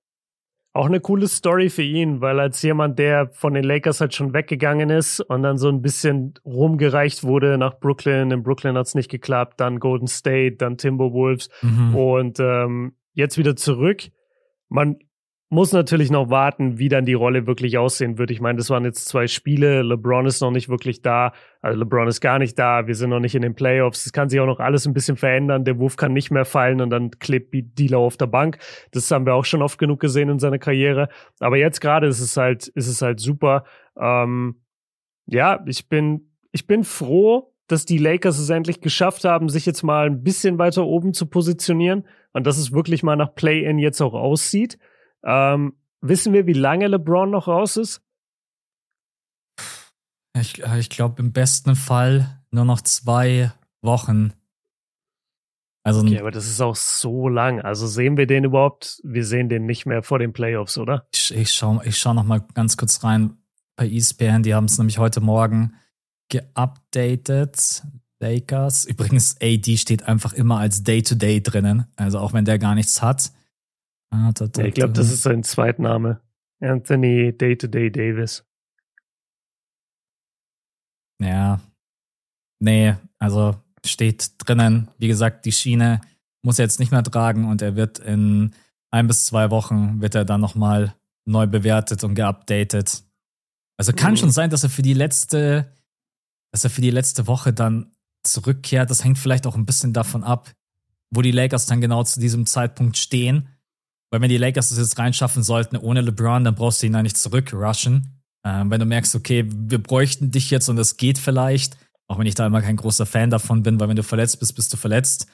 Auch 0.72 0.86
eine 0.86 1.00
coole 1.00 1.26
Story 1.26 1.68
für 1.68 1.82
ihn, 1.82 2.20
weil 2.20 2.38
als 2.38 2.62
jemand, 2.62 2.98
der 2.98 3.30
von 3.32 3.54
den 3.54 3.64
Lakers 3.64 4.00
halt 4.00 4.14
schon 4.14 4.32
weggegangen 4.32 4.88
ist 4.88 5.20
und 5.20 5.42
dann 5.42 5.58
so 5.58 5.68
ein 5.68 5.82
bisschen 5.82 6.34
rumgereicht 6.44 7.24
wurde 7.24 7.58
nach 7.58 7.80
Brooklyn, 7.80 8.30
in 8.30 8.44
Brooklyn 8.44 8.76
hat 8.76 8.86
es 8.86 8.94
nicht 8.94 9.10
geklappt, 9.10 9.58
dann 9.58 9.80
Golden 9.80 10.06
State, 10.06 10.56
dann 10.56 10.76
Timberwolves 10.76 11.48
mhm. 11.62 11.96
und 11.96 12.38
ähm, 12.38 12.94
jetzt 13.14 13.36
wieder 13.36 13.56
zurück. 13.56 14.10
Man 14.68 14.98
muss 15.52 15.72
natürlich 15.72 16.12
noch 16.12 16.30
warten, 16.30 16.78
wie 16.78 16.88
dann 16.88 17.04
die 17.04 17.14
Rolle 17.14 17.44
wirklich 17.48 17.76
aussehen 17.76 18.18
wird. 18.18 18.30
Ich 18.30 18.40
meine, 18.40 18.58
das 18.58 18.70
waren 18.70 18.84
jetzt 18.84 19.08
zwei 19.08 19.26
Spiele. 19.26 19.82
LeBron 19.82 20.24
ist 20.24 20.40
noch 20.40 20.52
nicht 20.52 20.68
wirklich 20.68 21.02
da. 21.02 21.32
Also 21.60 21.76
LeBron 21.76 22.06
ist 22.06 22.20
gar 22.20 22.38
nicht 22.38 22.56
da. 22.56 22.86
Wir 22.86 22.94
sind 22.94 23.10
noch 23.10 23.18
nicht 23.18 23.34
in 23.34 23.42
den 23.42 23.56
Playoffs. 23.56 24.06
Es 24.06 24.12
kann 24.12 24.28
sich 24.28 24.38
auch 24.38 24.46
noch 24.46 24.60
alles 24.60 24.86
ein 24.86 24.92
bisschen 24.92 25.16
verändern. 25.16 25.64
Der 25.64 25.76
Wurf 25.80 25.96
kann 25.96 26.12
nicht 26.12 26.30
mehr 26.30 26.44
fallen 26.44 26.80
und 26.80 26.90
dann 26.90 27.10
klebt 27.18 27.52
Dealer 27.52 27.98
auf 27.98 28.16
der 28.16 28.28
Bank. 28.28 28.58
Das 28.92 29.10
haben 29.10 29.26
wir 29.26 29.34
auch 29.34 29.44
schon 29.44 29.60
oft 29.60 29.76
genug 29.78 29.98
gesehen 29.98 30.28
in 30.28 30.38
seiner 30.38 30.58
Karriere. 30.58 31.08
Aber 31.40 31.56
jetzt 31.56 31.80
gerade 31.80 32.06
ist 32.06 32.20
es 32.20 32.36
halt, 32.36 32.68
ist 32.68 32.86
es 32.86 33.02
halt 33.02 33.18
super. 33.18 33.64
Ähm, 33.98 34.62
ja, 35.26 35.64
ich 35.66 35.88
bin, 35.88 36.30
ich 36.52 36.68
bin 36.68 36.84
froh, 36.84 37.52
dass 37.66 37.84
die 37.84 37.98
Lakers 37.98 38.38
es 38.38 38.50
endlich 38.50 38.80
geschafft 38.80 39.24
haben, 39.24 39.48
sich 39.48 39.66
jetzt 39.66 39.82
mal 39.82 40.06
ein 40.06 40.22
bisschen 40.22 40.58
weiter 40.58 40.86
oben 40.86 41.12
zu 41.12 41.26
positionieren 41.26 42.06
und 42.32 42.46
dass 42.46 42.56
es 42.56 42.72
wirklich 42.72 43.02
mal 43.02 43.16
nach 43.16 43.34
Play-In 43.34 43.80
jetzt 43.80 44.00
auch 44.00 44.14
aussieht. 44.14 44.78
Ähm, 45.24 45.74
wissen 46.00 46.32
wir, 46.32 46.46
wie 46.46 46.52
lange 46.52 46.86
LeBron 46.86 47.30
noch 47.30 47.48
raus 47.48 47.76
ist? 47.76 48.02
Ich, 50.38 50.62
äh, 50.62 50.78
ich 50.78 50.90
glaube 50.90 51.20
im 51.22 51.32
besten 51.32 51.76
Fall 51.76 52.42
nur 52.50 52.64
noch 52.64 52.80
zwei 52.80 53.52
Wochen. 53.82 54.32
Also 55.82 56.00
okay, 56.00 56.20
aber 56.20 56.30
das 56.30 56.46
ist 56.46 56.60
auch 56.60 56.76
so 56.76 57.28
lang. 57.28 57.60
Also 57.60 57.86
sehen 57.86 58.16
wir 58.16 58.26
den 58.26 58.44
überhaupt? 58.44 59.00
Wir 59.02 59.24
sehen 59.24 59.48
den 59.48 59.64
nicht 59.66 59.86
mehr 59.86 60.02
vor 60.02 60.18
den 60.18 60.32
Playoffs, 60.32 60.76
oder? 60.76 61.06
Ich, 61.14 61.34
ich 61.34 61.50
schaue 61.52 61.80
ich 61.84 61.96
schau 61.96 62.12
noch 62.12 62.24
mal 62.24 62.44
ganz 62.54 62.76
kurz 62.76 63.02
rein 63.02 63.38
bei 63.76 63.88
ESPN. 63.88 64.42
Die 64.42 64.54
haben 64.54 64.66
es 64.66 64.76
nämlich 64.78 64.98
heute 64.98 65.20
Morgen 65.20 65.74
geupdatet. 66.28 67.82
Lakers. 68.22 68.84
Übrigens, 68.84 69.36
AD 69.40 69.78
steht 69.78 70.02
einfach 70.02 70.34
immer 70.34 70.58
als 70.58 70.82
Day-to-Day 70.82 71.38
-Day 71.38 71.42
drinnen. 71.42 71.86
Also 71.96 72.18
auch 72.18 72.34
wenn 72.34 72.44
der 72.44 72.58
gar 72.58 72.74
nichts 72.74 73.00
hat. 73.00 73.32
Ah, 74.10 74.32
da, 74.32 74.46
da, 74.48 74.64
ich 74.64 74.74
glaube, 74.74 74.92
das 74.92 75.10
ist 75.10 75.22
sein 75.22 75.42
Zweitname. 75.42 76.20
Anthony 76.60 77.36
Day-to-Day 77.36 77.90
Davis. 77.90 78.44
Ja. 81.20 81.60
Nee, 82.58 82.96
also 83.18 83.56
steht 83.84 84.32
drinnen, 84.38 84.88
wie 84.98 85.08
gesagt, 85.08 85.46
die 85.46 85.52
Schiene 85.52 86.00
muss 86.42 86.58
er 86.58 86.64
jetzt 86.64 86.80
nicht 86.80 86.92
mehr 86.92 87.02
tragen 87.02 87.48
und 87.48 87.62
er 87.62 87.76
wird 87.76 87.98
in 87.98 88.54
ein 88.90 89.06
bis 89.06 89.26
zwei 89.26 89.50
Wochen 89.50 90.00
wird 90.00 90.14
er 90.14 90.24
dann 90.24 90.40
nochmal 90.40 90.94
neu 91.26 91.46
bewertet 91.46 92.02
und 92.04 92.14
geupdatet. 92.14 93.04
Also 93.78 93.92
kann 93.92 94.12
mhm. 94.12 94.16
schon 94.16 94.30
sein, 94.30 94.50
dass 94.50 94.64
er 94.64 94.70
für 94.70 94.82
die 94.82 94.94
letzte, 94.94 95.72
dass 96.52 96.64
er 96.64 96.70
für 96.70 96.80
die 96.80 96.90
letzte 96.90 97.26
Woche 97.26 97.52
dann 97.52 97.92
zurückkehrt. 98.24 98.90
Das 98.90 99.04
hängt 99.04 99.18
vielleicht 99.18 99.46
auch 99.46 99.56
ein 99.56 99.66
bisschen 99.66 99.92
davon 99.92 100.24
ab, 100.24 100.52
wo 101.10 101.22
die 101.22 101.30
Lakers 101.30 101.66
dann 101.66 101.80
genau 101.80 102.02
zu 102.04 102.20
diesem 102.20 102.46
Zeitpunkt 102.46 102.96
stehen. 102.96 103.48
Weil 104.10 104.20
wenn 104.20 104.28
die 104.28 104.38
Lakers 104.38 104.70
das 104.70 104.78
jetzt 104.78 104.98
reinschaffen 104.98 105.42
sollten 105.42 105.76
ohne 105.76 106.00
LeBron, 106.00 106.44
dann 106.44 106.54
brauchst 106.54 106.82
du 106.82 106.86
ihn 106.86 106.92
da 106.92 107.02
nicht 107.02 107.16
zurückrushen. 107.16 108.20
Ähm, 108.44 108.70
wenn 108.70 108.80
du 108.80 108.86
merkst, 108.86 109.14
okay, 109.14 109.44
wir 109.48 109.82
bräuchten 109.82 110.30
dich 110.30 110.50
jetzt 110.50 110.68
und 110.68 110.78
es 110.78 110.96
geht 110.96 111.18
vielleicht, 111.18 111.76
auch 112.08 112.18
wenn 112.18 112.26
ich 112.26 112.34
da 112.34 112.46
immer 112.46 112.62
kein 112.62 112.76
großer 112.76 113.06
Fan 113.06 113.30
davon 113.30 113.62
bin, 113.62 113.78
weil 113.78 113.88
wenn 113.88 113.96
du 113.96 114.02
verletzt 114.02 114.40
bist, 114.40 114.56
bist 114.56 114.72
du 114.72 114.76
verletzt. 114.76 115.28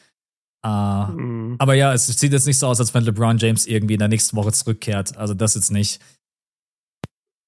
Uh, 0.64 1.12
mhm. 1.12 1.56
Aber 1.58 1.74
ja, 1.74 1.92
es 1.94 2.06
sieht 2.06 2.32
jetzt 2.32 2.46
nicht 2.46 2.58
so 2.58 2.66
aus, 2.66 2.80
als 2.80 2.92
wenn 2.92 3.04
LeBron 3.04 3.38
James 3.38 3.66
irgendwie 3.66 3.94
in 3.94 4.00
der 4.00 4.08
nächsten 4.08 4.36
Woche 4.36 4.52
zurückkehrt. 4.52 5.16
Also 5.16 5.32
das 5.32 5.54
jetzt 5.54 5.70
nicht. 5.70 6.00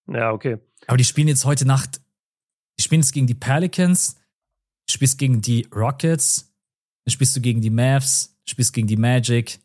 Ja, 0.06 0.30
okay. 0.30 0.58
Aber 0.86 0.96
die 0.96 1.04
spielen 1.04 1.28
jetzt 1.28 1.44
heute 1.44 1.66
Nacht, 1.66 2.00
die 2.78 2.82
spielen 2.82 3.00
jetzt 3.00 3.12
gegen 3.12 3.26
die 3.26 3.34
Pelicans, 3.34 4.14
du 4.86 4.92
spielst 4.94 5.18
gegen 5.18 5.42
die 5.42 5.66
Rockets, 5.74 6.54
dann 7.04 7.12
spielst 7.12 7.36
du 7.36 7.40
gegen 7.40 7.60
die 7.60 7.70
Mavs, 7.70 8.36
spielst 8.44 8.72
gegen 8.72 8.86
die 8.86 8.96
Magic. 8.96 9.58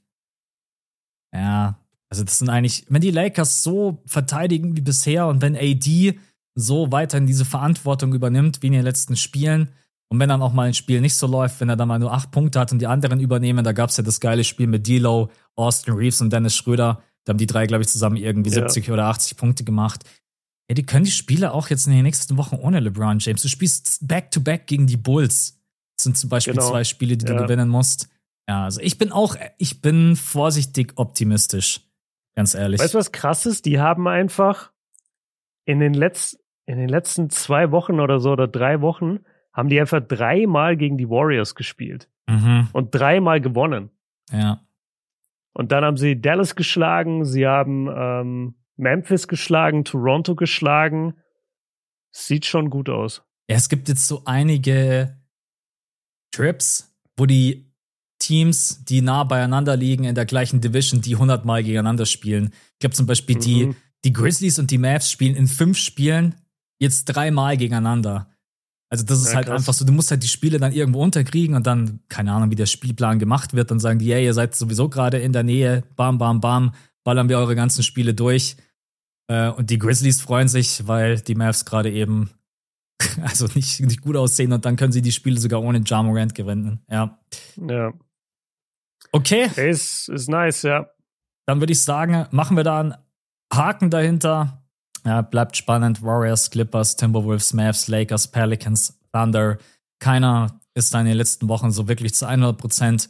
Ja, 1.33 1.79
also 2.09 2.23
das 2.23 2.39
sind 2.39 2.49
eigentlich, 2.49 2.85
wenn 2.89 3.01
die 3.01 3.11
Lakers 3.11 3.63
so 3.63 4.03
verteidigen 4.05 4.77
wie 4.77 4.81
bisher 4.81 5.27
und 5.27 5.41
wenn 5.41 5.55
AD 5.55 6.19
so 6.55 6.91
weiterhin 6.91 7.25
diese 7.25 7.45
Verantwortung 7.45 8.13
übernimmt 8.13 8.61
wie 8.61 8.67
in 8.67 8.73
den 8.73 8.83
letzten 8.83 9.15
Spielen 9.15 9.69
und 10.09 10.19
wenn 10.19 10.29
dann 10.29 10.43
auch 10.43 10.53
mal 10.53 10.67
ein 10.67 10.75
Spiel 10.75 11.01
nicht 11.01 11.15
so 11.15 11.25
läuft, 11.25 11.59
wenn 11.59 11.69
er 11.69 11.75
dann 11.75 11.87
mal 11.87 11.97
nur 11.97 12.13
acht 12.13 12.29
Punkte 12.29 12.59
hat 12.59 12.71
und 12.71 12.79
die 12.79 12.87
anderen 12.87 13.19
übernehmen, 13.19 13.63
da 13.63 13.71
gab 13.71 13.89
es 13.89 13.97
ja 13.97 14.03
das 14.03 14.19
geile 14.19 14.43
Spiel 14.43 14.67
mit 14.67 14.85
D'Lo, 14.85 15.29
Austin 15.55 15.95
Reeves 15.95 16.21
und 16.21 16.31
Dennis 16.31 16.55
Schröder, 16.55 17.01
da 17.25 17.31
haben 17.31 17.39
die 17.39 17.47
drei, 17.47 17.65
glaube 17.65 17.81
ich, 17.81 17.89
zusammen 17.89 18.17
irgendwie 18.17 18.51
ja. 18.51 18.61
70 18.61 18.91
oder 18.91 19.05
80 19.05 19.37
Punkte 19.37 19.63
gemacht. 19.63 20.03
Ja, 20.69 20.75
die 20.75 20.83
können 20.83 21.05
die 21.05 21.11
Spiele 21.11 21.53
auch 21.53 21.69
jetzt 21.69 21.87
in 21.87 21.93
den 21.93 22.03
nächsten 22.03 22.37
Wochen 22.37 22.55
ohne 22.55 22.79
LeBron 22.79 23.19
James. 23.19 23.41
Du 23.41 23.47
spielst 23.47 24.07
Back-to-Back 24.07 24.61
-back 24.61 24.65
gegen 24.65 24.87
die 24.87 24.97
Bulls. 24.97 25.59
Das 25.97 26.03
sind 26.03 26.17
zum 26.17 26.29
Beispiel 26.29 26.53
genau. 26.53 26.69
zwei 26.69 26.83
Spiele, 26.83 27.17
die 27.17 27.25
ja. 27.25 27.33
du 27.33 27.43
gewinnen 27.43 27.69
musst. 27.69 28.07
Ja, 28.47 28.65
also 28.65 28.81
ich 28.81 28.97
bin 28.97 29.11
auch, 29.11 29.35
ich 29.57 29.81
bin 29.81 30.15
vorsichtig 30.15 30.93
optimistisch. 30.95 31.81
Ganz 32.35 32.55
ehrlich. 32.55 32.79
Weißt 32.81 32.93
du, 32.93 32.97
was 32.97 33.11
krass 33.11 33.45
ist? 33.45 33.65
Die 33.65 33.79
haben 33.79 34.07
einfach 34.07 34.71
in 35.65 35.79
den, 35.79 35.93
Letz-, 35.93 36.37
in 36.65 36.77
den 36.77 36.89
letzten 36.89 37.29
zwei 37.29 37.71
Wochen 37.71 37.99
oder 37.99 38.19
so 38.19 38.31
oder 38.31 38.47
drei 38.47 38.81
Wochen 38.81 39.19
haben 39.53 39.69
die 39.69 39.79
einfach 39.79 40.01
dreimal 40.01 40.75
gegen 40.75 40.97
die 40.97 41.09
Warriors 41.09 41.55
gespielt. 41.55 42.09
Mhm. 42.27 42.69
Und 42.73 42.95
dreimal 42.95 43.39
gewonnen. 43.39 43.91
Ja. 44.31 44.61
Und 45.53 45.71
dann 45.71 45.85
haben 45.85 45.97
sie 45.97 46.19
Dallas 46.19 46.55
geschlagen, 46.55 47.25
sie 47.25 47.45
haben 47.45 47.87
ähm, 47.95 48.55
Memphis 48.75 49.27
geschlagen, 49.27 49.85
Toronto 49.85 50.35
geschlagen. 50.35 51.13
Sieht 52.11 52.45
schon 52.45 52.71
gut 52.71 52.89
aus. 52.89 53.23
Ja, 53.47 53.57
es 53.57 53.69
gibt 53.69 53.89
jetzt 53.89 54.07
so 54.07 54.23
einige 54.25 55.17
Trips, 56.31 56.95
wo 57.15 57.27
die 57.27 57.72
Teams, 58.23 58.83
die 58.85 59.01
nah 59.01 59.23
beieinander 59.23 59.75
liegen 59.75 60.05
in 60.05 60.15
der 60.15 60.25
gleichen 60.25 60.61
Division, 60.61 61.01
die 61.01 61.15
100 61.15 61.45
Mal 61.45 61.63
gegeneinander 61.63 62.05
spielen. 62.05 62.53
Ich 62.73 62.79
glaube 62.79 62.95
zum 62.95 63.05
Beispiel 63.05 63.35
mhm. 63.35 63.41
die, 63.41 63.75
die 64.05 64.13
Grizzlies 64.13 64.59
und 64.59 64.71
die 64.71 64.77
Mavs 64.77 65.11
spielen 65.11 65.35
in 65.35 65.47
fünf 65.47 65.77
Spielen 65.77 66.35
jetzt 66.79 67.05
dreimal 67.05 67.57
gegeneinander. 67.57 68.29
Also 68.89 69.05
das 69.05 69.19
ist 69.19 69.29
ja, 69.29 69.35
halt 69.35 69.47
krass. 69.47 69.61
einfach 69.61 69.73
so, 69.73 69.85
du 69.85 69.91
musst 69.91 70.11
halt 70.11 70.23
die 70.23 70.27
Spiele 70.27 70.59
dann 70.59 70.71
irgendwo 70.71 71.01
unterkriegen 71.01 71.55
und 71.55 71.65
dann, 71.65 71.99
keine 72.09 72.31
Ahnung, 72.31 72.51
wie 72.51 72.55
der 72.55 72.67
Spielplan 72.67 73.19
gemacht 73.19 73.53
wird, 73.53 73.71
dann 73.71 73.79
sagen 73.79 73.99
die, 73.99 74.05
ja, 74.05 74.19
ihr 74.19 74.33
seid 74.33 74.55
sowieso 74.55 74.87
gerade 74.87 75.17
in 75.17 75.33
der 75.33 75.43
Nähe, 75.43 75.83
bam, 75.95 76.17
bam, 76.17 76.41
bam, 76.41 76.73
ballern 77.03 77.27
wir 77.27 77.39
eure 77.39 77.55
ganzen 77.55 77.83
Spiele 77.83 78.13
durch. 78.13 78.55
Äh, 79.27 79.49
und 79.49 79.69
die 79.69 79.79
Grizzlies 79.79 80.21
freuen 80.21 80.47
sich, 80.47 80.87
weil 80.87 81.19
die 81.19 81.35
Mavs 81.35 81.65
gerade 81.65 81.91
eben 81.91 82.29
also 83.21 83.47
nicht, 83.55 83.79
nicht 83.81 84.01
gut 84.01 84.15
aussehen 84.15 84.53
und 84.53 84.65
dann 84.65 84.75
können 84.75 84.91
sie 84.91 85.01
die 85.01 85.11
Spiele 85.11 85.39
sogar 85.39 85.61
ohne 85.61 85.81
Jamorant 85.85 86.35
gewinnen. 86.35 86.79
Ja. 86.89 87.19
Ja. 87.67 87.93
Okay. 89.11 89.49
Ist, 89.55 90.09
ist 90.09 90.29
nice, 90.29 90.63
ja. 90.63 90.87
Dann 91.45 91.59
würde 91.59 91.73
ich 91.73 91.81
sagen, 91.81 92.25
machen 92.31 92.57
wir 92.57 92.63
da 92.63 92.79
einen 92.79 92.95
Haken 93.53 93.89
dahinter. 93.89 94.63
Ja, 95.05 95.21
bleibt 95.21 95.57
spannend. 95.57 96.01
Warriors, 96.01 96.49
Clippers, 96.49 96.95
Timberwolves, 96.95 97.53
Mavs, 97.53 97.87
Lakers, 97.87 98.29
Pelicans, 98.29 98.99
Thunder. 99.11 99.57
Keiner 99.99 100.59
ist 100.73 100.93
da 100.93 101.01
in 101.01 101.05
den 101.05 101.17
letzten 101.17 101.49
Wochen 101.49 101.71
so 101.71 101.87
wirklich 101.87 102.13
zu 102.13 102.27
100% 102.27 103.09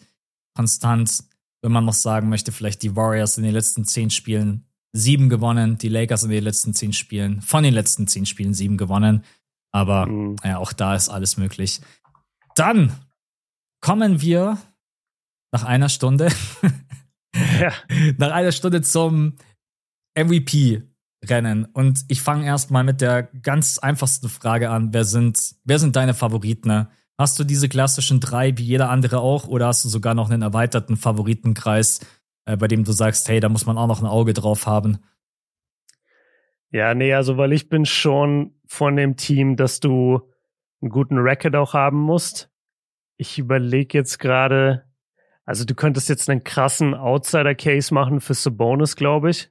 konstant. 0.55 1.23
Wenn 1.61 1.71
man 1.71 1.85
noch 1.85 1.93
sagen 1.93 2.29
möchte, 2.29 2.51
vielleicht 2.51 2.81
die 2.83 2.95
Warriors 2.95 3.37
in 3.37 3.43
den 3.43 3.53
letzten 3.53 3.85
zehn 3.85 4.09
Spielen 4.09 4.65
sieben 4.91 5.29
gewonnen, 5.29 5.77
die 5.77 5.89
Lakers 5.89 6.23
in 6.23 6.29
den 6.29 6.43
letzten 6.43 6.73
zehn 6.73 6.93
Spielen, 6.93 7.41
von 7.41 7.63
den 7.63 7.73
letzten 7.73 8.07
zehn 8.07 8.25
Spielen 8.25 8.53
sieben 8.53 8.77
gewonnen. 8.77 9.23
Aber 9.71 10.05
mhm. 10.05 10.35
ja, 10.43 10.57
auch 10.57 10.73
da 10.73 10.95
ist 10.95 11.09
alles 11.09 11.37
möglich. 11.37 11.81
Dann 12.55 12.91
kommen 13.81 14.21
wir 14.21 14.57
nach 15.53 15.63
einer 15.63 15.87
Stunde, 15.87 16.29
ja. 17.61 17.71
nach 18.17 18.31
einer 18.31 18.51
Stunde 18.51 18.81
zum 18.81 19.35
MVP-Rennen. 20.17 21.65
Und 21.65 22.03
ich 22.09 22.21
fange 22.21 22.45
erstmal 22.45 22.83
mit 22.83 23.01
der 23.01 23.23
ganz 23.23 23.77
einfachsten 23.77 24.29
Frage 24.29 24.71
an. 24.71 24.93
Wer 24.93 25.05
sind, 25.05 25.55
wer 25.63 25.79
sind 25.79 25.95
deine 25.95 26.15
Favoriten? 26.15 26.67
Ne? 26.67 26.89
Hast 27.19 27.39
du 27.39 27.43
diese 27.43 27.69
klassischen 27.69 28.19
drei 28.19 28.57
wie 28.57 28.63
jeder 28.63 28.89
andere 28.89 29.19
auch 29.19 29.47
oder 29.47 29.67
hast 29.67 29.85
du 29.85 29.89
sogar 29.89 30.15
noch 30.15 30.31
einen 30.31 30.41
erweiterten 30.41 30.97
Favoritenkreis, 30.97 31.99
äh, 32.45 32.57
bei 32.57 32.67
dem 32.67 32.83
du 32.83 32.91
sagst, 32.91 33.29
hey, 33.29 33.39
da 33.39 33.47
muss 33.47 33.67
man 33.67 33.77
auch 33.77 33.87
noch 33.87 34.01
ein 34.01 34.07
Auge 34.07 34.33
drauf 34.33 34.65
haben? 34.65 34.97
Ja, 36.71 36.95
nee, 36.95 37.13
also 37.13 37.37
weil 37.37 37.53
ich 37.53 37.69
bin 37.69 37.85
schon 37.85 38.55
von 38.65 38.95
dem 38.95 39.17
Team, 39.17 39.55
dass 39.55 39.79
du 39.79 40.27
einen 40.81 40.89
guten 40.89 41.19
Record 41.19 41.55
auch 41.55 41.75
haben 41.75 41.99
musst. 41.99 42.49
Ich 43.17 43.37
überlege 43.37 43.95
jetzt 43.95 44.17
gerade, 44.17 44.91
also 45.45 45.65
du 45.65 45.75
könntest 45.75 46.09
jetzt 46.09 46.29
einen 46.29 46.43
krassen 46.43 46.93
Outsider-Case 46.93 47.93
machen 47.93 48.21
für 48.21 48.33
Sabonis, 48.33 48.95
glaube 48.95 49.29
ich. 49.29 49.49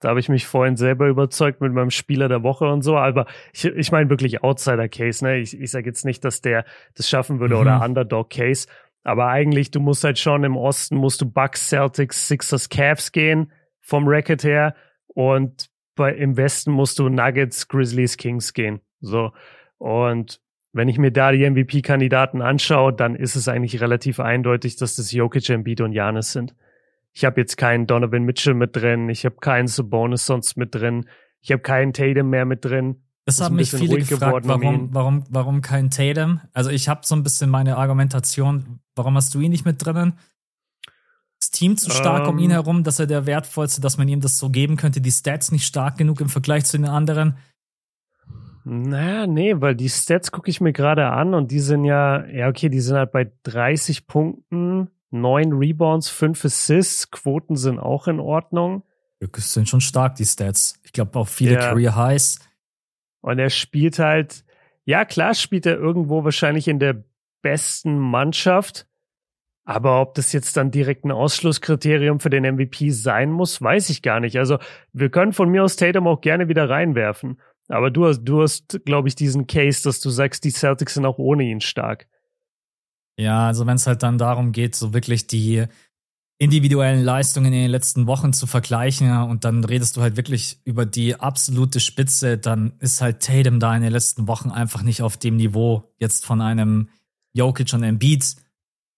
Da 0.00 0.10
habe 0.10 0.20
ich 0.20 0.28
mich 0.28 0.46
vorhin 0.46 0.76
selber 0.76 1.08
überzeugt 1.08 1.60
mit 1.60 1.72
meinem 1.72 1.90
Spieler 1.90 2.28
der 2.28 2.42
Woche 2.42 2.66
und 2.66 2.82
so. 2.82 2.96
Aber 2.96 3.26
ich, 3.52 3.64
ich 3.64 3.90
meine 3.90 4.10
wirklich 4.10 4.42
Outsider-Case. 4.42 5.24
Ne? 5.24 5.38
Ich, 5.38 5.58
ich 5.58 5.70
sage 5.70 5.86
jetzt 5.86 6.04
nicht, 6.04 6.24
dass 6.24 6.40
der 6.40 6.64
das 6.94 7.08
schaffen 7.08 7.40
würde 7.40 7.54
mhm. 7.54 7.60
oder 7.62 7.82
Underdog-Case. 7.82 8.68
Aber 9.02 9.28
eigentlich, 9.28 9.70
du 9.70 9.80
musst 9.80 10.04
halt 10.04 10.18
schon 10.18 10.44
im 10.44 10.56
Osten, 10.56 10.96
musst 10.96 11.20
du 11.20 11.30
Bucks, 11.30 11.68
Celtics, 11.68 12.28
Sixers, 12.28 12.68
Cavs 12.68 13.12
gehen 13.12 13.52
vom 13.80 14.06
Record 14.06 14.44
her. 14.44 14.74
Und 15.06 15.70
bei, 15.94 16.12
im 16.12 16.36
Westen 16.36 16.72
musst 16.72 16.98
du 16.98 17.08
Nuggets, 17.08 17.68
Grizzlies, 17.68 18.16
Kings 18.16 18.52
gehen. 18.52 18.80
So. 19.00 19.32
Und 19.78 20.40
wenn 20.74 20.88
ich 20.88 20.98
mir 20.98 21.12
da 21.12 21.30
die 21.30 21.48
MVP-Kandidaten 21.48 22.42
anschaue, 22.42 22.92
dann 22.92 23.14
ist 23.14 23.36
es 23.36 23.46
eigentlich 23.46 23.80
relativ 23.80 24.18
eindeutig, 24.18 24.74
dass 24.76 24.96
das 24.96 25.12
Jokic, 25.12 25.48
Embiid 25.48 25.80
und 25.80 25.92
Janis 25.92 26.32
sind. 26.32 26.54
Ich 27.12 27.24
habe 27.24 27.40
jetzt 27.40 27.56
keinen 27.56 27.86
Donovan 27.86 28.24
Mitchell 28.24 28.54
mit 28.54 28.74
drin, 28.74 29.08
ich 29.08 29.24
habe 29.24 29.36
keinen 29.36 29.68
Sabonis 29.68 30.26
sonst 30.26 30.56
mit 30.56 30.74
drin, 30.74 31.06
ich 31.40 31.52
habe 31.52 31.62
keinen 31.62 31.92
Tatum 31.92 32.28
mehr 32.28 32.44
mit 32.44 32.64
drin. 32.64 32.96
Das, 33.24 33.40
haben 33.40 33.54
mich 33.54 33.70
viele 33.70 33.98
gefragt, 33.98 34.48
warum, 34.48 34.92
warum, 34.92 35.24
warum 35.30 35.62
kein 35.62 35.90
Tatum? 35.90 36.40
Also 36.52 36.70
ich 36.70 36.88
habe 36.88 37.02
so 37.04 37.14
ein 37.14 37.22
bisschen 37.22 37.50
meine 37.50 37.76
Argumentation, 37.76 38.80
warum 38.96 39.14
hast 39.14 39.32
du 39.34 39.40
ihn 39.40 39.52
nicht 39.52 39.64
mit 39.64 39.82
drinnen? 39.84 40.18
Das 41.38 41.52
Team 41.52 41.76
zu 41.76 41.90
stark 41.90 42.26
um, 42.26 42.34
um 42.34 42.38
ihn 42.38 42.46
ähm. 42.46 42.56
herum, 42.56 42.82
dass 42.82 42.98
er 42.98 43.06
der 43.06 43.26
wertvollste, 43.26 43.80
dass 43.80 43.96
man 43.96 44.08
ihm 44.08 44.20
das 44.20 44.38
so 44.38 44.50
geben 44.50 44.76
könnte, 44.76 45.00
die 45.00 45.12
Stats 45.12 45.52
nicht 45.52 45.66
stark 45.66 45.96
genug 45.98 46.20
im 46.20 46.28
Vergleich 46.28 46.64
zu 46.64 46.76
den 46.76 46.86
anderen. 46.86 47.36
Naja, 48.64 49.26
nee, 49.26 49.54
weil 49.60 49.74
die 49.74 49.90
Stats 49.90 50.32
gucke 50.32 50.48
ich 50.48 50.60
mir 50.60 50.72
gerade 50.72 51.06
an 51.06 51.34
und 51.34 51.50
die 51.50 51.60
sind 51.60 51.84
ja, 51.84 52.24
ja, 52.26 52.48
okay, 52.48 52.70
die 52.70 52.80
sind 52.80 52.96
halt 52.96 53.12
bei 53.12 53.30
30 53.42 54.06
Punkten, 54.06 54.90
9 55.10 55.52
Rebounds, 55.52 56.08
5 56.08 56.46
Assists, 56.46 57.10
Quoten 57.10 57.56
sind 57.56 57.78
auch 57.78 58.08
in 58.08 58.20
Ordnung. 58.20 58.82
Das 59.20 59.52
sind 59.52 59.68
schon 59.68 59.80
stark, 59.80 60.16
die 60.16 60.24
Stats. 60.24 60.80
Ich 60.82 60.92
glaube 60.92 61.18
auch 61.18 61.28
viele 61.28 61.54
ja. 61.54 61.60
Career 61.60 61.94
Highs. 61.94 62.38
Und 63.20 63.38
er 63.38 63.50
spielt 63.50 63.98
halt, 63.98 64.44
ja, 64.84 65.04
klar 65.04 65.34
spielt 65.34 65.66
er 65.66 65.76
irgendwo 65.76 66.24
wahrscheinlich 66.24 66.68
in 66.68 66.78
der 66.78 67.04
besten 67.42 67.98
Mannschaft. 67.98 68.86
Aber 69.66 70.02
ob 70.02 70.14
das 70.14 70.32
jetzt 70.32 70.58
dann 70.58 70.70
direkt 70.70 71.04
ein 71.04 71.10
Ausschlusskriterium 71.10 72.20
für 72.20 72.28
den 72.28 72.44
MVP 72.44 72.90
sein 72.90 73.30
muss, 73.30 73.62
weiß 73.62 73.88
ich 73.88 74.02
gar 74.02 74.20
nicht. 74.20 74.38
Also 74.38 74.58
wir 74.92 75.08
können 75.08 75.32
von 75.32 75.48
mir 75.48 75.64
aus 75.64 75.76
Tatum 75.76 76.06
auch 76.06 76.20
gerne 76.20 76.48
wieder 76.48 76.68
reinwerfen. 76.68 77.40
Aber 77.68 77.90
du 77.90 78.06
hast, 78.06 78.24
du 78.24 78.42
hast, 78.42 78.80
glaube 78.84 79.08
ich, 79.08 79.14
diesen 79.14 79.46
Case, 79.46 79.82
dass 79.82 80.00
du 80.00 80.10
sagst, 80.10 80.44
die 80.44 80.50
Celtics 80.50 80.94
sind 80.94 81.06
auch 81.06 81.18
ohne 81.18 81.44
ihn 81.44 81.60
stark. 81.60 82.06
Ja, 83.18 83.46
also 83.46 83.66
wenn 83.66 83.76
es 83.76 83.86
halt 83.86 84.02
dann 84.02 84.18
darum 84.18 84.52
geht, 84.52 84.74
so 84.74 84.92
wirklich 84.92 85.26
die 85.26 85.66
individuellen 86.38 87.04
Leistungen 87.04 87.52
in 87.52 87.62
den 87.62 87.70
letzten 87.70 88.06
Wochen 88.06 88.32
zu 88.32 88.46
vergleichen 88.46 89.10
und 89.22 89.44
dann 89.44 89.62
redest 89.62 89.96
du 89.96 90.02
halt 90.02 90.16
wirklich 90.16 90.60
über 90.64 90.84
die 90.84 91.14
absolute 91.14 91.78
Spitze, 91.78 92.38
dann 92.38 92.74
ist 92.80 93.00
halt 93.00 93.22
Tatum 93.22 93.60
da 93.60 93.74
in 93.74 93.82
den 93.82 93.92
letzten 93.92 94.26
Wochen 94.26 94.50
einfach 94.50 94.82
nicht 94.82 95.02
auf 95.02 95.16
dem 95.16 95.36
Niveau 95.36 95.94
jetzt 95.98 96.26
von 96.26 96.40
einem 96.40 96.88
Jokic 97.34 97.72
und 97.72 97.84
Embiid. 97.84 98.36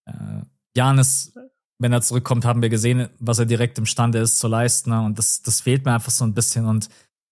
Äh, 0.05 0.41
Janis, 0.75 1.33
wenn 1.77 1.93
er 1.93 2.01
zurückkommt, 2.01 2.43
haben 2.43 2.63
wir 2.63 2.69
gesehen, 2.69 3.09
was 3.19 3.37
er 3.37 3.45
direkt 3.45 3.77
imstande 3.77 4.17
ist 4.17 4.39
zu 4.39 4.47
leisten 4.47 4.91
und 4.91 5.19
das, 5.19 5.43
das 5.43 5.61
fehlt 5.61 5.85
mir 5.85 5.93
einfach 5.93 6.11
so 6.11 6.25
ein 6.25 6.33
bisschen 6.33 6.65
und 6.65 6.89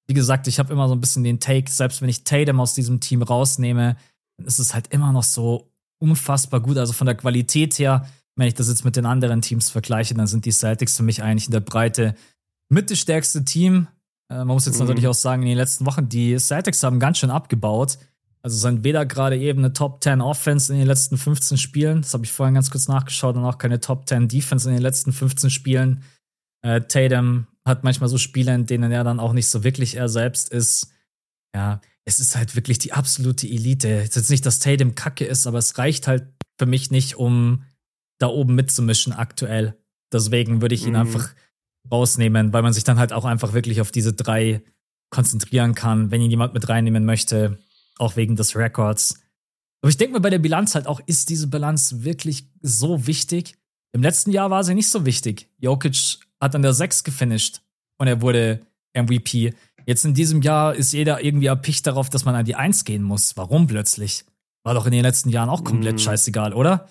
wie 0.07 0.13
gesagt, 0.13 0.47
ich 0.47 0.59
habe 0.59 0.71
immer 0.71 0.87
so 0.87 0.95
ein 0.95 1.01
bisschen 1.01 1.23
den 1.23 1.39
Take, 1.39 1.69
selbst 1.69 2.01
wenn 2.01 2.09
ich 2.09 2.23
Tatum 2.23 2.59
aus 2.59 2.73
diesem 2.73 2.99
Team 2.99 3.21
rausnehme, 3.21 3.97
dann 4.37 4.47
ist 4.47 4.59
es 4.59 4.73
halt 4.73 4.87
immer 4.93 5.11
noch 5.11 5.23
so 5.23 5.71
unfassbar 5.99 6.59
gut. 6.59 6.77
Also 6.77 6.93
von 6.93 7.07
der 7.07 7.15
Qualität 7.15 7.77
her, 7.79 8.07
wenn 8.35 8.47
ich 8.47 8.53
das 8.53 8.67
jetzt 8.67 8.85
mit 8.85 8.95
den 8.95 9.05
anderen 9.05 9.41
Teams 9.41 9.69
vergleiche, 9.69 10.13
dann 10.13 10.27
sind 10.27 10.45
die 10.45 10.51
Celtics 10.51 10.97
für 10.97 11.03
mich 11.03 11.23
eigentlich 11.23 11.45
in 11.45 11.53
der 11.53 11.61
Breite 11.61 12.15
mit 12.69 12.91
das 12.91 12.99
stärkste 12.99 13.45
Team. 13.45 13.87
Äh, 14.29 14.39
man 14.39 14.47
muss 14.47 14.65
jetzt 14.65 14.79
mhm. 14.79 14.87
natürlich 14.87 15.07
auch 15.07 15.13
sagen, 15.13 15.43
in 15.43 15.49
den 15.49 15.57
letzten 15.57 15.85
Wochen, 15.85 16.09
die 16.09 16.37
Celtics 16.37 16.83
haben 16.83 16.99
ganz 16.99 17.17
schön 17.17 17.31
abgebaut. 17.31 17.97
Also 18.41 18.57
sind 18.57 18.83
weder 18.83 19.07
gerade 19.07 19.39
eben 19.39 19.59
eine 19.59 19.73
Top 19.73 20.03
10 20.03 20.21
Offense 20.21 20.71
in 20.71 20.77
den 20.77 20.87
letzten 20.87 21.17
15 21.17 21.57
Spielen, 21.57 22.03
das 22.03 22.13
habe 22.13 22.25
ich 22.25 22.31
vorhin 22.31 22.53
ganz 22.53 22.69
kurz 22.69 22.87
nachgeschaut, 22.87 23.35
und 23.35 23.43
auch 23.43 23.57
keine 23.57 23.79
Top 23.79 24.07
10 24.07 24.27
Defense 24.27 24.69
in 24.69 24.75
den 24.75 24.83
letzten 24.83 25.13
15 25.13 25.49
Spielen. 25.49 26.03
Äh, 26.65 26.81
Tatum 26.81 27.47
hat 27.63 27.83
manchmal 27.83 28.09
so 28.09 28.17
Spiele, 28.17 28.53
in 28.53 28.65
denen 28.65 28.91
er 28.91 29.03
dann 29.03 29.19
auch 29.19 29.33
nicht 29.33 29.47
so 29.47 29.63
wirklich 29.63 29.95
er 29.95 30.09
selbst 30.09 30.49
ist. 30.49 30.91
Ja, 31.55 31.79
es 32.05 32.19
ist 32.19 32.35
halt 32.35 32.55
wirklich 32.55 32.79
die 32.79 32.93
absolute 32.93 33.47
Elite. 33.47 33.99
Es 33.99 34.09
ist 34.09 34.15
jetzt 34.15 34.29
nicht, 34.31 34.45
dass 34.45 34.59
Tatum 34.59 34.95
kacke 34.95 35.25
ist, 35.25 35.47
aber 35.47 35.59
es 35.59 35.77
reicht 35.77 36.07
halt 36.07 36.27
für 36.57 36.65
mich 36.65 36.91
nicht, 36.91 37.15
um 37.15 37.63
da 38.19 38.27
oben 38.27 38.55
mitzumischen 38.55 39.13
aktuell. 39.13 39.77
Deswegen 40.11 40.61
würde 40.61 40.75
ich 40.75 40.85
ihn 40.85 40.93
mhm. 40.93 41.01
einfach 41.01 41.29
rausnehmen, 41.91 42.51
weil 42.51 42.63
man 42.63 42.73
sich 42.73 42.83
dann 42.83 42.97
halt 42.97 43.13
auch 43.13 43.25
einfach 43.25 43.53
wirklich 43.53 43.81
auf 43.81 43.91
diese 43.91 44.13
drei 44.13 44.63
konzentrieren 45.11 45.75
kann, 45.75 46.09
wenn 46.09 46.21
ihn 46.21 46.31
jemand 46.31 46.53
mit 46.53 46.67
reinnehmen 46.67 47.05
möchte 47.05 47.59
auch 47.97 48.15
wegen 48.15 48.35
des 48.35 48.55
Records. 48.55 49.21
Aber 49.81 49.89
ich 49.89 49.97
denke 49.97 50.15
mir 50.15 50.21
bei 50.21 50.29
der 50.29 50.39
Bilanz 50.39 50.75
halt 50.75 50.87
auch, 50.87 50.99
ist 51.05 51.29
diese 51.29 51.47
Bilanz 51.47 52.03
wirklich 52.03 52.49
so 52.61 53.07
wichtig? 53.07 53.55
Im 53.93 54.01
letzten 54.01 54.31
Jahr 54.31 54.49
war 54.49 54.63
sie 54.63 54.73
nicht 54.73 54.89
so 54.89 55.05
wichtig. 55.05 55.49
Jokic 55.57 56.19
hat 56.39 56.55
an 56.55 56.61
der 56.61 56.73
6 56.73 57.03
gefinisht 57.03 57.61
und 57.97 58.07
er 58.07 58.21
wurde 58.21 58.61
MVP. 58.93 59.53
Jetzt 59.85 60.05
in 60.05 60.13
diesem 60.13 60.41
Jahr 60.41 60.73
ist 60.73 60.93
jeder 60.93 61.23
irgendwie 61.23 61.47
erpicht 61.47 61.85
darauf, 61.85 62.09
dass 62.09 62.25
man 62.25 62.35
an 62.35 62.45
die 62.45 62.55
1 62.55 62.85
gehen 62.85 63.03
muss. 63.03 63.37
Warum 63.37 63.67
plötzlich? 63.67 64.25
War 64.63 64.73
doch 64.73 64.85
in 64.87 64.91
den 64.91 65.03
letzten 65.03 65.29
Jahren 65.29 65.49
auch 65.49 65.63
komplett 65.63 65.95
mm. 65.95 65.99
scheißegal, 65.99 66.53
oder? 66.53 66.87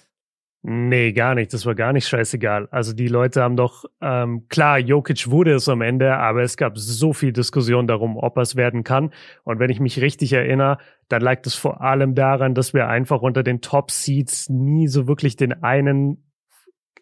Nee, 0.67 1.13
gar 1.13 1.35
nicht. 1.35 1.53
Das 1.53 1.67
war 1.67 1.75
gar 1.75 1.93
nicht 1.93 2.09
scheißegal. 2.09 2.69
Also 2.71 2.95
die 2.95 3.09
Leute 3.09 3.43
haben 3.43 3.55
doch, 3.55 3.85
ähm, 4.01 4.49
klar, 4.49 4.79
Jokic 4.79 5.29
wurde 5.29 5.53
es 5.53 5.69
am 5.69 5.83
Ende, 5.83 6.17
aber 6.17 6.43
es 6.43 6.57
gab 6.57 6.79
so 6.79 7.13
viel 7.13 7.35
Diskussion 7.35 7.87
darum, 7.87 8.17
ob 8.17 8.39
er 8.39 8.43
es 8.45 8.57
werden 8.57 8.83
kann. 8.83 9.13
Und 9.43 9.59
wenn 9.59 9.69
ich 9.69 9.79
mich 9.79 10.01
richtig 10.01 10.33
erinnere, 10.33 10.79
dann 11.09 11.21
lag 11.21 11.43
das 11.43 11.55
vor 11.55 11.83
allem 11.83 12.15
daran, 12.15 12.55
dass 12.55 12.73
wir 12.73 12.89
einfach 12.89 13.21
unter 13.21 13.43
den 13.43 13.61
Top 13.61 13.91
Seeds 13.91 14.49
nie 14.49 14.89
so 14.89 15.07
wirklich 15.07 15.37
den 15.37 15.63
einen 15.63 16.25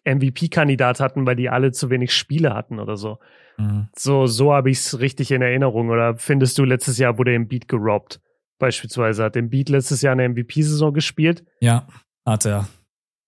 MVP-Kandidat 0.05 0.99
hatten, 0.99 1.25
weil 1.25 1.35
die 1.35 1.49
alle 1.49 1.71
zu 1.71 1.89
wenig 1.89 2.13
Spiele 2.13 2.53
hatten 2.53 2.79
oder 2.79 2.97
so. 2.97 3.19
Mhm. 3.57 3.87
So, 3.95 4.25
so 4.25 4.53
habe 4.53 4.69
ich 4.69 4.79
es 4.79 4.99
richtig 4.99 5.31
in 5.31 5.41
Erinnerung. 5.41 5.89
Oder 5.89 6.17
findest 6.17 6.57
du, 6.57 6.63
letztes 6.63 6.97
Jahr 6.97 7.17
wurde 7.17 7.33
im 7.33 7.47
Beat 7.47 7.67
gerobbt? 7.67 8.19
Beispielsweise 8.59 9.23
hat 9.23 9.35
im 9.35 9.49
Beat 9.49 9.69
letztes 9.69 10.01
Jahr 10.01 10.13
eine 10.13 10.27
MVP-Saison 10.29 10.93
gespielt. 10.93 11.43
Ja, 11.59 11.87
hat 12.25 12.45
er. 12.45 12.67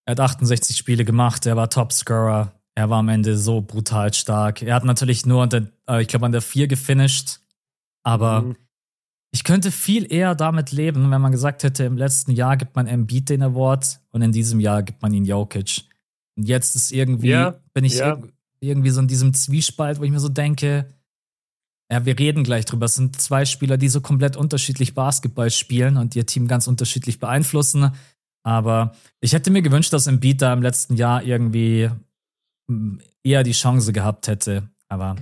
Er 0.05 0.11
hat 0.11 0.19
68 0.19 0.77
Spiele 0.77 1.03
gemacht, 1.03 1.45
er 1.45 1.55
war 1.55 1.69
Topscorer, 1.69 2.53
er 2.75 2.89
war 2.89 2.99
am 2.99 3.09
Ende 3.09 3.37
so 3.37 3.61
brutal 3.61 4.13
stark. 4.13 4.61
Er 4.61 4.75
hat 4.75 4.85
natürlich 4.85 5.25
nur, 5.25 5.47
der, 5.47 5.67
äh, 5.89 6.01
ich 6.01 6.07
glaube, 6.07 6.27
an 6.27 6.31
der 6.31 6.41
4 6.41 6.67
gefinisht, 6.67 7.39
aber 8.03 8.41
mhm. 8.41 8.55
ich 9.31 9.43
könnte 9.43 9.71
viel 9.71 10.11
eher 10.11 10.35
damit 10.35 10.71
leben, 10.71 11.09
wenn 11.09 11.21
man 11.21 11.31
gesagt 11.31 11.63
hätte, 11.63 11.85
im 11.85 11.97
letzten 11.97 12.31
Jahr 12.31 12.55
gibt 12.55 12.75
man 12.75 12.85
Embiid 12.85 13.29
den 13.29 13.41
Award 13.41 13.99
und 14.11 14.21
in 14.21 14.31
diesem 14.31 14.59
Jahr 14.59 14.83
gibt 14.83 15.01
man 15.01 15.11
ihn 15.11 15.25
Jokic. 15.25 15.85
Und 16.37 16.47
jetzt 16.47 16.75
ist 16.75 16.91
irgendwie, 16.91 17.29
ja, 17.29 17.59
bin 17.73 17.85
ich 17.85 17.97
ja. 17.97 18.21
irgendwie 18.59 18.89
so 18.89 19.01
in 19.01 19.07
diesem 19.07 19.33
Zwiespalt, 19.33 19.99
wo 19.99 20.03
ich 20.03 20.11
mir 20.11 20.19
so 20.19 20.29
denke, 20.29 20.93
ja, 21.91 22.05
wir 22.05 22.17
reden 22.17 22.43
gleich 22.43 22.65
drüber. 22.65 22.87
Es 22.87 22.95
sind 22.95 23.21
zwei 23.21 23.45
Spieler, 23.45 23.77
die 23.77 23.89
so 23.89 24.01
komplett 24.01 24.35
unterschiedlich 24.35 24.95
Basketball 24.95 25.51
spielen 25.51 25.97
und 25.97 26.15
ihr 26.15 26.25
Team 26.25 26.47
ganz 26.47 26.67
unterschiedlich 26.67 27.19
beeinflussen. 27.19 27.91
Aber 28.43 28.95
ich 29.21 29.33
hätte 29.33 29.51
mir 29.51 29.61
gewünscht, 29.61 29.93
dass 29.93 30.07
Embiid 30.07 30.41
da 30.41 30.53
im 30.53 30.61
letzten 30.61 30.95
Jahr 30.95 31.23
irgendwie 31.23 31.89
hm, 32.69 33.01
eher 33.23 33.43
die 33.43 33.51
Chance 33.51 33.93
gehabt 33.93 34.27
hätte. 34.27 34.69
Aber 34.87 35.15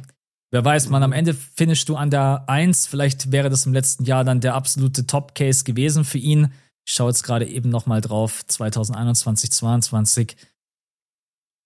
wer 0.52 0.64
weiß, 0.64 0.90
man, 0.90 1.04
am 1.04 1.14
Ende 1.14 1.34
finishst 1.34 1.90
du 1.90 1.96
an 1.96 2.10
der 2.10 2.46
Eins. 2.48 2.88
Vielleicht 2.88 3.32
wäre 3.32 3.50
das 3.50 3.66
im 3.66 3.74
letzten 3.74 4.06
Jahr 4.06 4.24
dann 4.24 4.42
der 4.42 4.56
absolute 4.56 5.06
Top-Case 5.06 5.64
gewesen 5.64 6.06
für 6.06 6.18
ihn. 6.18 6.54
Ich 6.86 6.94
schaue 6.94 7.10
jetzt 7.10 7.24
gerade 7.24 7.48
eben 7.48 7.70
nochmal 7.70 8.02
drauf. 8.02 8.46
2021, 8.46 9.52
2022. 9.52 10.36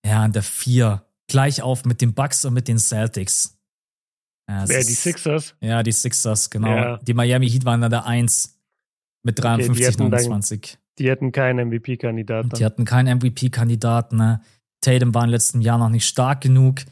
Ja, 0.07 0.23
an 0.23 0.31
der 0.31 0.43
Vier. 0.43 1.03
Gleich 1.27 1.61
auf 1.61 1.85
mit 1.85 2.01
den 2.01 2.13
Bucks 2.13 2.45
und 2.45 2.53
mit 2.53 2.67
den 2.67 2.79
Celtics. 2.79 3.57
Ja, 4.49 4.67
Wer, 4.67 4.79
die 4.79 4.93
Sixers? 4.93 5.55
Ja, 5.59 5.83
die 5.83 5.91
Sixers, 5.91 6.49
genau. 6.49 6.75
Ja. 6.75 6.97
Die 6.97 7.13
Miami 7.13 7.49
Heat 7.49 7.65
waren 7.65 7.83
an 7.83 7.91
der 7.91 8.05
Eins 8.05 8.57
mit 9.23 9.43
53, 9.43 9.95
okay, 9.95 10.03
29. 10.03 10.77
Die 10.99 11.09
hätten 11.09 11.31
keinen 11.33 11.67
MVP-Kandidaten. 11.67 12.49
Die 12.49 12.63
hatten 12.63 12.85
keinen 12.85 13.17
MVP-Kandidaten. 13.17 14.17
Ne? 14.17 14.41
Tatum 14.81 15.13
war 15.13 15.25
im 15.25 15.29
letzten 15.29 15.61
Jahr 15.61 15.77
noch 15.77 15.89
nicht 15.89 16.07
stark 16.07 16.41
genug. 16.41 16.85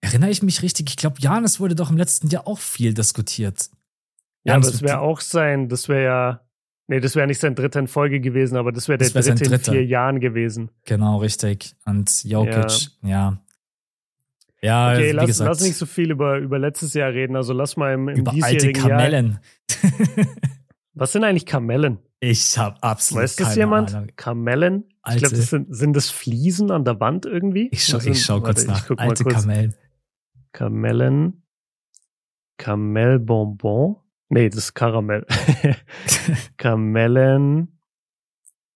Erinnere 0.00 0.30
ich 0.30 0.42
mich 0.42 0.62
richtig? 0.62 0.90
Ich 0.90 0.96
glaube, 0.96 1.16
Janis 1.20 1.60
wurde 1.60 1.74
doch 1.74 1.90
im 1.90 1.96
letzten 1.96 2.28
Jahr 2.28 2.46
auch 2.46 2.58
viel 2.58 2.94
diskutiert. 2.94 3.70
Ja, 4.44 4.54
Janis 4.54 4.72
das 4.72 4.82
wäre 4.82 5.00
auch 5.00 5.20
sein, 5.20 5.68
das 5.68 5.88
wäre 5.88 6.04
ja, 6.04 6.45
nee, 6.86 7.00
das 7.00 7.16
wäre 7.16 7.26
nicht 7.26 7.40
sein 7.40 7.54
dritter 7.54 7.80
in 7.80 7.88
Folge 7.88 8.20
gewesen, 8.20 8.56
aber 8.56 8.72
das 8.72 8.88
wäre 8.88 8.98
der 8.98 9.14
wär 9.14 9.22
dritte 9.22 9.54
in 9.54 9.60
vier 9.60 9.84
Jahren 9.84 10.20
gewesen. 10.20 10.70
Genau, 10.84 11.18
richtig. 11.18 11.74
Und 11.84 12.24
Jokic, 12.24 12.88
ja. 13.02 13.08
ja. 13.08 13.42
Ja, 14.62 14.92
okay, 14.92 15.12
lass, 15.12 15.26
gesagt, 15.26 15.48
lass 15.48 15.60
nicht 15.60 15.76
so 15.76 15.86
viel 15.86 16.10
über, 16.10 16.38
über 16.38 16.58
letztes 16.58 16.94
Jahr 16.94 17.12
reden. 17.12 17.36
Also 17.36 17.52
lass 17.52 17.76
mal 17.76 17.92
im, 17.92 18.08
im 18.08 18.16
über 18.16 18.32
alte 18.40 18.72
Kamellen. 18.72 19.38
Jahr. 19.70 19.92
Was 20.94 21.12
sind 21.12 21.24
eigentlich 21.24 21.46
Kamellen? 21.46 21.98
Ich 22.20 22.56
habe 22.56 22.82
absolut 22.82 23.24
Weiß 23.24 23.36
das 23.36 23.54
jemand? 23.54 23.94
Ahnung. 23.94 24.10
Kamellen? 24.16 24.84
Alte. 25.02 25.16
Ich 25.16 25.22
glaube, 25.22 25.36
das 25.36 25.50
sind, 25.50 25.74
sind 25.74 25.94
das 25.94 26.10
Fliesen 26.10 26.70
an 26.70 26.84
der 26.84 26.98
Wand 27.00 27.26
irgendwie? 27.26 27.68
Ich 27.70 27.84
schau, 27.84 27.98
ich 27.98 28.24
schau 28.24 28.40
kurz 28.40 28.66
nach. 28.66 28.88
Alte 28.96 29.24
kurz. 29.24 29.42
Kamellen. 29.42 29.74
Kamellen. 30.52 31.42
Kamelbonbon. 32.56 33.96
Nee, 34.28 34.48
das 34.48 34.58
ist 34.58 34.74
Karamell. 34.74 35.26
Kamellen. 36.56 37.80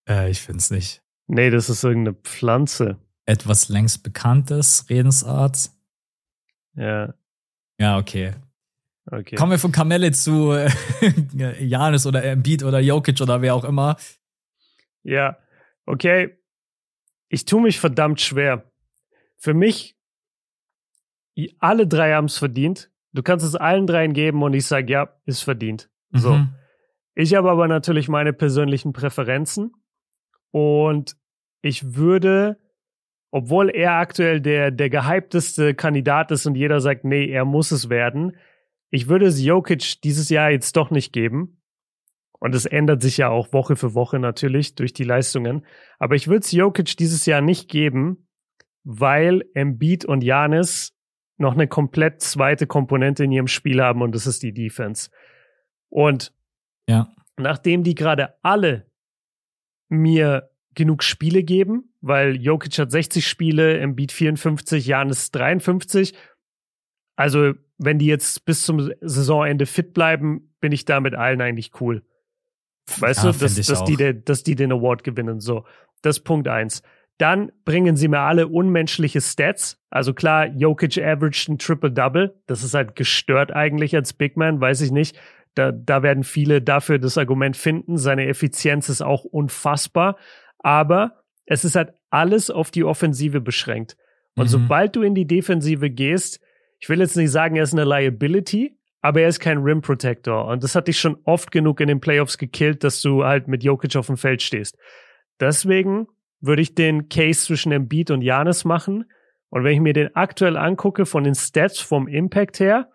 Äh, 0.08 0.30
ich 0.30 0.40
find's 0.40 0.70
nicht. 0.70 1.02
Nee, 1.26 1.50
das 1.50 1.68
ist 1.68 1.84
irgendeine 1.84 2.16
Pflanze. 2.16 2.98
Etwas 3.26 3.68
längst 3.68 4.02
bekanntes 4.02 4.88
Redensart. 4.88 5.70
Ja. 6.74 7.14
Ja, 7.78 7.98
okay. 7.98 8.34
Okay. 9.06 9.34
Kommen 9.36 9.52
wir 9.52 9.58
von 9.58 9.72
Kamelle 9.72 10.12
zu 10.12 10.52
äh, 10.52 10.70
Janis 11.64 12.06
oder 12.06 12.22
Embiid 12.22 12.62
oder 12.62 12.80
Jokic 12.80 13.20
oder 13.20 13.42
wer 13.42 13.54
auch 13.54 13.64
immer. 13.64 13.96
Ja, 15.02 15.38
okay. 15.86 16.36
Ich 17.28 17.44
tue 17.44 17.62
mich 17.62 17.80
verdammt 17.80 18.20
schwer. 18.20 18.70
Für 19.36 19.54
mich, 19.54 19.96
alle 21.58 21.86
drei 21.86 22.12
haben 22.12 22.26
es 22.26 22.38
verdient. 22.38 22.89
Du 23.12 23.22
kannst 23.22 23.44
es 23.44 23.56
allen 23.56 23.86
dreien 23.86 24.12
geben 24.12 24.42
und 24.42 24.54
ich 24.54 24.66
sage, 24.66 24.92
ja, 24.92 25.08
ist 25.24 25.42
verdient. 25.42 25.90
So. 26.12 26.34
Mhm. 26.34 26.54
Ich 27.14 27.34
habe 27.34 27.50
aber 27.50 27.68
natürlich 27.68 28.08
meine 28.08 28.32
persönlichen 28.32 28.92
Präferenzen 28.92 29.72
und 30.52 31.16
ich 31.62 31.94
würde, 31.94 32.58
obwohl 33.30 33.68
er 33.70 33.94
aktuell 33.94 34.40
der, 34.40 34.70
der 34.70 34.90
gehypteste 34.90 35.74
Kandidat 35.74 36.30
ist 36.30 36.46
und 36.46 36.54
jeder 36.54 36.80
sagt, 36.80 37.04
nee, 37.04 37.26
er 37.26 37.44
muss 37.44 37.72
es 37.72 37.90
werden, 37.90 38.36
ich 38.90 39.08
würde 39.08 39.26
es 39.26 39.42
Jokic 39.42 40.02
dieses 40.02 40.28
Jahr 40.28 40.50
jetzt 40.50 40.76
doch 40.76 40.90
nicht 40.90 41.12
geben. 41.12 41.62
Und 42.40 42.54
es 42.54 42.64
ändert 42.64 43.02
sich 43.02 43.18
ja 43.18 43.28
auch 43.28 43.52
Woche 43.52 43.76
für 43.76 43.94
Woche 43.94 44.18
natürlich 44.18 44.74
durch 44.74 44.92
die 44.92 45.04
Leistungen. 45.04 45.64
Aber 45.98 46.14
ich 46.14 46.26
würde 46.26 46.40
es 46.40 46.52
Jokic 46.52 46.96
dieses 46.96 47.26
Jahr 47.26 47.42
nicht 47.42 47.68
geben, 47.68 48.28
weil 48.82 49.44
Embiid 49.54 50.06
und 50.06 50.24
Janis 50.24 50.96
noch 51.40 51.54
eine 51.54 51.66
komplett 51.66 52.20
zweite 52.20 52.66
Komponente 52.66 53.24
in 53.24 53.32
ihrem 53.32 53.46
Spiel 53.46 53.82
haben 53.82 54.02
und 54.02 54.14
das 54.14 54.26
ist 54.26 54.42
die 54.42 54.52
Defense. 54.52 55.10
Und 55.88 56.32
ja. 56.86 57.08
nachdem 57.36 57.82
die 57.82 57.94
gerade 57.94 58.34
alle 58.42 58.86
mir 59.88 60.50
genug 60.74 61.02
Spiele 61.02 61.42
geben, 61.42 61.94
weil 62.00 62.36
Jokic 62.36 62.78
hat 62.78 62.90
60 62.90 63.26
Spiele, 63.26 63.78
Embiid 63.78 64.12
54, 64.12 64.86
Janis 64.86 65.30
53. 65.30 66.14
Also 67.16 67.54
wenn 67.78 67.98
die 67.98 68.06
jetzt 68.06 68.44
bis 68.44 68.62
zum 68.62 68.92
Saisonende 69.00 69.66
fit 69.66 69.94
bleiben, 69.94 70.54
bin 70.60 70.72
ich 70.72 70.84
da 70.84 71.00
mit 71.00 71.14
allen 71.14 71.40
eigentlich 71.40 71.80
cool. 71.80 72.04
Weißt 72.98 73.24
ja, 73.24 73.32
du, 73.32 73.38
dass, 73.38 73.54
dass, 73.54 73.84
die 73.84 74.24
dass 74.24 74.42
die 74.42 74.54
den 74.56 74.72
Award 74.72 75.04
gewinnen. 75.04 75.40
So, 75.40 75.64
das 76.02 76.18
ist 76.18 76.24
Punkt 76.24 76.48
eins. 76.48 76.82
Dann 77.20 77.52
bringen 77.66 77.96
sie 77.96 78.08
mir 78.08 78.20
alle 78.20 78.48
unmenschliche 78.48 79.20
Stats. 79.20 79.78
Also 79.90 80.14
klar, 80.14 80.46
Jokic 80.46 80.96
averaged 80.96 81.50
ein 81.50 81.58
Triple-Double. 81.58 82.34
Das 82.46 82.64
ist 82.64 82.72
halt 82.72 82.96
gestört 82.96 83.54
eigentlich 83.54 83.94
als 83.94 84.14
Big 84.14 84.38
Man, 84.38 84.58
weiß 84.58 84.80
ich 84.80 84.90
nicht. 84.90 85.20
Da, 85.54 85.70
da 85.70 86.02
werden 86.02 86.24
viele 86.24 86.62
dafür 86.62 86.98
das 86.98 87.18
Argument 87.18 87.58
finden. 87.58 87.98
Seine 87.98 88.26
Effizienz 88.26 88.88
ist 88.88 89.02
auch 89.02 89.24
unfassbar. 89.24 90.16
Aber 90.60 91.22
es 91.44 91.66
ist 91.66 91.76
halt 91.76 91.92
alles 92.08 92.48
auf 92.48 92.70
die 92.70 92.84
Offensive 92.84 93.42
beschränkt. 93.42 93.98
Und 94.34 94.44
mhm. 94.44 94.48
sobald 94.48 94.96
du 94.96 95.02
in 95.02 95.14
die 95.14 95.26
Defensive 95.26 95.90
gehst, 95.90 96.40
ich 96.78 96.88
will 96.88 97.00
jetzt 97.00 97.18
nicht 97.18 97.30
sagen, 97.30 97.56
er 97.56 97.64
ist 97.64 97.74
eine 97.74 97.84
Liability, 97.84 98.78
aber 99.02 99.20
er 99.20 99.28
ist 99.28 99.40
kein 99.40 99.58
Rim 99.58 99.82
Protector. 99.82 100.46
Und 100.46 100.64
das 100.64 100.74
hat 100.74 100.88
dich 100.88 100.98
schon 100.98 101.18
oft 101.24 101.50
genug 101.50 101.80
in 101.80 101.88
den 101.88 102.00
Playoffs 102.00 102.38
gekillt, 102.38 102.82
dass 102.82 103.02
du 103.02 103.24
halt 103.26 103.46
mit 103.46 103.62
Jokic 103.62 103.94
auf 103.96 104.06
dem 104.06 104.16
Feld 104.16 104.40
stehst. 104.40 104.78
Deswegen 105.38 106.06
würde 106.40 106.62
ich 106.62 106.74
den 106.74 107.08
Case 107.08 107.46
zwischen 107.46 107.72
Embiid 107.72 108.10
und 108.10 108.22
Janis 108.22 108.64
machen. 108.64 109.10
Und 109.50 109.64
wenn 109.64 109.74
ich 109.74 109.80
mir 109.80 109.92
den 109.92 110.14
aktuell 110.14 110.56
angucke 110.56 111.06
von 111.06 111.24
den 111.24 111.34
Stats 111.34 111.80
vom 111.80 112.08
Impact 112.08 112.60
her, 112.60 112.90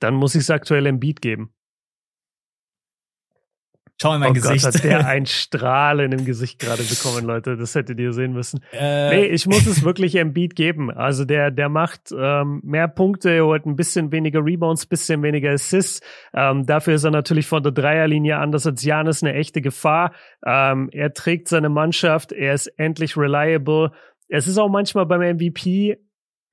dann 0.00 0.14
muss 0.14 0.34
ich 0.34 0.42
es 0.42 0.50
aktuell 0.50 0.86
Embiid 0.86 1.20
geben. 1.20 1.54
Schau 4.00 4.14
in 4.14 4.20
mein 4.20 4.30
oh 4.30 4.34
Gesicht. 4.34 4.64
Gott, 4.64 4.74
hat 4.74 4.84
der 4.84 5.06
ein 5.06 5.26
Strahlen 5.26 6.12
im 6.12 6.24
Gesicht 6.24 6.60
gerade 6.60 6.84
bekommen, 6.84 7.24
Leute. 7.26 7.56
Das 7.56 7.74
hättet 7.74 7.98
ihr 7.98 8.12
sehen 8.12 8.32
müssen. 8.32 8.60
Äh, 8.72 9.10
nee, 9.10 9.24
ich 9.26 9.46
muss 9.46 9.66
es 9.66 9.82
wirklich 9.82 10.14
Embiid 10.14 10.54
geben. 10.54 10.90
Also 10.92 11.24
der, 11.24 11.50
der 11.50 11.68
macht 11.68 12.14
ähm, 12.16 12.60
mehr 12.62 12.86
Punkte, 12.86 13.44
holt 13.44 13.66
ein 13.66 13.74
bisschen 13.74 14.12
weniger 14.12 14.44
Rebounds, 14.44 14.86
bisschen 14.86 15.22
weniger 15.22 15.50
Assists. 15.50 16.00
Ähm, 16.32 16.64
dafür 16.64 16.94
ist 16.94 17.04
er 17.04 17.10
natürlich 17.10 17.48
von 17.48 17.62
der 17.62 17.72
Dreierlinie 17.72 18.38
anders 18.38 18.66
als 18.66 18.84
Janis 18.84 19.24
eine 19.24 19.34
echte 19.34 19.60
Gefahr. 19.60 20.12
Ähm, 20.46 20.90
er 20.92 21.12
trägt 21.12 21.48
seine 21.48 21.68
Mannschaft, 21.68 22.30
er 22.30 22.54
ist 22.54 22.68
endlich 22.78 23.16
reliable. 23.16 23.90
Es 24.28 24.46
ist 24.46 24.58
auch 24.58 24.68
manchmal 24.68 25.06
beim 25.06 25.22
MVP 25.36 25.98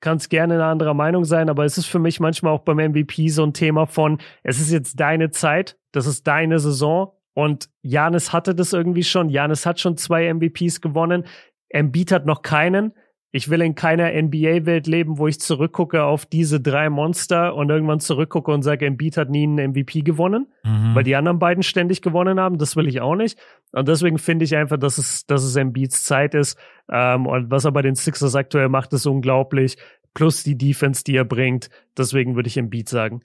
kann 0.00 0.18
es 0.18 0.28
gerne 0.28 0.54
eine 0.54 0.64
andere 0.66 0.94
Meinung 0.94 1.24
sein, 1.24 1.48
aber 1.48 1.64
es 1.64 1.78
ist 1.78 1.86
für 1.86 1.98
mich 1.98 2.20
manchmal 2.20 2.52
auch 2.52 2.60
beim 2.60 2.76
MVP 2.76 3.28
so 3.28 3.44
ein 3.44 3.54
Thema 3.54 3.86
von, 3.86 4.18
es 4.42 4.60
ist 4.60 4.70
jetzt 4.70 5.00
deine 5.00 5.30
Zeit, 5.30 5.78
das 5.90 6.06
ist 6.06 6.26
deine 6.26 6.58
Saison 6.58 7.15
und 7.36 7.68
Janis 7.82 8.32
hatte 8.32 8.54
das 8.54 8.72
irgendwie 8.72 9.04
schon. 9.04 9.28
Janis 9.28 9.66
hat 9.66 9.78
schon 9.78 9.98
zwei 9.98 10.32
MVPs 10.32 10.80
gewonnen. 10.80 11.24
Embiid 11.68 12.10
hat 12.10 12.24
noch 12.24 12.40
keinen. 12.40 12.94
Ich 13.30 13.50
will 13.50 13.60
in 13.60 13.74
keiner 13.74 14.10
NBA-Welt 14.10 14.86
leben, 14.86 15.18
wo 15.18 15.26
ich 15.26 15.38
zurückgucke 15.38 16.04
auf 16.04 16.24
diese 16.24 16.62
drei 16.62 16.88
Monster 16.88 17.54
und 17.54 17.68
irgendwann 17.68 18.00
zurückgucke 18.00 18.50
und 18.50 18.62
sage, 18.62 18.86
Embiid 18.86 19.18
hat 19.18 19.28
nie 19.28 19.42
einen 19.42 19.72
MVP 19.72 20.00
gewonnen, 20.00 20.46
mhm. 20.64 20.94
weil 20.94 21.04
die 21.04 21.14
anderen 21.14 21.38
beiden 21.38 21.62
ständig 21.62 22.00
gewonnen 22.00 22.40
haben. 22.40 22.56
Das 22.56 22.74
will 22.74 22.88
ich 22.88 23.02
auch 23.02 23.16
nicht. 23.16 23.38
Und 23.72 23.86
deswegen 23.86 24.16
finde 24.16 24.46
ich 24.46 24.56
einfach, 24.56 24.78
dass 24.78 24.96
es, 24.96 25.26
dass 25.26 25.44
es 25.44 25.56
Embiids 25.56 26.04
Zeit 26.04 26.34
ist. 26.34 26.58
Ähm, 26.90 27.26
und 27.26 27.50
was 27.50 27.66
er 27.66 27.72
bei 27.72 27.82
den 27.82 27.96
Sixers 27.96 28.34
aktuell 28.34 28.70
macht, 28.70 28.94
ist 28.94 29.04
unglaublich. 29.04 29.76
Plus 30.14 30.42
die 30.42 30.56
Defense, 30.56 31.04
die 31.04 31.16
er 31.16 31.26
bringt. 31.26 31.68
Deswegen 31.98 32.34
würde 32.34 32.48
ich 32.48 32.56
Embiid 32.56 32.88
sagen. 32.88 33.20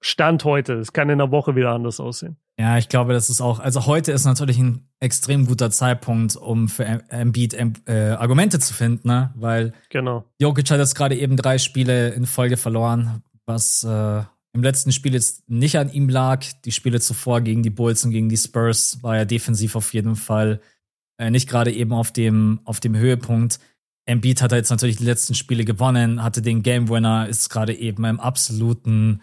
Stand 0.00 0.44
heute. 0.44 0.74
Es 0.74 0.92
kann 0.92 1.08
in 1.08 1.20
einer 1.20 1.30
Woche 1.30 1.56
wieder 1.56 1.72
anders 1.72 2.00
aussehen. 2.00 2.36
Ja, 2.58 2.78
ich 2.78 2.88
glaube, 2.88 3.12
das 3.12 3.30
ist 3.30 3.40
auch, 3.40 3.60
also 3.60 3.86
heute 3.86 4.12
ist 4.12 4.24
natürlich 4.24 4.58
ein 4.58 4.88
extrem 5.00 5.46
guter 5.46 5.70
Zeitpunkt, 5.70 6.36
um 6.36 6.68
für 6.68 6.84
Embiid 6.84 7.54
äh, 7.86 8.16
Argumente 8.18 8.58
zu 8.58 8.74
finden, 8.74 9.08
ne? 9.08 9.32
Weil 9.36 9.72
genau. 9.90 10.24
Jokic 10.40 10.70
hat 10.70 10.78
jetzt 10.78 10.94
gerade 10.94 11.16
eben 11.16 11.36
drei 11.36 11.58
Spiele 11.58 12.10
in 12.10 12.26
Folge 12.26 12.56
verloren, 12.56 13.22
was 13.46 13.84
äh, 13.84 14.22
im 14.52 14.62
letzten 14.62 14.90
Spiel 14.92 15.14
jetzt 15.14 15.48
nicht 15.48 15.78
an 15.78 15.90
ihm 15.90 16.08
lag. 16.08 16.44
Die 16.64 16.72
Spiele 16.72 17.00
zuvor 17.00 17.40
gegen 17.42 17.62
die 17.62 17.70
Bulls 17.70 18.04
und 18.04 18.10
gegen 18.10 18.28
die 18.28 18.36
Spurs 18.36 19.02
war 19.02 19.16
er 19.16 19.26
defensiv 19.26 19.76
auf 19.76 19.92
jeden 19.92 20.16
Fall 20.16 20.60
äh, 21.18 21.30
nicht 21.30 21.48
gerade 21.48 21.72
eben 21.72 21.92
auf 21.92 22.12
dem, 22.12 22.60
auf 22.64 22.80
dem 22.80 22.96
Höhepunkt. 22.96 23.60
Embiid 24.06 24.40
hat 24.40 24.52
er 24.52 24.58
jetzt 24.58 24.70
natürlich 24.70 24.96
die 24.96 25.04
letzten 25.04 25.34
Spiele 25.34 25.64
gewonnen, 25.64 26.22
hatte 26.22 26.40
den 26.40 26.62
Game 26.62 26.88
Winner, 26.88 27.28
ist 27.28 27.50
gerade 27.50 27.74
eben 27.74 28.04
im 28.04 28.20
absoluten 28.20 29.20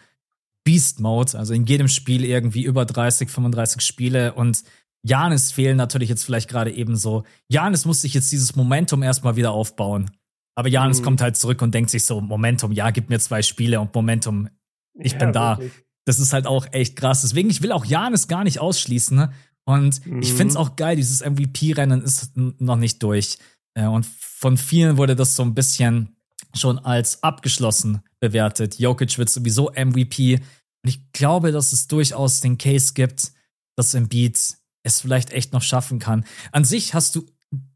Beast 0.66 1.00
Mode, 1.00 1.38
also 1.38 1.54
in 1.54 1.66
jedem 1.66 1.88
Spiel 1.88 2.26
irgendwie 2.26 2.64
über 2.64 2.86
30, 2.86 3.30
35 3.30 3.82
Spiele 3.82 4.34
und 4.34 4.64
Janis 5.04 5.52
fehlen 5.52 5.78
natürlich 5.78 6.10
jetzt 6.10 6.26
vielleicht 6.26 6.50
gerade 6.50 6.74
eben 6.74 6.98
so. 6.98 7.24
Janis 7.48 7.86
muss 7.86 8.02
sich 8.02 8.16
jetzt 8.16 8.32
dieses 8.32 8.56
Momentum 8.56 9.04
erstmal 9.04 9.36
wieder 9.36 9.52
aufbauen. 9.52 10.10
Aber 10.56 10.68
Janis 10.68 11.02
mhm. 11.02 11.04
kommt 11.04 11.22
halt 11.22 11.38
zurück 11.38 11.62
und 11.62 11.76
denkt 11.76 11.92
sich 11.92 12.06
so, 12.06 12.20
Momentum, 12.22 12.72
ja, 12.72 12.90
gib 12.90 13.10
mir 13.10 13.20
zwei 13.20 13.44
Spiele 13.44 13.80
und 13.80 13.94
Momentum, 13.94 14.50
ich 14.96 15.12
ja, 15.14 15.20
bin 15.20 15.32
da. 15.32 15.60
Wirklich. 15.60 15.86
Das 16.06 16.20
ist 16.20 16.34
halt 16.34 16.48
auch 16.48 16.68
echt 16.72 16.96
krass. 16.96 17.22
Deswegen, 17.22 17.50
ich 17.50 17.62
will 17.62 17.72
auch 17.72 17.86
Janis 17.86 18.28
gar 18.28 18.44
nicht 18.44 18.60
ausschließen. 18.60 19.16
Ne? 19.16 19.34
Und 19.66 20.06
mhm. 20.06 20.22
ich 20.22 20.34
find's 20.34 20.56
auch 20.56 20.76
geil, 20.76 20.96
dieses 20.96 21.24
MVP-Rennen 21.24 22.02
ist 22.02 22.36
noch 22.36 22.78
nicht 22.78 23.04
durch. 23.04 23.38
Äh, 23.76 23.86
und 23.86 24.06
von 24.06 24.58
vielen 24.58 24.98
wurde 24.98 25.16
das 25.16 25.36
so 25.36 25.44
ein 25.44 25.54
bisschen 25.54 26.15
schon 26.56 26.80
als 26.80 27.24
abgeschlossen 27.24 28.02
bewertet. 28.20 28.80
Jokic 28.80 29.18
wird 29.18 29.30
sowieso 29.30 29.72
MVP. 29.72 30.36
Und 30.36 30.90
ich 30.90 31.12
glaube, 31.12 31.52
dass 31.52 31.74
es 31.74 31.88
durchaus 31.88 32.42
den 32.42 32.58
Case 32.58 32.94
gibt, 32.94 33.32
dass 33.76 33.94
Embiid 33.94 34.58
es 34.84 35.02
vielleicht 35.02 35.32
echt 35.32 35.54
noch 35.54 35.62
schaffen 35.62 36.00
kann. 36.00 36.26
An 36.52 36.64
sich 36.64 36.94
hast 36.94 37.16
du 37.16 37.26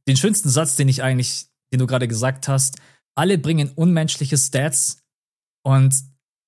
den 0.07 0.17
schönsten 0.17 0.49
Satz, 0.49 0.75
den 0.75 0.87
ich 0.87 1.03
eigentlich, 1.03 1.47
den 1.71 1.79
du 1.79 1.87
gerade 1.87 2.07
gesagt 2.07 2.47
hast. 2.47 2.77
Alle 3.15 3.37
bringen 3.37 3.71
unmenschliche 3.75 4.37
Stats 4.37 5.01
und 5.63 5.95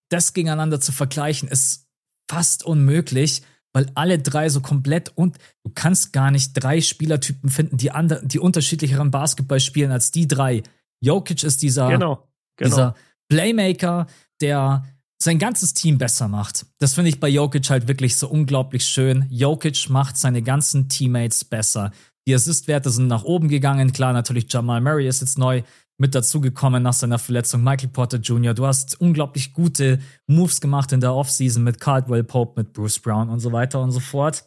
das 0.10 0.34
gegeneinander 0.34 0.80
zu 0.80 0.92
vergleichen 0.92 1.50
ist 1.50 1.88
fast 2.30 2.64
unmöglich, 2.64 3.42
weil 3.74 3.92
alle 3.96 4.20
drei 4.20 4.50
so 4.50 4.62
komplett 4.62 5.10
und 5.16 5.38
du 5.64 5.72
kannst 5.74 6.14
gar 6.14 6.32
nicht 6.32 6.54
drei 6.54 6.82
Spielertypen 6.82 7.50
finden, 7.50 7.78
die 7.78 7.92
andere, 7.92 8.26
die 8.26 8.40
unterschiedlicheren 8.40 9.12
Basketball 9.12 9.60
spielen 9.60 9.92
als 9.92 10.12
die 10.12 10.28
drei. 10.28 10.64
Jokic 11.02 11.44
ist 11.44 11.62
dieser, 11.62 11.90
genau, 11.90 12.28
genau. 12.58 12.70
dieser 12.70 12.96
Playmaker, 13.30 14.08
der 14.40 14.86
sein 15.22 15.40
ganzes 15.40 15.74
Team 15.74 15.98
besser 15.98 16.28
macht. 16.28 16.66
Das 16.80 16.94
finde 16.94 17.10
ich 17.10 17.20
bei 17.20 17.30
Jokic 17.30 17.70
halt 17.70 17.88
wirklich 17.88 18.16
so 18.16 18.28
unglaublich 18.28 18.86
schön. 18.86 19.28
Jokic 19.30 19.90
macht 19.90 20.18
seine 20.18 20.42
ganzen 20.42 20.90
Teammates 20.90 21.46
besser. 21.46 21.92
Die 22.28 22.34
Assist-Werte 22.34 22.90
sind 22.90 23.08
nach 23.08 23.24
oben 23.24 23.48
gegangen. 23.48 23.94
Klar, 23.94 24.14
natürlich 24.14 24.52
Jamal 24.52 24.82
Murray 24.82 25.08
ist 25.08 25.22
jetzt 25.22 25.38
neu 25.38 25.64
mit 25.98 26.16
dazugekommen 26.16 26.82
nach 26.82 26.94
seiner 26.94 27.20
Verletzung. 27.20 27.64
Michael 27.64 27.90
Porter 27.90 28.18
Jr., 28.18 28.56
du 28.56 28.66
hast 28.66 29.00
unglaublich 29.00 29.54
gute 29.54 30.00
Moves 30.26 30.60
gemacht 30.60 30.92
in 30.92 31.00
der 31.00 31.14
Offseason 31.14 31.64
mit 31.64 31.80
Caldwell 31.80 32.24
Pope, 32.24 32.60
mit 32.60 32.74
Bruce 32.74 33.00
Brown 33.00 33.30
und 33.30 33.40
so 33.40 33.52
weiter 33.52 33.82
und 33.82 33.92
so 33.92 34.00
fort. 34.00 34.44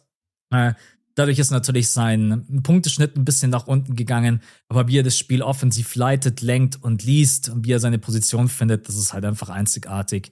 Äh, 0.53 0.73
dadurch 1.15 1.39
ist 1.39 1.51
natürlich 1.51 1.89
sein 1.89 2.61
Punkteschnitt 2.63 3.15
ein 3.15 3.25
bisschen 3.25 3.49
nach 3.49 3.67
unten 3.67 3.95
gegangen, 3.95 4.41
aber 4.67 4.87
wie 4.87 4.99
er 4.99 5.03
das 5.03 5.17
Spiel 5.17 5.41
offensiv 5.41 5.95
leitet, 5.95 6.41
lenkt 6.41 6.81
und 6.83 7.03
liest 7.03 7.49
und 7.49 7.65
wie 7.65 7.71
er 7.71 7.79
seine 7.79 7.99
Position 7.99 8.47
findet, 8.47 8.87
das 8.87 8.95
ist 8.95 9.13
halt 9.13 9.25
einfach 9.25 9.49
einzigartig. 9.49 10.31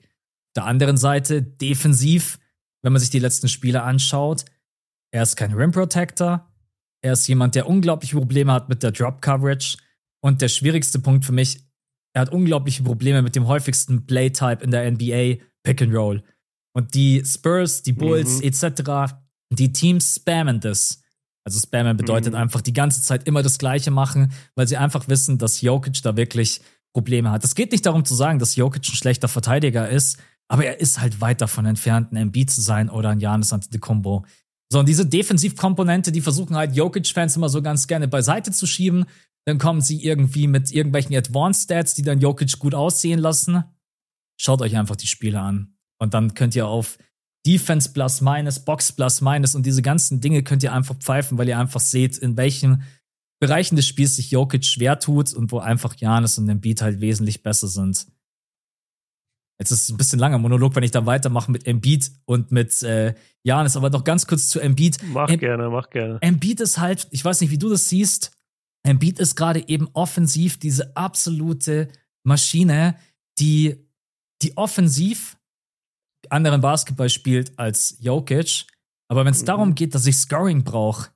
Der 0.56 0.66
anderen 0.66 0.96
Seite, 0.96 1.42
defensiv, 1.42 2.38
wenn 2.82 2.92
man 2.92 3.00
sich 3.00 3.10
die 3.10 3.18
letzten 3.18 3.48
Spiele 3.48 3.82
anschaut, 3.82 4.44
er 5.10 5.22
ist 5.22 5.36
kein 5.36 5.52
Rim 5.52 5.72
Protector, 5.72 6.48
er 7.04 7.12
ist 7.12 7.26
jemand, 7.28 7.54
der 7.54 7.68
unglaubliche 7.68 8.16
Probleme 8.16 8.52
hat 8.52 8.70
mit 8.70 8.82
der 8.82 8.90
Drop 8.90 9.20
Coverage. 9.20 9.76
Und 10.22 10.40
der 10.40 10.48
schwierigste 10.48 10.98
Punkt 10.98 11.26
für 11.26 11.32
mich, 11.32 11.60
er 12.14 12.22
hat 12.22 12.32
unglaubliche 12.32 12.82
Probleme 12.82 13.20
mit 13.20 13.36
dem 13.36 13.46
häufigsten 13.46 14.06
Play-Type 14.06 14.64
in 14.64 14.70
der 14.70 14.90
NBA, 14.90 15.44
Pick 15.62 15.82
and 15.82 15.94
Roll. 15.94 16.22
Und 16.72 16.94
die 16.94 17.22
Spurs, 17.24 17.82
die 17.82 17.92
Bulls 17.92 18.38
mhm. 18.38 18.44
etc., 18.44 19.14
die 19.58 19.72
Teams 19.72 20.16
spammen 20.16 20.60
das. 20.60 21.02
Also 21.44 21.60
spammen 21.60 21.96
bedeutet 21.96 22.32
mhm. 22.32 22.38
einfach 22.38 22.60
die 22.60 22.72
ganze 22.72 23.02
Zeit 23.02 23.26
immer 23.26 23.42
das 23.42 23.58
Gleiche 23.58 23.90
machen, 23.90 24.32
weil 24.54 24.66
sie 24.66 24.76
einfach 24.76 25.08
wissen, 25.08 25.38
dass 25.38 25.60
Jokic 25.60 26.02
da 26.02 26.16
wirklich 26.16 26.60
Probleme 26.94 27.30
hat. 27.30 27.44
Es 27.44 27.54
geht 27.54 27.72
nicht 27.72 27.84
darum 27.84 28.04
zu 28.04 28.14
sagen, 28.14 28.38
dass 28.38 28.56
Jokic 28.56 28.82
ein 28.82 28.96
schlechter 28.96 29.28
Verteidiger 29.28 29.88
ist, 29.88 30.18
aber 30.48 30.64
er 30.64 30.80
ist 30.80 31.00
halt 31.00 31.20
weit 31.20 31.40
davon 31.40 31.66
entfernt, 31.66 32.12
ein 32.12 32.28
MB 32.28 32.48
zu 32.48 32.60
sein 32.60 32.88
oder 32.88 33.10
ein 33.10 33.20
Janis 33.20 33.52
Antetokounmpo. 33.52 34.24
So, 34.70 34.78
und 34.78 34.88
diese 34.88 35.06
Defensivkomponente, 35.06 36.12
die 36.12 36.20
versuchen 36.20 36.56
halt 36.56 36.74
Jokic-Fans 36.74 37.36
immer 37.36 37.48
so 37.48 37.62
ganz 37.62 37.86
gerne 37.86 38.08
beiseite 38.08 38.50
zu 38.50 38.66
schieben. 38.66 39.04
Dann 39.44 39.58
kommen 39.58 39.80
sie 39.80 40.02
irgendwie 40.02 40.46
mit 40.46 40.72
irgendwelchen 40.72 41.14
Advanced 41.14 41.64
Stats, 41.64 41.94
die 41.94 42.02
dann 42.02 42.20
Jokic 42.20 42.58
gut 42.58 42.74
aussehen 42.74 43.18
lassen. 43.18 43.64
Schaut 44.36 44.62
euch 44.62 44.76
einfach 44.76 44.96
die 44.96 45.06
Spiele 45.06 45.40
an. 45.40 45.76
Und 45.98 46.14
dann 46.14 46.34
könnt 46.34 46.56
ihr 46.56 46.66
auf 46.66 46.98
Defense 47.46 47.92
plus 47.92 48.20
minus, 48.20 48.58
Box 48.60 48.92
plus 48.92 49.20
minus 49.20 49.54
und 49.54 49.66
diese 49.66 49.82
ganzen 49.82 50.20
Dinge 50.20 50.42
könnt 50.42 50.62
ihr 50.62 50.72
einfach 50.72 50.96
pfeifen, 50.96 51.36
weil 51.38 51.48
ihr 51.48 51.58
einfach 51.58 51.80
seht, 51.80 52.16
in 52.16 52.36
welchen 52.36 52.82
Bereichen 53.40 53.76
des 53.76 53.86
Spiels 53.86 54.16
sich 54.16 54.30
Jokic 54.30 54.64
schwer 54.64 54.98
tut 54.98 55.34
und 55.34 55.52
wo 55.52 55.58
einfach 55.58 55.94
Janis 55.96 56.38
und 56.38 56.48
Embiid 56.48 56.80
halt 56.80 57.00
wesentlich 57.00 57.42
besser 57.42 57.68
sind. 57.68 58.06
Jetzt 59.60 59.70
ist 59.70 59.84
es 59.84 59.90
ein 59.90 59.96
bisschen 59.96 60.18
langer 60.18 60.38
Monolog, 60.38 60.74
wenn 60.74 60.82
ich 60.82 60.90
da 60.90 61.06
weitermache 61.06 61.50
mit 61.50 61.66
Embiid 61.66 62.10
und 62.24 62.50
mit 62.50 62.82
äh, 62.82 63.14
Janis, 63.44 63.76
aber 63.76 63.90
noch 63.90 64.02
ganz 64.02 64.26
kurz 64.26 64.48
zu 64.48 64.60
Embiid. 64.60 64.98
Mach 65.12 65.28
em 65.28 65.38
gerne, 65.38 65.68
mach 65.68 65.90
gerne. 65.90 66.18
Embiid 66.22 66.60
ist 66.60 66.78
halt, 66.78 67.06
ich 67.10 67.24
weiß 67.24 67.40
nicht, 67.40 67.50
wie 67.50 67.58
du 67.58 67.68
das 67.68 67.88
siehst, 67.88 68.32
Embiid 68.82 69.18
ist 69.18 69.36
gerade 69.36 69.68
eben 69.68 69.88
offensiv 69.92 70.58
diese 70.58 70.96
absolute 70.96 71.88
Maschine, 72.24 72.96
die, 73.38 73.88
die 74.42 74.56
offensiv 74.56 75.36
anderen 76.32 76.60
Basketball 76.60 77.08
spielt 77.08 77.58
als 77.58 77.96
Jokic. 78.00 78.66
Aber 79.08 79.24
wenn 79.24 79.32
es 79.32 79.42
mhm. 79.42 79.46
darum 79.46 79.74
geht, 79.74 79.94
dass 79.94 80.06
ich 80.06 80.16
Scoring 80.16 80.64
brauche, 80.64 81.10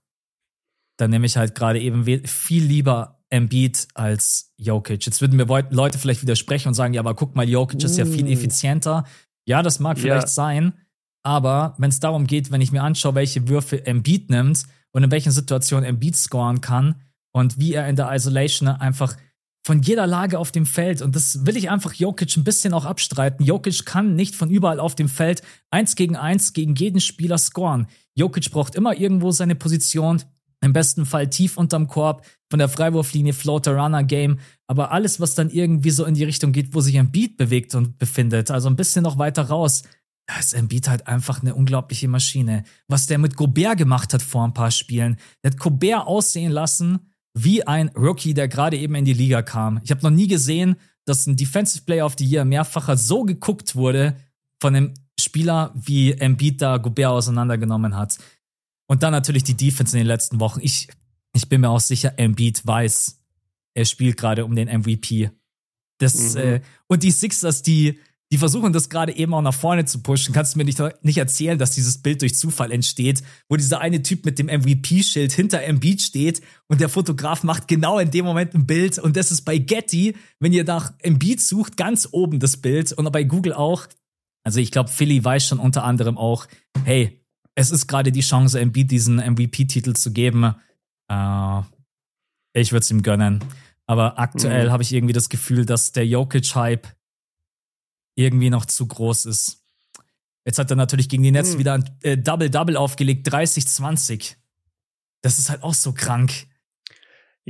dann 0.99 1.11
nehme 1.11 1.27
ich 1.27 1.37
halt 1.37 1.55
gerade 1.55 1.81
eben 1.81 2.05
viel 2.27 2.65
lieber 2.65 3.23
Embiid 3.31 3.89
als 3.95 4.53
Jokic. 4.57 5.05
Jetzt 5.07 5.21
würden 5.21 5.37
mir 5.37 5.47
Leute 5.71 5.99
vielleicht 5.99 6.23
widersprechen 6.23 6.69
und 6.69 6.75
sagen, 6.75 6.95
ja, 6.95 7.01
aber 7.01 7.15
guck 7.15 7.37
mal, 7.37 7.49
Jokic 7.49 7.83
ist 7.85 7.99
ja 7.99 8.05
viel 8.05 8.27
uh. 8.27 8.31
effizienter. 8.31 9.05
Ja, 9.47 9.63
das 9.63 9.81
mag 9.81 9.99
vielleicht 9.99 10.27
ja. 10.27 10.33
sein, 10.33 10.73
aber 11.23 11.75
wenn 11.79 11.91
es 11.91 12.01
darum 12.01 12.27
geht, 12.27 12.51
wenn 12.51 12.61
ich 12.61 12.73
mir 12.73 12.83
anschaue, 12.83 13.15
welche 13.15 13.49
Würfe 13.49 13.87
Embiid 13.87 14.31
nimmt 14.31 14.65
und 14.93 15.05
in 15.05 15.11
welchen 15.11 15.33
Situationen 15.33 15.85
Embiid 15.85 16.17
scoren 16.17 16.61
kann 16.61 16.97
und 17.33 17.59
wie 17.59 17.75
er 17.75 17.89
in 17.89 17.97
der 17.97 18.11
Isolation 18.13 18.69
einfach 18.69 19.17
von 19.65 19.83
jeder 19.83 20.07
Lage 20.07 20.39
auf 20.39 20.53
dem 20.53 20.67
Feld, 20.67 21.03
und 21.03 21.15
das 21.15 21.45
will 21.47 21.57
ich 21.57 21.71
einfach 21.71 21.93
Jokic 21.93 22.37
ein 22.37 22.45
bisschen 22.45 22.73
auch 22.73 22.85
abstreiten. 22.85 23.45
Jokic 23.45 23.85
kann 23.85 24.15
nicht 24.15 24.35
von 24.35 24.51
überall 24.51 24.81
auf 24.81 24.95
dem 24.95 25.09
Feld 25.09 25.43
eins 25.71 25.95
gegen 25.95 26.17
eins 26.17 26.53
gegen 26.53 26.75
jeden 26.75 27.01
Spieler 27.01 27.39
scoren. 27.39 27.87
Jokic 28.15 28.51
braucht 28.51 28.75
immer 28.75 28.97
irgendwo 28.99 29.31
seine 29.31 29.55
Position, 29.55 30.23
im 30.61 30.73
besten 30.73 31.07
Fall 31.07 31.29
tief 31.29 31.57
unterm 31.57 31.87
Korb, 31.87 32.25
von 32.51 32.59
der 32.59 32.69
Freiwurflinie, 32.69 33.33
Floater 33.33 33.77
Runner 33.77 34.03
Game, 34.05 34.39
aber 34.67 34.91
alles, 34.91 35.21
was 35.21 35.35
dann 35.35 35.51
irgendwie 35.51 35.91
so 35.91 36.05
in 36.05 36.15
die 36.15 36.25
Richtung 36.25 36.53
geht, 36.53 36.75
wo 36.75 36.81
sich 36.81 36.99
ein 36.99 37.13
Beat 37.13 37.37
bewegt 37.37 37.75
und 37.75 37.99
befindet, 37.99 38.51
also 38.51 38.69
ein 38.69 38.77
bisschen 38.77 39.03
noch 39.03 39.19
weiter 39.19 39.43
raus, 39.43 39.83
da 40.27 40.39
ist 40.39 40.53
Embiid 40.53 40.89
halt 40.89 41.07
einfach 41.07 41.41
eine 41.41 41.55
unglaubliche 41.55 42.07
Maschine. 42.07 42.65
Was 42.87 43.07
der 43.07 43.19
mit 43.19 43.35
Gobert 43.35 43.79
gemacht 43.79 44.13
hat 44.13 44.23
vor 44.23 44.45
ein 44.45 44.53
paar 44.53 44.71
Spielen, 44.71 45.17
der 45.43 45.53
hat 45.53 45.59
Gobert 45.59 46.07
aussehen 46.07 46.53
lassen 46.53 47.01
wie 47.45 47.67
ein 47.67 47.89
Rookie, 47.91 48.35
der 48.35 48.49
gerade 48.49 48.77
eben 48.77 48.95
in 48.95 49.05
die 49.05 49.13
Liga 49.13 49.43
kam. 49.43 49.81
Ich 49.85 49.91
habe 49.91 50.03
noch 50.03 50.11
nie 50.11 50.27
gesehen, 50.27 50.77
dass 51.05 51.27
ein 51.27 51.37
Defensive 51.37 51.85
Player 51.85 52.05
of 52.05 52.17
the 52.19 52.25
Year 52.25 52.45
mehrfacher 52.45 52.97
so 52.97 53.23
geguckt 53.25 53.77
wurde 53.77 54.17
von 54.61 54.75
einem 54.75 54.95
Spieler, 55.19 55.73
wie 55.75 56.13
Embiid 56.13 56.61
da 56.61 56.77
Gobert 56.79 57.11
auseinandergenommen 57.11 57.97
hat. 57.97 58.19
Und 58.87 59.03
dann 59.03 59.13
natürlich 59.13 59.45
die 59.45 59.57
Defense 59.57 59.97
in 59.97 60.01
den 60.01 60.07
letzten 60.07 60.41
Wochen. 60.41 60.61
Ich, 60.63 60.89
ich 61.35 61.49
bin 61.49 61.61
mir 61.61 61.71
auch 61.71 61.81
sicher, 61.81 62.19
Embiid 62.19 62.67
weiß, 62.67 63.21
er 63.75 63.85
spielt 63.85 64.17
gerade 64.17 64.45
um 64.45 64.55
den 64.55 64.69
MVP. 64.69 65.31
Das, 65.99 66.35
mhm. 66.35 66.41
äh, 66.41 66.61
und 66.87 67.03
die 67.03 67.11
Sixers, 67.11 67.63
die, 67.63 67.99
die 68.31 68.39
versuchen 68.39 68.73
das 68.73 68.91
gerade 68.91 69.17
eben 69.17 69.33
auch 69.33 69.41
nach 69.41 69.55
vorne 69.55 69.87
zu 69.87 70.03
pushen. 70.03 70.35
Kannst 70.35 70.55
du 70.55 70.59
mir 70.59 70.65
nicht, 70.65 70.83
nicht 71.03 71.17
erzählen, 71.17 71.59
dass 71.59 71.71
dieses 71.71 71.99
Bild 72.03 72.21
durch 72.21 72.35
Zufall 72.35 72.73
entsteht, 72.73 73.23
wo 73.49 73.57
dieser 73.57 73.81
eine 73.81 74.03
Typ 74.03 74.27
mit 74.27 74.39
dem 74.39 74.47
MVP-Schild 74.47 75.33
hinter 75.33 75.63
Embiid 75.63 76.03
steht 76.03 76.43
und 76.67 76.81
der 76.81 76.91
Fotograf 76.91 77.43
macht 77.43 77.69
genau 77.69 77.99
in 77.99 78.11
dem 78.11 78.27
Moment 78.27 78.55
ein 78.55 78.67
Bild 78.67 78.99
und 78.99 79.17
das 79.17 79.33
ist 79.33 79.43
bei 79.43 79.57
Getty, 79.57 80.15
wenn 80.41 80.53
ihr 80.53 80.65
nach 80.65 80.93
Embiid 81.01 81.41
sucht, 81.41 81.79
ganz 81.79 82.09
oben 82.13 82.39
das 82.39 82.59
Bild 82.59 82.93
und 82.93 83.11
bei 83.11 83.25
Google 83.25 83.55
auch. 83.55 83.87
Also 84.45 84.61
ich 84.61 84.71
glaube, 84.71 84.91
Philly 84.91 85.25
weiß 85.25 85.47
schon 85.47 85.59
unter 85.59 85.85
anderem 85.85 86.19
auch, 86.19 86.47
hey, 86.85 87.25
es 87.55 87.71
ist 87.71 87.87
gerade 87.87 88.13
die 88.13 88.21
Chance, 88.21 88.61
Embiid 88.61 88.91
diesen 88.91 89.17
MVP-Titel 89.17 89.95
zu 89.95 90.13
geben. 90.13 90.55
Äh, 91.11 91.61
ich 92.53 92.73
würde 92.73 92.83
es 92.83 92.91
ihm 92.91 93.03
gönnen. 93.03 93.43
Aber 93.87 94.19
aktuell 94.19 94.67
mhm. 94.67 94.73
habe 94.73 94.83
ich 94.83 94.93
irgendwie 94.93 95.15
das 95.15 95.31
Gefühl, 95.31 95.65
dass 95.65 95.93
der 95.93 96.07
Jokic-Hype 96.07 96.98
irgendwie 98.19 98.51
noch 98.51 98.67
zu 98.67 98.87
groß 98.87 99.27
ist. 99.27 99.63
Jetzt 100.45 100.59
hat 100.59 100.71
er 100.71 100.77
natürlich 100.77 101.09
gegen 101.09 101.23
die 101.23 101.31
Nets 101.31 101.55
mhm. 101.55 101.59
wieder 101.59 101.75
ein 101.75 101.91
äh, 102.03 102.19
Double-Double 102.19 102.77
aufgelegt, 102.77 103.29
30-20. 103.29 104.35
Das 105.21 105.39
ist 105.39 105.51
halt 105.51 105.63
auch 105.63 105.75
so 105.75 105.93
krank. 105.93 106.49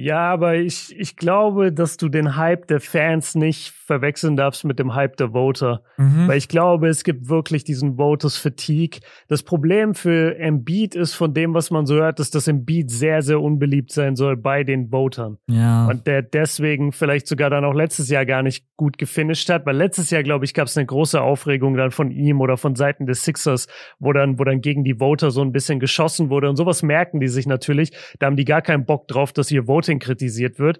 Ja, 0.00 0.32
aber 0.32 0.54
ich, 0.54 0.96
ich 0.96 1.16
glaube, 1.16 1.72
dass 1.72 1.96
du 1.96 2.08
den 2.08 2.36
Hype 2.36 2.68
der 2.68 2.80
Fans 2.80 3.34
nicht 3.34 3.72
verwechseln 3.88 4.36
darfst 4.36 4.64
mit 4.64 4.78
dem 4.78 4.94
Hype 4.94 5.16
der 5.16 5.32
Voter. 5.32 5.82
Mhm. 5.96 6.28
Weil 6.28 6.38
ich 6.38 6.48
glaube, 6.48 6.88
es 6.88 7.02
gibt 7.02 7.28
wirklich 7.28 7.64
diesen 7.64 7.98
Voters 7.98 8.36
Fatigue. 8.36 9.00
Das 9.26 9.42
Problem 9.42 9.94
für 9.94 10.38
Embiid 10.38 10.94
ist 10.94 11.14
von 11.14 11.34
dem, 11.34 11.52
was 11.54 11.72
man 11.72 11.86
so 11.86 11.96
hört, 11.96 12.20
ist, 12.20 12.36
dass 12.36 12.46
Embiid 12.46 12.90
sehr, 12.90 13.22
sehr 13.22 13.40
unbeliebt 13.40 13.90
sein 13.90 14.14
soll 14.14 14.36
bei 14.36 14.62
den 14.62 14.92
Votern. 14.92 15.38
Ja. 15.48 15.86
Und 15.88 16.06
der 16.06 16.22
deswegen 16.22 16.92
vielleicht 16.92 17.26
sogar 17.26 17.50
dann 17.50 17.64
auch 17.64 17.74
letztes 17.74 18.08
Jahr 18.08 18.26
gar 18.26 18.42
nicht 18.42 18.66
gut 18.76 18.98
gefinisht 18.98 19.50
hat. 19.50 19.66
Weil 19.66 19.76
letztes 19.76 20.10
Jahr, 20.10 20.22
glaube 20.22 20.44
ich, 20.44 20.54
gab 20.54 20.68
es 20.68 20.76
eine 20.76 20.86
große 20.86 21.20
Aufregung 21.20 21.76
dann 21.76 21.90
von 21.90 22.12
ihm 22.12 22.40
oder 22.40 22.56
von 22.56 22.76
Seiten 22.76 23.06
des 23.06 23.24
Sixers, 23.24 23.66
wo 23.98 24.12
dann, 24.12 24.38
wo 24.38 24.44
dann 24.44 24.60
gegen 24.60 24.84
die 24.84 25.00
Voter 25.00 25.32
so 25.32 25.40
ein 25.40 25.50
bisschen 25.50 25.80
geschossen 25.80 26.30
wurde. 26.30 26.48
Und 26.50 26.56
sowas 26.56 26.84
merken 26.84 27.18
die 27.18 27.28
sich 27.28 27.46
natürlich. 27.46 27.90
Da 28.20 28.26
haben 28.26 28.36
die 28.36 28.44
gar 28.44 28.62
keinen 28.62 28.84
Bock 28.84 29.08
drauf, 29.08 29.32
dass 29.32 29.50
ihr 29.50 29.66
Voting 29.66 29.87
Voting 29.88 29.98
kritisiert 29.98 30.58
wird, 30.58 30.78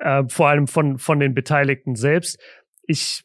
äh, 0.00 0.24
vor 0.28 0.48
allem 0.48 0.66
von, 0.66 0.98
von 0.98 1.20
den 1.20 1.34
Beteiligten 1.34 1.94
selbst. 1.94 2.38
Ich 2.86 3.24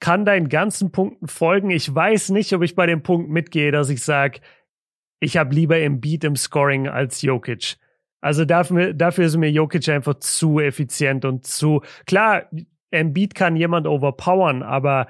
kann 0.00 0.24
deinen 0.24 0.48
ganzen 0.48 0.92
Punkten 0.92 1.26
folgen. 1.26 1.70
Ich 1.70 1.92
weiß 1.92 2.30
nicht, 2.30 2.52
ob 2.52 2.62
ich 2.62 2.74
bei 2.74 2.86
dem 2.86 3.02
Punkt 3.02 3.30
mitgehe, 3.30 3.72
dass 3.72 3.88
ich 3.88 4.02
sage, 4.02 4.40
ich 5.20 5.36
habe 5.36 5.54
lieber 5.54 5.76
Beat 5.90 6.24
im 6.24 6.36
Scoring 6.36 6.88
als 6.88 7.22
Jokic. 7.22 7.76
Also 8.20 8.44
dafür, 8.44 8.94
dafür 8.94 9.26
ist 9.26 9.36
mir 9.36 9.50
Jokic 9.50 9.88
einfach 9.88 10.14
zu 10.14 10.60
effizient 10.60 11.24
und 11.24 11.46
zu 11.46 11.82
klar, 12.06 12.48
Embiid 12.90 13.34
kann 13.34 13.56
jemand 13.56 13.86
overpowern, 13.86 14.62
aber 14.62 15.08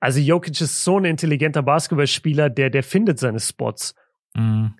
also 0.00 0.20
Jokic 0.20 0.60
ist 0.60 0.84
so 0.84 0.98
ein 0.98 1.04
intelligenter 1.04 1.62
Basketballspieler, 1.62 2.48
der 2.48 2.70
der 2.70 2.82
findet 2.82 3.18
seine 3.18 3.40
Spots. 3.40 3.94
Mhm. 4.34 4.74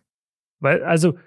Weil 0.61 0.83
also 0.85 1.19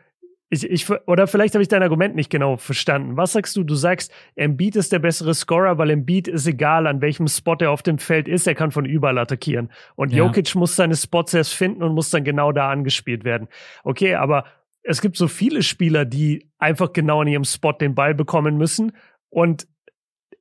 ich, 0.49 0.69
ich, 0.69 0.89
oder 1.07 1.26
vielleicht 1.27 1.55
habe 1.55 1.63
ich 1.63 1.67
dein 1.67 1.81
Argument 1.81 2.15
nicht 2.15 2.30
genau 2.30 2.57
verstanden. 2.57 3.17
Was 3.17 3.34
sagst 3.34 3.55
du? 3.55 3.63
Du 3.63 3.76
sagst, 3.76 4.11
Embiid 4.35 4.76
ist 4.76 4.91
der 4.91 4.99
bessere 4.99 5.34
Scorer, 5.34 5.77
weil 5.77 5.89
Embiid 5.89 6.27
ist 6.27 6.45
egal, 6.45 6.85
an 6.85 7.01
welchem 7.01 7.27
Spot 7.27 7.57
er 7.59 7.72
auf 7.72 7.81
dem 7.81 7.97
Feld 7.97 8.27
ist, 8.27 8.45
er 8.45 8.53
kann 8.53 8.72
von 8.72 8.85
überall 8.85 9.17
attackieren. 9.17 9.72
Und 9.95 10.11
ja. 10.11 10.19
Jokic 10.19 10.53
muss 10.55 10.76
seine 10.76 10.95
Spots 10.95 11.34
erst 11.34 11.53
finden 11.53 11.81
und 11.81 11.95
muss 11.95 12.11
dann 12.11 12.23
genau 12.23 12.51
da 12.51 12.69
angespielt 12.69 13.23
werden. 13.23 13.47
Okay, 13.84 14.15
aber 14.15 14.45
es 14.84 15.01
gibt 15.01 15.17
so 15.17 15.27
viele 15.27 15.63
Spieler, 15.63 16.05
die 16.05 16.47
einfach 16.59 16.93
genau 16.93 17.22
an 17.22 17.27
ihrem 17.27 17.43
Spot 17.43 17.73
den 17.73 17.95
Ball 17.95 18.13
bekommen 18.13 18.55
müssen 18.55 18.91
und 19.30 19.67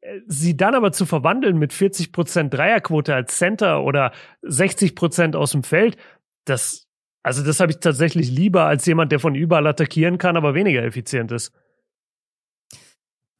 äh, 0.03 0.21
sie 0.27 0.55
dann 0.55 0.75
aber 0.75 0.93
zu 0.93 1.07
verwandeln 1.07 1.59
mit 1.59 1.73
40% 1.73 2.51
Dreierquote 2.51 3.15
als 3.15 3.39
Center 3.39 3.83
oder 3.83 4.13
60% 4.43 5.35
aus 5.35 5.53
dem 5.53 5.63
Feld, 5.63 5.97
das 6.45 6.84
also 7.25 7.43
das 7.43 7.59
habe 7.59 7.73
ich 7.73 7.79
tatsächlich 7.79 8.31
lieber 8.31 8.67
als 8.67 8.85
jemand, 8.85 9.11
der 9.11 9.19
von 9.19 9.35
überall 9.35 9.67
attackieren 9.67 10.19
kann, 10.19 10.37
aber 10.37 10.55
weniger 10.55 10.85
effizient 10.85 11.33
ist. 11.33 11.53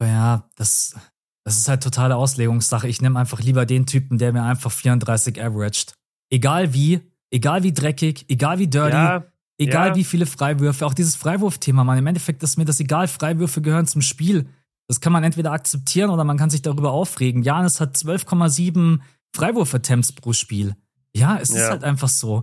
Ja, 0.01 0.49
das, 0.55 0.95
das 1.43 1.59
ist 1.59 1.69
halt 1.69 1.83
totale 1.83 2.15
Auslegungssache. 2.15 2.87
Ich 2.87 2.99
nehme 3.01 3.19
einfach 3.19 3.39
lieber 3.39 3.67
den 3.67 3.85
Typen, 3.85 4.17
der 4.17 4.33
mir 4.33 4.41
einfach 4.41 4.71
34 4.71 5.41
averaged. 5.41 5.93
Egal 6.31 6.73
wie, 6.73 6.99
egal 7.29 7.61
wie 7.61 7.73
dreckig, 7.73 8.25
egal 8.27 8.57
wie 8.57 8.67
dirty, 8.67 8.95
ja, 8.95 9.23
egal 9.59 9.89
ja. 9.89 9.95
wie 9.95 10.03
viele 10.03 10.25
Freiwürfe. 10.25 10.83
Auch 10.83 10.95
dieses 10.95 11.15
Freiwurfthema, 11.15 11.83
man. 11.83 11.99
Im 11.99 12.07
Endeffekt 12.07 12.41
ist 12.41 12.57
mir 12.57 12.65
das 12.65 12.79
egal. 12.79 13.07
Freiwürfe 13.07 13.61
gehören 13.61 13.85
zum 13.85 14.01
Spiel. 14.01 14.47
Das 14.87 14.99
kann 14.99 15.13
man 15.13 15.23
entweder 15.23 15.51
akzeptieren 15.51 16.09
oder 16.09 16.23
man 16.23 16.37
kann 16.37 16.49
sich 16.49 16.63
darüber 16.63 16.91
aufregen. 16.91 17.43
Janis 17.43 17.79
hat 17.79 17.95
12,7 17.95 18.99
Freiwurf-Attempts 19.35 20.13
pro 20.13 20.33
Spiel. 20.33 20.75
Ja, 21.15 21.37
es 21.37 21.49
ja. 21.49 21.61
ist 21.61 21.69
halt 21.69 21.83
einfach 21.83 22.09
so. 22.09 22.41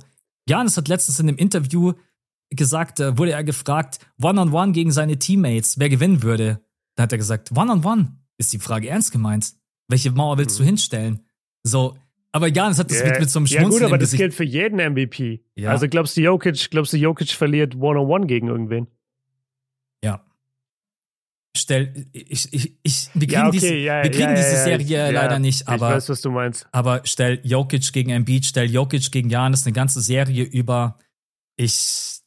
Janis 0.48 0.77
hat 0.77 0.89
letztens 0.89 1.20
in 1.20 1.28
einem 1.28 1.39
Interview 1.39 1.93
gesagt, 2.51 3.01
da 3.01 3.16
wurde 3.19 3.32
er 3.32 3.44
gefragt, 3.44 3.98
One-on-One 4.20 4.51
-on 4.51 4.69
-one 4.69 4.73
gegen 4.73 4.93
seine 4.93 5.19
Teammates, 5.19 5.78
wer 5.78 5.89
gewinnen 5.89 6.23
würde. 6.23 6.60
Da 6.97 7.05
hat 7.05 7.12
er 7.12 7.19
gesagt, 7.19 7.52
One-on-One. 7.52 8.02
-on 8.02 8.06
-one. 8.06 8.09
Ist 8.39 8.52
die 8.52 8.59
Frage 8.59 8.89
ernst 8.89 9.12
gemeint? 9.12 9.55
Welche 9.89 10.10
Mauer 10.10 10.39
willst 10.39 10.59
du 10.59 10.62
mhm. 10.62 10.69
hinstellen? 10.69 11.27
So, 11.62 11.97
aber 12.32 12.48
Janis 12.48 12.78
hat 12.78 12.90
das 12.90 12.98
yeah. 12.98 13.10
mit, 13.10 13.20
mit 13.20 13.31
so 13.31 13.39
einem 13.39 13.47
Schmunzeln 13.47 13.73
Ja 13.73 13.78
gut, 13.78 13.86
aber 13.86 13.98
das 13.98 14.12
gilt 14.12 14.35
für 14.35 14.44
jeden 14.44 14.78
MVP. 14.78 15.44
Ja. 15.55 15.70
Also 15.70 15.86
glaubst 15.89 16.16
du, 16.16 16.23
Jokic, 16.23 16.70
glaubst 16.70 16.93
du, 16.93 16.97
Jokic 16.97 17.31
verliert 17.31 17.77
One-on-One 17.77 18.27
gegen 18.27 18.48
irgendwen? 18.48 18.89
Stell, 21.54 22.06
ich, 22.12 22.52
ich, 22.52 22.78
ich, 22.82 23.10
wir 23.12 23.26
kriegen, 23.26 23.32
ja, 23.32 23.46
okay, 23.48 23.58
diese, 23.58 23.74
ja, 23.74 24.02
wir 24.02 24.10
kriegen 24.10 24.30
ja, 24.30 24.34
diese 24.34 24.64
Serie 24.64 25.10
leider 25.10 25.38
nicht, 25.38 25.68
aber. 25.68 25.90
Ich 25.90 25.96
weiß, 25.96 26.08
was 26.08 26.20
du 26.22 26.30
meinst. 26.30 26.66
Aber 26.72 27.02
stell 27.04 27.40
Jokic 27.44 27.92
gegen 27.92 28.10
Embiid, 28.10 28.46
stell 28.46 28.70
Jokic 28.70 29.12
gegen 29.12 29.28
Janis 29.28 29.66
eine 29.66 29.74
ganze 29.74 30.00
Serie 30.00 30.44
über. 30.44 30.98
Ich, 31.56 32.20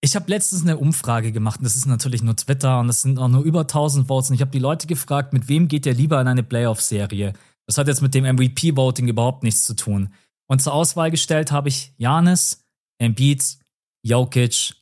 ich 0.00 0.14
habe 0.14 0.30
letztens 0.30 0.62
eine 0.62 0.76
Umfrage 0.76 1.32
gemacht, 1.32 1.58
und 1.58 1.64
das 1.64 1.74
ist 1.74 1.86
natürlich 1.86 2.22
nur 2.22 2.36
Twitter 2.36 2.78
und 2.78 2.86
das 2.86 3.02
sind 3.02 3.18
auch 3.18 3.26
nur 3.26 3.42
über 3.42 3.62
1000 3.62 4.06
Votes 4.06 4.30
und 4.30 4.36
ich 4.36 4.40
habe 4.40 4.52
die 4.52 4.60
Leute 4.60 4.86
gefragt, 4.86 5.32
mit 5.32 5.48
wem 5.48 5.66
geht 5.66 5.84
ihr 5.86 5.94
lieber 5.94 6.20
in 6.20 6.28
eine 6.28 6.44
Playoff-Serie? 6.44 7.32
Das 7.66 7.76
hat 7.76 7.88
jetzt 7.88 8.02
mit 8.02 8.14
dem 8.14 8.24
MVP-Voting 8.24 9.08
überhaupt 9.08 9.42
nichts 9.42 9.64
zu 9.64 9.74
tun. 9.74 10.14
Und 10.46 10.62
zur 10.62 10.72
Auswahl 10.72 11.10
gestellt 11.10 11.50
habe 11.50 11.68
ich 11.68 11.92
Janis, 11.98 12.64
Embiid, 12.98 13.58
Jokic 14.02 14.74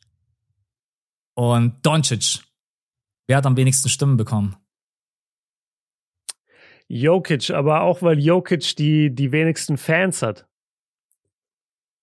und 1.34 1.84
Doncic. 1.84 2.45
Wer 3.26 3.38
hat 3.38 3.46
am 3.46 3.56
wenigsten 3.56 3.88
Stimmen 3.88 4.16
bekommen? 4.16 4.56
Jokic, 6.88 7.50
aber 7.50 7.82
auch 7.82 8.02
weil 8.02 8.18
Jokic 8.18 8.76
die, 8.76 9.12
die 9.14 9.32
wenigsten 9.32 9.76
Fans 9.76 10.22
hat. 10.22 10.46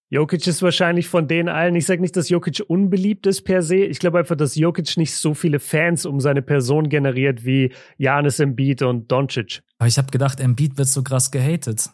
Jokic 0.10 0.46
ist 0.46 0.62
wahrscheinlich 0.62 1.08
von 1.08 1.28
denen 1.28 1.50
allen, 1.50 1.76
ich 1.76 1.88
sage 1.88 2.02
nicht, 2.02 2.16
dass 2.16 2.30
Jokic 2.30 2.64
unbeliebt 2.68 3.26
ist 3.26 3.42
per 3.42 3.64
se, 3.64 3.78
ich 3.78 3.98
glaube 3.98 4.20
einfach, 4.20 4.36
dass 4.36 4.56
Jokic 4.56 4.96
nicht 4.98 5.16
so 5.16 5.34
viele 5.34 5.60
Fans 5.60 6.06
um 6.06 6.20
seine 6.20 6.44
Person 6.44 6.90
generiert 6.90 7.46
wie 7.46 7.74
Janis 7.98 8.40
Embiid 8.40 8.84
und 8.84 9.12
Doncic. 9.12 9.64
Aber 9.80 9.88
ich 9.88 9.98
habe 9.98 10.12
gedacht, 10.12 10.40
Embiid 10.40 10.78
wird 10.78 10.88
so 10.88 11.02
krass 11.02 11.32
gehatet. 11.32 11.90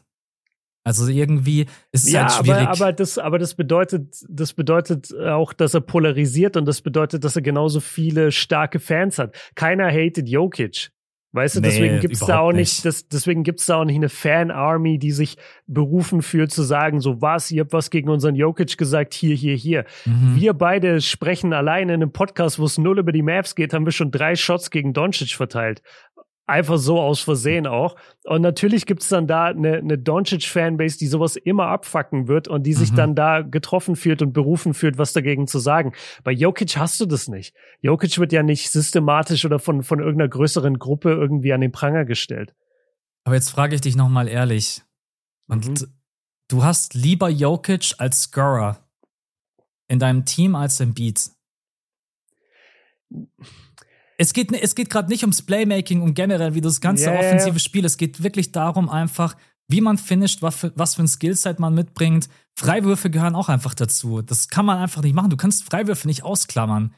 Also 0.97 1.11
irgendwie 1.11 1.67
ist 1.91 2.07
es 2.07 2.11
ja, 2.11 2.21
halt 2.21 2.31
schwierig. 2.31 2.67
Aber, 2.67 2.71
aber, 2.71 2.93
das, 2.93 3.17
aber 3.19 3.37
das 3.37 3.53
bedeutet, 3.53 4.15
das 4.27 4.53
bedeutet 4.53 5.15
auch, 5.15 5.53
dass 5.53 5.75
er 5.75 5.81
polarisiert 5.81 6.57
und 6.57 6.65
das 6.65 6.81
bedeutet, 6.81 7.23
dass 7.23 7.35
er 7.35 7.43
genauso 7.43 7.79
viele 7.79 8.31
starke 8.31 8.79
Fans 8.79 9.19
hat. 9.19 9.35
Keiner 9.53 9.91
hatet 9.91 10.27
Jokic. 10.27 10.91
Weißt 11.31 11.57
du, 11.57 11.59
nee, 11.59 11.67
deswegen 11.67 11.99
gibt's 11.99 12.21
da 12.21 12.39
auch 12.39 12.51
nicht, 12.51 12.83
das, 12.85 13.07
deswegen 13.07 13.43
gibt's 13.43 13.67
da 13.67 13.75
auch 13.75 13.85
nicht 13.85 13.97
eine 13.97 14.09
Fan-Army, 14.09 14.97
die 14.97 15.11
sich 15.11 15.37
berufen 15.67 16.23
fühlt 16.23 16.51
zu 16.51 16.63
sagen, 16.63 17.01
so 17.01 17.21
was, 17.21 17.51
ihr 17.51 17.61
habt 17.61 17.71
was 17.71 17.91
gegen 17.91 18.09
unseren 18.09 18.33
Jokic 18.33 18.79
gesagt, 18.79 19.13
hier, 19.13 19.35
hier, 19.35 19.55
hier. 19.55 19.85
Mhm. 20.05 20.37
Wir 20.37 20.53
beide 20.53 21.01
sprechen 21.01 21.53
alleine 21.53 21.93
in 21.93 22.01
einem 22.01 22.11
Podcast, 22.11 22.57
wo 22.57 22.65
es 22.65 22.79
null 22.79 22.97
über 22.97 23.11
die 23.11 23.21
Maps 23.21 23.53
geht, 23.53 23.75
haben 23.75 23.85
wir 23.85 23.91
schon 23.91 24.09
drei 24.09 24.35
Shots 24.35 24.71
gegen 24.71 24.93
Doncic 24.93 25.35
verteilt 25.35 25.83
einfach 26.49 26.77
so 26.77 26.99
aus 26.99 27.21
Versehen 27.21 27.67
auch. 27.67 27.95
Und 28.25 28.41
natürlich 28.41 28.85
gibt 28.85 29.01
es 29.01 29.09
dann 29.09 29.27
da 29.27 29.45
eine, 29.45 29.77
eine 29.77 29.97
Doncic-Fanbase, 29.97 30.97
die 30.97 31.07
sowas 31.07 31.35
immer 31.35 31.67
abfacken 31.67 32.27
wird 32.27 32.47
und 32.47 32.63
die 32.63 32.73
sich 32.73 32.91
mhm. 32.91 32.95
dann 32.95 33.15
da 33.15 33.41
getroffen 33.41 33.95
fühlt 33.95 34.21
und 34.21 34.33
berufen 34.33 34.73
fühlt, 34.73 34.97
was 34.97 35.13
dagegen 35.13 35.47
zu 35.47 35.59
sagen. 35.59 35.93
Bei 36.23 36.31
Jokic 36.31 36.77
hast 36.77 36.99
du 36.99 37.05
das 37.05 37.27
nicht. 37.27 37.55
Jokic 37.81 38.17
wird 38.17 38.33
ja 38.33 38.43
nicht 38.43 38.69
systematisch 38.71 39.45
oder 39.45 39.59
von, 39.59 39.83
von 39.83 39.99
irgendeiner 39.99 40.29
größeren 40.29 40.79
Gruppe 40.79 41.11
irgendwie 41.11 41.53
an 41.53 41.61
den 41.61 41.71
Pranger 41.71 42.05
gestellt. 42.05 42.53
Aber 43.23 43.35
jetzt 43.35 43.49
frage 43.49 43.75
ich 43.75 43.81
dich 43.81 43.95
nochmal 43.95 44.27
ehrlich. 44.27 44.81
Und 45.47 45.67
mhm. 45.67 45.87
du 46.47 46.63
hast 46.63 46.93
lieber 46.93 47.29
Jokic 47.29 47.95
als 47.97 48.23
Scorer 48.23 48.77
in 49.87 49.99
deinem 49.99 50.25
Team 50.25 50.55
als 50.55 50.79
Embiid. 50.79 51.31
Es 54.21 54.33
geht, 54.33 54.51
es 54.51 54.75
geht 54.75 54.89
gerade 54.89 55.07
nicht 55.07 55.23
ums 55.23 55.41
Playmaking 55.41 56.01
und 56.01 56.13
generell 56.13 56.53
wie 56.53 56.59
das 56.59 56.81
ganze 56.81 57.09
yeah. 57.09 57.19
offensive 57.19 57.57
Spiel. 57.57 57.85
Es 57.85 57.95
geht 57.95 58.21
wirklich 58.21 58.51
darum, 58.51 58.89
einfach, 58.89 59.37
wie 59.69 59.79
man 59.79 59.97
finisht, 59.97 60.41
was 60.41 60.57
für, 60.57 60.73
was 60.75 60.95
für 60.95 61.03
ein 61.03 61.07
Skillset 61.07 61.57
man 61.57 61.73
mitbringt. 61.73 62.27
Freiwürfe 62.57 63.09
gehören 63.09 63.33
auch 63.33 63.47
einfach 63.47 63.73
dazu. 63.73 64.21
Das 64.21 64.49
kann 64.49 64.65
man 64.65 64.77
einfach 64.77 65.01
nicht 65.03 65.15
machen. 65.15 65.29
Du 65.29 65.37
kannst 65.37 65.63
Freiwürfe 65.63 66.05
nicht 66.05 66.23
ausklammern. 66.23 66.93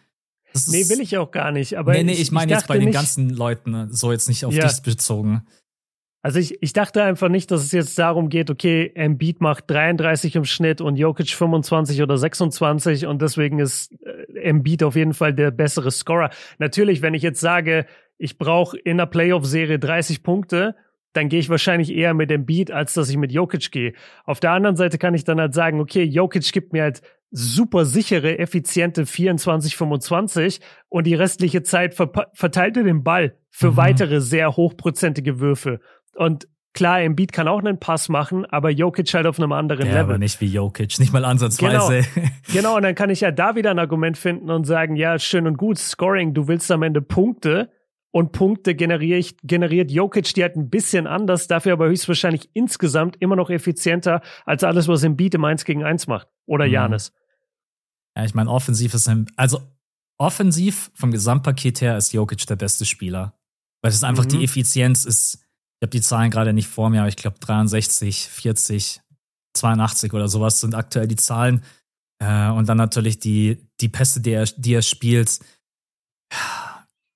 Das 0.52 0.68
nee, 0.68 0.89
will 0.89 0.99
ich 0.99 1.15
auch 1.19 1.30
gar 1.30 1.52
nicht. 1.52 1.77
Aber 1.77 1.91
nee, 1.91 2.03
nee, 2.03 2.14
ich, 2.14 2.22
ich 2.22 2.31
meine 2.31 2.53
jetzt 2.53 2.65
bei 2.65 2.80
den 2.80 2.91
ganzen 2.91 3.30
Leuten, 3.30 3.93
so 3.93 4.11
jetzt 4.11 4.27
nicht 4.27 4.43
auf 4.43 4.56
ja. 4.56 4.68
dich 4.68 4.81
bezogen. 4.81 5.43
Also 6.23 6.39
ich, 6.39 6.61
ich 6.61 6.73
dachte 6.73 7.03
einfach 7.03 7.30
nicht, 7.30 7.49
dass 7.49 7.64
es 7.64 7.72
jetzt 7.72 7.98
darum 7.98 8.30
geht, 8.30 8.52
okay, 8.52 8.91
Embiid 8.93 9.41
macht 9.41 9.69
33 9.69 10.35
im 10.35 10.45
Schnitt 10.45 10.80
und 10.80 10.95
Jokic 10.95 11.30
25 11.30 12.02
oder 12.02 12.18
26 12.18 13.07
und 13.07 13.22
deswegen 13.22 13.60
ist 13.60 13.91
äh, 14.03 14.20
Embiid 14.41 14.84
auf 14.84 14.95
jeden 14.95 15.13
Fall 15.13 15.34
der 15.34 15.51
bessere 15.51 15.91
Scorer. 15.91 16.30
Natürlich, 16.57 17.01
wenn 17.01 17.13
ich 17.13 17.23
jetzt 17.23 17.39
sage, 17.39 17.85
ich 18.18 18.38
brauche 18.38 18.77
in 18.77 18.97
der 18.97 19.05
Playoff-Serie 19.05 19.80
30 19.80 20.23
Punkte, 20.23 20.76
dann 21.13 21.27
gehe 21.27 21.39
ich 21.39 21.49
wahrscheinlich 21.49 21.93
eher 21.93 22.13
mit 22.13 22.31
Embiid, 22.31 22.72
als 22.72 22.93
dass 22.93 23.09
ich 23.09 23.18
mit 23.18 23.31
Jokic 23.31 23.72
gehe. 23.72 23.93
Auf 24.26 24.39
der 24.39 24.51
anderen 24.51 24.76
Seite 24.76 24.97
kann 24.97 25.13
ich 25.13 25.23
dann 25.23 25.39
halt 25.39 25.53
sagen, 25.53 25.80
okay, 25.80 26.03
Jokic 26.03 26.51
gibt 26.51 26.73
mir 26.73 26.84
halt 26.84 27.01
super 27.31 27.85
sichere, 27.85 28.39
effiziente 28.39 29.05
24, 29.05 29.76
25 29.76 30.61
und 30.89 31.07
die 31.07 31.15
restliche 31.15 31.63
Zeit 31.63 31.95
verteilt 32.34 32.77
er 32.77 32.84
den 32.84 33.03
Ball 33.03 33.35
für 33.49 33.72
mhm. 33.72 33.77
weitere 33.77 34.22
sehr 34.22 34.55
hochprozentige 34.55 35.39
Würfe. 35.39 35.80
Und 36.15 36.47
klar, 36.73 37.02
Embiid 37.02 37.31
kann 37.31 37.48
auch 37.48 37.60
einen 37.60 37.80
Pass 37.80 38.10
machen, 38.10 38.45
aber 38.45 38.69
Jokic 38.69 39.14
halt 39.14 39.26
auf 39.26 39.39
einem 39.39 39.52
anderen 39.52 39.88
ja, 39.88 39.93
Level. 39.93 40.03
aber 40.03 40.18
nicht 40.18 40.41
wie 40.41 40.48
Jokic, 40.48 40.99
nicht 40.99 41.14
mal 41.14 41.26
ansatzweise. 41.26 42.03
Genau. 42.14 42.27
genau, 42.53 42.76
und 42.77 42.84
dann 42.84 42.95
kann 42.95 43.10
ich 43.10 43.22
ja 43.22 43.31
da 43.31 43.56
wieder 43.56 43.72
ein 43.72 43.80
Argument 43.80 44.18
finden 44.18 44.49
und 44.49 44.65
sagen, 44.65 44.95
ja, 44.95 45.19
schön 45.19 45.48
und 45.48 45.57
gut, 45.57 45.77
Scoring, 45.77 46.34
du 46.34 46.48
willst 46.48 46.72
am 46.72 46.84
Ende 46.84 47.02
Punkte 47.02 47.72
und 48.11 48.34
Punkte 48.34 48.76
generiere 48.76 49.18
ich, 49.18 49.38
generiert 49.43 49.91
Jokic 49.91 50.34
die 50.34 50.43
halt 50.43 50.56
ein 50.56 50.69
bisschen 50.69 51.07
anders, 51.07 51.48
dafür 51.48 51.73
aber 51.73 51.88
höchstwahrscheinlich 51.88 52.49
insgesamt 52.53 53.18
immer 53.19 53.35
noch 53.35 53.49
effizienter 53.49 54.22
als 54.45 54.64
alles, 54.64 54.88
was 54.88 55.03
Embiid 55.03 55.34
im 55.35 55.45
1 55.45 55.65
gegen 55.65 55.84
1 55.84 56.07
macht. 56.07 56.27
Oder 56.45 56.68
mhm. 56.68 56.73
Janis. 56.73 57.14
Ja, 58.15 58.26
ich 58.26 58.34
meine, 58.34 58.49
offensiv 58.49 58.93
ist 58.93 59.10
also 59.38 59.61
offensiv 60.18 60.91
vom 60.93 61.11
Gesamtpaket 61.11 61.81
her 61.81 61.98
ist 61.98 62.14
Jokic 62.14 62.45
der 62.45 62.57
beste 62.57 62.85
Spieler. 62.85 63.34
Weil 63.81 63.89
es 63.89 63.95
ist 63.95 64.03
einfach 64.03 64.26
mhm. 64.26 64.30
die 64.30 64.43
Effizienz 64.43 65.06
ist, 65.06 65.39
ich 65.81 65.87
habe 65.87 65.97
die 65.97 66.01
Zahlen 66.01 66.29
gerade 66.29 66.53
nicht 66.53 66.67
vor 66.67 66.91
mir, 66.91 66.99
aber 66.99 67.09
ich 67.09 67.15
glaube 67.15 67.39
63, 67.39 68.27
40, 68.27 69.01
82 69.55 70.13
oder 70.13 70.27
sowas 70.27 70.59
sind 70.59 70.75
aktuell 70.75 71.07
die 71.07 71.15
Zahlen. 71.15 71.63
Äh, 72.23 72.51
und 72.51 72.69
dann 72.69 72.77
natürlich 72.77 73.17
die, 73.17 73.57
die 73.79 73.89
Pässe, 73.89 74.21
die 74.21 74.29
er, 74.29 74.45
die 74.45 74.75
er 74.75 74.83
spielt. 74.83 75.39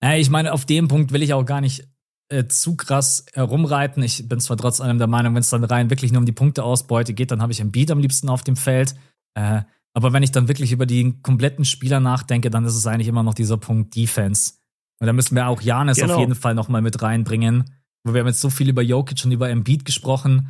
Ja, 0.03 0.15
ich 0.15 0.31
meine, 0.31 0.51
auf 0.51 0.65
dem 0.65 0.87
Punkt 0.87 1.11
will 1.11 1.21
ich 1.21 1.35
auch 1.35 1.45
gar 1.45 1.61
nicht 1.61 1.87
äh, 2.29 2.45
zu 2.47 2.75
krass 2.75 3.27
herumreiten. 3.33 4.01
Ich 4.01 4.27
bin 4.27 4.39
zwar 4.39 4.57
trotz 4.57 4.81
allem 4.81 4.97
der 4.97 5.05
Meinung, 5.05 5.35
wenn 5.35 5.41
es 5.41 5.51
dann 5.51 5.63
rein 5.63 5.91
wirklich 5.91 6.11
nur 6.11 6.21
um 6.21 6.25
die 6.25 6.31
Punkteausbeute 6.31 7.13
geht, 7.13 7.29
dann 7.29 7.43
habe 7.43 7.51
ich 7.51 7.61
ein 7.61 7.71
Beat 7.71 7.91
am 7.91 7.99
liebsten 7.99 8.29
auf 8.29 8.41
dem 8.41 8.55
Feld. 8.55 8.95
Äh, 9.35 9.61
aber 9.93 10.11
wenn 10.11 10.23
ich 10.23 10.31
dann 10.31 10.47
wirklich 10.47 10.71
über 10.71 10.87
die 10.87 11.21
kompletten 11.21 11.65
Spieler 11.65 11.99
nachdenke, 11.99 12.49
dann 12.49 12.65
ist 12.65 12.75
es 12.75 12.87
eigentlich 12.87 13.09
immer 13.09 13.21
noch 13.21 13.35
dieser 13.35 13.57
Punkt 13.57 13.95
Defense. 13.95 14.53
Und 14.99 15.05
da 15.05 15.13
müssen 15.13 15.35
wir 15.35 15.47
auch 15.49 15.61
Janis 15.61 15.97
genau. 15.97 16.15
auf 16.15 16.19
jeden 16.19 16.35
Fall 16.35 16.55
noch 16.55 16.67
mal 16.67 16.81
mit 16.81 17.03
reinbringen 17.03 17.74
wir 18.13 18.21
haben 18.21 18.27
jetzt 18.27 18.41
so 18.41 18.49
viel 18.49 18.69
über 18.69 18.81
Jokic 18.81 19.23
und 19.25 19.31
über 19.31 19.49
Embiid 19.49 19.85
gesprochen. 19.85 20.49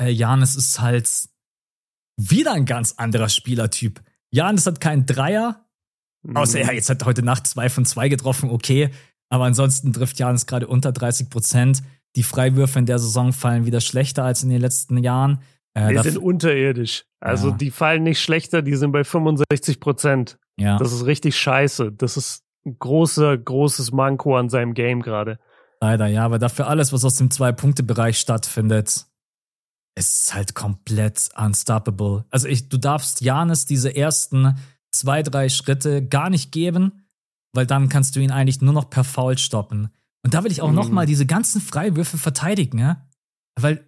Äh, 0.00 0.10
Janis 0.10 0.56
ist 0.56 0.80
halt 0.80 1.10
wieder 2.16 2.52
ein 2.52 2.64
ganz 2.64 2.92
anderer 2.96 3.28
Spielertyp. 3.28 4.02
Janis 4.30 4.66
hat 4.66 4.80
keinen 4.80 5.06
Dreier, 5.06 5.64
mhm. 6.22 6.36
außer 6.36 6.60
er 6.60 6.72
jetzt 6.72 6.90
hat 6.90 7.04
heute 7.04 7.22
Nacht 7.22 7.46
zwei 7.46 7.68
von 7.68 7.84
zwei 7.84 8.08
getroffen, 8.08 8.50
okay. 8.50 8.90
Aber 9.28 9.44
ansonsten 9.44 9.92
trifft 9.92 10.18
Janis 10.18 10.46
gerade 10.46 10.66
unter 10.66 10.92
30 10.92 11.30
Prozent. 11.30 11.82
Die 12.16 12.22
Freiwürfe 12.22 12.78
in 12.78 12.86
der 12.86 12.98
Saison 12.98 13.32
fallen 13.32 13.66
wieder 13.66 13.80
schlechter 13.80 14.24
als 14.24 14.42
in 14.42 14.50
den 14.50 14.60
letzten 14.60 14.98
Jahren. 14.98 15.40
Äh, 15.74 15.94
die 15.94 16.10
sind 16.10 16.18
unterirdisch. 16.18 17.04
Also 17.20 17.50
ja. 17.50 17.56
die 17.56 17.70
fallen 17.70 18.04
nicht 18.04 18.20
schlechter, 18.20 18.62
die 18.62 18.76
sind 18.76 18.92
bei 18.92 19.02
65 19.02 19.80
Prozent. 19.80 20.38
Ja. 20.56 20.78
Das 20.78 20.92
ist 20.92 21.06
richtig 21.06 21.36
scheiße. 21.36 21.92
Das 21.92 22.16
ist 22.16 22.44
ein 22.64 22.78
großer, 22.78 23.36
großes 23.36 23.92
Manko 23.92 24.36
an 24.36 24.48
seinem 24.48 24.74
Game 24.74 25.02
gerade. 25.02 25.38
Leider, 25.84 26.06
ja, 26.06 26.24
aber 26.24 26.38
dafür 26.38 26.66
alles, 26.66 26.94
was 26.94 27.04
aus 27.04 27.16
dem 27.16 27.30
Zwei-Punkte-Bereich 27.30 28.18
stattfindet, 28.18 29.04
ist 29.98 30.32
halt 30.32 30.54
komplett 30.54 31.28
unstoppable. 31.36 32.24
Also 32.30 32.48
ich, 32.48 32.70
du 32.70 32.78
darfst 32.78 33.20
Janis 33.20 33.66
diese 33.66 33.94
ersten 33.94 34.56
zwei, 34.92 35.22
drei 35.22 35.50
Schritte 35.50 36.02
gar 36.02 36.30
nicht 36.30 36.52
geben, 36.52 37.04
weil 37.52 37.66
dann 37.66 37.90
kannst 37.90 38.16
du 38.16 38.20
ihn 38.20 38.30
eigentlich 38.30 38.62
nur 38.62 38.72
noch 38.72 38.88
per 38.88 39.04
Foul 39.04 39.36
stoppen. 39.36 39.90
Und 40.24 40.32
da 40.32 40.42
will 40.42 40.52
ich 40.52 40.62
auch 40.62 40.70
mhm. 40.70 40.74
noch 40.74 40.88
mal 40.88 41.04
diese 41.04 41.26
ganzen 41.26 41.60
Freiwürfe 41.60 42.16
verteidigen, 42.16 42.78
ja? 42.78 43.06
Weil 43.60 43.86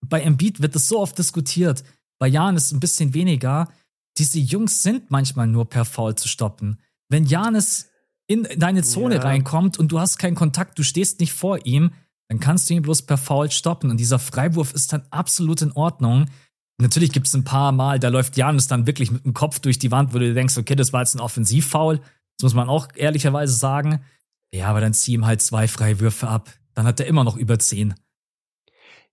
bei 0.00 0.22
Embiid 0.22 0.62
wird 0.62 0.74
das 0.74 0.88
so 0.88 0.98
oft 0.98 1.18
diskutiert. 1.18 1.84
Bei 2.18 2.26
Janis 2.26 2.72
ein 2.72 2.80
bisschen 2.80 3.12
weniger. 3.12 3.70
Diese 4.16 4.38
Jungs 4.38 4.82
sind 4.82 5.10
manchmal 5.10 5.46
nur 5.46 5.68
per 5.68 5.84
Foul 5.84 6.14
zu 6.14 6.26
stoppen. 6.26 6.80
Wenn 7.10 7.26
Janis 7.26 7.90
in 8.26 8.46
deine 8.56 8.82
Zone 8.82 9.16
ja. 9.16 9.22
reinkommt 9.22 9.78
und 9.78 9.92
du 9.92 10.00
hast 10.00 10.18
keinen 10.18 10.34
Kontakt, 10.34 10.78
du 10.78 10.82
stehst 10.82 11.20
nicht 11.20 11.32
vor 11.32 11.66
ihm, 11.66 11.92
dann 12.28 12.40
kannst 12.40 12.68
du 12.68 12.74
ihn 12.74 12.82
bloß 12.82 13.02
per 13.02 13.18
Foul 13.18 13.50
stoppen. 13.50 13.90
Und 13.90 13.98
dieser 13.98 14.18
Freiwurf 14.18 14.72
ist 14.72 14.92
dann 14.92 15.02
absolut 15.10 15.60
in 15.62 15.72
Ordnung. 15.72 16.26
Natürlich 16.80 17.12
gibt 17.12 17.26
es 17.26 17.34
ein 17.34 17.44
paar 17.44 17.70
Mal, 17.72 17.98
da 17.98 18.08
läuft 18.08 18.36
Janus 18.36 18.66
dann 18.66 18.86
wirklich 18.86 19.10
mit 19.10 19.24
dem 19.24 19.34
Kopf 19.34 19.60
durch 19.60 19.78
die 19.78 19.90
Wand, 19.90 20.14
wo 20.14 20.18
du 20.18 20.32
denkst, 20.32 20.56
okay, 20.56 20.74
das 20.74 20.92
war 20.92 21.02
jetzt 21.02 21.14
ein 21.14 21.20
Offensivfoul. 21.20 21.98
Das 21.98 22.42
muss 22.42 22.54
man 22.54 22.68
auch 22.68 22.88
ehrlicherweise 22.94 23.54
sagen. 23.54 24.00
Ja, 24.52 24.68
aber 24.68 24.80
dann 24.80 24.94
zieh 24.94 25.12
ihm 25.12 25.26
halt 25.26 25.42
zwei 25.42 25.68
Freiwürfe 25.68 26.28
ab. 26.28 26.50
Dann 26.74 26.86
hat 26.86 26.98
er 26.98 27.06
immer 27.06 27.24
noch 27.24 27.36
über 27.36 27.58
zehn. 27.58 27.94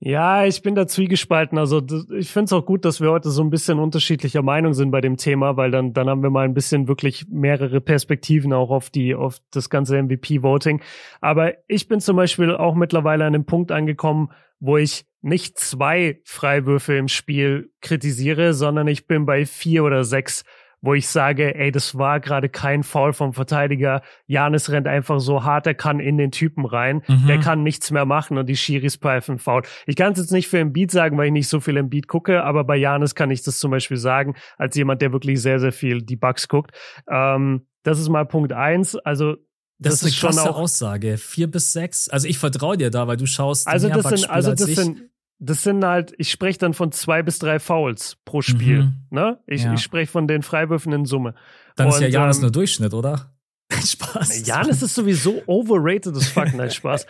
Ja, 0.03 0.45
ich 0.45 0.63
bin 0.63 0.73
da 0.73 0.87
zwiegespalten. 0.87 1.59
Also 1.59 1.79
ich 2.17 2.31
finde 2.31 2.45
es 2.45 2.53
auch 2.53 2.65
gut, 2.65 2.85
dass 2.85 3.01
wir 3.01 3.11
heute 3.11 3.29
so 3.29 3.43
ein 3.43 3.51
bisschen 3.51 3.77
unterschiedlicher 3.77 4.41
Meinung 4.41 4.73
sind 4.73 4.89
bei 4.89 4.99
dem 4.99 5.15
Thema, 5.15 5.57
weil 5.57 5.69
dann, 5.69 5.93
dann 5.93 6.09
haben 6.09 6.23
wir 6.23 6.31
mal 6.31 6.43
ein 6.43 6.55
bisschen 6.55 6.87
wirklich 6.87 7.27
mehrere 7.29 7.81
Perspektiven 7.81 8.51
auch 8.51 8.71
auf 8.71 8.89
die, 8.89 9.13
auf 9.13 9.37
das 9.51 9.69
ganze 9.69 10.01
MVP-Voting. 10.01 10.81
Aber 11.21 11.53
ich 11.67 11.87
bin 11.87 11.99
zum 11.99 12.15
Beispiel 12.15 12.55
auch 12.55 12.73
mittlerweile 12.73 13.25
an 13.25 13.33
dem 13.33 13.45
Punkt 13.45 13.71
angekommen, 13.71 14.31
wo 14.59 14.77
ich 14.77 15.05
nicht 15.21 15.59
zwei 15.59 16.19
Freiwürfe 16.23 16.95
im 16.95 17.07
Spiel 17.07 17.71
kritisiere, 17.81 18.55
sondern 18.55 18.87
ich 18.87 19.05
bin 19.05 19.27
bei 19.27 19.45
vier 19.45 19.83
oder 19.83 20.03
sechs 20.03 20.45
wo 20.81 20.93
ich 20.93 21.07
sage, 21.07 21.55
ey, 21.55 21.71
das 21.71 21.97
war 21.97 22.19
gerade 22.19 22.49
kein 22.49 22.83
Foul 22.83 23.13
vom 23.13 23.33
Verteidiger. 23.33 24.01
Janis 24.25 24.69
rennt 24.69 24.87
einfach 24.87 25.19
so 25.19 25.43
hart 25.43 25.67
er 25.67 25.75
kann 25.75 25.99
in 25.99 26.17
den 26.17 26.31
Typen 26.31 26.65
rein. 26.65 27.03
Mhm. 27.07 27.27
Der 27.27 27.39
kann 27.39 27.63
nichts 27.63 27.91
mehr 27.91 28.05
machen 28.05 28.37
und 28.37 28.47
die 28.47 28.57
Schiris 28.57 28.95
pfeifen 28.95 29.37
Foul. 29.37 29.61
Ich 29.85 29.95
kann 29.95 30.13
es 30.13 30.19
jetzt 30.19 30.31
nicht 30.31 30.47
für 30.47 30.59
Embiid 30.59 30.91
sagen, 30.91 31.17
weil 31.17 31.27
ich 31.27 31.33
nicht 31.33 31.47
so 31.47 31.59
viel 31.59 31.77
Embiid 31.77 32.07
gucke, 32.07 32.43
aber 32.43 32.63
bei 32.63 32.75
Janis 32.75 33.15
kann 33.15 33.31
ich 33.31 33.43
das 33.43 33.59
zum 33.59 33.71
Beispiel 33.71 33.97
sagen, 33.97 34.35
als 34.57 34.75
jemand, 34.75 35.01
der 35.01 35.11
wirklich 35.13 35.41
sehr, 35.41 35.59
sehr 35.59 35.71
viel 35.71 36.01
die 36.01 36.15
Bugs 36.15 36.47
guckt. 36.47 36.71
Ähm, 37.09 37.67
das 37.83 37.99
ist 37.99 38.09
mal 38.09 38.25
Punkt 38.25 38.53
eins. 38.53 38.95
Also 38.95 39.35
das, 39.77 39.99
das, 39.99 40.03
ist 40.03 40.23
eine 40.23 40.33
krasse 40.33 40.55
Aussage. 40.55 41.17
Vier 41.17 41.49
bis 41.49 41.73
sechs. 41.73 42.07
Also 42.07 42.27
ich 42.27 42.37
vertraue 42.37 42.77
dir 42.77 42.91
da, 42.91 43.07
weil 43.07 43.17
du 43.17 43.25
schaust. 43.25 43.67
Also 43.67 43.89
das 43.89 44.07
sind, 44.07 44.29
also 44.29 44.53
das 44.53 44.67
sind, 44.67 45.10
das 45.43 45.63
sind 45.63 45.83
halt, 45.83 46.13
ich 46.17 46.29
spreche 46.29 46.59
dann 46.59 46.75
von 46.75 46.91
zwei 46.91 47.23
bis 47.23 47.39
drei 47.39 47.59
Fouls 47.59 48.17
pro 48.25 48.41
Spiel. 48.43 48.83
Mhm. 48.83 48.93
Ne? 49.09 49.39
Ich, 49.47 49.63
ja. 49.63 49.73
ich 49.73 49.81
spreche 49.81 50.11
von 50.11 50.27
den 50.27 50.43
Freiwürfen 50.43 50.93
in 50.93 51.05
Summe. 51.05 51.33
Dann 51.75 51.87
Und, 51.87 51.93
ist 51.93 52.01
ja 52.01 52.07
Janis 52.07 52.37
ähm, 52.37 52.43
nur 52.43 52.51
Durchschnitt, 52.51 52.93
oder? 52.93 53.33
Spaß. 53.71 54.47
Janis 54.47 54.81
ist 54.81 54.95
sowieso 54.95 55.41
overrated 55.45 56.15
as 56.15 56.27
fuck. 56.27 56.53
Nein, 56.53 56.71
Spaß. 56.71 57.05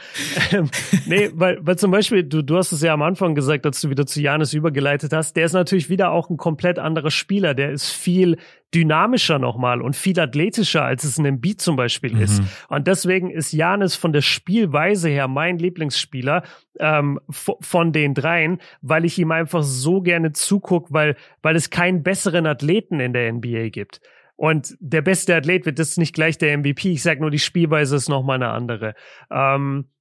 ähm, 0.52 0.70
nee, 1.06 1.30
weil, 1.34 1.58
weil 1.62 1.78
zum 1.78 1.92
Beispiel, 1.92 2.24
du, 2.24 2.42
du 2.42 2.58
hast 2.58 2.72
es 2.72 2.82
ja 2.82 2.94
am 2.94 3.02
Anfang 3.02 3.36
gesagt, 3.36 3.66
als 3.66 3.82
du 3.82 3.90
wieder 3.90 4.06
zu 4.06 4.22
Janis 4.22 4.54
übergeleitet 4.54 5.14
hast, 5.14 5.36
der 5.36 5.46
ist 5.46 5.54
natürlich 5.54 5.90
wieder 5.90 6.12
auch 6.12 6.30
ein 6.30 6.38
komplett 6.38 6.80
anderer 6.80 7.12
Spieler. 7.12 7.54
Der 7.54 7.72
ist 7.72 7.92
viel 7.92 8.38
dynamischer 8.74 9.38
nochmal 9.38 9.82
und 9.82 9.96
viel 9.96 10.20
athletischer, 10.20 10.84
als 10.84 11.04
es 11.04 11.18
in 11.18 11.28
einem 11.28 11.42
Beat 11.42 11.62
zum 11.62 11.76
Beispiel 11.76 12.14
mhm. 12.14 12.22
ist. 12.22 12.42
Und 12.70 12.88
deswegen 12.88 13.30
ist 13.30 13.52
Janis 13.52 13.96
von 13.96 14.14
der 14.14 14.22
Spielweise 14.22 15.10
her 15.10 15.28
mein 15.28 15.58
Lieblingsspieler 15.58 16.44
ähm, 16.80 17.20
von 17.30 17.92
den 17.92 18.14
dreien, 18.14 18.60
weil 18.82 19.06
ich 19.06 19.20
ihm 19.20 19.32
einfach 19.32 19.64
so 19.64 20.02
gerne 20.02 20.32
zugucke, 20.32 20.94
weil, 20.94 21.16
weil 21.42 21.56
es 21.56 21.70
keinen 21.70 22.04
besseren 22.04 22.46
Athleten 22.46 23.00
in 23.00 23.14
der 23.14 23.32
NBA 23.34 23.70
gibt. 23.70 24.02
Und 24.42 24.76
der 24.80 25.04
beste 25.04 25.36
Athlet 25.36 25.68
wird 25.68 25.78
das 25.78 25.98
nicht 25.98 26.16
gleich 26.16 26.36
der 26.40 26.58
MVP. 26.58 26.94
Ich 26.94 27.04
sag 27.04 27.20
nur, 27.20 27.30
die 27.30 27.38
Spielweise 27.38 27.96
ist 27.96 28.10
nochmal 28.10 28.38
eine 28.38 28.50
andere. 28.50 28.96
Ähm, 29.30 29.92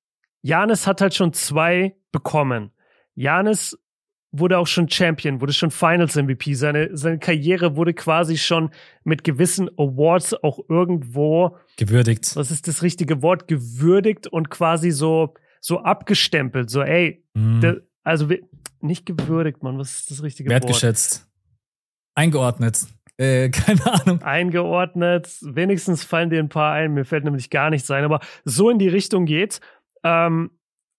Janis 0.41 0.87
hat 0.87 1.03
halt 1.03 1.13
schon 1.13 1.35
zwei 1.35 1.95
bekommen. 2.11 2.71
Janis 3.15 3.79
wurde 4.33 4.57
auch 4.57 4.67
schon 4.67 4.89
Champion, 4.89 5.43
wurde 5.43 5.53
schon 5.53 5.71
Finals 5.71 6.17
MVP. 6.17 6.55
Seine, 6.55 6.97
seine 6.97 7.19
Karriere 7.19 7.77
wurde 7.77 7.93
quasi 7.93 8.39
schon 8.39 8.71
mit 9.05 9.25
gewissen 9.25 9.69
Awards 9.77 10.33
auch 10.43 10.59
irgendwo 10.71 11.59
gewürdigt. 11.77 12.35
Was 12.35 12.51
ist 12.51 12.67
das 12.67 12.83
richtige 12.83 13.21
Wort? 13.21 13.47
Gewürdigt 13.47 14.27
und 14.27 14.49
quasi 14.49 14.91
so, 14.91 15.35
so 15.61 15.81
abgestempelt. 15.81 16.71
So, 16.71 16.81
ey, 16.81 17.23
mhm. 17.35 17.61
der, 17.61 17.83
also 18.05 18.27
nicht 18.81 19.05
gewürdigt, 19.05 19.63
man, 19.63 19.77
was 19.77 19.99
ist 19.99 20.11
das 20.11 20.23
richtige 20.23 20.49
Wertgeschätzt. 20.49 21.21
Wort? 21.21 21.29
Eingeordnet. 22.15 22.87
Äh, 23.21 23.51
keine 23.51 23.87
Ahnung. 23.87 24.23
Eingeordnet. 24.23 25.29
Wenigstens 25.43 26.05
fallen 26.05 26.31
dir 26.31 26.39
ein 26.39 26.49
paar 26.49 26.73
ein. 26.73 26.95
Mir 26.95 27.05
fällt 27.05 27.25
nämlich 27.25 27.51
gar 27.51 27.71
nichts 27.71 27.91
ein. 27.91 28.05
Aber 28.05 28.21
so 28.45 28.71
in 28.71 28.79
die 28.79 28.89
Richtung 28.89 29.27
geht's. 29.27 29.61
Ähm, 30.03 30.51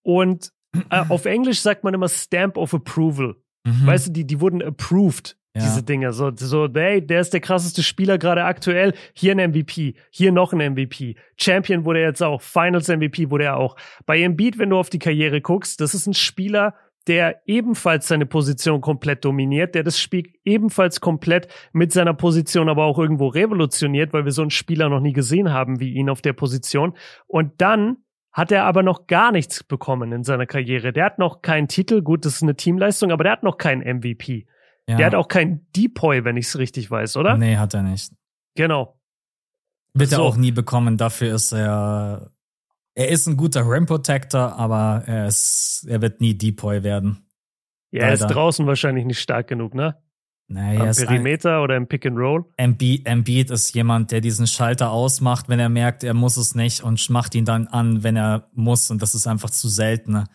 und 0.04 0.52
äh, 0.90 1.04
auf 1.10 1.26
Englisch 1.26 1.62
sagt 1.62 1.84
man 1.84 1.94
immer 1.94 2.08
Stamp 2.08 2.58
of 2.58 2.74
Approval. 2.74 3.36
Mhm. 3.66 3.88
Weißt 3.88 4.08
du, 4.08 4.12
die, 4.12 4.26
die 4.26 4.40
wurden 4.40 4.62
approved, 4.62 5.38
ja. 5.56 5.64
diese 5.64 5.84
Dinge. 5.84 6.14
So, 6.14 6.32
so, 6.36 6.70
hey, 6.74 7.06
der 7.06 7.22
ist 7.22 7.34
der 7.34 7.42
krasseste 7.42 7.84
Spieler 7.84 8.18
gerade 8.18 8.44
aktuell. 8.44 8.94
Hier 9.14 9.34
ein 9.34 9.52
MVP, 9.52 9.96
hier 10.12 10.32
noch 10.32 10.54
ein 10.54 10.74
MVP. 10.74 11.16
Champion 11.38 11.86
wurde 11.86 12.00
er 12.00 12.08
jetzt 12.08 12.24
auch, 12.24 12.42
Finals 12.42 12.88
MVP 12.88 13.30
wurde 13.30 13.46
er 13.46 13.58
auch. 13.58 13.76
Bei 14.06 14.20
Embiid, 14.20 14.58
wenn 14.58 14.70
du 14.70 14.78
auf 14.78 14.90
die 14.90 15.00
Karriere 15.00 15.42
guckst, 15.42 15.80
das 15.82 15.94
ist 15.94 16.08
ein 16.08 16.16
Spieler, 16.16 16.76
der 17.08 17.42
ebenfalls 17.46 18.08
seine 18.08 18.26
Position 18.26 18.82
komplett 18.82 19.26
dominiert, 19.26 19.74
der 19.76 19.84
das 19.84 20.00
Spiel 20.00 20.34
ebenfalls 20.44 21.02
komplett 21.02 21.48
mit 21.74 21.92
seiner 21.92 22.14
Position 22.14 22.70
aber 22.70 22.86
auch 22.86 23.00
irgendwo 23.00 23.28
revolutioniert, 23.28 24.14
weil 24.14 24.26
wir 24.26 24.32
so 24.32 24.42
einen 24.44 24.52
Spieler 24.52 24.90
noch 24.90 25.00
nie 25.00 25.14
gesehen 25.14 25.52
haben 25.52 25.80
wie 25.80 25.94
ihn 25.94 26.10
auf 26.10 26.22
der 26.22 26.34
Position. 26.34 26.96
Und 27.28 27.60
dann 27.60 27.98
hat 28.32 28.52
er 28.52 28.66
aber 28.66 28.84
noch 28.84 29.08
gar 29.08 29.32
nichts 29.32 29.64
bekommen 29.64 30.12
in 30.12 30.24
seiner 30.24 30.46
Karriere. 30.46 30.94
Der 30.94 31.06
hat 31.06 31.20
noch 31.20 31.42
keinen 31.42 31.68
Titel, 31.68 32.02
gut, 32.02 32.26
das 32.26 32.36
ist 32.36 32.44
eine 32.44 32.56
Teamleistung, 32.56 33.12
aber 33.12 33.24
der 33.24 33.34
hat 33.34 33.44
noch 33.44 33.58
keinen 33.58 33.82
MVP. 33.82 34.48
Ja. 34.88 34.98
Der 34.98 35.06
hat 35.08 35.16
auch 35.16 35.28
keinen 35.28 35.68
Depoy, 35.76 36.24
wenn 36.24 36.38
ich 36.38 36.48
es 36.48 36.58
richtig 36.58 36.90
weiß, 36.90 37.18
oder? 37.18 37.38
Nee, 37.38 37.58
hat 37.58 37.74
er 37.74 37.84
nicht. 37.84 38.14
Genau. 38.56 39.00
Wird 39.94 40.12
so. 40.12 40.18
er 40.18 40.22
auch 40.22 40.38
nie 40.38 40.52
bekommen, 40.52 40.98
dafür 40.98 41.36
ist 41.36 41.52
er 41.52 42.32
er 42.96 43.10
ist 43.10 43.28
ein 43.28 43.38
guter 43.38 43.68
Rim 43.70 43.86
Protector, 43.86 44.58
aber 44.58 45.04
er, 45.06 45.28
ist, 45.28 45.86
er 45.88 46.02
wird 46.02 46.22
nie 46.22 46.38
Depoy 46.38 46.84
werden. 46.84 47.26
Ja, 47.92 48.04
er 48.04 48.14
ist 48.14 48.28
draußen 48.28 48.66
wahrscheinlich 48.68 49.06
nicht 49.06 49.20
stark 49.20 49.48
genug, 49.48 49.74
ne? 49.74 49.98
Naja, 50.48 50.90
Am 50.90 50.96
Perimeter 50.96 51.58
ein, 51.58 51.64
oder 51.64 51.78
im 51.78 51.88
Pick 51.88 52.06
and 52.06 52.18
Roll? 52.18 52.46
Embiid, 52.58 53.06
Embiid 53.06 53.50
ist 53.52 53.74
jemand, 53.74 54.12
der 54.12 54.20
diesen 54.20 54.48
Schalter 54.48 54.92
ausmacht, 54.92 55.48
wenn 55.48 55.60
er 55.60 55.70
merkt, 55.70 56.04
er 56.04 56.14
muss 56.14 56.36
es 56.36 56.56
nicht 56.56 56.84
und 56.84 57.10
macht 57.10 57.36
ihn 57.36 57.46
dann 57.46 57.68
an, 57.68 58.04
wenn 58.04 58.18
er 58.18 58.50
muss 58.54 58.92
und 58.92 59.02
das 59.02 59.16
ist 59.16 59.28
einfach 59.28 59.50
zu 59.50 59.70
selten. 59.70 60.26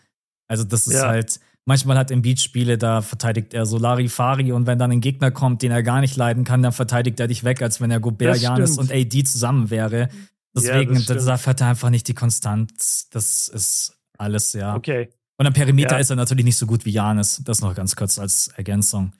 Also 0.47 0.63
das 0.63 0.87
ist 0.87 0.95
ja. 0.95 1.07
halt, 1.07 1.39
manchmal 1.65 1.97
hat 1.97 2.09
Embiid 2.09 2.39
Spiele, 2.39 2.79
da 2.79 3.01
verteidigt 3.01 3.53
er 3.53 3.67
Solari 3.67 4.07
Fari 4.07 4.51
und 4.51 4.65
wenn 4.65 4.79
dann 4.79 4.91
ein 4.91 5.01
Gegner 5.01 5.29
kommt, 5.29 5.61
den 5.61 5.71
er 5.71 5.83
gar 5.83 6.01
nicht 6.01 6.15
leiden 6.15 6.43
kann, 6.43 6.63
dann 6.63 6.71
verteidigt 6.71 7.19
er 7.19 7.27
dich 7.27 7.43
weg, 7.43 7.61
als 7.61 7.79
wenn 7.79 7.91
er 7.91 7.99
Gobert, 7.99 8.37
Janis 8.37 8.79
und 8.79 8.91
AD 8.91 9.23
zusammen 9.23 9.69
wäre. 9.69 10.09
Deswegen, 10.55 10.95
ja, 10.95 11.13
das 11.13 11.47
hat 11.47 11.61
er 11.61 11.67
einfach 11.67 11.89
nicht 11.89 12.07
die 12.07 12.13
Konstanz. 12.13 13.09
Das 13.09 13.47
ist 13.47 13.97
alles, 14.17 14.53
ja. 14.53 14.75
Okay. 14.75 15.09
Und 15.37 15.45
am 15.45 15.53
Perimeter 15.53 15.95
ja. 15.95 15.99
ist 15.99 16.09
er 16.09 16.15
natürlich 16.15 16.45
nicht 16.45 16.57
so 16.57 16.65
gut 16.65 16.85
wie 16.85 16.91
Janis. 16.91 17.41
Das 17.45 17.61
noch 17.61 17.75
ganz 17.75 17.95
kurz 17.95 18.17
als 18.17 18.47
Ergänzung. 18.55 19.13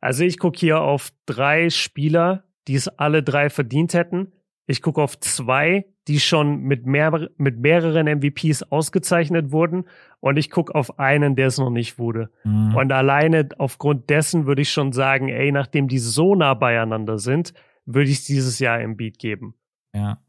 Also 0.00 0.24
ich 0.24 0.38
gucke 0.38 0.58
hier 0.58 0.80
auf 0.80 1.12
drei 1.26 1.68
Spieler, 1.68 2.44
die 2.68 2.74
es 2.74 2.88
alle 2.88 3.22
drei 3.22 3.50
verdient 3.50 3.92
hätten. 3.92 4.32
Ich 4.66 4.80
gucke 4.80 5.02
auf 5.02 5.18
zwei, 5.20 5.84
die 6.08 6.20
schon 6.20 6.62
mit, 6.62 6.86
mehr, 6.86 7.28
mit 7.36 7.58
mehreren 7.58 8.06
MVPs 8.06 8.62
ausgezeichnet 8.62 9.52
wurden. 9.52 9.84
Und 10.20 10.38
ich 10.38 10.50
gucke 10.50 10.74
auf 10.74 10.98
einen, 10.98 11.36
der 11.36 11.48
es 11.48 11.58
noch 11.58 11.70
nicht 11.70 11.98
wurde. 11.98 12.30
Mhm. 12.44 12.74
Und 12.76 12.92
alleine 12.92 13.48
aufgrund 13.58 14.08
dessen 14.08 14.46
würde 14.46 14.62
ich 14.62 14.70
schon 14.70 14.92
sagen, 14.92 15.28
ey, 15.28 15.52
nachdem 15.52 15.88
die 15.88 15.98
so 15.98 16.34
nah 16.34 16.54
beieinander 16.54 17.18
sind, 17.18 17.52
würde 17.84 18.10
ich 18.10 18.24
dieses 18.24 18.58
Jahr 18.58 18.80
im 18.80 18.96
Beat 18.96 19.18
geben. 19.18 19.54
Ja. 19.94 20.22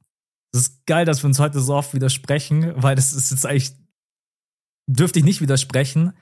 Es 0.54 0.62
ist 0.62 0.86
geil, 0.86 1.06
dass 1.06 1.24
wir 1.24 1.28
uns 1.28 1.40
heute 1.40 1.60
so 1.60 1.74
oft 1.76 1.94
widersprechen, 1.94 2.74
weil 2.76 2.96
das 2.96 3.14
ist 3.14 3.32
jetzt 3.32 3.46
eigentlich, 3.46 3.72
dürfte 4.88 5.20
ich 5.20 5.26
nicht 5.26 5.42
widersprechen, 5.42 6.14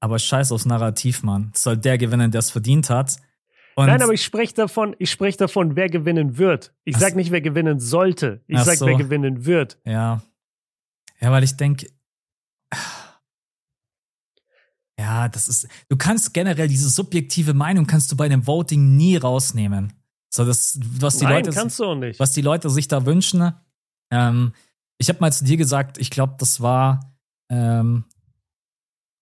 aber 0.00 0.18
scheiß 0.18 0.52
aufs 0.52 0.66
Narrativ, 0.66 1.22
Mann. 1.22 1.52
Es 1.54 1.62
soll 1.62 1.76
der 1.76 1.98
gewinnen, 1.98 2.30
der 2.30 2.40
es 2.40 2.50
verdient 2.50 2.90
hat. 2.90 3.16
Und 3.76 3.86
Nein, 3.86 4.02
aber 4.02 4.14
ich 4.14 4.24
spreche 4.24 4.54
davon, 4.54 4.96
ich 4.98 5.10
spreche 5.10 5.38
davon, 5.38 5.76
wer 5.76 5.88
gewinnen 5.88 6.38
wird. 6.38 6.74
Ich 6.84 6.96
sag 6.96 7.14
nicht, 7.14 7.30
wer 7.30 7.42
gewinnen 7.42 7.78
sollte. 7.78 8.42
Ich 8.46 8.58
sag, 8.60 8.76
so. 8.76 8.86
wer 8.86 8.96
gewinnen 8.96 9.44
wird. 9.44 9.78
Ja. 9.84 10.22
Ja, 11.20 11.30
weil 11.30 11.44
ich 11.44 11.56
denke, 11.56 11.86
ja, 14.98 15.28
das 15.28 15.48
ist, 15.48 15.68
du 15.88 15.96
kannst 15.96 16.32
generell 16.32 16.68
diese 16.68 16.88
subjektive 16.88 17.52
Meinung 17.52 17.86
kannst 17.86 18.10
du 18.10 18.16
bei 18.16 18.28
dem 18.28 18.46
Voting 18.46 18.96
nie 18.96 19.16
rausnehmen. 19.16 19.92
So, 20.30 20.44
das, 20.44 20.78
was 21.00 21.18
die 21.18 21.24
Nein, 21.24 21.44
Leute, 21.44 21.50
kannst 21.50 21.78
du 21.78 21.94
nicht. 21.94 22.20
was 22.20 22.32
die 22.32 22.42
Leute 22.42 22.68
sich 22.70 22.88
da 22.88 23.06
wünschen. 23.06 23.52
Ähm, 24.10 24.52
ich 24.98 25.08
habe 25.08 25.20
mal 25.20 25.32
zu 25.32 25.44
dir 25.44 25.56
gesagt, 25.56 25.98
ich 25.98 26.10
glaube, 26.10 26.34
das 26.38 26.60
war 26.60 27.14
ähm, 27.50 28.04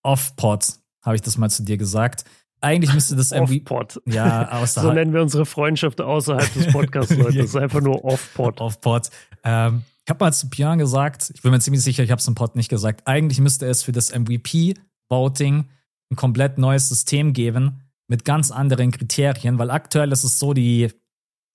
Off-Pod, 0.03 0.75
habe 1.03 1.17
ich 1.17 1.23
das 1.23 1.37
mal 1.39 1.51
zu 1.51 1.63
dir 1.63 1.77
gesagt. 1.77 2.25
Eigentlich 2.61 2.93
müsste 2.95 3.17
das 3.17 3.33
irgendwie. 3.33 3.61
Off-Pod. 3.61 4.01
Ja, 4.07 4.51
außerhalb. 4.53 4.89
so 4.89 4.93
nennen 4.93 5.13
wir 5.13 5.23
unsere 5.23 5.47
Freundschaft 5.47 6.01
außerhalb 6.01 6.53
des 6.55 6.73
Podcasts, 6.73 7.15
Leute. 7.17 7.39
Das 7.39 7.47
ist 7.47 7.57
einfach 7.57 7.81
nur 7.81 8.05
Off-Pod. 8.05 8.61
Off-Pod. 8.61 9.11
Ähm, 9.45 9.83
ich 10.05 10.11
habe 10.11 10.23
mal 10.25 10.33
zu 10.33 10.49
Björn 10.51 10.79
gesagt, 10.79 11.31
ich 11.35 11.43
bin 11.43 11.51
mir 11.51 11.61
ziemlich 11.61 11.83
sicher, 11.83 12.03
ich 12.03 12.11
habe 12.11 12.21
es 12.21 12.29
im 12.29 12.35
Pod 12.35 12.57
nicht 12.57 12.69
gesagt, 12.69 13.07
eigentlich 13.07 13.41
müsste 13.41 13.67
es 13.67 13.83
für 13.83 13.93
das 13.93 14.11
MVP-Voting 14.15 15.65
ein 16.11 16.17
komplett 16.17 16.59
neues 16.59 16.89
System 16.89 17.33
geben 17.33 17.81
mit 18.09 18.25
ganz 18.25 18.51
anderen 18.51 18.91
Kriterien, 18.91 19.59
weil 19.59 19.71
aktuell 19.71 20.13
ist 20.13 20.25
es 20.25 20.39
so, 20.39 20.53
die 20.55 20.91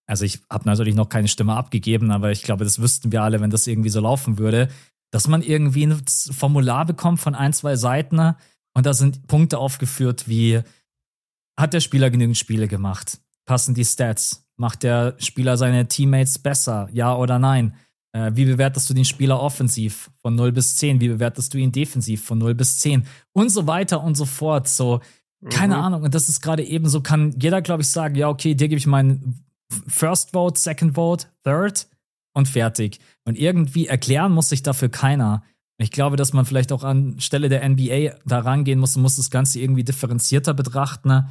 also 0.10 0.26
ich 0.26 0.40
habe 0.50 0.66
natürlich 0.66 0.96
noch 0.96 1.08
keine 1.08 1.28
Stimme 1.28 1.56
abgegeben, 1.56 2.10
aber 2.10 2.32
ich 2.32 2.42
glaube, 2.42 2.64
das 2.64 2.82
wüssten 2.82 3.12
wir 3.12 3.22
alle, 3.22 3.42
wenn 3.42 3.52
das 3.52 3.68
irgendwie 3.68 3.92
so 3.92 4.00
laufen 4.00 4.40
würde, 4.40 4.68
dass 5.12 5.28
man 5.28 5.44
irgendwie 5.44 5.86
ein 5.86 6.02
Formular 6.32 6.86
bekommt 6.86 7.20
von 7.20 7.36
ein, 7.36 7.54
zwei 7.54 7.76
Seiten 7.76 8.34
und 8.74 8.86
da 8.88 8.94
sind 8.94 9.28
Punkte 9.28 9.60
aufgeführt 9.60 10.28
wie, 10.28 10.62
hat 11.60 11.74
der 11.74 11.80
Spieler 11.80 12.10
genügend 12.10 12.38
Spiele 12.38 12.68
gemacht? 12.68 13.20
Passen 13.46 13.76
die 13.76 13.86
Stats? 13.86 14.48
Macht 14.58 14.82
der 14.82 15.16
Spieler 15.20 15.58
seine 15.58 15.88
Teammates 15.88 16.40
besser? 16.40 16.90
Ja 16.92 17.16
oder 17.16 17.38
nein? 17.38 17.76
Äh, 18.12 18.32
wie 18.34 18.46
bewertest 18.46 18.90
du 18.90 18.96
den 18.96 19.06
Spieler 19.06 19.40
offensiv 19.40 20.10
von 20.22 20.36
0 20.36 20.52
bis 20.52 20.76
10? 20.78 21.02
Wie 21.02 21.10
bewertest 21.10 21.54
du 21.54 21.60
ihn 21.60 21.72
defensiv 21.72 22.24
von 22.24 22.40
0 22.40 22.56
bis 22.56 22.80
10? 22.80 23.06
Und 23.34 23.50
so 23.50 23.68
weiter 23.68 24.02
und 24.04 24.16
so 24.16 24.26
fort. 24.26 24.68
So, 24.68 25.02
keine 25.49 25.78
mhm. 25.78 25.84
Ahnung. 25.84 26.03
Und 26.03 26.16
das 26.16 26.30
ist 26.30 26.41
gerade 26.41 26.64
eben 26.64 26.90
so, 26.90 27.02
kann 27.02 27.34
jeder, 27.40 27.61
glaube 27.61 27.82
ich, 27.82 27.88
sagen, 27.88 28.16
ja, 28.16 28.28
okay, 28.28 28.56
dir 28.56 28.68
gebe 28.68 28.80
ich 28.80 28.88
meinen 28.88 29.45
First 29.88 30.32
Vote, 30.32 30.60
Second 30.60 30.95
Vote, 30.95 31.28
Third 31.44 31.88
und 32.34 32.48
fertig. 32.48 32.99
Und 33.26 33.38
irgendwie 33.38 33.88
erklären 33.88 34.32
muss 34.32 34.49
sich 34.49 34.64
dafür 34.64 34.90
keiner. 34.90 35.44
Ich 35.78 35.91
glaube, 35.91 36.18
dass 36.18 36.34
man 36.34 36.45
vielleicht 36.45 36.74
auch 36.74 36.84
anstelle 36.84 37.48
der 37.48 37.68
NBA 37.68 38.16
da 38.26 38.40
rangehen 38.40 38.80
muss 38.80 38.98
und 38.98 39.02
muss 39.02 39.16
das 39.16 39.30
Ganze 39.30 39.60
irgendwie 39.60 39.86
differenzierter 39.86 40.53
betrachten. 40.53 41.10
Ja, 41.10 41.30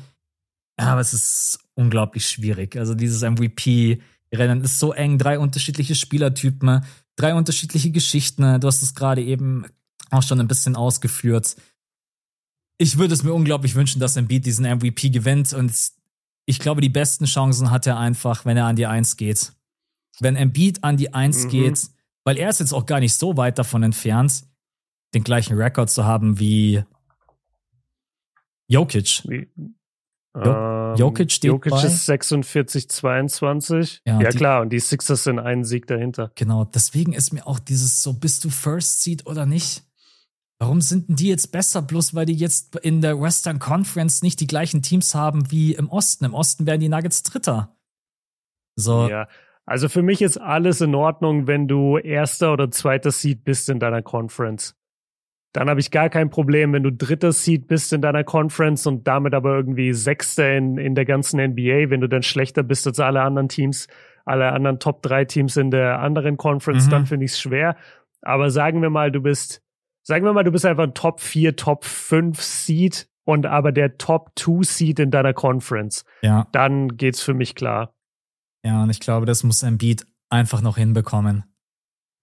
aber 0.78 1.00
es 1.00 1.12
ist 1.12 1.58
unglaublich 1.74 2.26
schwierig. 2.26 2.76
Also 2.76 2.94
dieses 2.94 3.20
MVP-Rennen 3.22 4.62
ist 4.62 4.78
so 4.78 4.92
eng, 4.92 5.18
drei 5.18 5.38
unterschiedliche 5.38 5.94
Spielertypen, 5.94 6.82
drei 7.16 7.34
unterschiedliche 7.34 7.90
Geschichten. 7.90 8.60
Du 8.60 8.66
hast 8.68 8.82
es 8.82 8.94
gerade 8.94 9.22
eben 9.22 9.66
auch 10.10 10.22
schon 10.22 10.40
ein 10.40 10.48
bisschen 10.48 10.76
ausgeführt. 10.76 11.56
Ich 12.78 12.96
würde 12.96 13.12
es 13.12 13.24
mir 13.24 13.34
unglaublich 13.34 13.74
wünschen, 13.74 14.00
dass 14.00 14.16
Embiid 14.16 14.46
diesen 14.46 14.64
MVP 14.64 15.10
gewinnt 15.10 15.52
und 15.52 15.72
ich 16.46 16.60
glaube, 16.60 16.80
die 16.80 16.88
besten 16.88 17.26
Chancen 17.26 17.70
hat 17.70 17.86
er 17.86 17.98
einfach, 17.98 18.46
wenn 18.46 18.56
er 18.56 18.64
an 18.64 18.76
die 18.76 18.86
Eins 18.86 19.16
geht. 19.16 19.52
Wenn 20.20 20.36
Embiid 20.36 20.82
an 20.82 20.96
die 20.96 21.12
Eins 21.12 21.44
mhm. 21.44 21.48
geht, 21.50 21.90
weil 22.24 22.38
er 22.38 22.48
ist 22.48 22.60
jetzt 22.60 22.72
auch 22.72 22.86
gar 22.86 23.00
nicht 23.00 23.14
so 23.14 23.36
weit 23.36 23.58
davon 23.58 23.82
entfernt, 23.82 24.44
den 25.14 25.24
gleichen 25.24 25.56
Rekord 25.56 25.90
zu 25.90 26.04
haben 26.04 26.38
wie 26.38 26.84
Jokic. 28.68 29.22
Wie, 29.26 29.48
jo 30.34 30.94
Jokic 30.94 31.32
steht 31.32 31.48
Jokic 31.48 31.72
bei. 31.72 31.82
ist 31.82 32.06
46, 32.06 32.88
22. 32.88 34.02
Ja, 34.06 34.20
ja 34.20 34.28
klar, 34.30 34.62
und 34.62 34.70
die 34.70 34.80
Sixers 34.80 35.24
sind 35.24 35.38
einen 35.38 35.64
Sieg 35.64 35.86
dahinter. 35.86 36.32
Genau, 36.34 36.64
deswegen 36.64 37.12
ist 37.12 37.32
mir 37.32 37.46
auch 37.46 37.58
dieses 37.58 38.02
so, 38.02 38.12
bist 38.12 38.44
du 38.44 38.50
First 38.50 39.02
Seed 39.02 39.26
oder 39.26 39.46
nicht? 39.46 39.84
Warum 40.60 40.80
sind 40.80 41.08
denn 41.08 41.16
die 41.16 41.28
jetzt 41.28 41.52
besser, 41.52 41.82
bloß 41.82 42.14
weil 42.14 42.26
die 42.26 42.34
jetzt 42.34 42.76
in 42.76 43.00
der 43.00 43.20
Western 43.20 43.60
Conference 43.60 44.22
nicht 44.22 44.40
die 44.40 44.48
gleichen 44.48 44.82
Teams 44.82 45.14
haben 45.14 45.50
wie 45.52 45.74
im 45.74 45.88
Osten? 45.88 46.24
Im 46.24 46.34
Osten 46.34 46.66
wären 46.66 46.80
die 46.80 46.88
Nuggets 46.88 47.22
Dritter. 47.22 47.76
So. 48.74 49.08
Ja, 49.08 49.28
also 49.66 49.88
für 49.88 50.02
mich 50.02 50.22
ist 50.22 50.38
alles 50.38 50.80
in 50.80 50.94
Ordnung, 50.94 51.46
wenn 51.46 51.68
du 51.68 51.98
erster 51.98 52.52
oder 52.52 52.70
zweiter 52.70 53.10
Seed 53.10 53.44
bist 53.44 53.68
in 53.68 53.78
deiner 53.78 54.02
Conference. 54.02 54.74
Dann 55.52 55.70
habe 55.70 55.80
ich 55.80 55.90
gar 55.90 56.08
kein 56.08 56.30
Problem, 56.30 56.72
wenn 56.72 56.82
du 56.82 56.92
dritter 56.92 57.32
Seed 57.32 57.68
bist 57.68 57.92
in 57.92 58.02
deiner 58.02 58.24
Conference 58.24 58.86
und 58.86 59.06
damit 59.06 59.34
aber 59.34 59.56
irgendwie 59.56 59.92
sechster 59.92 60.56
in, 60.56 60.76
in 60.76 60.94
der 60.94 61.04
ganzen 61.04 61.40
NBA, 61.40 61.90
wenn 61.90 62.00
du 62.00 62.08
dann 62.08 62.22
schlechter 62.22 62.62
bist 62.62 62.86
als 62.86 63.00
alle 63.00 63.22
anderen 63.22 63.48
Teams, 63.48 63.88
alle 64.24 64.52
anderen 64.52 64.78
Top 64.78 65.02
3 65.02 65.24
Teams 65.24 65.56
in 65.56 65.70
der 65.70 66.00
anderen 66.00 66.36
Conference, 66.36 66.86
mhm. 66.86 66.90
dann 66.90 67.06
finde 67.06 67.26
ich 67.26 67.32
es 67.32 67.40
schwer. 67.40 67.76
Aber 68.22 68.50
sagen 68.50 68.82
wir 68.82 68.90
mal, 68.90 69.10
du 69.10 69.20
bist 69.20 69.62
Sagen 70.08 70.24
wir 70.24 70.32
mal, 70.32 70.42
du 70.42 70.50
bist 70.50 70.64
einfach 70.64 70.84
ein 70.84 70.94
Top 70.94 71.20
4, 71.20 71.56
Top 71.56 71.84
5 71.84 72.40
Seed 72.40 73.08
und 73.24 73.46
aber 73.46 73.72
der 73.72 73.98
Top 73.98 74.32
2 74.36 74.62
Seed 74.62 74.98
in 75.00 75.10
deiner 75.10 75.34
Conference. 75.34 76.04
Ja. 76.22 76.48
Dann 76.52 76.96
geht's 76.96 77.20
für 77.20 77.34
mich 77.34 77.54
klar. 77.54 77.94
Ja, 78.64 78.82
und 78.82 78.90
ich 78.90 79.00
glaube, 79.00 79.26
das 79.26 79.44
muss 79.44 79.62
Embiid 79.62 80.06
einfach 80.30 80.62
noch 80.62 80.76
hinbekommen. 80.76 81.44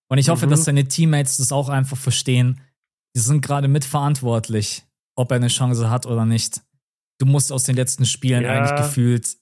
Und 0.10 0.18
ich 0.18 0.30
hoffe, 0.30 0.48
mhm. 0.48 0.52
dass 0.52 0.66
seine 0.66 0.88
Teammates 0.88 1.38
das 1.38 1.52
auch 1.52 1.70
einfach 1.70 1.98
verstehen. 1.98 2.62
Die 3.16 3.22
sind 3.22 3.42
gerade 3.42 3.68
mitverantwortlich 3.68 4.86
ob 5.16 5.32
er 5.32 5.38
eine 5.38 5.48
Chance 5.48 5.90
hat 5.90 6.06
oder 6.06 6.26
nicht. 6.26 6.62
Du 7.20 7.26
musst 7.26 7.52
aus 7.52 7.64
den 7.64 7.76
letzten 7.76 8.06
Spielen 8.06 8.44
ja. 8.44 8.52
eigentlich 8.52 8.76
gefühlt 8.76 9.38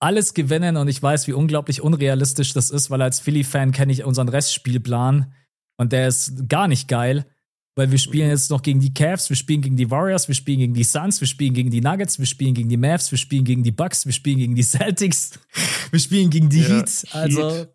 alles 0.00 0.34
gewinnen 0.34 0.76
und 0.76 0.88
ich 0.88 1.02
weiß, 1.02 1.26
wie 1.26 1.32
unglaublich 1.32 1.82
unrealistisch 1.82 2.52
das 2.52 2.70
ist, 2.70 2.90
weil 2.90 3.02
als 3.02 3.18
Philly-Fan 3.18 3.72
kenne 3.72 3.92
ich 3.92 4.04
unseren 4.04 4.28
Restspielplan 4.28 5.32
und 5.76 5.92
der 5.92 6.06
ist 6.06 6.48
gar 6.48 6.68
nicht 6.68 6.86
geil, 6.86 7.26
weil 7.78 7.92
wir 7.92 7.98
spielen 7.98 8.28
jetzt 8.28 8.50
noch 8.50 8.60
gegen 8.60 8.80
die 8.80 8.92
Cavs, 8.92 9.30
wir 9.30 9.36
spielen 9.36 9.62
gegen 9.62 9.76
die 9.76 9.88
Warriors, 9.88 10.26
wir 10.26 10.34
spielen 10.34 10.58
gegen 10.58 10.74
die 10.74 10.82
Suns, 10.82 11.20
wir 11.20 11.28
spielen 11.28 11.54
gegen 11.54 11.70
die 11.70 11.80
Nuggets, 11.80 12.18
wir 12.18 12.26
spielen 12.26 12.52
gegen 12.52 12.68
die 12.68 12.76
Mavs, 12.76 13.12
wir 13.12 13.18
spielen 13.18 13.44
gegen 13.44 13.62
die 13.62 13.70
Bucks, 13.70 14.04
wir 14.04 14.12
spielen 14.12 14.38
gegen 14.38 14.56
die 14.56 14.64
Celtics, 14.64 15.38
wir 15.92 16.00
spielen 16.00 16.28
gegen 16.28 16.48
die 16.48 16.62
ja, 16.62 16.68
Heat. 16.68 17.06
Also, 17.12 17.50
Heat. 17.50 17.68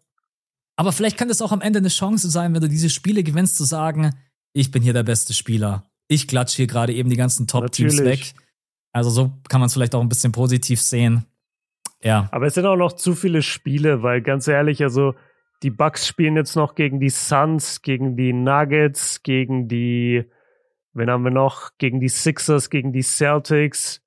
aber 0.76 0.92
vielleicht 0.92 1.18
kann 1.18 1.30
das 1.30 1.42
auch 1.42 1.54
am 1.54 1.62
Ende 1.62 1.80
eine 1.80 1.88
Chance 1.88 2.30
sein, 2.30 2.54
wenn 2.54 2.60
du 2.60 2.68
diese 2.68 2.90
Spiele 2.90 3.24
gewinnst, 3.24 3.56
zu 3.56 3.64
sagen, 3.64 4.14
ich 4.52 4.72
bin 4.72 4.84
hier 4.84 4.92
der 4.92 5.04
beste 5.04 5.34
Spieler. 5.34 5.86
Ich 6.10 6.28
klatsche 6.28 6.58
hier 6.58 6.68
gerade 6.68 6.94
eben 6.94 7.10
die 7.10 7.16
ganzen 7.16 7.48
Top-Teams 7.48 8.04
weg. 8.04 8.34
Also 8.92 9.10
so 9.10 9.32
kann 9.48 9.62
man 9.62 9.68
es 9.68 9.74
vielleicht 9.74 9.96
auch 9.96 10.02
ein 10.02 10.10
bisschen 10.10 10.34
positiv 10.34 10.82
sehen. 10.82 11.26
Ja. 12.04 12.28
Aber 12.34 12.48
es 12.48 12.56
sind 12.56 12.66
auch 12.66 12.76
noch 12.76 12.92
zu 12.92 13.16
viele 13.16 13.42
Spiele, 13.42 14.04
weil 14.04 14.22
ganz 14.22 14.50
ehrlich, 14.50 14.84
also 14.84 15.16
die 15.64 15.72
Bucks 15.72 16.08
spielen 16.08 16.36
jetzt 16.36 16.56
noch 16.56 16.76
gegen 16.76 17.00
die 17.00 17.10
Suns, 17.10 17.82
gegen 17.82 18.16
die 18.16 18.34
Nuggets, 18.34 19.24
gegen 19.24 19.68
die, 19.68 20.26
wen 20.94 21.10
haben 21.10 21.24
wir 21.24 21.32
noch? 21.32 21.72
Gegen 21.78 22.00
die 22.00 22.10
Sixers, 22.10 22.70
gegen 22.70 22.92
die 22.92 23.02
Celtics 23.02 24.03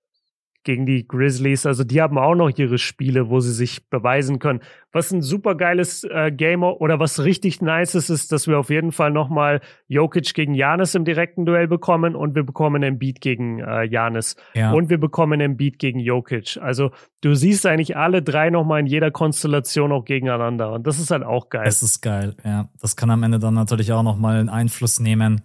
gegen 0.67 0.85
die 0.85 1.09
Grizzlies. 1.09 1.65
Also 1.65 1.85
die 1.85 2.03
haben 2.03 2.19
auch 2.19 2.35
noch 2.35 2.51
ihre 2.51 2.77
Spiele, 2.77 3.31
wo 3.31 3.41
sie 3.41 3.53
sich 3.53 3.89
beweisen 3.89 4.39
können. 4.39 4.61
Was 4.93 5.13
ein 5.13 5.23
super 5.23 5.55
geiles 5.55 6.05
äh, 6.05 6.31
Gamer 6.31 6.81
oder 6.81 6.99
was 7.01 7.25
richtig 7.25 7.63
nice 7.63 7.95
ist, 7.95 8.11
ist, 8.11 8.33
dass 8.33 8.47
wir 8.47 8.59
auf 8.59 8.69
jeden 8.69 8.93
Fall 8.93 9.11
nochmal 9.11 9.61
Jokic 9.89 10.35
gegen 10.35 10.55
Janis 10.55 10.95
im 10.95 11.05
direkten 11.05 11.47
Duell 11.47 11.69
bekommen 11.69 12.15
und 12.15 12.35
wir 12.35 12.43
bekommen 12.43 12.83
einen 12.83 12.99
Beat 12.99 13.21
gegen 13.21 13.61
äh, 13.61 13.85
Janis 13.85 14.37
ja. 14.55 14.73
und 14.73 14.91
wir 14.91 14.99
bekommen 14.99 15.41
einen 15.41 15.57
Beat 15.57 15.79
gegen 15.79 16.01
Jokic. 16.01 16.59
Also 16.61 16.91
du 17.23 17.35
siehst 17.35 17.65
eigentlich 17.65 17.97
alle 17.97 18.23
drei 18.23 18.51
nochmal 18.51 18.81
in 18.81 18.87
jeder 18.87 19.11
Konstellation 19.11 19.93
auch 19.93 20.05
gegeneinander 20.05 20.73
und 20.73 20.87
das 20.87 20.99
ist 20.99 21.11
halt 21.11 21.23
auch 21.23 21.49
geil. 21.49 21.65
Das 21.65 21.83
ist 21.83 22.03
geil, 22.03 22.37
ja. 22.45 22.69
Das 22.81 22.97
kann 22.97 23.11
am 23.11 23.23
Ende 23.23 23.39
dann 23.39 23.55
natürlich 23.55 23.93
auch 23.93 24.03
nochmal 24.03 24.37
einen 24.37 24.49
Einfluss 24.49 25.01
nehmen. 25.01 25.43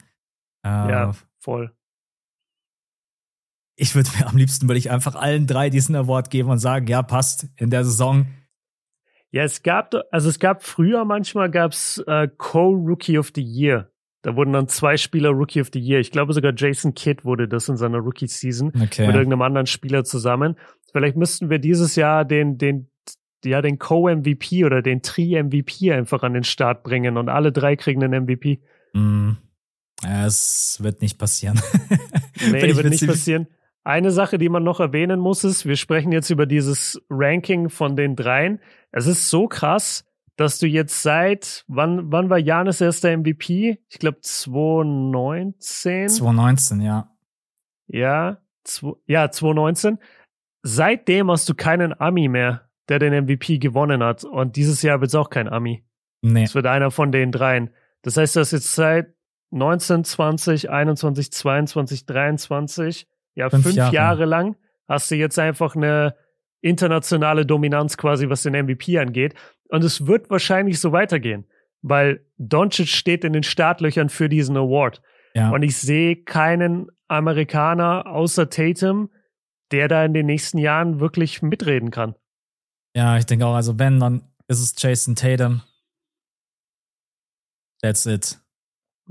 Äh, 0.65 0.69
ja, 0.69 1.11
voll 1.39 1.71
ich 3.75 3.95
würde 3.95 4.09
mir 4.17 4.27
am 4.27 4.37
liebsten, 4.37 4.67
würde 4.67 4.79
ich 4.79 4.91
einfach 4.91 5.15
allen 5.15 5.47
drei 5.47 5.69
diesen 5.69 5.95
Award 5.95 6.29
geben 6.29 6.49
und 6.49 6.59
sagen, 6.59 6.87
ja, 6.87 7.01
passt 7.01 7.47
in 7.57 7.69
der 7.69 7.83
Saison. 7.83 8.27
Ja, 9.31 9.43
es 9.43 9.63
gab, 9.63 9.95
also 10.11 10.29
es 10.29 10.39
gab 10.39 10.63
früher 10.63 11.05
manchmal 11.05 11.49
gab's 11.49 12.03
äh, 12.05 12.27
Co-Rookie 12.37 13.17
of 13.17 13.31
the 13.33 13.41
Year. 13.41 13.89
Da 14.23 14.35
wurden 14.35 14.53
dann 14.53 14.67
zwei 14.67 14.97
Spieler 14.97 15.29
Rookie 15.29 15.61
of 15.61 15.69
the 15.73 15.79
Year. 15.79 15.99
Ich 15.99 16.11
glaube 16.11 16.33
sogar 16.33 16.53
Jason 16.55 16.93
Kidd 16.93 17.23
wurde 17.23 17.47
das 17.47 17.67
in 17.69 17.77
seiner 17.77 17.97
Rookie-Season 17.99 18.69
okay. 18.69 19.07
mit 19.07 19.15
irgendeinem 19.15 19.41
anderen 19.41 19.65
Spieler 19.65 20.03
zusammen. 20.03 20.57
Vielleicht 20.91 21.17
müssten 21.17 21.49
wir 21.49 21.59
dieses 21.59 21.95
Jahr 21.95 22.25
den, 22.25 22.57
den, 22.57 22.91
ja, 23.43 23.61
den 23.61 23.79
Co-MVP 23.79 24.65
oder 24.65 24.81
den 24.81 25.01
Tri-MVP 25.01 25.91
einfach 25.91 26.21
an 26.23 26.33
den 26.33 26.43
Start 26.43 26.83
bringen 26.83 27.17
und 27.17 27.29
alle 27.29 27.51
drei 27.51 27.75
kriegen 27.75 28.03
einen 28.03 28.25
MVP. 28.25 28.61
Mm. 28.93 29.31
Ja, 30.03 30.25
es 30.25 30.77
wird 30.81 31.01
nicht 31.01 31.17
passieren. 31.17 31.59
nee, 32.51 32.75
wird 32.75 32.89
nicht 32.89 33.07
passieren. 33.07 33.47
Eine 33.83 34.11
Sache, 34.11 34.37
die 34.37 34.49
man 34.49 34.63
noch 34.63 34.79
erwähnen 34.79 35.19
muss, 35.19 35.43
ist, 35.43 35.65
wir 35.65 35.75
sprechen 35.75 36.11
jetzt 36.11 36.29
über 36.29 36.45
dieses 36.45 37.01
Ranking 37.09 37.69
von 37.69 37.95
den 37.95 38.15
dreien. 38.15 38.59
Es 38.91 39.07
ist 39.07 39.29
so 39.29 39.47
krass, 39.47 40.05
dass 40.35 40.59
du 40.59 40.67
jetzt 40.67 41.01
seit, 41.01 41.65
wann, 41.67 42.11
wann 42.11 42.29
war 42.29 42.37
Janis 42.37 42.79
erster 42.79 43.15
MVP? 43.17 43.79
Ich 43.89 43.99
glaube 43.99 44.19
2019. 44.21 46.09
2019, 46.09 46.81
ja. 46.81 47.11
Ja, 47.87 48.37
zwei, 48.63 48.93
ja, 49.07 49.31
2019. 49.31 49.97
Seitdem 50.63 51.31
hast 51.31 51.49
du 51.49 51.55
keinen 51.55 51.99
Ami 51.99 52.27
mehr, 52.27 52.69
der 52.87 52.99
den 52.99 53.25
MVP 53.25 53.57
gewonnen 53.57 54.03
hat. 54.03 54.23
Und 54.23 54.57
dieses 54.57 54.83
Jahr 54.83 55.01
wird 55.01 55.09
es 55.09 55.15
auch 55.15 55.31
kein 55.31 55.49
Ami. 55.49 55.83
Nee. 56.21 56.43
Es 56.43 56.53
wird 56.53 56.67
einer 56.67 56.91
von 56.91 57.11
den 57.11 57.31
dreien. 57.31 57.71
Das 58.03 58.17
heißt, 58.17 58.35
du 58.35 58.41
hast 58.41 58.51
jetzt 58.51 58.73
seit 58.73 59.15
19, 59.49 60.03
20, 60.03 60.69
21, 60.69 61.31
22, 61.31 62.05
23 62.05 63.07
ja, 63.35 63.49
fünf, 63.49 63.63
fünf 63.63 63.75
Jahre. 63.75 63.93
Jahre 63.93 64.25
lang 64.25 64.55
hast 64.87 65.09
du 65.09 65.15
jetzt 65.15 65.39
einfach 65.39 65.75
eine 65.75 66.15
internationale 66.61 67.45
Dominanz 67.45 67.97
quasi, 67.97 68.29
was 68.29 68.43
den 68.43 68.53
MVP 68.53 68.99
angeht. 68.99 69.33
Und 69.69 69.83
es 69.83 70.05
wird 70.05 70.29
wahrscheinlich 70.29 70.79
so 70.79 70.91
weitergehen, 70.91 71.45
weil 71.81 72.25
Doncic 72.37 72.89
steht 72.89 73.23
in 73.23 73.33
den 73.33 73.43
Startlöchern 73.43 74.09
für 74.09 74.29
diesen 74.29 74.57
Award. 74.57 75.01
Ja. 75.33 75.51
Und 75.51 75.63
ich 75.63 75.77
sehe 75.77 76.17
keinen 76.17 76.87
Amerikaner 77.07 78.05
außer 78.07 78.49
Tatum, 78.49 79.09
der 79.71 79.87
da 79.87 80.03
in 80.03 80.13
den 80.13 80.25
nächsten 80.25 80.57
Jahren 80.57 80.99
wirklich 80.99 81.41
mitreden 81.41 81.89
kann. 81.89 82.15
Ja, 82.95 83.17
ich 83.17 83.25
denke 83.25 83.45
auch, 83.45 83.55
also 83.55 83.79
wenn, 83.79 83.99
dann 83.99 84.21
ist 84.47 84.59
es 84.59 84.75
Jason 84.77 85.15
Tatum. 85.15 85.61
That's 87.81 88.05
it. 88.05 88.40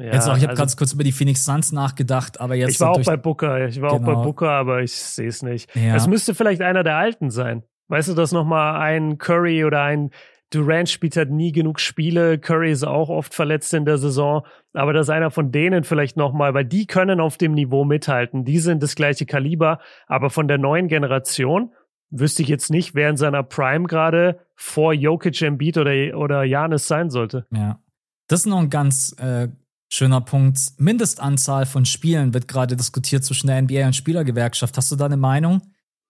Ja, 0.01 0.15
jetzt 0.15 0.29
auch, 0.29 0.37
ich 0.37 0.43
habe 0.43 0.51
also, 0.51 0.63
ganz 0.63 0.77
kurz 0.77 0.93
über 0.93 1.05
die 1.05 1.13
Phoenix 1.13 1.45
Suns 1.45 1.73
nachgedacht, 1.73 2.41
aber 2.41 2.55
jetzt. 2.55 2.71
Ich 2.71 2.81
war 2.81 2.91
auch 2.91 3.03
bei 3.05 3.17
Booker, 3.17 3.67
ich 3.67 3.81
war 3.81 3.99
genau. 3.99 4.13
auch 4.13 4.15
bei 4.15 4.23
Booker, 4.25 4.51
aber 4.51 4.83
ich 4.83 4.93
sehe 4.93 5.29
es 5.29 5.43
nicht. 5.43 5.75
Ja. 5.77 5.95
Es 5.95 6.07
müsste 6.07 6.35
vielleicht 6.35 6.63
einer 6.63 6.83
der 6.83 6.97
Alten 6.97 7.31
sein. 7.31 7.63
Weißt 7.89 8.09
du, 8.09 8.15
dass 8.15 8.33
nochmal 8.33 8.81
ein 8.81 9.19
Curry 9.19 9.65
oder 9.65 9.83
ein 9.83 10.11
Durant 10.53 10.89
spielt 10.89 11.17
halt 11.17 11.31
nie 11.31 11.53
genug 11.53 11.79
Spiele. 11.79 12.39
Curry 12.39 12.73
ist 12.73 12.83
auch 12.83 13.09
oft 13.09 13.35
verletzt 13.35 13.73
in 13.73 13.85
der 13.85 13.99
Saison. 13.99 14.45
Aber 14.73 14.93
dass 14.93 15.09
einer 15.09 15.31
von 15.31 15.53
denen 15.53 15.85
vielleicht 15.85 16.17
nochmal, 16.17 16.55
weil 16.55 16.65
die 16.65 16.87
können 16.87 17.21
auf 17.21 17.37
dem 17.37 17.53
Niveau 17.53 17.85
mithalten. 17.85 18.45
Die 18.45 18.59
sind 18.59 18.83
das 18.83 18.97
gleiche 18.97 19.27
Kaliber. 19.27 19.79
Aber 20.09 20.29
von 20.29 20.49
der 20.49 20.59
neuen 20.59 20.89
Generation 20.89 21.73
wüsste 22.11 22.43
ich 22.43 22.49
jetzt 22.49 22.71
nicht, 22.71 22.97
wer 22.97 23.11
in 23.11 23.17
seiner 23.17 23.45
Prime 23.45 23.87
gerade 23.87 24.41
vor 24.57 24.93
Jokic, 24.93 25.41
Embiid 25.41 25.79
oder, 25.79 26.19
oder 26.19 26.43
Janis 26.43 26.89
sein 26.89 27.11
sollte. 27.11 27.47
Ja. 27.53 27.79
Das 28.27 28.41
ist 28.41 28.47
noch 28.47 28.59
ein 28.59 28.71
ganz 28.71 29.15
äh, 29.21 29.49
Schöner 29.93 30.21
Punkt. 30.21 30.59
Mindestanzahl 30.79 31.67
von 31.67 31.85
Spielen 31.85 32.33
wird 32.33 32.47
gerade 32.47 32.77
diskutiert 32.77 33.25
zwischen 33.25 33.49
der 33.49 33.61
NBA 33.61 33.87
und 33.87 33.97
Spielergewerkschaft. 33.97 34.77
Hast 34.77 34.93
du 34.93 34.97
da 34.97 35.07
eine 35.07 35.17
Meinung? 35.17 35.63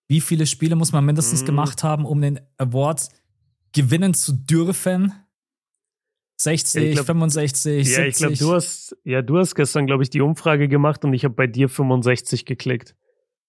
Wie 0.06 0.20
viele 0.20 0.44
Spiele 0.44 0.76
muss 0.76 0.92
man 0.92 1.04
mindestens 1.06 1.42
mhm. 1.42 1.46
gemacht 1.46 1.82
haben, 1.82 2.04
um 2.04 2.20
den 2.20 2.40
Award 2.58 3.08
gewinnen 3.72 4.12
zu 4.12 4.32
dürfen? 4.34 5.14
60, 6.36 6.82
ja, 6.82 6.92
glaub, 6.92 7.06
65, 7.06 7.72
ja, 7.72 7.84
70? 7.84 7.96
Ja, 7.96 8.06
ich 8.06 8.16
glaube, 8.16 8.36
du 8.36 8.54
hast, 8.54 8.96
ja, 9.04 9.22
du 9.22 9.38
hast 9.38 9.54
gestern, 9.54 9.86
glaube 9.86 10.02
ich, 10.02 10.10
die 10.10 10.20
Umfrage 10.20 10.68
gemacht 10.68 11.04
und 11.04 11.14
ich 11.14 11.24
habe 11.24 11.34
bei 11.34 11.46
dir 11.46 11.70
65 11.70 12.44
geklickt. 12.44 12.94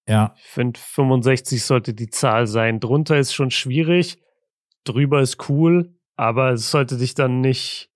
Ja. 0.07 0.33
Ich 0.37 0.49
finde, 0.49 0.79
65 0.79 1.63
sollte 1.63 1.93
die 1.93 2.09
Zahl 2.09 2.47
sein. 2.47 2.79
Drunter 2.79 3.17
ist 3.17 3.33
schon 3.33 3.51
schwierig, 3.51 4.21
drüber 4.85 5.21
ist 5.21 5.49
cool, 5.49 5.93
aber 6.15 6.53
es 6.53 6.71
sollte 6.71 6.97
dich 6.97 7.15
dann 7.15 7.41
nicht 7.41 7.90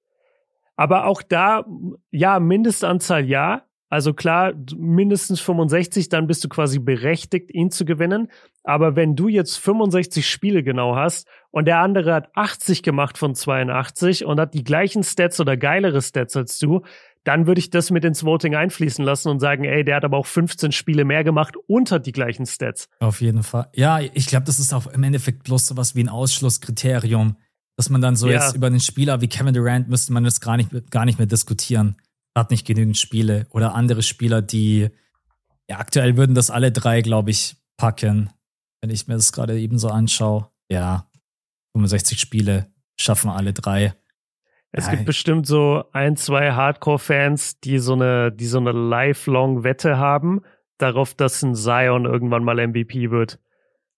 aber 0.75 1.05
auch 1.05 1.21
da, 1.21 1.65
ja, 2.11 2.39
Mindestanzahl 2.39 3.25
ja. 3.25 3.63
Also 3.87 4.13
klar, 4.13 4.53
mindestens 4.75 5.39
65, 5.41 6.09
dann 6.09 6.27
bist 6.27 6.43
du 6.43 6.49
quasi 6.49 6.79
berechtigt, 6.79 7.53
ihn 7.53 7.69
zu 7.69 7.85
gewinnen. 7.85 8.29
Aber 8.63 8.95
wenn 8.95 9.15
du 9.15 9.27
jetzt 9.27 9.57
65 9.57 10.27
Spiele 10.27 10.63
genau 10.63 10.95
hast 10.95 11.27
und 11.51 11.65
der 11.65 11.79
andere 11.79 12.13
hat 12.13 12.29
80 12.35 12.81
gemacht 12.81 13.17
von 13.17 13.35
82 13.35 14.25
und 14.25 14.39
hat 14.39 14.53
die 14.53 14.63
gleichen 14.63 15.03
Stats 15.03 15.39
oder 15.39 15.55
geilere 15.55 16.01
Stats 16.01 16.35
als 16.35 16.57
du, 16.57 16.81
dann 17.25 17.47
würde 17.47 17.59
ich 17.59 17.69
das 17.69 17.91
mit 17.91 18.05
ins 18.05 18.23
Voting 18.23 18.55
einfließen 18.55 19.03
lassen 19.03 19.29
und 19.29 19.39
sagen, 19.39 19.65
ey, 19.65 19.83
der 19.83 19.97
hat 19.97 20.05
aber 20.05 20.17
auch 20.17 20.27
15 20.27 20.71
Spiele 20.71 21.05
mehr 21.05 21.23
gemacht 21.23 21.55
und 21.67 21.91
hat 21.91 22.05
die 22.05 22.11
gleichen 22.11 22.45
Stats. 22.45 22.87
Auf 22.99 23.21
jeden 23.21 23.43
Fall. 23.43 23.67
Ja, 23.73 23.99
ich 23.99 24.27
glaube, 24.27 24.45
das 24.45 24.59
ist 24.59 24.73
auch 24.73 24.87
im 24.87 25.03
Endeffekt 25.03 25.43
bloß 25.43 25.67
sowas 25.67 25.95
wie 25.95 26.03
ein 26.03 26.09
Ausschlusskriterium. 26.09 27.35
Dass 27.77 27.89
man 27.89 28.01
dann 28.01 28.15
so 28.15 28.27
ja. 28.27 28.33
jetzt 28.33 28.55
über 28.55 28.67
einen 28.67 28.79
Spieler 28.79 29.21
wie 29.21 29.27
Kevin 29.27 29.53
Durant 29.53 29.89
müsste 29.89 30.13
man 30.13 30.23
jetzt 30.23 30.39
gar 30.39 30.57
nicht, 30.57 30.69
gar 30.91 31.05
nicht 31.05 31.19
mehr 31.19 31.27
diskutieren. 31.27 31.97
Hat 32.35 32.51
nicht 32.51 32.65
genügend 32.65 32.97
Spiele. 32.97 33.47
Oder 33.49 33.75
andere 33.75 34.01
Spieler, 34.01 34.41
die, 34.41 34.89
ja, 35.69 35.79
aktuell 35.79 36.17
würden 36.17 36.35
das 36.35 36.49
alle 36.49 36.71
drei, 36.71 37.01
glaube 37.01 37.31
ich, 37.31 37.57
packen. 37.77 38.29
Wenn 38.81 38.89
ich 38.89 39.07
mir 39.07 39.15
das 39.15 39.31
gerade 39.31 39.59
eben 39.59 39.77
so 39.77 39.89
anschaue. 39.89 40.49
Ja, 40.69 41.09
65 41.73 42.19
Spiele 42.19 42.67
schaffen 42.97 43.29
alle 43.29 43.53
drei. 43.53 43.93
Es 44.77 44.89
gibt 44.89 45.05
bestimmt 45.05 45.47
so 45.47 45.85
ein, 45.93 46.17
zwei 46.17 46.51
Hardcore-Fans, 46.51 47.61
die 47.61 47.79
so 47.79 47.93
eine, 47.93 48.31
die 48.31 48.45
so 48.45 48.57
eine 48.57 48.73
lifelong 48.73 49.63
Wette 49.63 49.97
haben, 49.97 50.41
darauf, 50.77 51.13
dass 51.13 51.41
ein 51.43 51.55
Zion 51.55 52.03
irgendwann 52.03 52.43
mal 52.43 52.67
MVP 52.67 53.09
wird. 53.09 53.39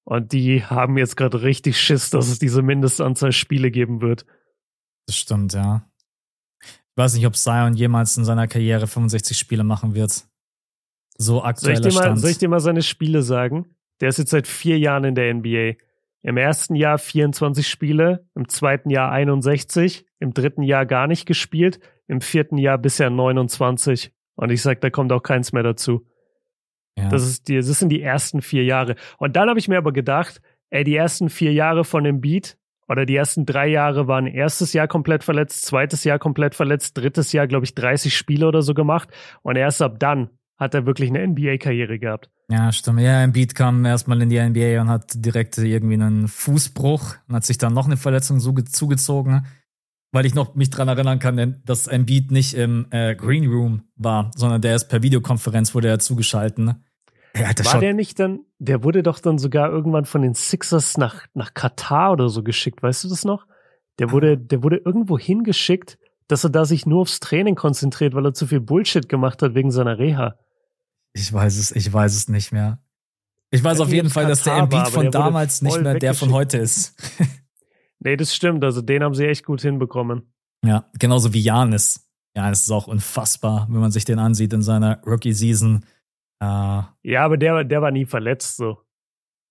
Und 0.08 0.32
die 0.32 0.64
haben 0.64 0.98
jetzt 0.98 1.18
gerade 1.18 1.42
richtig 1.42 1.82
Schiss, 1.82 2.10
dass 2.12 2.30
es 2.30 2.40
diese 2.40 2.62
Mindestanzahl 2.62 3.34
Spiele 3.34 3.72
geben 3.72 4.02
wird. 4.02 4.26
Das 5.06 5.18
stimmt, 5.18 5.52
ja. 5.52 5.86
Ich 6.62 6.96
weiß 6.96 7.16
nicht, 7.16 7.28
ob 7.28 7.36
Zion 7.36 7.74
jemals 7.74 8.16
in 8.16 8.24
seiner 8.24 8.48
Karriere 8.48 8.88
65 8.88 9.38
Spiele 9.38 9.66
machen 9.66 9.96
wird. 9.96 10.26
So 11.18 11.44
aktuell. 11.44 11.84
soll 11.84 11.92
Stand. 11.92 12.22
soll 12.22 12.30
ich 12.30 12.38
dir 12.38 12.48
mal 12.48 12.62
seine 12.62 12.84
Spiele 12.84 13.22
sagen? 13.22 13.76
Der 14.00 14.08
ist 14.08 14.18
jetzt 14.18 14.32
seit 14.32 14.48
vier 14.48 14.80
Jahren 14.80 15.04
in 15.04 15.14
der 15.14 15.34
NBA. 15.34 15.74
Im 16.22 16.38
ersten 16.38 16.76
Jahr 16.76 17.00
24 17.00 17.68
Spiele, 17.68 18.30
im 18.34 18.48
zweiten 18.48 18.90
Jahr 18.90 19.12
61, 19.12 20.06
im 20.22 20.34
dritten 20.34 20.64
Jahr 20.64 20.86
gar 20.86 21.08
nicht 21.08 21.26
gespielt, 21.26 21.82
im 22.08 22.22
vierten 22.22 22.58
Jahr 22.58 22.78
bisher 22.78 23.10
29. 23.10 24.14
Und 24.36 24.52
ich 24.52 24.62
sag, 24.62 24.80
da 24.80 24.90
kommt 24.90 25.12
auch 25.12 25.22
keins 25.22 25.52
mehr 25.52 25.64
dazu. 25.64 26.08
Ja. 26.98 27.10
Das, 27.10 27.24
ist 27.24 27.48
die, 27.48 27.56
das 27.56 27.68
sind 27.68 27.90
die 27.90 28.02
ersten 28.02 28.42
vier 28.42 28.64
Jahre. 28.64 28.96
Und 29.18 29.36
dann 29.36 29.50
habe 29.50 29.60
ich 29.60 29.68
mir 29.68 29.78
aber 29.78 29.94
gedacht, 29.94 30.42
ey, 30.70 30.84
die 30.84 30.96
ersten 30.96 31.30
vier 31.30 31.54
Jahre 31.54 31.84
von 31.84 32.04
dem 32.04 32.22
Beat 32.22 32.58
oder 32.88 33.06
die 33.06 33.16
ersten 33.16 33.46
drei 33.46 33.68
Jahre 33.68 34.08
waren 34.08 34.28
erstes 34.28 34.74
Jahr 34.74 34.88
komplett 34.88 35.24
verletzt, 35.24 35.66
zweites 35.66 36.04
Jahr 36.04 36.20
komplett 36.20 36.56
verletzt, 36.56 36.98
drittes 36.98 37.32
Jahr, 37.32 37.48
glaube 37.48 37.66
ich, 37.66 37.76
30 37.76 38.16
Spiele 38.16 38.48
oder 38.48 38.62
so 38.62 38.74
gemacht. 38.74 39.10
Und 39.44 39.58
erst 39.58 39.82
ab 39.82 40.00
dann 40.00 40.30
hat 40.58 40.74
er 40.74 40.86
wirklich 40.86 41.10
eine 41.10 41.26
NBA-Karriere 41.28 42.00
gehabt. 42.00 42.32
Ja, 42.50 42.72
stimmt. 42.72 43.02
Ja, 43.02 43.22
Embiid 43.22 43.56
kam 43.56 43.86
erstmal 43.86 44.22
in 44.22 44.30
die 44.30 44.40
NBA 44.40 44.82
und 44.82 44.90
hat 44.90 45.12
direkt 45.14 45.58
irgendwie 45.58 45.96
einen 45.96 46.28
Fußbruch 46.28 47.16
und 47.28 47.36
hat 47.36 47.46
sich 47.46 47.58
dann 47.58 47.74
noch 47.74 47.86
eine 47.86 47.98
Verletzung 47.98 48.40
zugezogen, 48.40 49.46
weil 50.12 50.26
ich 50.26 50.34
noch 50.34 50.56
mich 50.56 50.70
dran 50.70 50.88
erinnern 50.88 51.20
kann, 51.20 51.62
dass 51.66 51.88
Embiid 51.88 52.32
nicht 52.32 52.54
im 52.54 52.88
äh, 52.92 53.16
Green 53.16 53.48
Room 53.48 53.84
war, 53.96 54.32
sondern 54.36 54.62
der 54.62 54.76
ist 54.76 54.86
per 54.86 55.04
Videokonferenz 55.04 55.76
wurde 55.76 55.90
er 55.90 56.00
zugeschalten. 56.00 56.84
Ja, 57.40 57.66
war 57.66 57.80
der 57.80 57.94
nicht 57.94 58.20
dann, 58.20 58.40
der 58.60 58.84
wurde 58.84 59.04
doch 59.04 59.20
dann 59.20 59.38
sogar 59.38 59.70
irgendwann 59.70 60.06
von 60.06 60.22
den 60.22 60.34
Sixers 60.34 60.98
nach, 60.98 61.26
nach 61.34 61.54
Katar 61.54 62.12
oder 62.12 62.30
so 62.30 62.44
geschickt, 62.44 62.82
weißt 62.82 63.04
du 63.04 63.10
das 63.10 63.26
noch? 63.26 63.46
Der 64.00 64.12
wurde, 64.12 64.38
der 64.38 64.64
wurde 64.64 64.78
irgendwo 64.78 65.18
hingeschickt, 65.18 65.98
dass 66.28 66.44
er 66.44 66.50
da 66.50 66.66
sich 66.66 66.86
nur 66.86 67.02
aufs 67.02 67.20
Training 67.20 67.56
konzentriert, 67.56 68.14
weil 68.14 68.26
er 68.26 68.34
zu 68.34 68.48
viel 68.48 68.60
Bullshit 68.60 69.08
gemacht 69.10 69.42
hat 69.42 69.56
wegen 69.56 69.72
seiner 69.72 69.98
Reha. 69.98 70.36
Ich 71.14 71.32
weiß 71.32 71.58
es, 71.58 71.72
ich 71.72 71.92
weiß 71.92 72.16
es 72.16 72.28
nicht 72.28 72.52
mehr. 72.52 72.80
Ich 73.50 73.64
weiß 73.64 73.80
auf 73.80 73.92
jeden 73.92 74.10
Fall, 74.10 74.28
dass 74.28 74.44
der 74.44 74.58
Embiid 74.58 74.90
von 74.90 75.10
damals 75.10 75.62
nicht 75.62 75.82
mehr 75.82 75.96
der 75.96 76.14
von 76.14 76.34
heute 76.34 76.58
ist. 76.58 76.96
nee, 78.00 78.18
das 78.18 78.36
stimmt. 78.36 78.64
Also 78.64 78.82
den 78.82 79.04
haben 79.04 79.16
sie 79.16 79.26
echt 79.26 79.46
gut 79.46 79.62
hinbekommen. 79.62 80.34
Ja, 80.64 80.90
genauso 81.00 81.34
wie 81.34 81.42
Janis. 81.42 82.06
Janis 82.36 82.64
ist 82.64 82.72
auch 82.72 82.88
unfassbar, 82.88 83.68
wenn 83.70 83.80
man 83.80 83.92
sich 83.92 84.06
den 84.06 84.20
ansieht 84.20 84.54
in 84.54 84.62
seiner 84.62 85.02
Rookie-Season. 85.06 85.86
Äh, 86.40 86.82
ja, 87.04 87.26
aber 87.26 87.38
der, 87.38 87.64
der 87.64 87.82
war 87.82 87.92
nie 87.92 88.06
verletzt 88.06 88.58
so. 88.58 88.84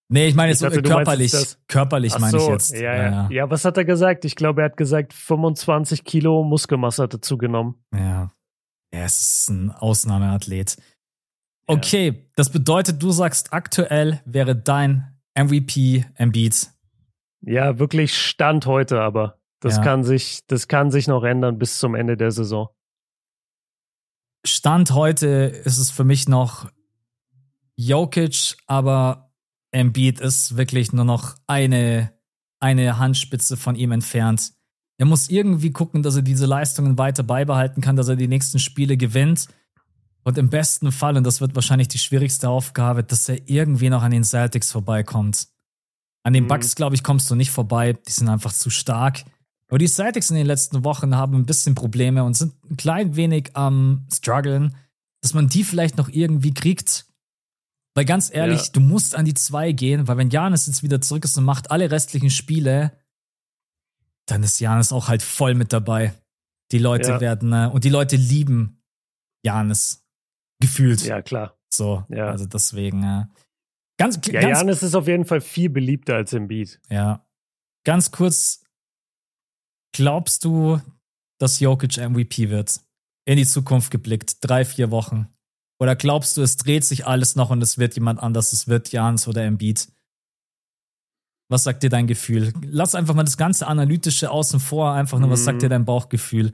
Nee, 0.09 0.29
ich 0.29 0.35
meine 0.37 0.53
jetzt 0.53 0.63
dachte, 0.63 0.83
körperlich. 0.83 1.35
Körperlich 1.67 2.17
meine 2.19 2.31
so, 2.31 2.39
ich 2.39 2.49
jetzt. 2.49 2.73
Ja, 2.75 2.95
ja. 2.95 3.05
ja, 3.05 3.29
ja. 3.31 3.51
was 3.51 3.65
hat 3.65 3.77
er 3.77 3.85
gesagt? 3.85 4.25
Ich 4.25 4.37
glaube, 4.37 4.63
er 4.63 4.67
hat 4.67 4.77
gesagt, 4.77 5.13
25 5.13 6.05
Kilo 6.05 6.45
Muskelmasse 6.45 7.03
hat 7.03 7.15
er 7.15 7.23
zugenommen. 7.23 7.75
Ja. 7.93 8.31
Er 8.93 9.07
ist 9.07 9.49
ein 9.51 9.73
Ausnahmeathlet. 9.73 10.77
Okay, 11.67 12.31
das 12.37 12.51
bedeutet, 12.51 13.03
du 13.03 13.11
sagst 13.11 13.53
aktuell 13.53 14.23
wäre 14.25 14.55
dein 14.55 15.19
MVP 15.37 16.05
Embiid. 16.15 16.71
Ja, 17.41 17.81
wirklich 17.81 18.17
Stand 18.17 18.67
heute, 18.67 19.01
aber 19.01 19.41
das 19.61 19.79
ja. 19.79 19.83
kann 19.83 20.05
sich, 20.05 20.47
das 20.47 20.69
kann 20.69 20.93
sich 20.93 21.09
noch 21.09 21.25
ändern 21.25 21.59
bis 21.59 21.79
zum 21.79 21.97
Ende 21.97 22.17
der 22.17 22.31
Saison. 22.31 22.69
Stand 24.47 24.93
heute 24.93 25.27
ist 25.27 25.79
es 25.79 25.91
für 25.91 26.05
mich 26.05 26.29
noch 26.29 26.71
Jokic, 27.77 28.57
aber 28.67 29.33
Embiid 29.71 30.21
ist 30.21 30.57
wirklich 30.57 30.93
nur 30.93 31.05
noch 31.05 31.37
eine, 31.47 32.13
eine 32.61 32.99
Handspitze 32.99 33.57
von 33.57 33.77
ihm 33.77 33.93
entfernt. 33.93 34.53
Er 34.99 35.07
muss 35.07 35.29
irgendwie 35.29 35.73
gucken, 35.73 36.03
dass 36.03 36.17
er 36.17 36.23
diese 36.23 36.47
Leistungen 36.47 36.97
weiter 36.97 37.23
beibehalten 37.23 37.83
kann, 37.83 37.97
dass 37.97 38.09
er 38.09 38.17
die 38.17 38.29
nächsten 38.29 38.59
Spiele 38.59 38.97
gewinnt. 38.97 39.49
Und 40.25 40.39
im 40.39 40.49
besten 40.49 40.91
Fall, 40.91 41.17
und 41.17 41.25
das 41.25 41.41
wird 41.41 41.55
wahrscheinlich 41.55 41.89
die 41.89 41.99
schwierigste 41.99 42.49
Aufgabe, 42.49 43.05
dass 43.05 43.29
er 43.29 43.49
irgendwie 43.49 43.91
noch 43.91 44.03
an 44.03 44.11
den 44.11 44.25
Celtics 44.25 44.73
vorbeikommt. 44.73 45.49
An 46.25 46.33
den 46.33 46.45
mhm. 46.45 46.49
Bucks, 46.49 46.75
glaube 46.75 46.97
ich, 46.97 47.05
kommst 47.05 47.31
du 47.31 47.35
nicht 47.35 47.51
vorbei. 47.51 47.93
Die 47.93 48.13
sind 48.13 48.29
einfach 48.29 48.53
zu 48.53 48.71
stark. 48.71 49.25
Aber 49.69 49.79
die 49.79 49.87
Celtics 49.87 50.31
in 50.31 50.37
den 50.37 50.47
letzten 50.47 50.83
Wochen 50.83 51.15
haben 51.15 51.35
ein 51.35 51.47
bisschen 51.47 51.75
Probleme 51.75 52.25
und 52.25 52.37
sind 52.37 52.55
ein 52.71 52.77
klein 52.77 53.17
wenig 53.17 53.51
am 53.55 54.07
struggeln, 54.13 54.75
dass 55.21 55.35
man 55.35 55.49
die 55.49 55.63
vielleicht 55.65 55.97
noch 55.97 56.09
irgendwie 56.09 56.55
kriegt. 56.55 57.07
Weil 57.97 58.05
ganz 58.05 58.31
ehrlich, 58.33 58.67
ja. 58.67 58.73
du 58.75 58.81
musst 58.81 59.15
an 59.15 59.25
die 59.25 59.33
zwei 59.33 59.73
gehen, 59.73 60.07
weil 60.07 60.19
wenn 60.19 60.29
Janis 60.29 60.67
jetzt 60.67 60.83
wieder 60.83 61.01
zurück 61.01 61.25
ist 61.25 61.39
und 61.39 61.45
macht 61.45 61.71
alle 61.71 61.91
restlichen 61.91 62.29
Spiele, 62.29 62.93
dann 64.27 64.43
ist 64.43 64.61
Janis 64.61 64.93
auch 64.93 65.09
halt 65.09 65.23
voll 65.23 65.55
mit 65.55 65.73
dabei. 65.73 66.13
Die 66.73 66.79
Leute 66.79 67.13
ja. 67.13 67.21
werden, 67.23 67.55
äh, 67.55 67.71
und 67.73 67.85
die 67.85 67.89
Leute 67.89 68.17
lieben 68.17 68.83
Janis. 69.43 70.07
Gefühlt. 70.61 71.07
Ja, 71.07 71.23
klar. 71.23 71.59
So, 71.73 72.05
ja. 72.11 72.29
also 72.29 72.45
deswegen. 72.45 73.03
Äh, 73.03 73.25
ganz, 73.99 74.21
ja, 74.27 74.43
ganz, 74.43 74.59
Janis 74.59 74.83
ist 74.83 74.95
auf 74.95 75.07
jeden 75.09 75.25
Fall 75.25 75.41
viel 75.41 75.71
beliebter 75.71 76.17
als 76.17 76.35
im 76.35 76.49
Beat. 76.49 76.79
Ja. 76.91 77.27
Ganz 77.85 78.11
kurz, 78.11 78.63
glaubst 79.95 80.45
du, 80.45 80.83
dass 81.39 81.61
Jokic 81.61 81.97
MVP 81.97 82.51
wird? 82.51 82.79
In 83.25 83.39
die 83.39 83.47
Zukunft 83.47 83.91
geblickt, 83.91 84.37
drei, 84.43 84.67
vier 84.67 84.91
Wochen. 84.91 85.29
Oder 85.79 85.95
glaubst 85.95 86.37
du, 86.37 86.43
es 86.43 86.57
dreht 86.57 86.85
sich 86.85 87.07
alles 87.07 87.37
noch 87.37 87.51
und 87.51 87.63
es 87.63 87.77
wird 87.79 87.95
jemand 87.95 88.23
anders, 88.23 88.53
es 88.53 88.67
wird 88.67 88.93
Jans 88.93 89.29
oder 89.29 89.45
Embiid? 89.45 89.89
Was 91.49 91.65
sagt 91.65 91.83
dir 91.83 91.91
dein 91.91 92.07
Gefühl? 92.07 92.53
Lass 92.63 92.95
einfach 92.95 93.15
mal 93.15 93.23
das 93.23 93.37
ganze 93.37 93.67
Analytische 93.67 94.31
außen 94.31 94.59
vor, 94.59 94.93
einfach 94.93 95.19
nur, 95.19 95.31
was 95.31 95.45
sagt 95.45 95.63
dir 95.63 95.67
mhm. 95.67 95.71
dein 95.71 95.85
Bauchgefühl? 95.85 96.53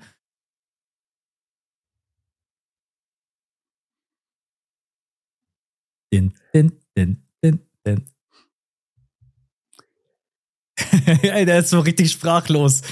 Din, 6.12 6.34
din, 6.52 6.78
din, 6.94 7.26
din, 7.42 7.60
din. 7.86 8.04
Ey, 11.22 11.46
der 11.46 11.60
ist 11.60 11.70
so 11.70 11.80
richtig 11.80 12.12
sprachlos. 12.12 12.82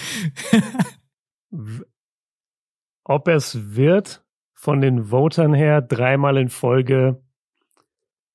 Ob 3.05 3.29
es 3.29 3.75
wird 3.75 4.25
von 4.61 4.81
den 4.81 5.11
Votern 5.11 5.55
her 5.55 5.81
dreimal 5.81 6.37
in 6.37 6.49
Folge, 6.49 7.23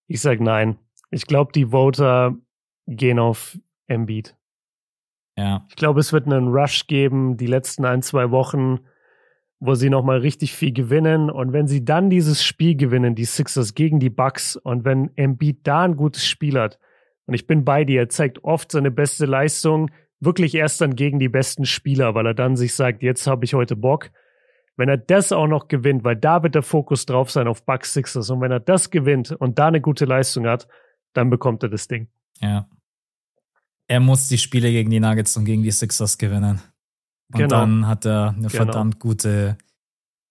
ich 0.07 0.21
sag 0.21 0.39
nein. 0.39 0.77
Ich 1.11 1.27
glaube, 1.27 1.51
die 1.53 1.67
Voter 1.67 2.35
gehen 2.87 3.19
auf 3.19 3.57
Embiid. 3.87 4.35
Ja. 5.37 5.65
Ich 5.69 5.75
glaube, 5.75 5.99
es 5.99 6.13
wird 6.13 6.25
einen 6.25 6.47
Rush 6.47 6.87
geben, 6.87 7.37
die 7.37 7.47
letzten 7.47 7.85
ein, 7.85 8.01
zwei 8.01 8.31
Wochen 8.31 8.79
wo 9.59 9.75
sie 9.75 9.89
nochmal 9.89 10.19
richtig 10.19 10.53
viel 10.53 10.73
gewinnen. 10.73 11.29
Und 11.29 11.53
wenn 11.53 11.67
sie 11.67 11.83
dann 11.83 12.09
dieses 12.09 12.43
Spiel 12.43 12.75
gewinnen, 12.75 13.15
die 13.15 13.25
Sixers 13.25 13.73
gegen 13.73 13.99
die 13.99 14.09
Bucks, 14.09 14.55
und 14.55 14.85
wenn 14.85 15.11
Embiid 15.15 15.59
da 15.63 15.83
ein 15.83 15.95
gutes 15.95 16.25
Spiel 16.25 16.59
hat, 16.59 16.79
und 17.25 17.33
ich 17.33 17.47
bin 17.47 17.65
bei 17.65 17.85
dir, 17.85 18.01
er 18.01 18.09
zeigt 18.09 18.43
oft 18.43 18.71
seine 18.71 18.91
beste 18.91 19.25
Leistung 19.25 19.89
wirklich 20.19 20.55
erst 20.55 20.81
dann 20.81 20.95
gegen 20.95 21.19
die 21.19 21.29
besten 21.29 21.65
Spieler, 21.65 22.13
weil 22.13 22.27
er 22.27 22.33
dann 22.33 22.55
sich 22.55 22.75
sagt, 22.75 23.01
jetzt 23.01 23.25
habe 23.27 23.45
ich 23.45 23.53
heute 23.53 23.75
Bock. 23.75 24.11
Wenn 24.77 24.89
er 24.89 24.97
das 24.97 25.31
auch 25.31 25.47
noch 25.47 25.67
gewinnt, 25.67 26.03
weil 26.03 26.15
da 26.15 26.43
wird 26.43 26.55
der 26.55 26.63
Fokus 26.63 27.05
drauf 27.05 27.31
sein 27.31 27.47
auf 27.47 27.65
Bucks 27.65 27.93
Sixers. 27.93 28.29
Und 28.29 28.41
wenn 28.41 28.51
er 28.51 28.59
das 28.59 28.89
gewinnt 28.89 29.31
und 29.31 29.57
da 29.57 29.67
eine 29.67 29.81
gute 29.81 30.05
Leistung 30.05 30.47
hat, 30.47 30.67
dann 31.13 31.29
bekommt 31.29 31.63
er 31.63 31.69
das 31.69 31.87
Ding. 31.87 32.09
Ja. 32.41 32.67
Er 33.87 33.99
muss 33.99 34.27
die 34.27 34.37
Spiele 34.37 34.71
gegen 34.71 34.89
die 34.89 34.99
Nuggets 34.99 35.37
und 35.37 35.45
gegen 35.45 35.63
die 35.63 35.71
Sixers 35.71 36.17
gewinnen. 36.17 36.61
Und 37.31 37.39
genau. 37.39 37.47
dann 37.47 37.87
hat 37.87 38.05
er 38.05 38.29
eine 38.29 38.47
genau. 38.47 38.49
verdammt 38.49 38.99
gute, 38.99 39.57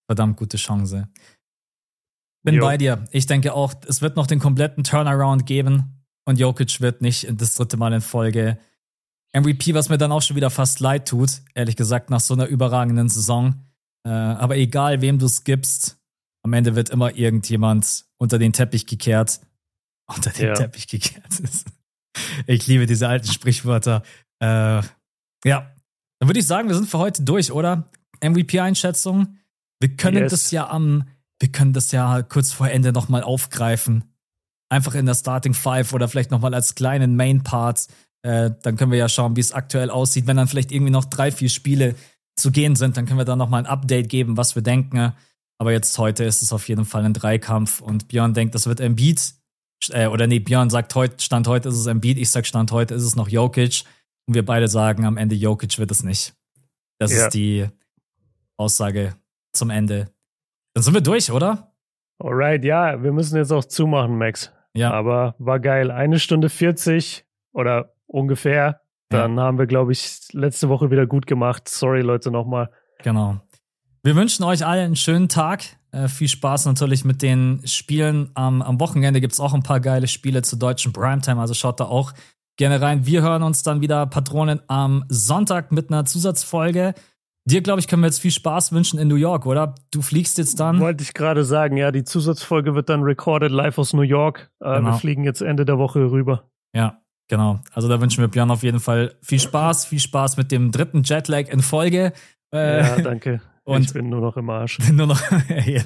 verdammt 0.07 0.37
gute 0.37 0.57
Chance. 0.57 1.09
Bin 2.43 2.57
jo. 2.57 2.62
bei 2.62 2.77
dir. 2.77 3.05
Ich 3.11 3.27
denke 3.27 3.55
auch, 3.55 3.75
es 3.89 4.03
wird 4.03 4.16
noch 4.16 4.27
den 4.27 4.39
kompletten 4.39 4.85
Turnaround 4.85 5.47
geben 5.47 6.05
und 6.27 6.39
Jokic 6.39 6.81
wird 6.81 7.01
nicht 7.01 7.27
das 7.41 7.55
dritte 7.55 7.77
Mal 7.77 7.93
in 7.95 8.01
Folge 8.01 8.59
MVP, 9.33 9.75
was 9.75 9.89
mir 9.89 9.99
dann 9.99 10.12
auch 10.12 10.23
schon 10.23 10.37
wieder 10.37 10.51
fast 10.51 10.81
leid 10.81 11.09
tut, 11.09 11.43
ehrlich 11.55 11.77
gesagt, 11.77 12.11
nach 12.11 12.21
so 12.21 12.35
einer 12.35 12.47
überragenden 12.47 13.09
Saison. 13.09 13.55
Äh, 14.06 14.10
aber 14.10 14.56
egal, 14.56 15.01
wem 15.01 15.18
du 15.18 15.26
es 15.26 15.44
gibst, 15.44 15.98
am 16.44 16.52
Ende 16.52 16.76
wird 16.76 16.90
immer 16.90 17.14
irgendjemand 17.16 18.05
unter 18.18 18.39
den 18.39 18.52
Teppich 18.52 18.86
gekehrt. 18.86 19.40
Unter 20.06 20.31
den 20.31 20.48
ja. 20.48 20.55
Teppich 20.55 20.86
gekehrt. 20.89 21.43
ich 22.47 22.66
liebe 22.66 22.86
diese 22.86 23.09
alten 23.09 23.28
Sprichwörter. 23.28 24.02
Äh, 24.40 24.82
ja, 25.47 25.74
dann 26.20 26.28
würde 26.28 26.40
ich 26.40 26.47
sagen, 26.47 26.68
wir 26.68 26.74
sind 26.74 26.89
für 26.89 26.98
heute 26.98 27.22
durch, 27.22 27.52
oder? 27.52 27.90
MVP-Einschätzung. 28.22 29.39
Wir 29.81 29.97
können 29.97 30.22
yes. 30.22 30.31
das 30.31 30.51
ja 30.51 30.68
am, 30.68 31.09
wir 31.40 31.51
können 31.51 31.72
das 31.72 31.93
ja 31.93 32.22
kurz 32.22 32.52
vor 32.52 32.68
Ende 32.68 32.93
nochmal 32.93 33.22
aufgreifen. 33.22 34.05
Einfach 34.70 34.94
in 34.94 35.06
der 35.06 35.14
Starting 35.14 35.55
Five 35.55 35.93
oder 35.93 36.09
vielleicht 36.09 36.31
nochmal 36.31 36.55
als 36.55 36.74
kleinen 36.74 37.16
Main-Part. 37.16 37.86
Äh, 38.22 38.51
dann 38.62 38.76
können 38.76 38.90
wir 38.90 38.98
ja 38.98 39.09
schauen, 39.09 39.36
wie 39.36 39.40
es 39.40 39.52
aktuell 39.52 39.90
aussieht. 39.90 40.26
Wenn 40.26 40.36
dann 40.36 40.48
vielleicht 40.48 40.72
irgendwie 40.72 40.90
noch 40.90 41.05
drei, 41.05 41.31
vier 41.31 41.48
Spiele 41.48 41.94
zu 42.36 42.51
gehen 42.51 42.77
sind, 42.77 42.97
dann 42.97 43.06
können 43.06 43.19
wir 43.19 43.24
da 43.24 43.36
nochmal 43.36 43.61
ein 43.61 43.66
Update 43.66 44.09
geben, 44.09 44.36
was 44.36 44.55
wir 44.55 44.62
denken. 44.62 45.12
Aber 45.59 45.73
jetzt 45.73 45.97
heute 45.98 46.24
ist 46.24 46.43
es 46.43 46.52
auf 46.52 46.69
jeden 46.69 46.85
Fall 46.85 47.05
ein 47.05 47.15
Dreikampf 47.15 47.81
und 47.81 48.09
Björn 48.09 48.35
denkt, 48.35 48.55
das 48.55 48.66
wird 48.66 48.81
Embiid. 48.81 49.35
Äh, 49.90 50.09
oder 50.09 50.27
nee, 50.27 50.40
Björn 50.40 50.70
sagt, 50.70 50.94
heute, 50.94 51.23
Stand 51.23 51.47
heute 51.47 51.69
ist 51.69 51.77
es 51.77 51.86
Embiid. 51.86 52.19
Ich 52.19 52.31
sag, 52.31 52.47
Stand 52.47 52.73
heute 52.73 52.94
ist 52.94 53.05
es 53.05 53.16
noch 53.16 53.28
Jokic. 53.28 53.85
Und 54.27 54.35
wir 54.35 54.44
beide 54.44 54.69
sagen, 54.69 55.05
am 55.05 55.16
Ende 55.16 55.35
Jokic 55.35 55.78
wird 55.78 55.90
es 55.90 56.02
nicht. 56.02 56.35
Das 56.98 57.12
ja. 57.12 57.24
ist 57.24 57.35
die 57.35 57.69
Aussage 58.56 59.15
zum 59.52 59.70
Ende. 59.70 60.11
Dann 60.74 60.82
sind 60.82 60.94
wir 60.94 61.01
durch, 61.01 61.31
oder? 61.31 61.74
Alright, 62.19 62.65
ja, 62.65 63.02
wir 63.02 63.12
müssen 63.12 63.36
jetzt 63.36 63.52
auch 63.52 63.65
zumachen, 63.65 64.19
Max. 64.19 64.52
Ja. 64.74 64.90
Aber 64.93 65.35
war 65.39 65.61
geil. 65.61 65.90
Eine 65.90 66.19
Stunde 66.19 66.48
40 66.48 67.24
oder 67.52 67.94
ungefähr. 68.06 68.81
Dann 69.09 69.36
ja. 69.36 69.43
haben 69.43 69.59
wir, 69.59 69.66
glaube 69.66 69.93
ich, 69.93 70.28
letzte 70.32 70.68
Woche 70.68 70.90
wieder 70.90 71.06
gut 71.06 71.26
gemacht. 71.26 71.68
Sorry, 71.68 72.01
Leute, 72.01 72.31
nochmal. 72.31 72.70
Genau. 73.02 73.40
Wir 74.02 74.16
wünschen 74.16 74.44
euch 74.44 74.66
allen 74.66 74.86
einen 74.86 74.97
schönen 74.97 75.28
Tag. 75.28 75.64
Äh, 75.93 76.09
viel 76.09 76.28
Spaß 76.28 76.66
natürlich 76.66 77.05
mit 77.05 77.22
den 77.22 77.62
Spielen. 77.66 78.31
Ähm, 78.36 78.60
am 78.62 78.81
Wochenende 78.81 79.20
gibt 79.20 79.32
es 79.32 79.40
auch 79.40 79.55
ein 79.55 79.62
paar 79.62 79.81
geile 79.81 80.09
Spiele 80.09 80.43
zur 80.43 80.59
deutschen 80.59 80.93
Primetime, 80.93 81.40
also 81.40 81.55
schaut 81.55 81.81
da 81.81 81.85
auch 81.85 82.12
gerne 82.56 82.81
rein. 82.81 83.06
Wir 83.06 83.22
hören 83.22 83.43
uns 83.43 83.62
dann 83.62 83.81
wieder, 83.81 84.06
Patronen, 84.06 84.60
am 84.66 85.05
Sonntag 85.09 85.72
mit 85.72 85.90
einer 85.90 86.05
Zusatzfolge. 86.05 86.94
Dir, 87.47 87.62
glaube 87.62 87.81
ich, 87.81 87.89
können 87.89 88.02
wir 88.02 88.06
jetzt 88.06 88.20
viel 88.20 88.31
Spaß 88.31 88.72
wünschen 88.72 88.98
in 88.98 89.09
New 89.09 89.16
York, 89.16 89.47
oder? 89.47 89.74
Du 89.90 90.02
fliegst 90.02 90.39
jetzt 90.39 90.59
dann. 90.60 90.81
Wollte 90.81 91.05
ich 91.05 91.14
gerade 91.14 91.44
sagen, 91.44 91.76
ja, 91.76 91.93
die 91.93 92.05
Zusatzfolge 92.05 92.74
wird 92.74 92.89
dann 92.89 93.02
recorded 93.02 93.52
live 93.52 93.78
aus 93.78 93.93
New 93.93 94.02
York. 94.02 94.51
Äh, 94.60 94.76
genau. 94.76 94.90
Wir 94.90 94.93
fliegen 94.94 95.24
jetzt 95.24 95.43
Ende 95.43 95.64
der 95.64 95.78
Woche 95.78 96.10
rüber. 96.10 96.51
Ja, 96.74 97.03
genau. 97.29 97.61
Also 97.73 97.89
da 97.89 98.01
wünschen 98.01 98.21
wir 98.21 98.29
Björn 98.29 98.51
auf 98.51 98.63
jeden 98.63 98.81
Fall 98.81 99.15
viel 99.23 99.41
Spaß, 99.41 99.87
viel 99.87 100.01
Spaß 100.01 100.37
mit 100.37 100.51
dem 100.53 100.71
dritten 100.71 101.03
Jetlag 101.03 101.49
in 101.49 101.61
Folge. 101.61 102.13
Äh, 102.53 102.81
ja, 102.81 102.97
danke. 103.01 103.41
Und 103.65 103.87
ich 103.87 103.95
bin 103.95 104.11
nur 104.11 104.21
noch 104.21 104.37
im 104.37 104.51
Arsch. 104.51 104.79
Nur 104.93 105.07
noch, 105.07 105.23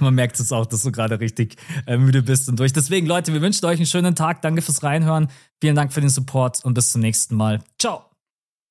man 0.01 0.15
merkt 0.15 0.41
es 0.41 0.51
auch, 0.51 0.67
dass 0.67 0.83
du 0.83 0.91
gerade 0.91 1.21
richtig 1.21 1.57
äh, 1.87 1.97
müde 1.97 2.23
bist 2.23 2.49
und 2.49 2.59
durch. 2.59 2.73
Deswegen, 2.73 3.07
Leute, 3.07 3.33
wir 3.33 3.41
wünschen 3.41 3.65
euch 3.67 3.77
einen 3.77 3.87
schönen 3.87 4.17
Tag. 4.17 4.43
Danke 4.43 4.63
fürs 4.63 4.83
Reinhören. 4.83 5.29
Vielen 5.61 5.77
Dank 5.77 5.93
für 5.93 6.01
den 6.01 6.11
Support 6.11 6.65
und 6.65 6.75
bis 6.75 6.91
zum 6.91 7.03
nächsten 7.03 7.37
Mal. 7.37 7.61
Ciao. 7.79 8.05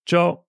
Ciao. 0.05 0.43